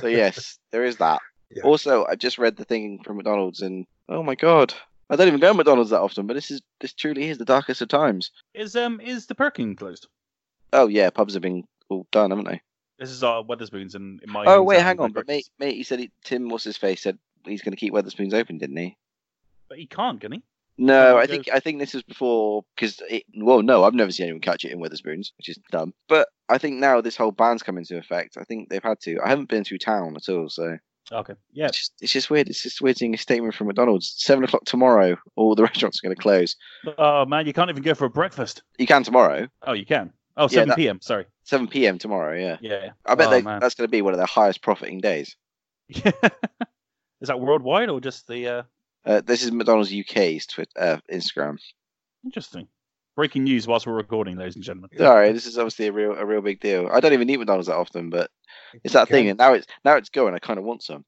so 0.00 0.06
yes, 0.06 0.58
there 0.70 0.84
is 0.84 0.96
that. 0.98 1.20
Yeah. 1.54 1.62
Also, 1.62 2.04
I 2.06 2.16
just 2.16 2.38
read 2.38 2.56
the 2.56 2.64
thing 2.64 3.02
from 3.04 3.16
McDonald's, 3.16 3.62
and 3.62 3.86
oh 4.08 4.22
my 4.22 4.34
god, 4.34 4.74
I 5.08 5.16
don't 5.16 5.28
even 5.28 5.40
go 5.40 5.48
to 5.48 5.54
McDonald's 5.54 5.90
that 5.90 6.00
often, 6.00 6.26
but 6.26 6.34
this 6.34 6.50
is 6.50 6.62
this 6.80 6.92
truly 6.92 7.28
is 7.28 7.38
the 7.38 7.44
darkest 7.44 7.80
of 7.80 7.88
times. 7.88 8.30
Is 8.54 8.76
um 8.76 9.00
is 9.00 9.26
the 9.26 9.34
Perkin 9.34 9.76
closed? 9.76 10.08
Oh 10.72 10.88
yeah, 10.88 11.10
pubs 11.10 11.34
have 11.34 11.42
been 11.42 11.64
all 11.88 12.06
done, 12.10 12.30
haven't 12.30 12.48
they? 12.48 12.60
This 12.98 13.10
is 13.10 13.22
our 13.22 13.42
Wetherspoons 13.42 13.94
in, 13.94 14.20
in 14.22 14.30
my. 14.30 14.44
Oh 14.46 14.62
wait, 14.62 14.80
hang 14.80 15.00
on, 15.00 15.12
but 15.12 15.26
mate, 15.26 15.48
mate, 15.58 15.76
he 15.76 15.82
said 15.82 15.98
he, 15.98 16.10
Tim, 16.24 16.48
what's 16.48 16.64
his 16.64 16.76
face, 16.76 17.02
said 17.02 17.18
he's 17.44 17.62
going 17.62 17.72
to 17.72 17.76
keep 17.76 17.92
Wetherspoons 17.92 18.34
open, 18.34 18.58
didn't 18.58 18.76
he? 18.76 18.96
But 19.68 19.78
he 19.78 19.86
can't, 19.86 20.20
can 20.20 20.32
he? 20.32 20.42
No, 20.76 21.16
I 21.16 21.26
think 21.26 21.48
I 21.52 21.60
think 21.60 21.78
this 21.78 21.94
is 21.94 22.02
before 22.02 22.64
because 22.74 23.00
well, 23.36 23.62
no, 23.62 23.84
I've 23.84 23.94
never 23.94 24.10
seen 24.10 24.24
anyone 24.24 24.40
catch 24.40 24.64
it 24.64 24.72
in 24.72 24.80
Wetherspoons, 24.80 25.30
which 25.38 25.48
is 25.48 25.58
dumb. 25.70 25.94
But 26.08 26.28
I 26.48 26.58
think 26.58 26.80
now 26.80 27.00
this 27.00 27.16
whole 27.16 27.30
ban's 27.30 27.62
come 27.62 27.78
into 27.78 27.96
effect. 27.96 28.36
I 28.36 28.44
think 28.44 28.68
they've 28.68 28.82
had 28.82 29.00
to. 29.02 29.20
I 29.24 29.28
haven't 29.28 29.48
been 29.48 29.62
through 29.62 29.78
town 29.78 30.16
at 30.16 30.28
all, 30.28 30.48
so 30.48 30.78
Okay. 31.12 31.34
Yeah. 31.52 31.66
It's 31.66 31.78
just, 31.78 31.92
it's 32.00 32.12
just 32.12 32.30
weird. 32.30 32.48
It's 32.48 32.62
just 32.62 32.80
weird 32.80 32.96
seeing 32.96 33.14
a 33.14 33.18
statement 33.18 33.54
from 33.54 33.66
McDonald's. 33.66 34.14
Seven 34.16 34.44
o'clock 34.44 34.64
tomorrow, 34.64 35.16
all 35.36 35.54
the 35.54 35.62
restaurants 35.64 36.00
are 36.02 36.06
going 36.08 36.16
to 36.16 36.22
close. 36.22 36.56
Oh 36.98 37.24
man, 37.26 37.46
you 37.46 37.52
can't 37.52 37.70
even 37.70 37.82
go 37.82 37.94
for 37.94 38.06
a 38.06 38.10
breakfast. 38.10 38.62
You 38.78 38.86
can 38.86 39.02
tomorrow. 39.02 39.48
Oh, 39.62 39.72
you 39.72 39.86
can. 39.86 40.12
Oh, 40.36 40.48
7 40.48 40.68
yeah, 40.68 40.74
p.m. 40.74 41.00
Sorry. 41.00 41.26
7 41.44 41.68
p.m. 41.68 41.98
tomorrow. 41.98 42.36
Yeah. 42.36 42.56
Yeah. 42.60 42.90
I 43.06 43.14
bet 43.14 43.28
oh, 43.28 43.30
they, 43.30 43.40
that's 43.42 43.74
going 43.74 43.86
to 43.86 43.88
be 43.88 44.02
one 44.02 44.14
of 44.14 44.18
their 44.18 44.26
highest 44.26 44.62
profiting 44.62 45.00
days. 45.00 45.36
Is 45.88 47.28
that 47.28 47.40
worldwide 47.40 47.88
or 47.88 48.00
just 48.00 48.26
the? 48.26 48.48
Uh... 48.48 48.62
Uh, 49.06 49.20
this 49.20 49.42
is 49.42 49.52
McDonald's 49.52 49.94
UK's 49.94 50.46
Twitter, 50.46 50.70
uh, 50.78 50.96
Instagram. 51.12 51.58
Interesting. 52.24 52.68
Breaking 53.16 53.44
news 53.44 53.66
whilst 53.68 53.86
we're 53.86 53.94
recording, 53.94 54.36
ladies 54.36 54.56
and 54.56 54.64
gentlemen. 54.64 54.90
Sorry, 54.96 55.30
this 55.32 55.46
is 55.46 55.56
obviously 55.56 55.86
a 55.86 55.92
real 55.92 56.12
a 56.12 56.26
real 56.26 56.40
big 56.40 56.58
deal. 56.58 56.88
I 56.92 56.98
don't 56.98 57.12
even 57.12 57.30
eat 57.30 57.36
McDonald's 57.36 57.68
that 57.68 57.76
often, 57.76 58.10
but 58.10 58.28
it's 58.82 58.94
that 58.94 59.08
thing, 59.08 59.28
and 59.28 59.38
now 59.38 59.52
it's 59.52 59.68
now 59.84 59.96
it's 59.96 60.08
going. 60.08 60.34
I 60.34 60.40
kind 60.40 60.58
of 60.58 60.64
want 60.64 60.82
some. 60.82 61.04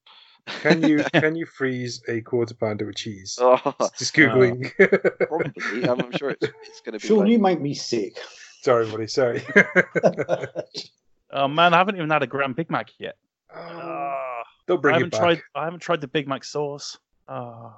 Can 0.47 0.83
you 0.83 1.03
can 1.13 1.35
you 1.35 1.47
freeze 1.47 2.01
a 2.09 2.21
quarter 2.21 2.55
pounder 2.55 2.87
with 2.87 2.97
cheese? 2.97 3.39
Oh, 3.41 3.57
Just 3.99 4.15
googling. 4.15 4.71
Uh, 4.81 5.27
probably. 5.27 5.89
I'm, 5.89 6.13
sure 6.13 6.31
it's, 6.31 6.47
it's 6.69 6.81
going 6.81 6.93
to 6.93 7.01
be. 7.01 7.09
Sean, 7.09 7.19
like... 7.21 7.31
you 7.31 7.41
make 7.41 7.61
me 7.61 7.75
sick. 7.75 8.19
Sorry, 8.63 8.89
buddy. 8.89 9.09
Sorry. 9.09 9.43
oh 11.33 11.49
man, 11.49 11.75
I 11.75 11.79
haven't 11.79 11.97
even 11.97 12.11
had 12.11 12.23
a 12.23 12.27
Grand 12.29 12.55
Big 12.55 12.71
Mac 12.71 12.91
yet. 12.99 13.17
Oh, 13.55 14.43
They'll 14.67 14.79
bring 14.79 14.95
I 14.95 14.99
haven't 14.99 15.09
it 15.09 15.19
back. 15.19 15.21
tried. 15.21 15.43
I 15.55 15.65
haven't 15.65 15.81
tried 15.81 16.01
the 16.01 16.09
Big 16.09 16.29
Mac 16.29 16.45
sauce. 16.45 16.99
Oh 17.29 17.75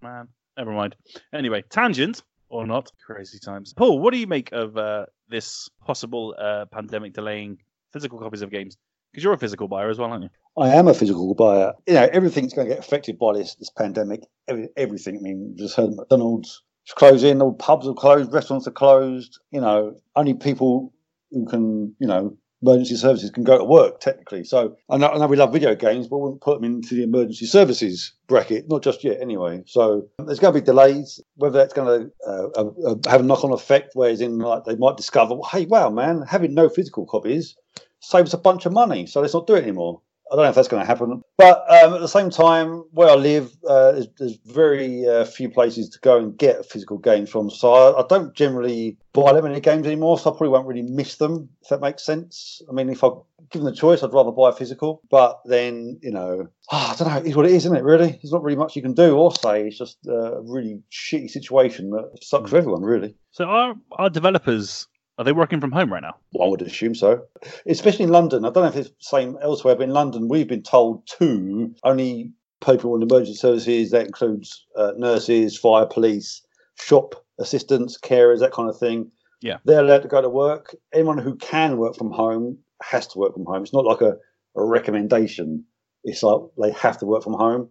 man, 0.00 0.28
never 0.56 0.70
mind. 0.70 0.94
Anyway, 1.32 1.64
tangent 1.70 2.22
or 2.48 2.66
not, 2.66 2.90
crazy 3.04 3.38
times. 3.38 3.72
Paul, 3.74 3.98
what 4.00 4.12
do 4.12 4.18
you 4.18 4.26
make 4.26 4.52
of 4.52 4.76
uh, 4.76 5.06
this 5.28 5.68
possible 5.84 6.34
uh, 6.38 6.66
pandemic 6.66 7.12
delaying 7.12 7.58
physical 7.92 8.18
copies 8.18 8.42
of 8.42 8.50
games? 8.50 8.76
Because 9.12 9.24
you're 9.24 9.32
a 9.32 9.38
physical 9.38 9.68
buyer 9.68 9.88
as 9.88 9.98
well, 9.98 10.10
aren't 10.10 10.24
you? 10.24 10.30
I 10.56 10.68
am 10.68 10.88
a 10.88 10.94
physical 10.94 11.34
buyer. 11.34 11.72
You 11.86 11.94
know, 11.94 12.08
everything's 12.12 12.52
going 12.52 12.68
to 12.68 12.74
get 12.74 12.84
affected 12.84 13.18
by 13.18 13.34
this 13.34 13.54
this 13.54 13.70
pandemic. 13.70 14.20
Every, 14.46 14.68
everything. 14.76 15.16
I 15.16 15.20
mean, 15.20 15.56
just 15.58 15.76
heard 15.76 15.94
McDonald's 15.94 16.62
is 16.86 16.92
closing, 16.94 17.40
all 17.40 17.54
pubs 17.54 17.86
are 17.86 17.94
closed, 17.94 18.32
restaurants 18.32 18.66
are 18.66 18.72
closed. 18.72 19.38
You 19.50 19.60
know, 19.60 19.96
only 20.16 20.34
people 20.34 20.92
who 21.30 21.46
can, 21.46 21.94
you 21.98 22.06
know, 22.06 22.36
emergency 22.62 22.96
services 22.96 23.30
can 23.30 23.44
go 23.44 23.58
to 23.58 23.64
work 23.64 24.00
technically. 24.00 24.44
So 24.44 24.76
I 24.90 24.96
know, 24.96 25.08
I 25.08 25.18
know 25.18 25.26
we 25.26 25.36
love 25.36 25.52
video 25.52 25.74
games, 25.74 26.08
but 26.08 26.18
we 26.18 26.24
wouldn't 26.24 26.42
put 26.42 26.60
them 26.60 26.64
into 26.64 26.94
the 26.94 27.02
emergency 27.02 27.46
services 27.46 28.12
bracket, 28.26 28.68
not 28.68 28.82
just 28.82 29.04
yet 29.04 29.20
anyway. 29.20 29.62
So 29.66 30.08
there's 30.18 30.40
going 30.40 30.54
to 30.54 30.60
be 30.60 30.64
delays. 30.64 31.20
Whether 31.36 31.58
that's 31.58 31.74
going 31.74 32.10
to 32.10 32.28
uh, 32.28 32.48
uh, 32.56 32.94
have 33.08 33.20
a 33.20 33.24
knock-on 33.24 33.52
effect, 33.52 33.92
whereas 33.94 34.20
in 34.20 34.38
like 34.38 34.64
they 34.64 34.76
might 34.76 34.96
discover, 34.96 35.36
hey, 35.50 35.66
wow, 35.66 35.90
man, 35.90 36.22
having 36.28 36.54
no 36.54 36.68
physical 36.68 37.06
copies 37.06 37.56
saves 38.00 38.34
a 38.34 38.38
bunch 38.38 38.64
of 38.66 38.72
money, 38.72 39.06
so 39.06 39.20
let's 39.20 39.34
not 39.34 39.46
do 39.46 39.54
it 39.54 39.62
anymore. 39.62 40.00
I 40.30 40.36
don't 40.36 40.44
know 40.44 40.50
if 40.50 40.54
that's 40.54 40.68
going 40.68 40.82
to 40.82 40.86
happen, 40.86 41.22
but 41.36 41.64
um, 41.70 41.94
at 41.94 42.00
the 42.00 42.08
same 42.08 42.30
time, 42.30 42.84
where 42.90 43.10
I 43.10 43.14
live, 43.14 43.56
uh, 43.66 43.92
there's, 43.92 44.08
there's, 44.18 44.38
very 44.46 45.06
uh, 45.06 45.24
few 45.24 45.48
places 45.48 45.88
to 45.90 45.98
go 46.00 46.18
and 46.18 46.36
get 46.36 46.66
physical 46.66 46.98
games 46.98 47.30
from. 47.30 47.50
So 47.50 47.72
I, 47.72 48.02
I, 48.02 48.06
don't 48.08 48.34
generally 48.34 48.98
buy 49.12 49.32
that 49.32 49.42
many 49.42 49.60
games 49.60 49.86
anymore. 49.86 50.18
So 50.18 50.30
I 50.30 50.32
probably 50.32 50.48
won't 50.48 50.66
really 50.66 50.82
miss 50.82 51.16
them, 51.16 51.48
if 51.62 51.68
that 51.68 51.80
makes 51.80 52.04
sense. 52.04 52.60
I 52.68 52.72
mean, 52.72 52.88
if 52.90 53.04
I 53.04 53.10
given 53.50 53.64
the 53.64 53.72
choice, 53.72 54.02
I'd 54.02 54.12
rather 54.12 54.32
buy 54.32 54.50
a 54.50 54.52
physical. 54.52 55.00
But 55.10 55.40
then, 55.44 55.98
you 56.02 56.10
know, 56.10 56.48
oh, 56.70 56.92
I 56.92 56.96
don't 56.96 57.08
know. 57.08 57.22
It's 57.24 57.36
what 57.36 57.46
it 57.46 57.52
is, 57.52 57.64
isn't 57.64 57.76
it? 57.76 57.84
Really, 57.84 58.10
there's 58.10 58.32
not 58.32 58.42
really 58.42 58.58
much 58.58 58.76
you 58.76 58.82
can 58.82 58.94
do 58.94 59.16
or 59.16 59.34
say. 59.34 59.66
It's 59.66 59.78
just 59.78 59.98
a 60.06 60.40
really 60.42 60.82
shitty 60.90 61.30
situation 61.30 61.90
that 61.90 62.10
sucks 62.22 62.50
for 62.50 62.56
everyone, 62.58 62.82
really. 62.82 63.14
So 63.30 63.44
our 63.44 63.74
our 63.92 64.10
developers 64.10 64.86
are 65.18 65.24
they 65.24 65.32
working 65.32 65.60
from 65.60 65.72
home 65.72 65.92
right 65.92 66.02
now? 66.02 66.16
Well, 66.32 66.46
I 66.46 66.50
would 66.50 66.62
assume 66.62 66.94
so. 66.94 67.24
Especially 67.66 68.04
in 68.04 68.12
London. 68.12 68.44
I 68.44 68.50
don't 68.50 68.62
know 68.62 68.68
if 68.68 68.76
it's 68.76 68.88
the 68.88 68.94
same 69.00 69.36
elsewhere, 69.42 69.74
but 69.74 69.84
in 69.84 69.92
London, 69.92 70.28
we've 70.28 70.48
been 70.48 70.62
told 70.62 71.06
to 71.18 71.74
only 71.82 72.32
people 72.64 72.94
in 72.94 73.02
emergency 73.02 73.34
services, 73.34 73.90
that 73.90 74.06
includes 74.06 74.64
uh, 74.76 74.92
nurses, 74.96 75.58
fire 75.58 75.86
police, 75.86 76.42
shop 76.76 77.14
assistants, 77.38 77.98
carers, 77.98 78.40
that 78.40 78.52
kind 78.52 78.68
of 78.68 78.78
thing. 78.78 79.10
Yeah. 79.40 79.58
They're 79.64 79.80
allowed 79.80 80.02
to 80.02 80.08
go 80.08 80.22
to 80.22 80.28
work. 80.28 80.74
Anyone 80.92 81.18
who 81.18 81.36
can 81.36 81.76
work 81.76 81.96
from 81.96 82.10
home 82.10 82.58
has 82.82 83.06
to 83.08 83.18
work 83.18 83.34
from 83.34 83.44
home. 83.44 83.62
It's 83.62 83.72
not 83.72 83.84
like 83.84 84.00
a, 84.00 84.16
a 84.56 84.64
recommendation. 84.64 85.64
It's 86.04 86.22
like 86.22 86.40
they 86.60 86.72
have 86.72 86.98
to 86.98 87.06
work 87.06 87.22
from 87.22 87.34
home. 87.34 87.70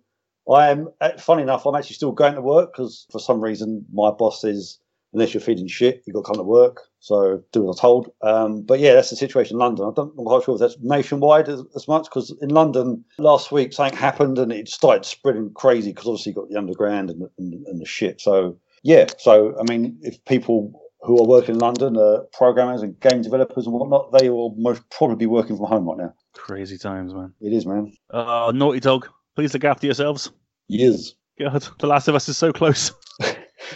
I 0.50 0.70
am, 0.70 0.88
uh, 1.02 1.18
funny 1.18 1.44
enough, 1.44 1.66
I'm 1.66 1.76
actually 1.76 1.96
still 1.96 2.14
going 2.14 2.36
to 2.36 2.42
work 2.42 2.72
because 2.74 3.06
for 3.12 3.20
some 3.20 3.42
reason 3.42 3.86
my 3.92 4.12
boss 4.12 4.42
says 4.42 4.80
unless 5.14 5.34
you're 5.34 5.42
feeding 5.42 5.68
shit, 5.68 6.04
you've 6.06 6.14
got 6.14 6.22
to 6.22 6.28
come 6.28 6.38
to 6.38 6.44
work. 6.44 6.84
So 7.08 7.42
do 7.54 7.64
what 7.64 7.72
I'm 7.72 7.78
told. 7.78 8.12
Um, 8.22 8.64
but 8.64 8.82
yeah, 8.82 8.94
that's 8.94 9.12
the 9.12 9.16
situation 9.16 9.56
in 9.56 9.60
London. 9.60 9.86
I 9.86 9.92
don't, 9.96 10.14
I'm 10.20 10.26
quite 10.26 10.44
sure 10.44 10.56
if 10.56 10.60
that's 10.60 10.76
nationwide 10.82 11.48
as, 11.48 11.64
as 11.74 11.88
much 11.88 12.04
because 12.04 12.36
in 12.42 12.50
London 12.50 13.06
last 13.18 13.50
week 13.50 13.72
something 13.72 13.98
happened 13.98 14.38
and 14.38 14.52
it 14.52 14.68
started 14.68 15.06
spreading 15.06 15.54
crazy 15.54 15.92
because 15.92 16.08
obviously 16.08 16.32
you 16.32 16.36
got 16.36 16.50
the 16.50 16.58
underground 16.58 17.10
and, 17.10 17.30
and, 17.38 17.66
and 17.66 17.80
the 17.80 17.86
shit. 17.86 18.20
So 18.20 18.60
yeah, 18.84 19.06
so 19.20 19.56
I 19.58 19.64
mean, 19.72 19.98
if 20.02 20.24
people 20.26 20.84
who 21.02 21.18
are 21.18 21.26
working 21.26 21.56
in 21.56 21.60
London 21.60 21.96
are 21.96 22.24
programmers 22.34 22.82
and 22.82 23.00
game 23.00 23.22
developers 23.22 23.66
and 23.66 23.74
whatnot, 23.74 24.12
they 24.12 24.30
will 24.30 24.54
most 24.58 24.82
probably 24.90 25.16
be 25.16 25.28
working 25.28 25.56
from 25.56 25.68
home 25.68 25.88
right 25.88 25.98
now. 25.98 26.14
Crazy 26.34 26.78
times, 26.78 27.14
man. 27.14 27.34
It 27.40 27.54
is, 27.54 27.66
man. 27.66 27.94
Uh, 28.10 28.52
Naughty 28.54 28.82
Dog, 28.82 29.08
please 29.34 29.54
look 29.54 29.64
after 29.64 29.88
yourselves. 29.88 30.32
Yes. 30.68 31.14
God, 31.40 31.66
The 31.80 31.88
Last 31.88 32.10
of 32.10 32.16
Us 32.16 32.28
is 32.28 32.38
so 32.38 32.52
close. 32.52 32.92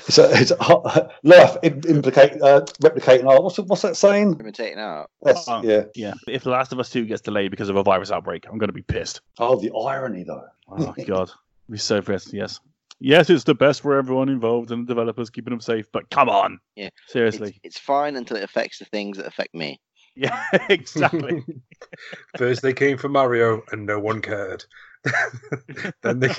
It's 0.07 0.17
a, 0.17 0.29
it's 0.31 0.51
a, 0.51 1.09
life 1.23 1.57
implicate 1.63 2.41
uh, 2.41 2.61
replicating 2.81 3.25
art. 3.25 3.43
What's 3.43 3.57
what's 3.59 3.81
that 3.83 3.95
saying? 3.95 4.37
Imitating 4.39 4.79
art. 4.79 5.09
Yes, 5.25 5.45
oh, 5.47 5.61
yeah, 5.63 5.83
yeah. 5.95 6.13
If 6.27 6.43
The 6.43 6.49
Last 6.49 6.71
of 6.71 6.79
Us 6.79 6.89
Two 6.89 7.05
gets 7.05 7.21
delayed 7.21 7.51
because 7.51 7.69
of 7.69 7.75
a 7.75 7.83
virus 7.83 8.11
outbreak, 8.11 8.45
I'm 8.47 8.57
going 8.57 8.69
to 8.69 8.73
be 8.73 8.81
pissed. 8.81 9.21
Oh, 9.37 9.59
the 9.59 9.71
irony, 9.75 10.23
though. 10.23 10.45
Oh 10.69 10.93
God, 11.05 11.31
be 11.69 11.77
so 11.77 12.01
pissed. 12.01 12.33
Yes, 12.33 12.59
yes, 12.99 13.29
it's 13.29 13.43
the 13.43 13.55
best 13.55 13.81
for 13.81 13.97
everyone 13.97 14.29
involved 14.29 14.71
and 14.71 14.87
the 14.87 14.93
developers 14.93 15.29
keeping 15.29 15.51
them 15.51 15.61
safe. 15.61 15.85
But 15.91 16.09
come 16.09 16.29
on, 16.29 16.59
yeah, 16.75 16.89
seriously, 17.07 17.49
it's, 17.49 17.59
it's 17.63 17.79
fine 17.79 18.15
until 18.15 18.37
it 18.37 18.43
affects 18.43 18.79
the 18.79 18.85
things 18.85 19.17
that 19.17 19.27
affect 19.27 19.53
me. 19.53 19.79
Yeah, 20.15 20.43
exactly. 20.69 21.43
First 22.37 22.61
they 22.61 22.73
came 22.73 22.97
for 22.97 23.09
Mario, 23.09 23.63
and 23.71 23.85
no 23.85 23.99
one 23.99 24.21
cared. 24.21 24.65
then 26.01 26.19
they. 26.19 26.33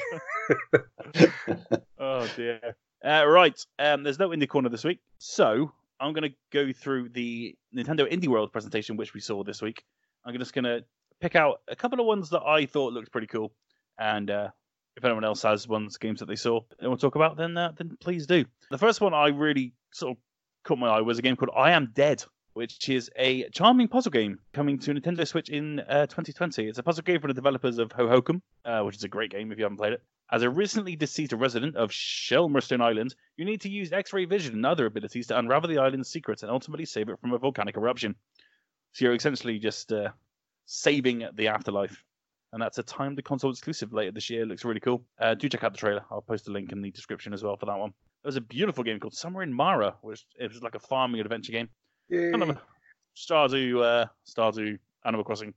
oh 1.98 2.28
dear. 2.36 2.76
Uh, 3.04 3.26
right, 3.26 3.66
um, 3.80 4.04
there's 4.04 4.18
no 4.18 4.28
indie 4.28 4.48
corner 4.48 4.68
this 4.68 4.84
week, 4.84 5.00
so 5.18 5.72
I'm 5.98 6.12
going 6.12 6.30
to 6.30 6.36
go 6.52 6.72
through 6.72 7.08
the 7.08 7.56
Nintendo 7.74 8.10
Indie 8.10 8.28
World 8.28 8.52
presentation 8.52 8.96
which 8.96 9.12
we 9.12 9.20
saw 9.20 9.42
this 9.42 9.60
week. 9.60 9.84
I'm 10.24 10.38
just 10.38 10.52
going 10.52 10.64
to 10.64 10.84
pick 11.20 11.34
out 11.34 11.62
a 11.66 11.74
couple 11.74 11.98
of 11.98 12.06
ones 12.06 12.30
that 12.30 12.42
I 12.42 12.66
thought 12.66 12.92
looked 12.92 13.10
pretty 13.10 13.26
cool, 13.26 13.52
and 13.98 14.30
uh, 14.30 14.48
if 14.96 15.04
anyone 15.04 15.24
else 15.24 15.42
has 15.42 15.66
ones 15.66 15.96
games 15.96 16.20
that 16.20 16.26
they 16.26 16.36
saw 16.36 16.60
they 16.80 16.86
want 16.86 17.00
to 17.00 17.06
talk 17.06 17.16
about, 17.16 17.36
then 17.36 17.56
uh, 17.56 17.72
then 17.76 17.96
please 18.00 18.26
do. 18.26 18.44
The 18.70 18.78
first 18.78 19.00
one 19.00 19.14
I 19.14 19.28
really 19.28 19.74
sort 19.92 20.16
of 20.16 20.22
caught 20.64 20.78
my 20.78 20.88
eye 20.88 21.00
was 21.00 21.18
a 21.18 21.22
game 21.22 21.34
called 21.34 21.50
I 21.56 21.72
Am 21.72 21.90
Dead, 21.92 22.22
which 22.52 22.88
is 22.88 23.10
a 23.16 23.48
charming 23.50 23.88
puzzle 23.88 24.12
game 24.12 24.38
coming 24.52 24.78
to 24.78 24.92
Nintendo 24.92 25.26
Switch 25.26 25.48
in 25.48 25.80
uh, 25.80 26.06
2020. 26.06 26.68
It's 26.68 26.78
a 26.78 26.84
puzzle 26.84 27.02
game 27.02 27.20
from 27.20 27.28
the 27.28 27.34
developers 27.34 27.78
of 27.78 27.88
Hohokum, 27.88 28.42
uh, 28.64 28.82
which 28.82 28.96
is 28.96 29.04
a 29.04 29.08
great 29.08 29.32
game 29.32 29.50
if 29.50 29.58
you 29.58 29.64
haven't 29.64 29.78
played 29.78 29.94
it. 29.94 30.02
As 30.32 30.42
a 30.42 30.48
recently 30.48 30.96
deceased 30.96 31.34
resident 31.34 31.76
of 31.76 31.90
Shelmerstone 31.90 32.80
Island, 32.80 33.14
you 33.36 33.44
need 33.44 33.60
to 33.60 33.68
use 33.68 33.92
X-ray 33.92 34.24
vision 34.24 34.54
and 34.54 34.64
other 34.64 34.86
abilities 34.86 35.26
to 35.26 35.38
unravel 35.38 35.68
the 35.68 35.76
island's 35.76 36.08
secrets 36.08 36.42
and 36.42 36.50
ultimately 36.50 36.86
save 36.86 37.10
it 37.10 37.20
from 37.20 37.34
a 37.34 37.38
volcanic 37.38 37.76
eruption. 37.76 38.14
So 38.92 39.04
you're 39.04 39.14
essentially 39.14 39.58
just 39.58 39.92
uh, 39.92 40.08
saving 40.64 41.28
the 41.34 41.48
afterlife. 41.48 42.02
And 42.54 42.62
that's 42.62 42.78
a 42.78 42.82
timed 42.82 43.22
console 43.24 43.50
exclusive 43.50 43.92
later 43.92 44.10
this 44.10 44.30
year. 44.30 44.46
Looks 44.46 44.64
really 44.64 44.80
cool. 44.80 45.04
Uh, 45.20 45.34
do 45.34 45.50
check 45.50 45.64
out 45.64 45.72
the 45.72 45.78
trailer. 45.78 46.04
I'll 46.10 46.22
post 46.22 46.48
a 46.48 46.50
link 46.50 46.72
in 46.72 46.80
the 46.80 46.90
description 46.90 47.34
as 47.34 47.42
well 47.42 47.56
for 47.58 47.66
that 47.66 47.78
one. 47.78 47.92
There's 48.22 48.36
a 48.36 48.40
beautiful 48.40 48.84
game 48.84 49.00
called 49.00 49.14
Summer 49.14 49.42
in 49.42 49.52
Mara, 49.52 49.96
which 50.00 50.24
it 50.38 50.50
was 50.50 50.62
like 50.62 50.74
a 50.74 50.78
farming 50.80 51.20
adventure 51.20 51.52
game. 51.52 51.68
Kind 52.10 52.42
of 52.42 52.50
a 52.50 52.60
Stardew, 53.16 53.82
uh, 53.82 54.06
Stardew 54.26 54.78
Animal 55.04 55.24
Crossing 55.24 55.52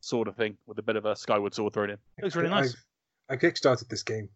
sort 0.00 0.28
of 0.28 0.36
thing 0.36 0.58
with 0.66 0.78
a 0.78 0.82
bit 0.82 0.96
of 0.96 1.06
a 1.06 1.16
Skyward 1.16 1.54
Sword 1.54 1.72
thrown 1.72 1.90
in. 1.90 1.98
It 2.18 2.24
looks 2.24 2.36
really 2.36 2.50
nice. 2.50 2.74
I, 2.74 2.78
I 3.30 3.36
kickstarted 3.36 3.88
this 3.88 4.02
game. 4.02 4.28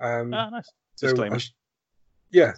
Um, 0.00 0.32
Ah, 0.34 0.50
nice. 0.50 0.68
so 0.96 1.38
sh- 1.38 1.50
yeah, 2.30 2.52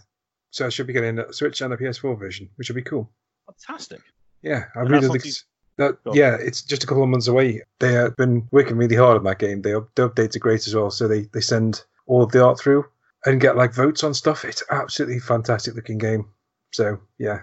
so 0.50 0.66
I 0.66 0.68
should 0.70 0.86
be 0.86 0.92
getting 0.92 1.18
a 1.18 1.32
Switch 1.32 1.60
and 1.60 1.72
a 1.72 1.76
PS4 1.76 2.18
version, 2.18 2.48
which 2.56 2.68
would 2.68 2.74
be 2.76 2.82
cool. 2.82 3.10
Fantastic. 3.46 4.00
Yeah, 4.42 4.64
I 4.74 4.80
And 4.80 4.90
really 4.90 5.08
think 5.18 5.34
that. 5.76 5.98
Yeah, 6.12 6.36
it's 6.40 6.62
just 6.62 6.82
a 6.84 6.86
couple 6.86 7.02
of 7.02 7.08
months 7.08 7.28
away. 7.28 7.62
They 7.78 7.92
have 7.92 8.16
been 8.16 8.48
working 8.50 8.76
really 8.76 8.96
hard 8.96 9.18
on 9.18 9.24
that 9.24 9.38
game. 9.38 9.62
They 9.62 9.74
up, 9.74 9.88
the 9.94 10.08
updates 10.08 10.34
are 10.36 10.40
great 10.40 10.66
as 10.66 10.74
well. 10.74 10.90
So 10.90 11.06
they 11.06 11.22
they 11.32 11.40
send 11.40 11.84
all 12.06 12.22
of 12.22 12.32
the 12.32 12.42
art 12.44 12.58
through 12.58 12.84
and 13.26 13.40
get 13.40 13.56
like 13.56 13.74
votes 13.74 14.02
on 14.04 14.14
stuff. 14.14 14.44
It's 14.44 14.62
absolutely 14.70 15.20
fantastic 15.20 15.74
looking 15.74 15.98
game. 15.98 16.26
So 16.72 16.98
yeah, 17.18 17.40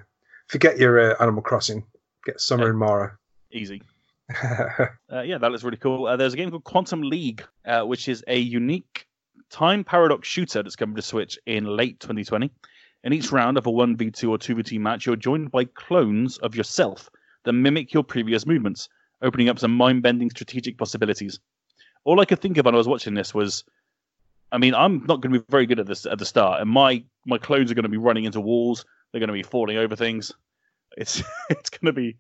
forget 0.48 0.78
your 0.80 1.00
uh, 1.00 1.16
Animal 1.22 1.44
Crossing. 1.44 1.86
Get 2.26 2.42
Summer 2.42 2.66
Yeah. 2.66 2.70
in 2.72 2.76
Mara. 2.78 3.18
Easy. 3.52 3.82
Uh, 5.12 5.22
yeah, 5.22 5.38
that 5.38 5.52
looks 5.52 5.64
really 5.64 5.78
cool. 5.78 6.08
Uh, 6.08 6.16
there's 6.16 6.34
a 6.34 6.38
game 6.38 6.50
called 6.50 6.64
Quantum 6.64 7.04
League, 7.04 7.44
uh, 7.66 7.84
which 7.84 8.08
is 8.08 8.24
a 8.28 8.40
unique 8.40 9.06
time 9.52 9.84
paradox 9.84 10.28
shooter 10.28 10.64
that's 10.64 10.76
coming 10.76 10.96
to 10.96 11.04
Switch 11.04 11.38
in 11.46 11.66
late 11.66 12.00
2020. 12.00 12.50
In 13.04 13.14
each 13.14 13.32
round 13.32 13.58
of 13.58 13.68
a 13.68 13.72
1v2 13.72 14.30
or 14.30 14.40
2v2 14.40 14.80
match, 14.80 15.06
you're 15.06 15.16
joined 15.16 15.52
by 15.52 15.66
clones 15.66 16.40
of 16.40 16.56
yourself 16.56 17.10
that 17.44 17.54
mimic 17.54 17.94
your 17.94 18.04
previous 18.04 18.48
movements, 18.48 18.90
opening 19.22 19.50
up 19.50 19.60
some 19.60 19.76
mind 19.76 20.02
bending 20.02 20.32
strategic 20.32 20.80
possibilities. 20.80 21.40
All 22.06 22.20
I 22.20 22.26
could 22.26 22.40
think 22.40 22.58
of 22.58 22.66
when 22.66 22.74
I 22.74 22.78
was 22.80 22.88
watching 22.88 23.14
this 23.14 23.36
was 23.36 23.64
I 24.52 24.58
mean, 24.58 24.74
I'm 24.74 25.04
not 25.06 25.22
going 25.22 25.34
to 25.34 25.40
be 25.40 25.46
very 25.50 25.68
good 25.68 25.80
at 25.80 25.86
this 25.86 26.08
at 26.08 26.18
the 26.18 26.26
start, 26.26 26.62
and 26.62 26.70
my, 26.70 27.04
my 27.26 27.38
clones 27.38 27.72
are 27.72 27.76
going 27.76 27.84
to 27.84 27.90
be 27.90 27.98
running 27.98 28.24
into 28.24 28.40
walls, 28.40 28.86
they're 29.12 29.20
going 29.20 29.28
to 29.28 29.34
be 29.34 29.44
falling 29.44 29.78
over 29.78 29.96
things. 29.96 30.32
It's 30.98 31.22
it's 31.50 31.70
going 31.70 31.86
to 31.86 31.94
be 31.94 32.18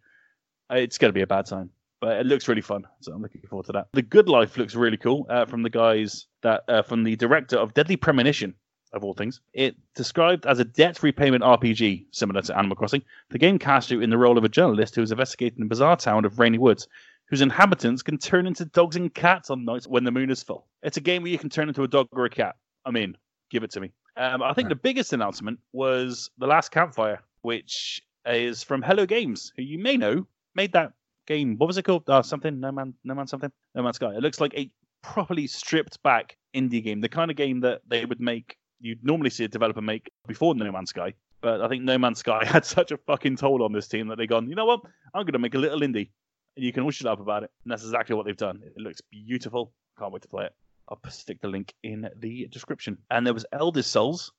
it's 0.70 1.00
going 1.00 1.10
to 1.10 1.14
be 1.14 1.22
a 1.22 1.28
bad 1.28 1.48
time 1.48 1.72
but 2.04 2.18
it 2.18 2.26
looks 2.26 2.50
really 2.50 2.62
fun. 2.62 2.86
So 3.00 3.14
I'm 3.14 3.22
looking 3.22 3.40
forward 3.50 3.66
to 3.68 3.72
that. 3.72 3.88
The 3.94 4.02
Good 4.02 4.28
Life 4.28 4.58
looks 4.58 4.76
really 4.76 4.98
cool 4.98 5.26
uh, 5.30 5.46
from 5.46 5.64
the 5.64 5.70
guys 5.70 6.28
that 6.42 6.64
uh, 6.68 6.82
from 6.82 7.06
the 7.06 7.16
director 7.16 7.56
of 7.56 7.74
Deadly 7.74 7.96
Premonition, 7.96 8.56
of 8.92 9.06
all 9.06 9.14
things. 9.14 9.40
It 9.54 9.78
described 9.96 10.46
as 10.46 10.60
a 10.60 10.66
debt 10.66 11.02
repayment 11.02 11.46
RPG 11.46 12.08
similar 12.12 12.42
to 12.42 12.58
Animal 12.58 12.76
Crossing. 12.76 13.04
The 13.30 13.40
game 13.40 13.58
casts 13.58 13.90
you 13.90 14.02
in 14.02 14.10
the 14.10 14.18
role 14.18 14.38
of 14.38 14.44
a 14.44 14.50
journalist 14.50 14.96
who 14.96 15.02
is 15.02 15.12
investigating 15.12 15.60
the 15.60 15.66
bizarre 15.66 15.96
town 15.96 16.26
of 16.26 16.40
Rainy 16.40 16.58
Woods, 16.58 16.90
whose 17.30 17.40
inhabitants 17.40 18.04
can 18.04 18.18
turn 18.18 18.48
into 18.48 18.66
dogs 18.66 18.98
and 18.98 19.12
cats 19.14 19.50
on 19.50 19.64
nights 19.64 19.88
when 19.88 20.04
the 20.04 20.12
moon 20.12 20.30
is 20.30 20.44
full. 20.44 20.68
It's 20.84 20.98
a 20.98 21.02
game 21.02 21.24
where 21.24 21.32
you 21.32 21.40
can 21.40 21.50
turn 21.50 21.70
into 21.70 21.84
a 21.84 21.88
dog 21.88 22.10
or 22.12 22.26
a 22.26 22.30
cat. 22.30 22.58
I'm 22.86 22.98
in. 22.98 23.16
Give 23.50 23.64
it 23.64 23.72
to 23.72 23.80
me. 23.80 23.94
Um, 24.18 24.44
I 24.44 24.54
think 24.54 24.68
the 24.68 24.76
biggest 24.76 25.14
announcement 25.14 25.58
was 25.72 26.30
The 26.38 26.48
Last 26.48 26.70
Campfire, 26.70 27.22
which 27.44 28.02
is 28.26 28.62
from 28.62 28.82
Hello 28.82 29.06
Games, 29.06 29.54
who 29.56 29.64
you 29.64 29.80
may 29.80 29.96
know 29.96 30.28
made 30.54 30.74
that 30.74 30.92
game. 31.26 31.58
What 31.58 31.68
was 31.68 31.78
it 31.78 31.84
called? 31.84 32.10
Uh, 32.10 32.22
something. 32.22 32.60
No 32.60 32.72
man. 32.72 32.94
No 33.04 33.14
man. 33.14 33.28
Something. 33.28 33.52
No 33.76 33.84
Man's 33.84 33.98
Sky. 33.98 34.14
It 34.16 34.22
looks 34.22 34.40
like 34.42 34.54
a 34.56 34.70
properly 35.02 35.48
stripped 35.48 36.02
back 36.04 36.38
indie 36.56 36.84
game. 36.84 37.02
The 37.02 37.10
kind 37.10 37.32
of 37.32 37.38
game 37.38 37.62
that 37.62 37.82
they 37.88 38.06
would 38.06 38.20
make. 38.20 38.58
You'd 38.80 39.04
normally 39.04 39.30
see 39.30 39.46
a 39.46 39.48
developer 39.48 39.82
make 39.82 40.12
before 40.28 40.56
No 40.56 40.72
Man's 40.72 40.90
Sky. 40.90 41.14
But 41.42 41.62
I 41.62 41.68
think 41.68 41.84
No 41.84 41.98
Man's 41.98 42.20
Sky 42.20 42.44
had 42.46 42.66
such 42.66 42.92
a 42.92 42.98
fucking 42.98 43.38
toll 43.38 43.64
on 43.64 43.74
this 43.74 43.88
team 43.88 44.08
that 44.08 44.18
they 44.18 44.28
gone. 44.28 44.50
You 44.50 44.56
know 44.56 44.66
what? 44.66 44.82
I'm 45.14 45.24
going 45.24 45.34
to 45.34 45.40
make 45.40 45.56
a 45.56 45.60
little 45.60 45.82
indie, 45.82 46.10
and 46.56 46.66
you 46.66 46.72
can 46.74 46.84
all 46.84 46.92
shut 46.92 47.12
up 47.12 47.20
about 47.20 47.44
it. 47.44 47.52
And 47.64 47.72
that's 47.72 47.84
exactly 47.84 48.16
what 48.16 48.26
they've 48.26 48.36
done. 48.36 48.62
It 48.64 48.82
looks 48.82 49.02
beautiful. 49.12 49.74
Can't 50.00 50.12
wait 50.12 50.22
to 50.24 50.28
play 50.28 50.46
it. 50.46 50.54
I'll 50.90 51.00
stick 51.10 51.40
the 51.42 51.48
link 51.48 51.74
in 51.84 52.10
the 52.18 52.48
description. 52.52 52.98
And 53.10 53.26
there 53.26 53.34
was 53.34 53.46
Eldest 53.52 53.92
Souls, 53.92 54.32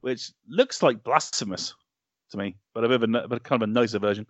which 0.00 0.32
looks 0.48 0.82
like 0.82 1.02
blasphemous 1.02 1.74
to 2.30 2.38
me, 2.38 2.56
but 2.74 2.84
a 2.84 2.88
bit 2.88 3.02
of 3.02 3.14
a, 3.14 3.28
but 3.28 3.42
kind 3.42 3.62
of 3.62 3.68
a 3.68 3.72
nicer 3.72 3.98
version. 3.98 4.26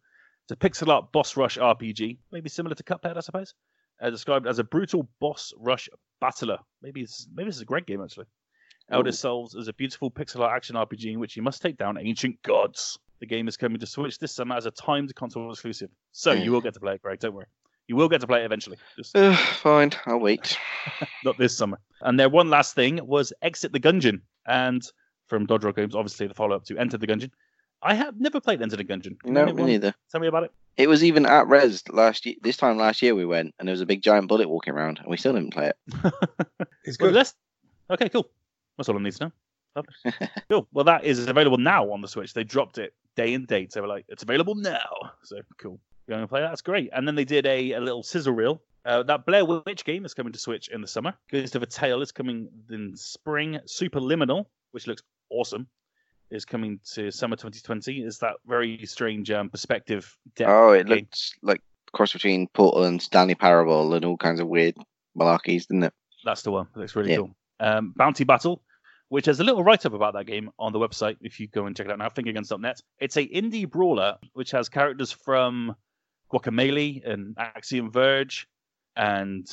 It's 0.49 0.64
a 0.64 0.68
pixel 0.68 0.88
art 0.88 1.12
boss 1.12 1.36
rush 1.36 1.59
RPG, 1.59 2.16
maybe 2.32 2.49
similar 2.49 2.74
to 2.74 2.82
Cuphead, 2.82 3.18
I 3.18 3.20
suppose. 3.20 3.53
Uh, 4.01 4.09
described 4.09 4.46
as 4.46 4.59
a 4.59 4.64
brutal 4.64 5.07
boss 5.20 5.53
rush 5.59 5.90
battler. 6.22 6.57
Maybe 6.80 7.03
it's 7.03 7.28
maybe 7.34 7.51
this 7.51 7.57
is 7.57 7.62
a 7.62 7.66
great 7.66 7.84
game 7.84 8.01
actually. 8.03 8.26
Eldest 8.90 9.18
Ooh. 9.18 9.28
Souls 9.28 9.55
is 9.55 9.68
a 9.68 9.74
beautiful 9.74 10.11
pixel 10.11 10.40
art 10.40 10.57
action 10.57 10.74
RPG 10.74 11.12
in 11.12 11.20
which 11.20 11.36
you 11.36 11.42
must 11.42 11.61
take 11.61 11.76
down 11.76 11.99
ancient 11.99 12.40
gods. 12.42 12.99
The 13.20 13.26
game 13.26 13.46
is 13.46 13.59
coming 13.59 13.78
to 13.78 13.86
Switch 13.86 14.18
this 14.18 14.34
summer 14.34 14.57
as 14.57 14.64
a 14.64 14.70
timed 14.70 15.14
console 15.14 15.51
exclusive, 15.51 15.90
so 16.12 16.32
you 16.32 16.51
will 16.51 16.62
get 16.62 16.72
to 16.74 16.80
play 16.80 16.94
it, 16.94 17.03
Greg. 17.03 17.18
Don't 17.18 17.34
worry, 17.34 17.49
you 17.86 17.96
will 17.96 18.09
get 18.09 18.22
to 18.22 18.26
play 18.26 18.40
it 18.40 18.46
eventually. 18.46 18.78
Just 18.96 19.14
Uh, 19.14 19.36
fine, 19.36 19.90
I'll 20.07 20.20
wait. 20.20 20.57
not 21.24 21.36
this 21.36 21.55
summer. 21.55 21.78
And 22.01 22.18
their 22.18 22.30
one 22.30 22.49
last 22.49 22.74
thing 22.74 23.01
was 23.05 23.34
Exit 23.42 23.72
the 23.72 23.80
Gungeon, 23.80 24.22
and 24.46 24.82
from 25.26 25.44
Dodge 25.44 25.64
Roll 25.64 25.74
Games, 25.74 25.94
obviously 25.94 26.26
the 26.26 26.32
follow 26.32 26.57
up 26.57 26.64
to 26.64 26.78
Enter 26.78 26.96
the 26.96 27.07
Gungeon. 27.07 27.32
I 27.83 27.95
have 27.95 28.20
never 28.20 28.41
played 28.41 28.61
Enter 28.61 28.76
the 28.76 28.85
Gungeon. 28.85 29.20
Can 29.20 29.33
No, 29.33 29.47
me 29.47 29.62
neither. 29.62 29.95
Tell 30.11 30.20
me 30.20 30.26
about 30.26 30.45
it. 30.45 30.53
It 30.76 30.89
was 30.89 31.05
even 31.05 31.26
at 31.26 31.47
Res 31.49 31.83
last 31.89 32.26
year. 32.26 32.35
This 32.43 32.57
time 32.57 32.76
last 32.76 33.03
year 33.03 33.14
we 33.14 33.24
went, 33.24 33.55
and 33.59 33.68
there 33.68 33.72
was 33.72 33.81
a 33.81 33.87
big 33.87 34.03
giant 34.03 34.29
bullet 34.29 34.49
walking 34.49 34.74
around, 34.74 34.99
and 34.99 35.09
we 35.09 35.16
still 35.16 35.33
didn't 35.33 35.53
play 35.53 35.70
it. 35.70 36.12
It's 36.85 36.97
good. 36.97 37.12
let's... 37.12 37.35
Okay, 37.91 38.09
cool. 38.09 38.31
That's 38.76 38.89
all 38.89 38.97
I 38.97 39.03
need 39.03 39.12
to 39.16 39.24
know. 39.24 39.33
Cool. 40.49 40.66
Well, 40.72 40.85
that 40.87 41.05
is 41.05 41.29
available 41.29 41.59
now 41.59 41.91
on 41.93 42.01
the 42.01 42.09
Switch. 42.09 42.33
They 42.33 42.45
dropped 42.45 42.79
it 42.79 42.95
day 43.14 43.35
and 43.35 43.47
date. 43.47 43.72
So 43.72 43.79
they 43.79 43.83
were 43.83 43.89
like, 43.89 44.07
it's 44.09 44.22
available 44.22 44.55
now. 44.55 45.12
So 45.24 45.37
cool. 45.61 45.79
You're 46.07 46.16
going 46.16 46.22
to 46.22 46.29
play 46.29 46.41
that? 46.41 46.49
That's 46.49 46.62
great. 46.62 46.89
And 46.93 47.07
then 47.07 47.14
they 47.14 47.24
did 47.24 47.45
a, 47.47 47.72
a 47.72 47.81
little 47.81 48.03
sizzle 48.03 48.33
reel. 48.33 48.62
Uh, 48.85 49.03
that 49.03 49.26
Blair 49.26 49.45
Witch 49.45 49.85
game 49.85 50.07
is 50.07 50.14
coming 50.14 50.33
to 50.33 50.39
Switch 50.39 50.68
in 50.68 50.81
the 50.81 50.89
summer. 50.89 51.12
Ghost 51.31 51.55
of 51.55 51.62
a 51.62 51.66
Tale 51.66 52.01
is 52.01 52.11
coming 52.11 52.49
in 52.70 52.97
spring. 52.97 53.59
Superliminal, 53.66 54.47
which 54.70 54.87
looks 54.87 55.03
awesome, 55.31 55.68
is 56.31 56.45
coming 56.45 56.81
to 56.95 57.11
summer 57.11 57.37
2020. 57.37 58.03
Is 58.03 58.18
that 58.18 58.34
very 58.46 58.84
strange 58.87 59.30
um, 59.30 59.49
perspective 59.50 60.17
depth 60.37 60.50
Oh, 60.50 60.72
it 60.72 60.88
looked 60.88 61.37
like 61.42 61.61
a 61.88 61.91
cross 61.96 62.13
between 62.13 62.49
Portal 62.49 62.84
and 62.84 63.00
Stanley 63.00 63.34
Parable 63.34 63.95
and 63.95 64.05
all 64.05 64.17
kinds 64.17 64.41
of 64.41 64.49
weird 64.49 64.76
malarkeys, 65.17 65.67
didn't 65.67 65.84
it? 65.84 65.95
That's 66.25 66.42
the 66.42 66.50
one. 66.50 66.67
It 66.75 66.79
looks 66.79 66.96
really 66.96 67.11
Yeah. 67.11 67.17
cool. 67.18 67.34
Um, 67.61 67.92
Bounty 67.96 68.25
Battle, 68.25 68.63
which 69.09 69.26
has 69.26 69.41
a 69.41 69.45
little 69.45 69.64
write 69.64 69.87
up 69.87 69.95
about 69.95 70.14
that 70.14 70.26
game 70.26 70.50
on 70.59 70.72
the 70.72 70.79
website 70.79 71.17
if 71.22 71.41
you 71.41 71.49
go 71.49 71.67
and 71.67 71.76
check 71.76 71.87
it 71.87 71.92
out 71.92 71.99
now, 71.99 72.09
fingerguns.net. 72.09 72.80
It's 73.00 73.17
a 73.17 73.26
indie 73.26 73.68
brawler 73.68 74.18
which 74.34 74.50
has 74.53 74.68
characters 74.68 75.11
from 75.13 75.75
Guacamelee 76.33 77.05
and 77.09 77.34
Axiom 77.38 77.91
Verge 77.91 78.46
and 78.96 79.46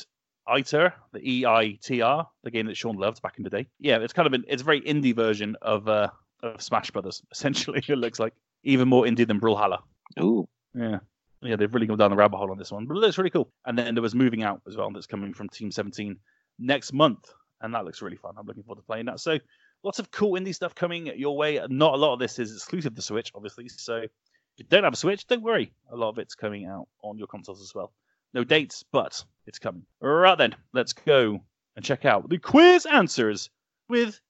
ITER, 0.48 0.92
the 1.12 1.20
E 1.28 1.46
I 1.46 1.78
T 1.82 2.02
R, 2.02 2.28
the 2.44 2.50
game 2.50 2.66
that 2.66 2.76
Sean 2.76 2.96
loved 2.96 3.22
back 3.22 3.38
in 3.38 3.44
the 3.44 3.50
day. 3.50 3.66
Yeah, 3.80 3.98
it's 3.98 4.12
kind 4.12 4.26
of 4.26 4.32
an 4.34 4.44
it's 4.46 4.62
a 4.62 4.64
very 4.64 4.80
indie 4.82 5.14
version 5.14 5.56
of 5.62 5.88
uh, 5.88 6.10
of 6.42 6.60
Smash 6.62 6.90
Brothers. 6.90 7.22
Essentially, 7.32 7.82
it 7.88 7.96
looks 7.98 8.18
like 8.18 8.34
even 8.62 8.88
more 8.88 9.04
indie 9.04 9.26
than 9.26 9.40
Brawlhalla. 9.40 9.78
Ooh, 10.20 10.48
Yeah. 10.74 10.98
Yeah, 11.42 11.56
they've 11.56 11.72
really 11.72 11.86
gone 11.86 11.98
down 11.98 12.10
the 12.10 12.16
rabbit 12.16 12.38
hole 12.38 12.50
on 12.50 12.58
this 12.58 12.72
one, 12.72 12.86
but 12.86 12.96
it 12.96 13.00
looks 13.00 13.18
really 13.18 13.30
cool. 13.30 13.52
And 13.66 13.78
then 13.78 13.94
there 13.94 14.02
was 14.02 14.14
Moving 14.14 14.42
Out 14.42 14.62
as 14.66 14.76
well, 14.76 14.90
that's 14.90 15.06
coming 15.06 15.34
from 15.34 15.48
Team 15.50 15.70
17 15.70 16.16
next 16.58 16.92
month, 16.94 17.30
and 17.60 17.74
that 17.74 17.84
looks 17.84 18.00
really 18.02 18.16
fun. 18.16 18.34
I'm 18.38 18.46
looking 18.46 18.62
forward 18.62 18.80
to 18.80 18.86
playing 18.86 19.06
that. 19.06 19.20
So, 19.20 19.38
lots 19.84 19.98
of 19.98 20.10
cool 20.10 20.32
indie 20.32 20.54
stuff 20.54 20.74
coming 20.74 21.06
your 21.14 21.36
way. 21.36 21.60
Not 21.68 21.94
a 21.94 21.96
lot 21.98 22.14
of 22.14 22.18
this 22.18 22.38
is 22.38 22.52
exclusive 22.54 22.94
to 22.94 23.02
Switch, 23.02 23.30
obviously. 23.34 23.68
So, 23.68 23.96
if 23.96 24.10
you 24.56 24.64
don't 24.68 24.84
have 24.84 24.94
a 24.94 24.96
Switch, 24.96 25.26
don't 25.26 25.42
worry. 25.42 25.72
A 25.92 25.96
lot 25.96 26.08
of 26.08 26.18
it's 26.18 26.34
coming 26.34 26.64
out 26.64 26.88
on 27.02 27.18
your 27.18 27.26
consoles 27.26 27.60
as 27.60 27.74
well. 27.74 27.92
No 28.32 28.42
dates, 28.42 28.82
but 28.90 29.22
it's 29.46 29.58
coming. 29.58 29.82
Right 30.00 30.38
then, 30.38 30.56
let's 30.72 30.94
go 30.94 31.40
and 31.76 31.84
check 31.84 32.06
out 32.06 32.28
the 32.28 32.38
quiz 32.38 32.86
answers 32.86 33.50
with 33.88 34.20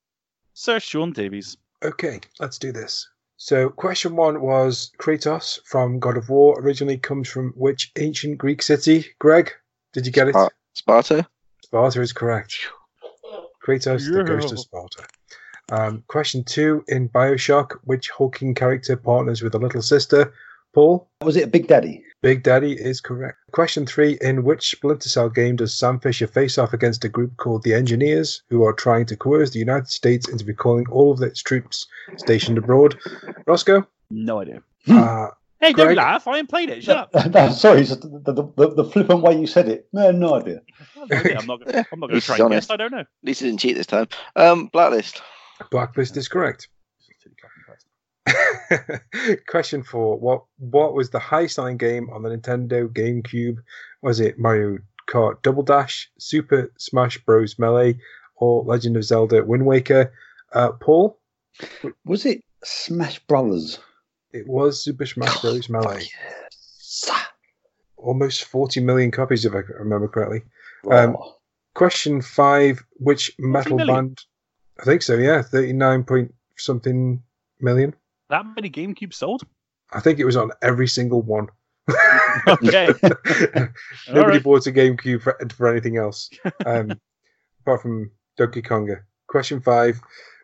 Sir 0.55 0.81
Sean 0.81 1.13
Davies. 1.13 1.57
Okay, 1.85 2.21
let's 2.41 2.59
do 2.59 2.73
this. 2.73 3.09
So, 3.37 3.69
question 3.69 4.17
one 4.17 4.41
was 4.41 4.91
Kratos 4.99 5.61
from 5.65 5.99
God 5.99 6.17
of 6.17 6.31
War 6.31 6.59
originally 6.59 6.97
comes 6.97 7.29
from 7.29 7.53
which 7.55 7.93
ancient 7.99 8.39
Greek 8.39 8.63
city? 8.63 9.07
Greg, 9.19 9.53
did 9.93 10.07
you 10.07 10.13
get 10.13 10.29
it? 10.29 10.37
Sparta? 10.73 11.27
Sparta 11.63 12.01
is 12.01 12.13
correct. 12.13 12.57
Kratos, 13.65 14.11
the 14.11 14.25
ghost 14.25 14.53
of 14.53 14.61
Sparta. 14.61 15.07
Um, 15.71 16.05
question 16.07 16.45
two 16.45 16.85
in 16.89 17.09
Bioshock, 17.09 17.73
which 17.85 18.09
hulking 18.09 18.55
character 18.55 18.97
partners 18.97 19.43
with 19.43 19.55
a 19.55 19.59
little 19.59 19.83
sister? 19.83 20.33
Paul, 20.77 21.09
Was 21.23 21.37
it 21.37 21.45
a 21.45 21.47
Big 21.47 21.69
Daddy? 21.69 22.05
Big 22.21 22.43
Daddy 22.43 22.73
is 22.73 23.01
correct. 23.01 23.39
Question 23.53 23.87
three 23.87 24.19
in 24.21 24.45
which 24.45 24.73
Splinter 24.73 25.09
Cell 25.09 25.31
game 25.31 25.57
does 25.57 25.73
Sam 25.73 25.99
Fisher 25.99 26.27
face 26.27 26.59
off 26.59 26.75
against 26.75 27.03
a 27.03 27.09
group 27.09 27.35
called 27.39 27.63
the 27.63 27.73
Engineers, 27.73 28.43
who 28.51 28.63
are 28.63 28.75
trying 28.75 29.07
to 29.07 29.17
coerce 29.17 29.53
the 29.53 29.59
United 29.59 29.89
States 29.89 30.29
into 30.29 30.45
recalling 30.45 30.85
all 30.91 31.13
of 31.13 31.23
its 31.23 31.43
troops 31.43 31.87
stationed 32.19 32.59
abroad? 32.59 32.95
Roscoe, 33.47 33.87
No 34.11 34.41
idea. 34.41 34.63
Uh, 34.89 35.29
Hey, 35.59 35.73
don't 35.73 35.95
laugh. 35.95 36.29
I 36.29 36.37
ain't 36.37 36.51
played 36.51 36.69
it. 36.69 36.85
Shut 36.85 36.99
up. 37.15 37.27
no, 37.33 37.49
sorry, 37.49 37.83
the, 37.85 37.97
the, 37.97 38.33
the, 38.35 38.75
the 38.75 38.85
flippant 38.85 39.23
way 39.23 39.41
you 39.41 39.47
said 39.47 39.71
it. 39.71 39.89
No, 39.95 40.11
no 40.11 40.35
idea. 40.35 40.61
No 40.95 41.05
idea. 41.05 41.39
I'm 41.39 41.47
not. 41.47 41.65
Gonna, 41.65 41.87
I'm 41.91 42.01
not 42.01 42.11
going 42.11 42.21
to 42.21 42.27
try 42.27 42.35
and 42.37 42.45
honest. 42.45 42.69
guess. 42.69 42.75
I 42.75 42.77
don't 42.77 42.93
know. 42.93 42.99
At 42.99 43.07
least 43.23 43.41
he 43.41 43.47
didn't 43.47 43.61
cheat 43.61 43.75
this 43.75 43.87
time. 43.87 44.09
Um, 44.37 44.67
Blacklist. 44.67 45.23
Blacklist 45.71 46.19
is 46.19 46.29
correct. 46.29 46.69
Question 49.49 49.83
four: 49.83 50.19
What 50.19 50.45
what 50.59 50.95
was 50.95 51.11
the 51.11 51.19
high 51.19 51.47
selling 51.47 51.77
game 51.77 52.11
on 52.11 52.23
the 52.23 52.31
Nintendo 52.31 52.89
GameCube? 52.89 53.57
Was 54.03 54.21
it 54.21 54.39
Mario 54.39 54.79
Kart 55.09 55.41
Double 55.43 55.63
Dash, 55.63 56.11
Super 56.19 56.73
Smash 56.79 57.19
Bros. 57.25 57.59
Melee, 57.59 57.99
or 58.37 58.65
Legend 58.65 58.97
of 58.97 59.05
Zelda 59.05 59.45
Wind 59.45 59.65
Waker? 59.67 60.13
Uh, 60.53 60.73
Paul, 60.73 61.19
Was 62.05 62.27
it 62.27 62.43
Smash 62.65 63.19
Brothers? 63.21 63.79
it 64.33 64.47
was 64.47 64.83
Super 64.83 65.07
Smash 65.07 65.41
Bros. 65.41 65.69
Melee. 65.69 66.03
Yes. 66.03 67.11
Almost 67.97 68.45
40 68.45 68.81
million 68.81 69.11
copies, 69.11 69.45
if 69.45 69.55
I 69.55 69.59
remember 69.79 70.09
correctly. 70.09 70.43
Um, 70.91 71.17
Oh, 71.19 71.37
Question 71.75 72.23
five: 72.23 72.83
Which 72.95 73.33
metal 73.39 73.77
band? 73.77 74.19
I 74.81 74.85
think 74.85 75.03
so. 75.03 75.15
Yeah, 75.15 75.43
39 75.43 76.05
point 76.05 76.35
something 76.57 77.23
million. 77.61 77.95
That 78.29 78.45
many 78.57 78.71
GameCube 78.71 79.15
sold? 79.15 79.43
I 79.93 80.01
think 80.01 80.19
it 80.19 80.25
was 80.25 80.37
on 80.37 80.51
every 80.63 80.89
single 80.89 81.23
one. 81.23 81.49
Okay. 82.49 82.89
Nobody 84.09 84.39
right. 84.39 84.43
bought 84.43 84.67
a 84.67 84.73
GameCube 84.73 85.23
for, 85.23 85.39
for 85.57 85.69
anything 85.69 85.97
else, 85.97 86.29
um, 86.65 86.93
apart 87.61 87.83
from 87.83 88.11
Donkey 88.37 88.63
Konga. 88.63 89.01
Question 89.29 89.61
five: 89.61 90.01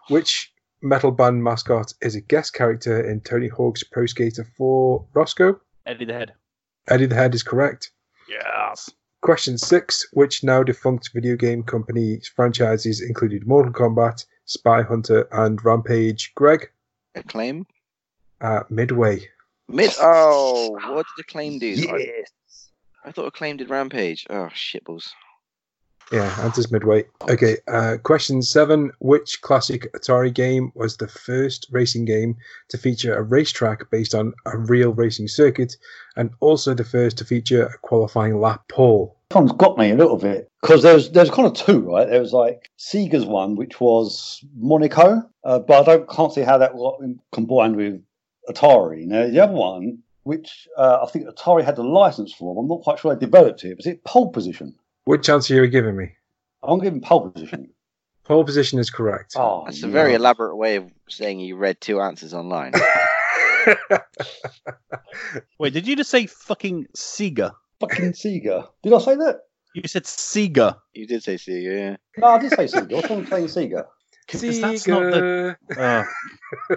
Which 0.09 0.53
metal 0.81 1.11
band 1.11 1.43
mascot 1.43 1.93
is 2.01 2.15
a 2.15 2.21
guest 2.21 2.55
character 2.55 3.01
in 3.09 3.21
Tony 3.21 3.49
Hawk's 3.49 3.83
Pro 3.83 4.07
Skater 4.07 4.45
4? 4.57 5.07
Roscoe. 5.15 5.61
Eddie 5.87 6.05
the 6.05 6.15
Head. 6.15 6.33
Eddie 6.89 7.07
the 7.07 7.15
Head 7.15 7.35
is 7.35 7.43
correct. 7.43 7.91
Yes. 8.29 8.91
Question 9.21 9.59
six: 9.59 10.07
Which 10.13 10.45
now 10.45 10.63
defunct 10.63 11.11
video 11.13 11.37
game 11.37 11.63
company 11.65 12.21
franchises 12.35 13.01
included 13.01 13.47
Mortal 13.47 13.73
Kombat, 13.73 14.25
Spy 14.45 14.83
Hunter, 14.83 15.29
and 15.33 15.65
Rampage? 15.65 16.33
Greg, 16.35 16.71
Acclaim. 17.14 17.66
uh, 18.40 18.62
Midway. 18.70 19.28
Mid. 19.68 19.90
Oh, 20.01 20.70
what 20.93 21.06
did 21.16 21.22
Acclaim 21.22 21.59
do? 21.59 21.74
I, 21.90 21.98
yes. 21.98 22.70
I 23.05 23.12
thought 23.12 23.26
Acclaim 23.26 23.56
did 23.56 23.70
Rampage. 23.70 24.26
Oh, 24.28 24.48
shitballs. 24.52 25.10
Yeah, 26.10 26.34
answers 26.40 26.70
Midway. 26.70 27.05
Okay, 27.22 27.56
uh, 27.68 27.97
question 28.02 28.43
seven. 28.43 28.90
Which 28.98 29.40
classic 29.40 29.90
Atari 29.94 30.34
game 30.34 30.70
was 30.74 30.97
the 30.97 31.09
first 31.09 31.68
racing 31.70 32.05
game 32.05 32.36
to 32.68 32.76
feature 32.76 33.14
a 33.14 33.22
racetrack 33.22 33.90
based 33.90 34.14
on 34.14 34.34
a 34.44 34.59
real 34.59 34.93
racing 34.93 35.28
circuit 35.28 35.76
and 36.16 36.30
also 36.40 36.74
the 36.74 36.84
first 36.84 37.16
to 37.18 37.24
feature 37.24 37.64
a 37.66 37.78
qualifying 37.78 38.40
lap 38.40 38.62
pole? 38.68 39.16
This 39.33 39.41
one's 39.41 39.53
got 39.53 39.79
me 39.79 39.91
a 39.91 39.95
little 39.95 40.19
bit 40.19 40.51
because 40.61 40.83
there's 40.83 41.09
there's 41.09 41.31
kind 41.31 41.47
of 41.47 41.55
two, 41.55 41.91
right? 41.91 42.07
There 42.07 42.21
was 42.21 42.35
like 42.35 42.71
Sega's 42.79 43.25
one, 43.25 43.57
which 43.57 43.81
was 43.81 44.45
Monaco, 44.55 45.23
uh, 45.43 45.59
but 45.59 45.89
I 45.89 45.97
don't 45.97 46.07
can't 46.07 46.31
see 46.31 46.43
how 46.43 46.59
that 46.59 46.75
got 46.75 47.01
combined 47.33 47.77
with 47.77 48.03
Atari. 48.51 49.07
Now 49.07 49.27
the 49.27 49.41
other 49.41 49.55
one, 49.55 50.03
which 50.25 50.69
uh, 50.77 50.99
I 51.03 51.11
think 51.11 51.29
Atari 51.29 51.65
had 51.65 51.77
the 51.77 51.83
license 51.83 52.35
for, 52.35 52.61
I'm 52.61 52.69
not 52.69 52.83
quite 52.83 52.99
sure 52.99 53.15
they 53.15 53.25
developed 53.25 53.65
it. 53.65 53.79
Was 53.79 53.87
it 53.87 54.05
pole 54.05 54.31
position? 54.31 54.75
Which 55.05 55.31
answer 55.31 55.59
are 55.59 55.65
you 55.65 55.71
giving 55.71 55.97
me? 55.97 56.13
I'm 56.63 56.81
giving 56.81 57.01
pole 57.01 57.31
position. 57.31 57.71
Pole 58.25 58.45
position 58.45 58.79
is 58.79 58.89
correct. 58.89 59.33
Oh, 59.35 59.65
That's 59.65 59.83
a 59.83 59.89
very 59.89 60.15
elaborate 60.15 60.55
way 60.55 60.77
of 60.77 60.93
saying 61.09 61.41
you 61.41 61.57
read 61.57 61.81
two 61.81 62.01
answers 62.01 62.33
online. 62.33 62.73
Wait, 65.59 65.73
did 65.73 65.89
you 65.89 65.97
just 65.97 66.09
say 66.09 66.27
fucking 66.27 66.87
Sega? 66.97 67.53
Fucking 67.89 68.13
Sega. 68.13 68.69
Did 68.83 68.93
I 68.95 68.99
say 68.99 69.15
that? 69.17 69.41
You 69.75 69.83
said 69.89 70.05
Sega. 70.05 70.77
you 70.93 71.07
did 71.07 71.23
say 71.23 71.37
Sega, 71.37 71.63
yeah. 71.79 71.97
No, 72.19 72.27
I 72.29 72.39
did 72.39 72.51
say 72.51 72.65
Sega. 72.67 72.93
What's 72.93 73.09
wrong 73.11 73.25
playing 73.25 73.47
Sega. 73.47 73.85
Sega? 73.85 73.87
'Cause 74.29 74.41
that's 74.61 74.87
not 74.87 75.01
the- 75.13 75.57
Sega. 75.71 76.05
Uh, 76.71 76.77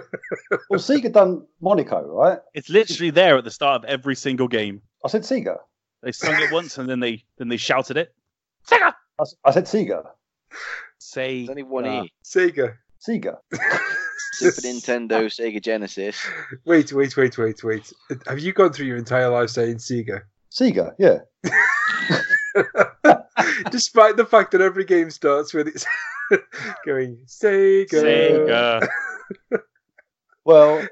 Well, 0.70 0.80
Sega 0.80 1.12
done 1.12 1.46
Monaco, 1.60 2.02
right? 2.06 2.38
it's 2.54 2.68
literally 2.68 3.10
there 3.10 3.36
at 3.38 3.44
the 3.44 3.50
start 3.50 3.82
of 3.84 3.88
every 3.88 4.14
single 4.16 4.48
game. 4.48 4.82
I 5.04 5.08
said 5.08 5.22
Sega. 5.22 5.58
They 6.02 6.12
sung 6.12 6.34
it 6.42 6.52
once 6.52 6.78
and 6.78 6.88
then 6.88 7.00
they 7.00 7.24
then 7.38 7.48
they 7.48 7.56
shouted 7.56 7.96
it. 7.96 8.14
Sega. 8.68 8.94
I 9.44 9.50
said 9.52 9.64
Sega. 9.64 10.04
Say 10.98 11.40
There's 11.46 11.50
only 11.50 11.62
one 11.62 11.84
uh, 11.86 12.02
E. 12.04 12.12
Sega. 12.24 12.74
Sega. 13.06 13.36
Super 14.32 14.60
Nintendo, 14.62 15.24
Sega 15.26 15.62
Genesis. 15.62 16.18
Wait, 16.66 16.92
wait, 16.92 17.16
wait, 17.16 17.38
wait, 17.38 17.64
wait. 17.64 17.92
Have 18.26 18.38
you 18.38 18.52
gone 18.52 18.72
through 18.72 18.86
your 18.86 18.96
entire 18.98 19.28
life 19.30 19.48
saying 19.50 19.76
Sega? 19.76 20.22
Sega, 20.52 20.92
yeah. 20.98 21.18
Despite 23.70 24.16
the 24.16 24.24
fact 24.24 24.52
that 24.52 24.60
every 24.60 24.84
game 24.84 25.10
starts 25.10 25.52
with 25.52 25.68
it's 25.68 25.84
going 26.86 27.18
Sega. 27.26 27.88
Sega. 27.92 28.88
Well, 30.44 30.86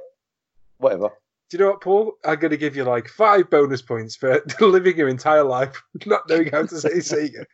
whatever. 0.78 1.10
Do 1.48 1.56
you 1.56 1.62
know 1.62 1.70
what, 1.70 1.80
Paul? 1.80 2.14
I'm 2.24 2.40
going 2.40 2.50
to 2.50 2.56
give 2.56 2.74
you 2.74 2.82
like 2.82 3.06
five 3.06 3.48
bonus 3.48 3.82
points 3.82 4.16
for 4.16 4.42
living 4.60 4.96
your 4.96 5.08
entire 5.08 5.44
life 5.44 5.80
not 6.06 6.28
knowing 6.28 6.50
how 6.50 6.66
to 6.66 6.80
say 6.80 6.94
Sega. 6.94 7.44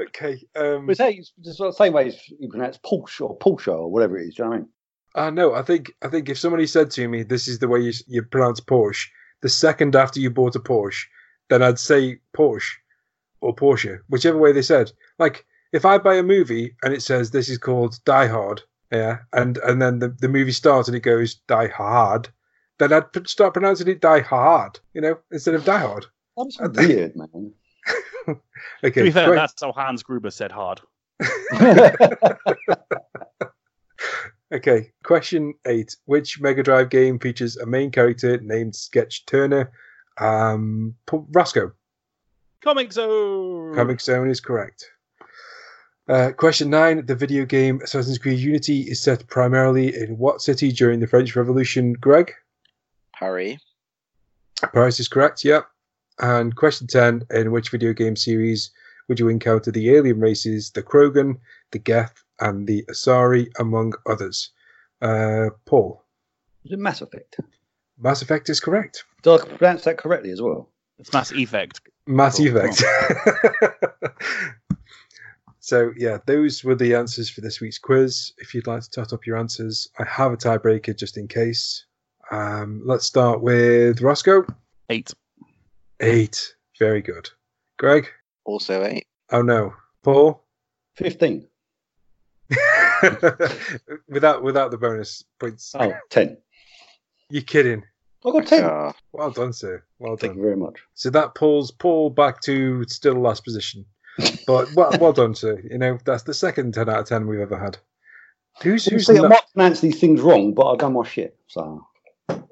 okay. 0.00 0.44
Um, 0.56 0.86
But 0.86 0.92
it's, 0.92 1.00
how 1.00 1.06
it's 1.06 1.32
the 1.38 1.72
same 1.72 1.92
way 1.92 2.08
as 2.08 2.20
you 2.40 2.48
pronounce 2.48 2.78
Porsche 2.78 3.20
or 3.20 3.38
Porsche 3.38 3.68
or 3.72 3.88
whatever 3.92 4.18
it 4.18 4.26
is. 4.26 4.34
Do 4.34 4.42
you 4.42 4.44
know 4.44 4.50
what 4.50 4.56
I 4.56 4.58
mean? 4.58 4.68
uh, 5.14 5.30
no, 5.30 5.54
I 5.54 5.62
think 5.62 5.92
I 6.02 6.08
think 6.08 6.28
if 6.28 6.36
somebody 6.38 6.66
said 6.66 6.90
to 6.92 7.06
me, 7.06 7.22
"This 7.22 7.46
is 7.46 7.60
the 7.60 7.68
way 7.68 7.78
you, 7.78 7.92
you 8.08 8.22
pronounce 8.24 8.60
Porsche," 8.60 9.06
the 9.44 9.50
second 9.50 9.94
after 9.94 10.18
you 10.18 10.30
bought 10.30 10.56
a 10.56 10.58
Porsche, 10.58 11.04
then 11.50 11.62
I'd 11.62 11.78
say 11.78 12.18
Porsche 12.34 12.72
or 13.42 13.54
Porsche, 13.54 14.00
whichever 14.08 14.38
way 14.38 14.52
they 14.52 14.62
said. 14.62 14.90
Like 15.18 15.44
if 15.74 15.84
I 15.84 15.98
buy 15.98 16.14
a 16.14 16.22
movie 16.22 16.74
and 16.82 16.94
it 16.94 17.02
says 17.02 17.30
this 17.30 17.50
is 17.50 17.58
called 17.58 18.02
Die 18.06 18.26
Hard, 18.26 18.62
yeah, 18.90 19.18
and 19.34 19.58
and 19.58 19.82
then 19.82 19.98
the, 19.98 20.08
the 20.08 20.30
movie 20.30 20.50
starts 20.50 20.88
and 20.88 20.96
it 20.96 21.00
goes 21.00 21.34
Die 21.46 21.68
Hard, 21.68 22.30
then 22.78 22.94
I'd 22.94 23.12
p- 23.12 23.20
start 23.26 23.52
pronouncing 23.52 23.88
it 23.88 24.00
Die 24.00 24.20
Hard, 24.20 24.80
you 24.94 25.02
know, 25.02 25.18
instead 25.30 25.54
of 25.54 25.66
Die 25.66 25.78
Hard. 25.78 26.06
That's 26.38 26.58
weird, 26.78 27.14
man. 27.14 27.52
Okay, 28.26 29.00
to 29.00 29.02
be 29.02 29.10
fair, 29.10 29.26
great. 29.26 29.36
that's 29.36 29.60
how 29.60 29.72
Hans 29.72 30.02
Gruber 30.02 30.30
said 30.30 30.52
hard. 30.52 30.80
Okay, 34.54 34.92
question 35.02 35.54
eight. 35.66 35.96
Which 36.04 36.40
Mega 36.40 36.62
Drive 36.62 36.88
game 36.88 37.18
features 37.18 37.56
a 37.56 37.66
main 37.66 37.90
character 37.90 38.38
named 38.40 38.76
Sketch 38.76 39.26
Turner? 39.26 39.72
Um, 40.18 40.94
P- 41.10 41.24
Roscoe. 41.32 41.72
Comix 42.64 42.92
Zone. 42.92 43.74
Comix 43.74 44.02
Zone 44.02 44.30
is 44.30 44.40
correct. 44.40 44.88
Uh, 46.08 46.30
question 46.36 46.70
nine. 46.70 47.04
The 47.04 47.16
video 47.16 47.44
game 47.44 47.80
Assassin's 47.82 48.18
Creed 48.18 48.38
Unity 48.38 48.82
is 48.82 49.02
set 49.02 49.26
primarily 49.26 49.92
in 49.92 50.18
what 50.18 50.40
city 50.40 50.70
during 50.70 51.00
the 51.00 51.08
French 51.08 51.34
Revolution? 51.34 51.94
Greg? 51.94 52.32
Harry. 53.16 53.58
Paris 54.72 55.00
is 55.00 55.08
correct, 55.08 55.44
yep. 55.44 55.66
And 56.20 56.54
question 56.54 56.86
10. 56.86 57.26
In 57.30 57.50
which 57.50 57.70
video 57.70 57.92
game 57.92 58.14
series 58.14 58.70
would 59.08 59.18
you 59.18 59.28
encounter 59.28 59.72
the 59.72 59.90
alien 59.94 60.20
races, 60.20 60.70
the 60.70 60.82
Krogan, 60.82 61.38
the 61.72 61.78
Geth, 61.78 62.23
and 62.40 62.66
the 62.66 62.84
Asari, 62.90 63.48
among 63.58 63.92
others? 64.06 64.50
Uh, 65.02 65.50
Paul? 65.66 66.02
Is 66.64 66.72
it 66.72 66.78
Mass 66.78 67.00
Effect? 67.02 67.38
Mass 67.98 68.22
Effect 68.22 68.48
is 68.48 68.60
correct. 68.60 69.04
Did 69.22 69.40
I 69.40 69.44
pronounce 69.56 69.84
that 69.84 69.98
correctly 69.98 70.30
as 70.30 70.40
well? 70.42 70.70
It's 70.98 71.12
Mass 71.12 71.32
Effect. 71.32 71.80
Mass 72.06 72.40
Oh, 72.40 72.44
Effect. 72.46 72.82
so, 75.60 75.92
yeah, 75.96 76.18
those 76.26 76.62
were 76.64 76.74
the 76.74 76.94
answers 76.94 77.30
for 77.30 77.40
this 77.40 77.60
week's 77.60 77.78
quiz. 77.78 78.32
If 78.38 78.54
you'd 78.54 78.66
like 78.66 78.82
to 78.82 78.90
tot 78.90 79.12
up 79.12 79.26
your 79.26 79.36
answers, 79.36 79.88
I 79.98 80.04
have 80.04 80.32
a 80.32 80.36
tiebreaker 80.36 80.96
just 80.96 81.16
in 81.16 81.28
case. 81.28 81.84
Um, 82.30 82.82
let's 82.84 83.06
start 83.06 83.42
with 83.42 84.00
Roscoe. 84.00 84.44
Eight. 84.90 85.12
Eight. 86.00 86.54
Very 86.78 87.02
good. 87.02 87.30
Greg? 87.78 88.08
Also 88.44 88.82
eight. 88.84 89.06
Oh, 89.30 89.42
no. 89.42 89.74
Paul? 90.02 90.42
15. 90.96 91.46
without 94.08 94.42
without 94.42 94.70
the 94.70 94.78
bonus 94.78 95.24
points. 95.38 95.74
Oh, 95.78 95.92
10. 96.10 96.36
You're 97.30 97.42
kidding. 97.42 97.82
I 98.26 98.30
got 98.30 98.46
10. 98.46 98.64
Ah, 98.64 98.92
Well 99.12 99.30
done, 99.30 99.52
sir. 99.52 99.82
Well 99.98 100.16
Thank 100.16 100.32
done. 100.32 100.38
you 100.38 100.42
very 100.44 100.56
much. 100.56 100.80
So 100.94 101.10
that 101.10 101.34
pulls 101.34 101.70
Paul 101.70 102.10
back 102.10 102.40
to 102.42 102.84
still 102.88 103.14
last 103.14 103.44
position. 103.44 103.84
But 104.46 104.68
well, 104.74 104.92
well 105.00 105.12
done, 105.12 105.34
sir. 105.34 105.58
You 105.68 105.78
know 105.78 105.98
that's 106.04 106.22
the 106.22 106.34
second 106.34 106.74
ten 106.74 106.88
out 106.88 107.00
of 107.00 107.06
ten 107.06 107.26
we've 107.26 107.40
ever 107.40 107.58
had. 107.58 107.78
Who's 108.62 108.86
You 108.86 108.92
who's 108.92 109.06
see, 109.06 109.14
I 109.18 109.22
not, 109.22 109.30
might 109.30 109.42
pronounce 109.54 109.80
these 109.80 109.98
things 109.98 110.20
wrong, 110.20 110.52
but 110.54 110.70
I've 110.70 110.78
done 110.78 110.92
my 110.92 111.04
shit. 111.06 111.36
So 111.48 111.84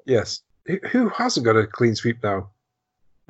yes? 0.06 0.40
Who, 0.66 0.78
who 0.90 1.09
hasn't 1.10 1.44
got 1.47 1.56
a 1.56 1.66
clean 1.66 1.94
sweep 1.94 2.23
now? 2.23 2.51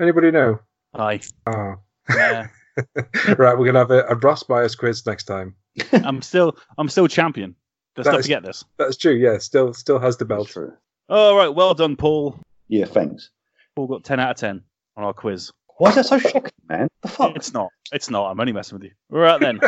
Anybody 0.01 0.31
know? 0.31 0.59
Aye. 0.95 1.21
Oh, 1.45 1.75
Yeah. 2.09 2.47
right. 3.37 3.57
We're 3.57 3.65
gonna 3.65 3.79
have 3.79 3.91
a, 3.91 4.03
a 4.07 4.15
Ross 4.15 4.43
bias 4.43 4.75
quiz 4.75 5.05
next 5.05 5.25
time. 5.25 5.55
I'm 5.91 6.21
still 6.21 6.57
I'm 6.77 6.89
still 6.89 7.07
champion. 7.07 7.55
Let's 7.97 8.05
That 8.07 8.11
not 8.13 8.19
is- 8.21 8.25
forget 8.25 8.43
this. 8.43 8.63
That's 8.77 8.97
true. 8.97 9.13
Yeah, 9.13 9.37
still 9.37 9.73
still 9.73 9.99
has 9.99 10.17
the 10.17 10.25
belt. 10.25 10.49
true. 10.49 10.73
All 11.09 11.35
right, 11.35 11.49
well 11.49 11.73
done, 11.73 11.95
Paul. 11.95 12.39
Yeah, 12.69 12.85
thanks. 12.85 13.29
Paul 13.75 13.87
got 13.87 14.03
10 14.03 14.19
out 14.19 14.31
of 14.31 14.37
10 14.37 14.63
on 14.97 15.03
our 15.03 15.13
quiz. 15.13 15.51
Why 15.77 15.89
is 15.89 15.95
that 15.95 16.05
so 16.05 16.17
shocking, 16.17 16.51
man? 16.69 16.87
The 17.01 17.07
fuck? 17.09 17.35
It's 17.35 17.53
not. 17.53 17.69
It's 17.91 18.09
not. 18.09 18.31
I'm 18.31 18.39
only 18.39 18.53
messing 18.53 18.77
with 18.79 18.85
you. 18.85 18.91
All 19.11 19.19
right, 19.19 19.39
then. 19.39 19.59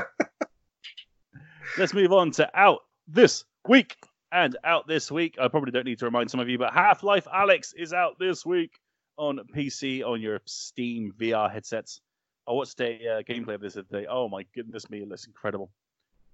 Let's 1.77 1.94
move 1.94 2.14
on 2.14 2.32
to 2.32 2.49
out 2.57 2.80
this 3.07 3.44
week. 3.68 3.95
And 4.32 4.57
out 4.64 4.88
this 4.88 5.11
week, 5.11 5.38
I 5.40 5.48
probably 5.48 5.72
don't 5.72 5.86
need 5.86 5.99
to 5.99 6.06
remind 6.06 6.30
some 6.30 6.40
of 6.40 6.49
you, 6.49 6.57
but 6.57 6.73
Half 6.73 7.03
Life 7.03 7.26
Alyx 7.26 7.73
is 7.76 7.94
out 7.94 8.18
this 8.19 8.45
week 8.45 8.72
on 9.18 9.40
PC 9.56 10.03
on 10.06 10.19
your 10.19 10.41
Steam 10.45 11.14
VR 11.18 11.49
headsets. 11.52 12.02
I 12.48 12.52
watched 12.52 12.80
a 12.80 12.96
uh, 12.96 13.22
gameplay 13.24 13.56
of 13.56 13.62
this 13.62 13.74
the 13.74 13.82
other 13.82 14.02
day. 14.02 14.08
Oh 14.10 14.30
my 14.30 14.46
goodness 14.54 14.90
me, 14.90 15.02
it 15.02 15.10
looks 15.10 15.26
incredible. 15.28 15.72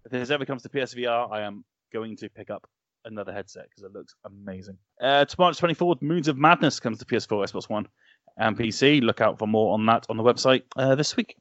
If 0.05 0.11
this 0.11 0.29
ever 0.29 0.45
comes 0.45 0.63
to 0.63 0.69
PSVR, 0.69 1.31
I 1.31 1.41
am 1.41 1.63
going 1.93 2.17
to 2.17 2.29
pick 2.29 2.49
up 2.49 2.67
another 3.05 3.31
headset 3.31 3.67
because 3.69 3.83
it 3.83 3.93
looks 3.93 4.15
amazing. 4.25 4.77
Uh, 4.99 5.25
to 5.25 5.35
March 5.39 5.57
24th, 5.59 6.01
Moons 6.01 6.27
of 6.27 6.37
Madness 6.37 6.79
comes 6.79 6.99
to 6.99 7.05
PS4, 7.05 7.51
Xbox 7.51 7.69
One, 7.69 7.87
and 8.37 8.57
PC. 8.57 9.01
Look 9.01 9.21
out 9.21 9.39
for 9.39 9.47
more 9.47 9.73
on 9.73 9.85
that 9.85 10.05
on 10.09 10.17
the 10.17 10.23
website 10.23 10.63
uh, 10.75 10.95
this 10.95 11.15
week. 11.15 11.35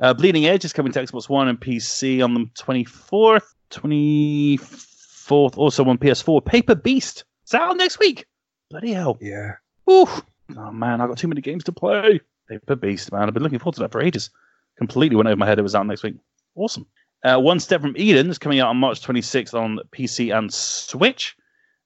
Uh, 0.00 0.12
Bleeding 0.14 0.46
Edge 0.46 0.64
is 0.64 0.72
coming 0.72 0.92
to 0.92 1.00
Xbox 1.02 1.28
One 1.28 1.48
and 1.48 1.60
PC 1.60 2.22
on 2.22 2.34
the 2.34 2.46
24th, 2.58 3.54
24th, 3.70 5.56
also 5.56 5.84
on 5.84 5.98
PS4. 5.98 6.44
Paper 6.44 6.74
Beast. 6.74 7.24
It's 7.44 7.54
out 7.54 7.76
next 7.76 7.98
week. 7.98 8.26
Bloody 8.70 8.92
hell. 8.92 9.18
Yeah. 9.20 9.52
Oof. 9.90 10.22
Oh 10.56 10.70
man, 10.70 11.00
I 11.00 11.06
got 11.06 11.18
too 11.18 11.28
many 11.28 11.40
games 11.40 11.64
to 11.64 11.72
play. 11.72 12.20
Paper 12.48 12.76
Beast, 12.76 13.12
man. 13.12 13.22
I've 13.22 13.34
been 13.34 13.42
looking 13.42 13.58
forward 13.58 13.74
to 13.76 13.80
that 13.80 13.92
for 13.92 14.00
ages. 14.00 14.30
Completely 14.78 15.16
went 15.16 15.28
over 15.28 15.36
my 15.36 15.46
head. 15.46 15.58
It 15.58 15.62
was 15.62 15.74
out 15.74 15.86
next 15.86 16.02
week. 16.02 16.16
Awesome. 16.54 16.86
Uh, 17.24 17.38
One 17.38 17.60
Step 17.60 17.80
from 17.80 17.94
Eden 17.96 18.30
is 18.30 18.38
coming 18.38 18.60
out 18.60 18.68
on 18.68 18.76
March 18.76 19.00
26th 19.00 19.54
on 19.54 19.80
PC 19.90 20.36
and 20.36 20.52
Switch. 20.52 21.36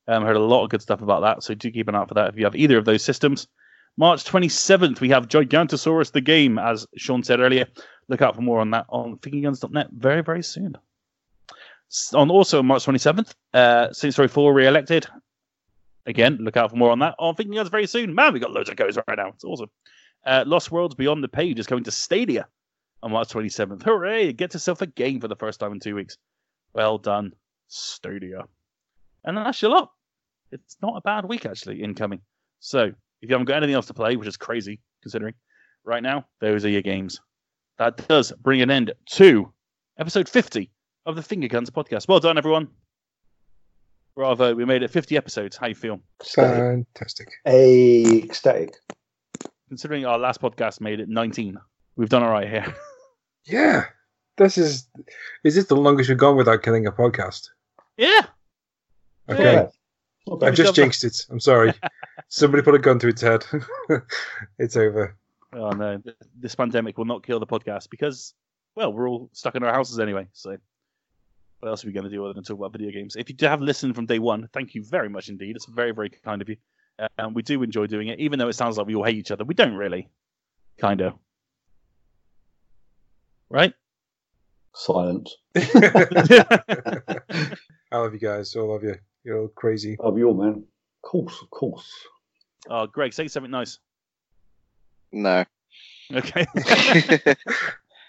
Um, 0.08 0.24
heard 0.24 0.36
a 0.36 0.40
lot 0.40 0.64
of 0.64 0.70
good 0.70 0.82
stuff 0.82 1.02
about 1.02 1.20
that, 1.20 1.42
so 1.42 1.54
do 1.54 1.70
keep 1.70 1.88
an 1.88 1.94
eye 1.94 1.98
out 1.98 2.08
for 2.08 2.14
that 2.14 2.28
if 2.28 2.36
you 2.36 2.44
have 2.44 2.56
either 2.56 2.78
of 2.78 2.84
those 2.84 3.04
systems. 3.04 3.46
March 3.96 4.24
27th, 4.24 5.00
we 5.00 5.10
have 5.10 5.28
Gigantosaurus 5.28 6.12
the 6.12 6.20
game, 6.20 6.58
as 6.58 6.86
Sean 6.96 7.22
said 7.22 7.40
earlier. 7.40 7.66
Look 8.08 8.22
out 8.22 8.34
for 8.34 8.42
more 8.42 8.60
on 8.60 8.70
that 8.70 8.86
on 8.88 9.16
fingerguns.net 9.18 9.88
very, 9.92 10.22
very 10.22 10.42
soon. 10.42 10.76
On 12.14 12.30
also 12.30 12.62
March 12.62 12.84
27th, 12.84 13.34
uh, 13.52 13.92
Saints 13.92 14.18
Row 14.18 14.28
4 14.28 14.54
re-elected. 14.54 15.06
Again, 16.06 16.38
look 16.40 16.56
out 16.56 16.70
for 16.70 16.76
more 16.76 16.90
on 16.90 17.00
that 17.00 17.14
on 17.18 17.34
Finger 17.36 17.54
Guns 17.54 17.68
very 17.68 17.86
soon. 17.86 18.14
Man, 18.14 18.32
we 18.32 18.40
got 18.40 18.52
loads 18.52 18.70
of 18.70 18.76
goes 18.76 18.96
right 18.96 19.16
now. 19.16 19.28
It's 19.28 19.44
awesome. 19.44 19.70
Uh, 20.24 20.44
Lost 20.46 20.70
Words 20.70 20.94
Beyond 20.94 21.24
the 21.24 21.28
Page 21.28 21.58
is 21.58 21.66
coming 21.66 21.84
to 21.84 21.90
Stadia 21.90 22.46
on 23.02 23.12
March 23.12 23.28
27th. 23.28 23.82
Hooray! 23.82 24.32
Get 24.32 24.52
yourself 24.52 24.82
a 24.82 24.86
game 24.86 25.20
for 25.20 25.28
the 25.28 25.36
first 25.36 25.60
time 25.60 25.72
in 25.72 25.80
two 25.80 25.94
weeks. 25.94 26.16
Well 26.74 26.98
done, 26.98 27.32
Stadia. 27.68 28.44
And 29.24 29.36
that's 29.36 29.62
your 29.62 29.70
lot. 29.70 29.92
It's 30.52 30.76
not 30.82 30.96
a 30.96 31.00
bad 31.00 31.24
week, 31.24 31.46
actually, 31.46 31.82
incoming. 31.82 32.20
So, 32.60 32.84
if 33.22 33.28
you 33.28 33.34
haven't 33.34 33.46
got 33.46 33.56
anything 33.56 33.74
else 33.74 33.86
to 33.86 33.94
play, 33.94 34.16
which 34.16 34.28
is 34.28 34.36
crazy 34.36 34.80
considering, 35.02 35.34
right 35.84 36.02
now, 36.02 36.26
those 36.40 36.64
are 36.64 36.70
your 36.70 36.82
games. 36.82 37.20
That 37.78 38.06
does 38.08 38.32
bring 38.32 38.60
an 38.60 38.70
end 38.70 38.92
to 39.12 39.52
episode 39.98 40.28
50 40.28 40.70
of 41.06 41.16
the 41.16 41.22
Finger 41.22 41.48
Guns 41.48 41.70
podcast. 41.70 42.08
Well 42.08 42.20
done, 42.20 42.36
everyone. 42.36 42.68
Bravo, 44.14 44.54
we 44.54 44.64
made 44.64 44.82
it 44.82 44.90
50 44.90 45.16
episodes. 45.16 45.56
How 45.56 45.68
you 45.68 45.74
feel? 45.74 46.00
Fantastic. 46.22 47.28
Ecstatic. 47.46 48.74
Considering 49.70 50.04
our 50.04 50.18
last 50.18 50.42
podcast 50.42 50.80
made 50.80 50.98
it 50.98 51.08
19, 51.08 51.56
we've 51.94 52.08
done 52.08 52.24
all 52.24 52.30
right 52.30 52.48
here. 52.48 52.74
Yeah. 53.46 53.86
This 54.36 54.58
is 54.58 54.86
is 55.44 55.54
this 55.54 55.64
the 55.64 55.74
longest 55.74 56.10
we've 56.10 56.18
gone 56.18 56.36
without 56.36 56.62
killing 56.62 56.86
a 56.86 56.92
podcast? 56.92 57.48
yeah. 57.96 58.26
Okay. 59.30 59.54
Yeah. 59.54 59.66
Not. 60.26 60.42
I've 60.42 60.54
just 60.54 60.74
jinxed 60.74 61.04
it. 61.04 61.24
I'm 61.30 61.40
sorry. 61.40 61.72
Somebody 62.28 62.62
put 62.62 62.74
a 62.74 62.78
gun 62.78 62.98
to 62.98 63.08
its 63.08 63.22
head. 63.22 63.46
it's 64.58 64.76
over. 64.76 65.16
Oh 65.54 65.70
no, 65.70 66.02
this 66.38 66.54
pandemic 66.54 66.98
will 66.98 67.06
not 67.06 67.26
kill 67.26 67.40
the 67.40 67.46
podcast 67.46 67.88
because, 67.88 68.34
well, 68.74 68.92
we're 68.92 69.08
all 69.08 69.30
stuck 69.32 69.54
in 69.54 69.62
our 69.62 69.72
houses 69.72 69.98
anyway. 69.98 70.28
So, 70.34 70.58
what 71.60 71.70
else 71.70 71.82
are 71.82 71.86
we 71.86 71.94
going 71.94 72.04
to 72.04 72.10
do 72.10 72.22
other 72.24 72.34
than 72.34 72.44
talk 72.44 72.58
about 72.58 72.72
video 72.72 72.90
games? 72.90 73.16
If 73.16 73.30
you 73.30 73.48
have 73.48 73.62
listened 73.62 73.94
from 73.94 74.04
day 74.04 74.18
one, 74.18 74.50
thank 74.52 74.74
you 74.74 74.84
very 74.84 75.08
much 75.08 75.30
indeed. 75.30 75.56
It's 75.56 75.66
very, 75.66 75.92
very 75.92 76.10
kind 76.10 76.42
of 76.42 76.48
you. 76.50 76.56
And 77.18 77.34
we 77.34 77.42
do 77.42 77.62
enjoy 77.62 77.86
doing 77.86 78.08
it, 78.08 78.20
even 78.20 78.38
though 78.38 78.48
it 78.48 78.54
sounds 78.54 78.76
like 78.76 78.86
we 78.86 78.94
all 78.94 79.04
hate 79.04 79.16
each 79.16 79.30
other. 79.30 79.44
We 79.44 79.54
don't 79.54 79.74
really, 79.74 80.08
kind 80.78 81.00
of. 81.00 81.14
Right? 83.48 83.72
Silence. 84.74 85.34
I 85.56 87.52
love 87.92 88.12
you 88.12 88.20
guys. 88.20 88.54
I 88.56 88.60
love 88.60 88.82
you. 88.84 88.96
You're 89.24 89.40
all 89.40 89.48
crazy. 89.48 89.96
Love 90.02 90.18
you 90.18 90.28
all, 90.28 90.34
man. 90.34 90.52
Of 90.52 91.10
course, 91.10 91.40
of 91.42 91.50
course. 91.50 91.90
oh, 92.68 92.86
Greg, 92.86 93.12
say 93.12 93.28
something 93.28 93.50
nice. 93.50 93.78
No. 95.12 95.44
Okay. 96.12 96.46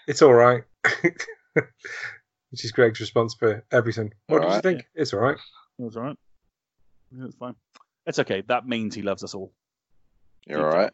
It's 0.08 0.20
all 0.20 0.34
right. 0.34 0.62
Which 1.04 2.64
is 2.64 2.72
Greg's 2.72 2.98
response 2.98 3.34
for 3.34 3.64
everything. 3.70 4.12
What 4.26 4.38
did 4.40 4.42
you 4.42 4.48
Alright. 4.48 4.62
think? 4.64 4.84
It's 4.96 5.14
all 5.14 5.20
right. 5.20 5.36
That's 5.78 5.94
all 5.96 6.02
right. 6.02 6.16
Yeah, 7.16 7.26
It's 7.26 7.36
fine. 7.36 7.54
It's 8.06 8.18
okay. 8.18 8.42
That 8.48 8.66
means 8.66 8.94
he 8.94 9.02
loves 9.02 9.22
us 9.22 9.34
all. 9.34 9.52
You're 10.46 10.64
all 10.64 10.76
right. 10.76 10.92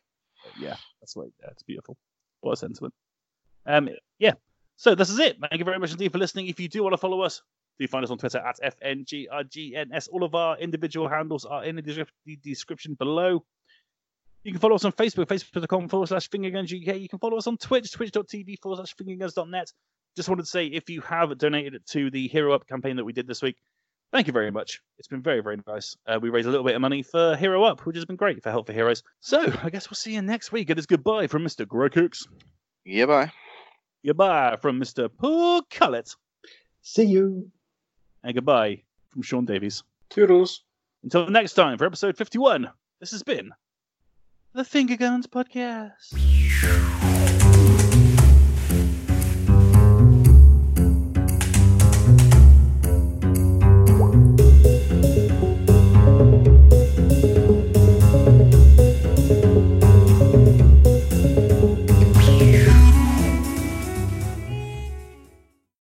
yeah, 0.60 0.76
that's 1.00 1.16
right. 1.16 1.32
Yeah, 1.40 1.48
it's 1.50 1.62
beautiful. 1.62 1.96
What 2.40 2.52
a 2.52 2.56
sentiment. 2.56 2.94
Um, 3.66 3.88
yeah. 4.18 4.32
So 4.76 4.94
this 4.94 5.10
is 5.10 5.18
it. 5.18 5.38
Thank 5.40 5.58
you 5.58 5.64
very 5.64 5.78
much 5.78 5.90
indeed 5.90 6.12
for 6.12 6.18
listening. 6.18 6.46
If 6.46 6.60
you 6.60 6.68
do 6.68 6.82
want 6.82 6.92
to 6.92 6.98
follow 6.98 7.22
us, 7.22 7.42
do 7.78 7.86
find 7.86 8.04
us 8.04 8.10
on 8.10 8.18
Twitter 8.18 8.38
at 8.38 8.58
FNGRGNS. 8.60 10.08
All 10.12 10.24
of 10.24 10.34
our 10.34 10.58
individual 10.58 11.08
handles 11.08 11.44
are 11.44 11.64
in 11.64 11.76
the 11.76 12.06
the 12.26 12.36
description 12.36 12.94
below. 12.94 13.44
You 14.44 14.52
can 14.52 14.60
follow 14.60 14.76
us 14.76 14.84
on 14.84 14.92
Facebook, 14.92 15.26
facebook.com 15.26 15.88
forward 15.88 16.08
slash 16.08 16.28
fingergunsuk. 16.30 17.00
You 17.00 17.08
can 17.08 17.18
follow 17.18 17.36
us 17.36 17.46
on 17.46 17.56
Twitch, 17.58 17.90
twitch.tv 17.92 18.60
forward 18.60 18.76
slash 18.76 18.94
fingerguns.net. 18.96 19.72
Just 20.16 20.28
wanted 20.28 20.42
to 20.42 20.48
say 20.48 20.66
if 20.66 20.88
you 20.88 21.00
have 21.02 21.36
donated 21.38 21.84
to 21.90 22.10
the 22.10 22.28
Hero 22.28 22.54
Up 22.54 22.66
campaign 22.66 22.96
that 22.96 23.04
we 23.04 23.12
did 23.12 23.26
this 23.26 23.42
week, 23.42 23.56
thank 24.12 24.26
you 24.26 24.32
very 24.32 24.50
much. 24.50 24.80
It's 24.98 25.08
been 25.08 25.22
very, 25.22 25.40
very 25.40 25.58
nice. 25.66 25.96
Uh, 26.06 26.18
we 26.20 26.30
raised 26.30 26.48
a 26.48 26.50
little 26.50 26.64
bit 26.64 26.74
of 26.74 26.80
money 26.80 27.02
for 27.02 27.36
Hero 27.36 27.64
Up, 27.64 27.86
which 27.86 27.96
has 27.96 28.04
been 28.04 28.16
great 28.16 28.42
for 28.42 28.50
Help 28.50 28.66
for 28.66 28.72
Heroes. 28.72 29.02
So 29.20 29.52
I 29.62 29.70
guess 29.70 29.88
we'll 29.90 29.96
see 29.96 30.14
you 30.14 30.22
next 30.22 30.52
week. 30.52 30.70
It 30.70 30.78
is 30.78 30.86
goodbye 30.86 31.26
from 31.26 31.44
Mr. 31.44 31.66
Greg 31.66 31.94
Hicks. 31.94 32.26
Yeah, 32.84 33.06
bye. 33.06 33.32
Goodbye 34.04 34.56
from 34.60 34.80
Mr. 34.80 35.10
Paul 35.16 35.62
Cullett. 35.70 36.14
See 36.82 37.04
you. 37.04 37.50
And 38.22 38.34
goodbye 38.34 38.82
from 39.10 39.22
Sean 39.22 39.44
Davies. 39.44 39.82
Toodles. 40.08 40.62
Until 41.02 41.28
next 41.28 41.54
time 41.54 41.78
for 41.78 41.84
episode 41.84 42.16
51, 42.16 42.68
this 43.00 43.12
has 43.12 43.22
been 43.22 43.52
the 44.54 44.64
Finger 44.64 44.96
Guns 44.96 45.26
Podcast. 45.26 47.07